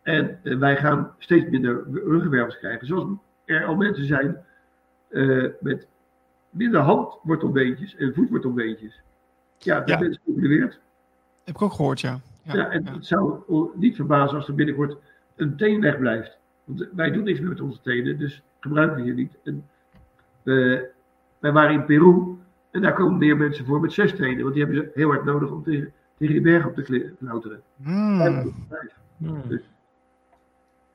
En 0.04 0.38
eh, 0.42 0.58
wij 0.58 0.76
gaan 0.76 1.14
steeds 1.18 1.48
minder 1.50 1.84
ruggenwervels 1.92 2.58
krijgen. 2.58 2.86
Zoals 2.86 3.06
er 3.44 3.64
al 3.64 3.76
mensen 3.76 4.04
zijn 4.06 4.36
eh, 5.08 5.44
met 5.60 5.86
minder 6.50 6.80
handwortelbeentjes 6.80 7.96
en 7.96 8.14
voetwortelbeentjes. 8.14 9.02
Ja, 9.58 9.80
dat 9.80 9.88
Ja. 9.88 10.00
is 10.06 10.18
geëvalueerd. 10.24 10.80
Heb 11.44 11.54
ik 11.54 11.62
ook 11.62 11.72
gehoord, 11.72 12.00
ja. 12.00 12.20
Ja, 12.42 12.54
Ja, 12.56 12.70
en 12.70 12.84
ja. 12.84 12.92
het 12.92 13.06
zou 13.06 13.42
niet 13.74 13.96
verbazen 13.96 14.36
als 14.36 14.48
er 14.48 14.54
binnenkort 14.54 14.96
een 15.36 15.56
teen 15.56 15.80
wegblijft. 15.80 16.38
Want 16.64 16.88
wij 16.94 17.10
doen 17.10 17.24
niks 17.24 17.40
meer 17.40 17.48
met 17.48 17.60
onze 17.60 17.80
tenen, 17.80 18.18
dus 18.18 18.42
gebruiken 18.60 18.96
we 18.96 19.02
hier 19.02 19.14
niet. 19.14 19.36
En, 19.44 19.64
eh, 20.42 20.80
wij 21.38 21.52
waren 21.52 21.72
in 21.74 21.84
Peru 21.84 22.36
en 22.70 22.80
daar 22.82 22.94
komen 22.94 23.18
meer 23.18 23.36
mensen 23.36 23.64
voor 23.66 23.80
met 23.80 23.92
zes 23.92 24.14
tenen, 24.16 24.42
want 24.42 24.54
die 24.54 24.64
hebben 24.64 24.82
ze 24.82 24.90
heel 24.94 25.08
hard 25.08 25.24
nodig 25.24 25.50
om 25.50 25.62
tegen, 25.62 25.92
tegen 26.18 26.34
die 26.34 26.42
berg 26.42 26.66
op 26.66 26.74
te 26.74 27.12
klauteren. 27.18 27.62
Wij 27.76 27.92
hebben 27.94 28.40
er 28.44 28.52
vijf. 28.68 28.94
Hmm. 29.16 29.42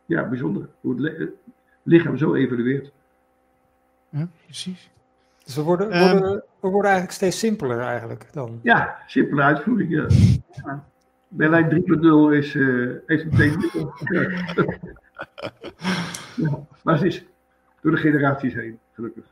Ja, 0.10 0.30
bijzonder 0.30 0.70
hoe 0.82 1.02
het 1.06 1.18
het 1.18 1.30
lichaam 1.84 2.18
zo 2.18 2.34
evolueert. 2.34 2.92
Ja, 4.10 4.28
precies. 4.46 4.90
Dus 5.44 5.56
we 5.56 5.62
worden, 5.62 5.92
Ehm. 5.92 6.12
worden, 6.12 6.44
we 6.60 6.68
worden 6.70 6.92
eigenlijk 6.92 7.12
steeds 7.12 7.40
simpeler 7.40 7.80
eigenlijk 7.80 8.34
dan. 8.34 8.60
Ja, 8.64 8.98
simpele 9.08 9.42
uitvoering. 9.42 9.90
Ja. 9.90 10.06
Ja. 10.66 10.86
Berlijn 11.28 11.70
3.0 11.70 12.30
is, 12.38 12.56
eh 12.56 12.90
heeft 13.06 13.24
een 13.24 13.30
teen. 13.36 13.70
Ja. 14.00 14.30
Ja, 16.36 16.60
maar 16.84 16.94
het 16.96 17.04
is 17.04 17.24
door 17.82 17.92
de 17.92 17.98
generaties 17.98 18.54
heen, 18.54 18.80
gelukkig. 18.94 19.24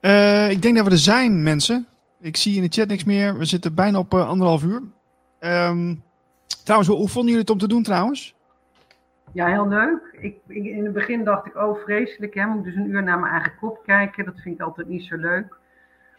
Eh, 0.00 0.50
ik 0.50 0.62
denk 0.62 0.76
dat 0.76 0.84
we 0.86 0.90
er 0.90 0.98
zijn, 0.98 1.42
mensen. 1.42 1.86
Ik 2.20 2.36
zie 2.36 2.56
in 2.56 2.62
de 2.62 2.68
chat 2.68 2.88
niks 2.88 3.04
meer. 3.04 3.38
We 3.38 3.44
zitten 3.44 3.74
bijna 3.74 3.98
op 3.98 4.14
eh, 4.14 4.28
anderhalf 4.28 4.62
uur. 4.64 4.82
Ehm, 5.38 5.94
trouwens, 6.56 6.90
hoe, 6.90 7.08
vonden 7.08 7.24
jullie 7.24 7.40
het 7.40 7.50
om 7.50 7.58
te 7.58 7.68
doen 7.68 7.82
trouwens? 7.82 8.36
Ja, 9.32 9.46
heel 9.46 9.68
leuk. 9.68 10.16
Ik, 10.20 10.36
ik- 10.46 10.64
in 10.64 10.84
het 10.84 10.92
begin 10.92 11.24
dacht 11.24 11.46
ik, 11.46 11.56
oh 11.56 11.78
vreselijk, 11.84 12.34
hè, 12.34 12.46
moet 12.46 12.58
ik 12.58 12.64
dus 12.64 12.74
een 12.74 12.90
uur 12.90 13.02
naar 13.02 13.18
mijn 13.18 13.32
eigen 13.32 13.52
kop 13.60 13.82
kijken. 13.84 14.24
Dat 14.24 14.40
vind 14.40 14.54
ik 14.54 14.60
altijd 14.66 14.88
niet 14.88 15.04
zo 15.04 15.16
leuk. 15.16 15.56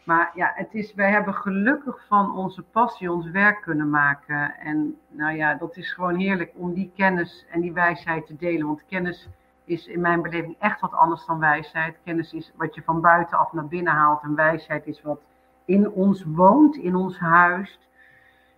Maar 0.03 0.31
ja, 0.35 0.51
het 0.55 0.67
is, 0.73 0.93
wij 0.93 1.11
hebben 1.11 1.33
gelukkig 1.33 2.05
van 2.07 2.35
onze 2.37 2.61
passie 2.61 3.11
ons 3.11 3.29
werk 3.29 3.61
kunnen 3.61 3.89
maken. 3.89 4.55
En 4.59 4.97
nou 5.07 5.35
ja, 5.35 5.53
dat 5.53 5.77
is 5.77 5.93
gewoon 5.93 6.15
heerlijk 6.15 6.51
om 6.55 6.73
die 6.73 6.91
kennis 6.95 7.45
en 7.51 7.61
die 7.61 7.73
wijsheid 7.73 8.25
te 8.25 8.35
delen. 8.35 8.67
Want 8.67 8.85
kennis 8.89 9.27
is 9.65 9.87
in 9.87 10.01
mijn 10.01 10.21
beleving 10.21 10.55
echt 10.59 10.79
wat 10.81 10.93
anders 10.93 11.25
dan 11.25 11.39
wijsheid. 11.39 11.97
Kennis 12.03 12.33
is 12.33 12.51
wat 12.55 12.75
je 12.75 12.81
van 12.85 13.01
buitenaf 13.01 13.53
naar 13.53 13.67
binnen 13.67 13.93
haalt. 13.93 14.23
En 14.23 14.35
wijsheid 14.35 14.85
is 14.87 15.01
wat 15.01 15.21
in 15.65 15.89
ons 15.91 16.23
woont, 16.27 16.75
in 16.75 16.95
ons 16.95 17.17
huist. 17.19 17.79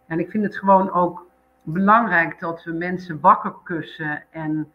En 0.07 0.19
ik 0.19 0.29
vind 0.29 0.43
het 0.43 0.57
gewoon 0.57 0.91
ook 0.91 1.25
belangrijk 1.63 2.39
dat 2.39 2.63
we 2.63 2.71
mensen 2.71 3.19
wakker 3.19 3.53
kussen 3.63 4.23
en 4.29 4.71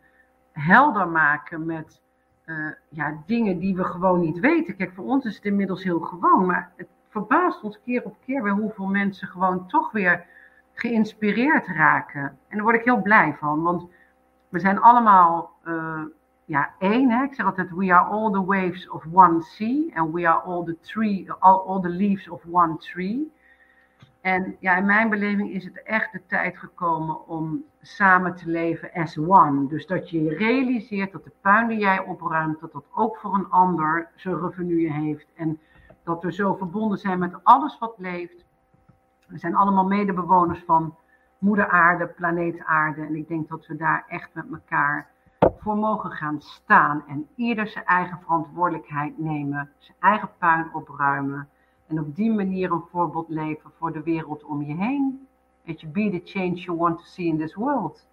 helder 0.53 1.09
maken 1.09 1.67
met 1.67 2.01
eh, 2.45 2.69
ja, 2.89 3.23
dingen 3.27 3.59
die 3.59 3.77
we 3.77 3.85
gewoon 3.85 4.21
niet 4.21 4.39
weten. 4.39 4.77
Kijk, 4.77 4.93
voor 4.95 5.05
ons 5.05 5.25
is 5.25 5.37
het 5.37 5.45
inmiddels 5.45 5.83
heel 5.83 6.01
gewoon, 6.01 6.47
maar 6.47 6.73
het 6.77 6.89
verbaast 7.09 7.63
ons 7.63 7.81
keer 7.85 8.05
op 8.05 8.17
keer 8.25 8.43
weer 8.43 8.53
hoeveel 8.53 8.87
mensen 8.87 9.29
gewoon 9.29 9.67
toch 9.67 9.93
weer 9.93 10.25
geïnspireerd 10.73 11.67
raken. 11.67 12.21
En 12.21 12.57
daar 12.57 12.63
word 12.63 12.77
ik 12.77 12.85
heel 12.85 13.03
blij 13.03 13.37
van, 13.39 13.63
want 13.63 13.89
we 14.49 14.59
zijn 14.59 14.81
allemaal 14.81 15.51
eh, 15.63 16.03
ja, 16.45 16.71
één. 16.79 17.11
Hè? 17.11 17.25
Ik 17.25 17.35
zeg 17.35 17.47
altijd, 17.47 17.71
we 17.71 17.95
are 17.95 18.09
all 18.09 18.31
the 18.31 18.45
waves 18.45 18.89
of 18.89 19.05
one 19.13 19.43
sea 19.43 19.91
and 19.95 20.13
we 20.15 20.29
are 20.29 20.41
all 20.41 20.65
the, 20.65 20.77
tree, 20.81 21.33
all, 21.39 21.59
all 21.67 21.81
the 21.81 21.89
leaves 21.89 22.29
of 22.29 22.43
one 22.51 22.77
tree. 22.77 23.33
En 24.27 24.57
ja, 24.61 24.77
in 24.77 24.85
mijn 24.85 25.09
beleving 25.09 25.51
is 25.51 25.65
het 25.65 25.83
echt 25.83 26.13
de 26.13 26.27
tijd 26.27 26.59
gekomen 26.59 27.27
om 27.27 27.65
samen 27.81 28.35
te 28.35 28.49
leven 28.51 28.91
as 28.93 29.19
one. 29.19 29.69
Dus 29.69 29.87
dat 29.87 30.11
je 30.11 30.35
realiseert 30.35 31.13
dat 31.13 31.25
de 31.25 31.33
puin 31.41 31.69
die 31.69 31.79
jij 31.79 32.01
opruimt, 32.01 32.61
dat 32.61 32.73
dat 32.73 32.85
ook 32.95 33.17
voor 33.17 33.35
een 33.35 33.51
ander 33.51 34.09
zijn 34.15 34.41
revenue 34.41 34.93
heeft. 34.93 35.27
En 35.35 35.61
dat 36.05 36.23
we 36.23 36.33
zo 36.33 36.55
verbonden 36.55 36.99
zijn 36.99 37.19
met 37.19 37.35
alles 37.43 37.79
wat 37.79 37.95
leeft. 37.99 38.45
We 39.27 39.39
zijn 39.39 39.55
allemaal 39.55 39.87
medebewoners 39.87 40.63
van 40.67 40.97
moeder 41.39 41.69
aarde, 41.69 42.07
planeet 42.07 42.65
aarde. 42.65 43.03
En 43.03 43.17
ik 43.17 43.29
denk 43.29 43.49
dat 43.49 43.67
we 43.67 43.77
daar 43.77 44.05
echt 44.09 44.29
met 44.33 44.47
elkaar 44.53 45.11
voor 45.59 45.77
mogen 45.77 46.11
gaan 46.11 46.41
staan. 46.41 47.05
En 47.09 47.29
ieder 47.35 47.69
zijn 47.69 47.85
eigen 47.85 48.19
verantwoordelijkheid 48.23 49.19
nemen, 49.19 49.71
zijn 49.79 49.97
eigen 50.01 50.31
puin 50.39 50.71
opruimen. 50.73 51.49
En 51.87 52.01
op 52.01 52.17
die 52.17 52.31
manier 52.31 52.73
een 52.73 52.85
voorbeeld 52.91 53.29
leven 53.29 53.71
voor 53.79 53.93
de 53.93 54.03
wereld 54.03 54.45
om 54.45 54.63
je 54.63 54.75
heen. 54.75 55.27
Weet 55.63 55.81
je, 55.81 55.87
be 55.87 56.11
the 56.11 56.21
change 56.25 56.55
you 56.55 56.79
want 56.79 56.99
to 56.99 57.05
see 57.05 57.27
in 57.27 57.39
this 57.39 57.55
world. 57.55 58.07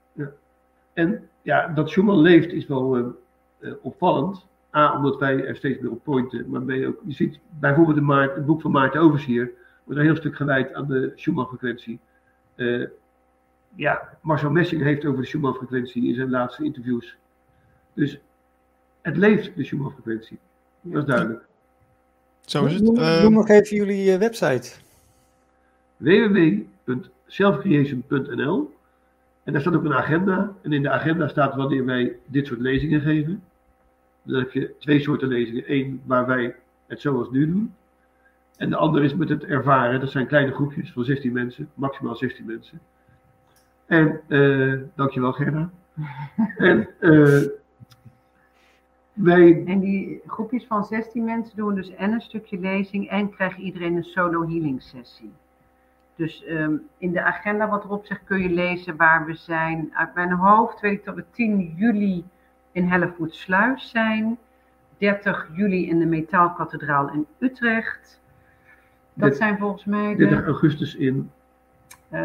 En 0.94 1.30
ja, 1.42 1.68
dat 1.68 1.90
Schumann 1.90 2.22
leeft 2.22 2.52
is 2.52 2.68
wel 2.68 2.98
eh, 2.98 3.06
eh, 3.60 3.74
opvallend. 3.82 4.46
A, 4.76 4.96
omdat 4.96 5.20
wij 5.20 5.46
er 5.46 5.56
steeds 5.56 5.80
meer 5.80 5.92
op 5.92 6.04
pointen. 6.04 6.50
Maar 6.50 6.66
ben 6.66 6.78
je, 6.78 6.88
ook, 6.88 7.00
je 7.06 7.14
ziet 7.14 7.40
bijvoorbeeld 7.60 7.98
in 7.98 8.06
Maart, 8.06 8.36
het 8.36 8.46
boek 8.46 8.62
van 8.62 8.72
Maarten 8.72 9.02
Oversier. 9.02 9.52
wordt 9.84 10.00
een 10.00 10.06
heel 10.06 10.16
stuk 10.16 10.36
gewijd 10.36 10.74
aan 10.74 10.88
de 10.88 11.12
Schumann-frequentie. 11.16 12.00
Eh, 12.56 12.86
ja, 13.76 14.18
Marcel 14.22 14.50
Messing 14.50 14.82
heeft 14.82 15.06
over 15.06 15.22
de 15.22 15.28
Schumann-frequentie 15.28 16.08
in 16.08 16.16
zijn 16.16 16.30
laatste 16.30 16.64
interviews. 16.64 17.18
Dus 17.94 18.20
het 19.02 19.18
leeft, 19.18 19.56
de 19.56 19.64
Schumann-frequentie. 19.64 20.40
Dat 20.82 21.02
is 21.02 21.08
duidelijk. 21.08 21.46
Zo 22.46 22.66
is 22.66 22.74
het. 22.74 22.84
Noem, 22.84 22.98
Ehm, 22.98 23.24
noem 23.24 23.34
nog 23.34 23.50
even 23.50 23.78
jullie 23.78 24.12
eh, 24.12 24.18
website. 24.20 24.72
www.selfcreation.nl 25.98 28.72
En 29.44 29.52
daar 29.54 29.62
staat 29.62 29.76
ook 29.76 29.84
een 29.84 29.94
agenda. 29.94 30.54
En 30.62 30.74
in 30.74 30.82
de 30.82 30.90
agenda 30.90 31.28
staat 31.28 31.56
wanneer 31.56 31.86
wij 31.86 32.16
dit 32.26 32.48
soort 32.48 32.60
lezingen 32.60 33.02
geven. 33.02 33.44
Dan 34.24 34.40
heb 34.40 34.52
je 34.52 34.74
twee 34.80 35.00
soorten 35.00 35.28
lezingen. 35.28 35.64
Eén 35.68 36.02
waar 36.06 36.26
wij 36.26 36.56
het 36.88 37.02
zoals 37.02 37.30
nu 37.32 37.48
doen. 37.48 37.74
En 38.58 38.70
de 38.70 38.76
andere 38.76 39.06
is 39.06 39.16
met 39.16 39.30
het 39.30 39.44
ervaren. 39.44 40.00
Dat 40.00 40.12
zijn 40.12 40.28
kleine 40.28 40.52
groepjes 40.52 40.92
van 40.92 41.04
16 41.04 41.34
mensen. 41.34 41.70
Maximaal 41.74 42.16
16 42.16 42.46
mensen. 42.46 42.80
En, 43.86 44.22
eh 44.28 44.74
dankjewel 44.96 45.32
Gerda. 45.32 45.70
en 46.58 46.88
eh, 47.00 47.42
wij 49.14 49.64
En 49.66 49.80
die 49.80 50.22
groepjes 50.28 50.66
van 50.66 50.84
16 50.84 51.24
mensen 51.24 51.56
doen 51.56 51.76
dus 51.76 51.96
en 51.96 52.12
een 52.12 52.22
stukje 52.22 52.60
lezing 52.60 53.10
en 53.10 53.30
krijgt 53.30 53.58
iedereen 53.58 53.96
een 53.96 54.04
solo 54.04 54.42
healing 54.48 54.82
sessie. 54.82 55.32
Dus 56.16 56.44
ehm, 56.44 56.74
in 56.98 57.12
de 57.12 57.22
agenda 57.22 57.70
wat 57.70 57.84
erop 57.84 58.06
zegt 58.06 58.24
kun 58.24 58.42
je 58.42 58.50
lezen 58.50 58.96
waar 58.96 59.26
we 59.26 59.34
zijn. 59.34 59.92
Uit 59.94 60.14
mijn 60.14 60.32
hoofd 60.32 60.80
weet 60.80 60.92
ik 60.92 61.06
dat 61.06 61.16
we 61.16 61.24
10 61.32 61.74
juli 61.78 62.26
in 62.72 62.88
Hellevoetsluis 62.88 63.90
zijn. 63.90 64.38
30 64.98 65.50
juli 65.54 65.90
in 65.90 66.00
de 66.00 66.06
Metaalkathedraal 66.06 67.10
in 67.10 67.26
Utrecht. 67.40 68.22
Dat 69.14 69.36
zijn 69.36 69.58
volgens 69.58 69.86
mij 69.86 70.16
30 70.16 70.40
de 70.40 70.46
augustus 70.46 70.96
in. 70.96 71.32
uh, 72.12 72.20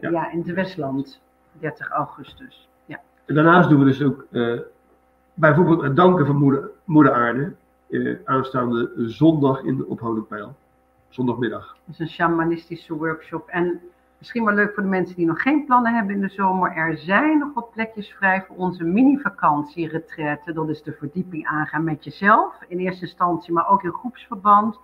ja. 0.00 0.10
Ja. 0.10 0.30
in 0.30 0.38
het 0.38 0.50
Westland. 0.50 1.20
30 1.52 1.88
augustus. 1.88 2.68
Ja. 2.84 3.00
En 3.24 3.34
daarnaast 3.34 3.68
doen 3.68 3.78
we 3.78 3.84
dus 3.84 4.02
ook 4.02 4.26
eh, 4.30 4.58
bijvoorbeeld 5.36 5.82
het 5.82 5.96
danken 5.96 6.26
van 6.26 6.70
moeder, 6.84 7.12
aarde. 7.12 7.54
eh, 7.90 8.16
aanstaande 8.24 8.92
zondag 8.96 9.62
in 9.62 9.76
de 9.76 9.86
Ophoudingpeil. 9.86 10.56
Zondagmiddag. 11.08 11.76
Dat 11.84 11.94
is 11.94 11.98
een 11.98 12.08
shamanistische 12.08 12.94
workshop. 12.94 13.48
En 13.48 13.80
misschien 14.18 14.44
wel 14.44 14.54
leuk 14.54 14.74
voor 14.74 14.82
de 14.82 14.88
mensen 14.88 15.16
die 15.16 15.26
nog 15.26 15.42
geen 15.42 15.64
plannen 15.64 15.94
hebben 15.94 16.14
in 16.14 16.20
de 16.20 16.28
zomer. 16.28 16.72
Er 16.76 16.98
zijn 16.98 17.38
nog 17.38 17.54
wat 17.54 17.70
plekjes 17.70 18.12
vrij 18.12 18.42
voor 18.46 18.56
onze 18.56 18.84
mini-vakantie-retraite. 18.84 20.52
Dat 20.52 20.68
is 20.68 20.82
de 20.82 20.92
verdieping 20.92 21.46
aangaan 21.46 21.84
met 21.84 22.04
jezelf. 22.04 22.54
In 22.68 22.78
eerste 22.78 23.04
instantie, 23.04 23.52
maar 23.52 23.68
ook 23.68 23.82
in 23.82 23.92
groepsverband. 23.92 24.78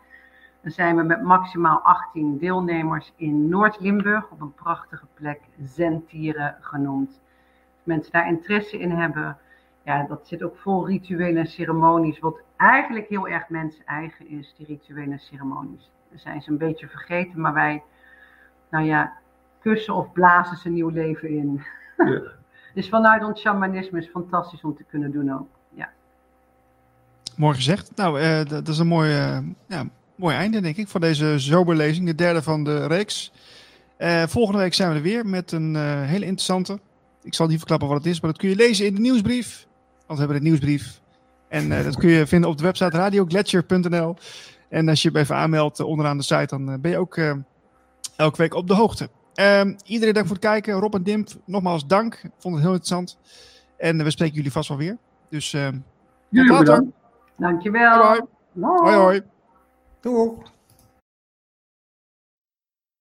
Dan 0.63 0.71
zijn 0.71 0.97
we 0.97 1.03
met 1.03 1.23
maximaal 1.23 1.79
18 1.79 2.39
deelnemers 2.39 3.13
in 3.17 3.49
Noord-Limburg. 3.49 4.31
Op 4.31 4.41
een 4.41 4.55
prachtige 4.55 5.07
plek, 5.15 5.41
Zentieren 5.63 6.57
genoemd. 6.61 7.09
Als 7.09 7.85
mensen 7.85 8.13
daar 8.13 8.29
interesse 8.29 8.79
in 8.79 8.91
hebben. 8.91 9.37
Ja, 9.85 10.07
dat 10.09 10.27
zit 10.27 10.43
ook 10.43 10.57
vol 10.57 10.87
rituelen 10.87 11.37
en 11.37 11.47
ceremonies. 11.47 12.19
Wat 12.19 12.41
eigenlijk 12.57 13.09
heel 13.09 13.29
erg 13.29 13.49
mens-eigen 13.49 14.29
is, 14.29 14.55
die 14.57 14.67
rituelen 14.67 15.13
en 15.13 15.19
ceremonies. 15.19 15.91
Daar 16.11 16.19
zijn 16.19 16.43
ze 16.43 16.51
een 16.51 16.59
beetje 16.59 16.89
vergeten, 16.89 17.41
maar 17.41 17.55
wij, 17.55 17.83
nou 18.71 18.85
ja, 18.85 19.13
kussen 19.61 19.95
of 19.95 20.13
blazen 20.13 20.57
ze 20.57 20.67
een 20.67 20.75
nieuw 20.75 20.89
leven 20.89 21.29
in. 21.29 21.63
Ja. 21.97 22.23
dus 22.75 22.89
vanuit 22.89 23.25
ons 23.25 23.41
shamanisme 23.41 23.99
is 23.99 24.09
fantastisch 24.09 24.65
om 24.65 24.77
te 24.77 24.85
kunnen 24.85 25.13
doen 25.13 25.33
ook. 25.33 25.49
Ja. 25.75 25.89
Mooi 27.37 27.55
gezegd. 27.55 27.93
Nou, 27.97 28.21
eh, 28.21 28.45
dat 28.45 28.69
is 28.69 28.79
een 28.79 28.87
mooi, 28.87 29.13
eh, 29.13 29.39
ja, 29.67 29.85
mooi 30.15 30.37
einde, 30.37 30.61
denk 30.61 30.77
ik, 30.77 30.89
voor 30.89 31.01
deze 31.01 31.39
zomerlezing. 31.39 32.07
De 32.07 32.15
derde 32.15 32.43
van 32.43 32.65
de 32.65 32.87
reeks. 32.87 33.33
Eh, 34.03 34.23
volgende 34.27 34.61
week 34.61 34.75
zijn 34.75 34.89
we 34.91 34.95
er 34.95 35.03
weer 35.03 35.27
met 35.27 35.53
een 35.53 35.77
eh, 35.77 36.03
hele 36.03 36.25
interessante. 36.25 36.79
Ik 37.23 37.35
zal 37.35 37.47
niet 37.47 37.59
verklappen 37.59 37.89
wat 37.89 37.97
het 37.97 38.07
is, 38.07 38.21
maar 38.21 38.31
dat 38.31 38.41
kun 38.41 38.49
je 38.49 38.57
lezen 38.57 38.87
in 38.87 38.95
de 38.95 39.01
nieuwsbrief. 39.01 39.67
Want 40.13 40.25
we 40.25 40.33
hebben 40.33 40.45
de 40.45 40.51
nieuwsbrief. 40.51 41.01
En 41.49 41.73
eh, 41.73 41.85
dat 41.85 41.97
kun 41.97 42.09
je 42.09 42.27
vinden 42.27 42.51
op 42.51 42.57
de 42.57 42.63
website 42.63 42.97
radioglacier.nl. 42.97 44.17
En 44.69 44.89
als 44.89 45.03
je 45.03 45.11
je 45.13 45.19
even 45.19 45.37
aanmeldt 45.37 45.81
eh, 45.81 45.87
onderaan 45.87 46.17
de 46.17 46.23
site, 46.23 46.47
dan 46.47 46.71
eh, 46.71 46.79
ben 46.79 46.91
je 46.91 46.99
ook 46.99 47.17
eh, 47.17 47.33
elke 48.17 48.37
week 48.37 48.55
op 48.55 48.69
de 48.69 48.75
hoogte. 48.75 49.09
Ehm, 49.35 49.75
iedereen 49.85 50.15
dank 50.15 50.27
voor 50.27 50.37
het 50.37 50.45
kijken. 50.45 50.75
Rob 50.75 50.95
en 50.95 51.03
Dimp, 51.03 51.29
nogmaals 51.45 51.87
dank. 51.87 52.15
Ik 52.15 52.31
vond 52.39 52.55
het 52.55 52.65
heel 52.65 52.73
interessant. 52.73 53.19
En 53.77 54.05
we 54.05 54.11
spreken 54.11 54.35
jullie 54.35 54.53
vast 54.53 54.69
wel 54.69 54.79
weer. 54.79 54.97
Dus 55.29 55.53
ehm, 55.53 55.79
Jullie 56.29 56.51
later. 56.51 56.65
bedankt. 56.65 56.97
Dankjewel. 57.37 57.99
Bye 57.99 58.21
bye. 58.21 58.27
Doei. 58.53 58.81
hoi 58.81 58.97
hoi. 58.97 59.23
Doeg! 60.01 60.51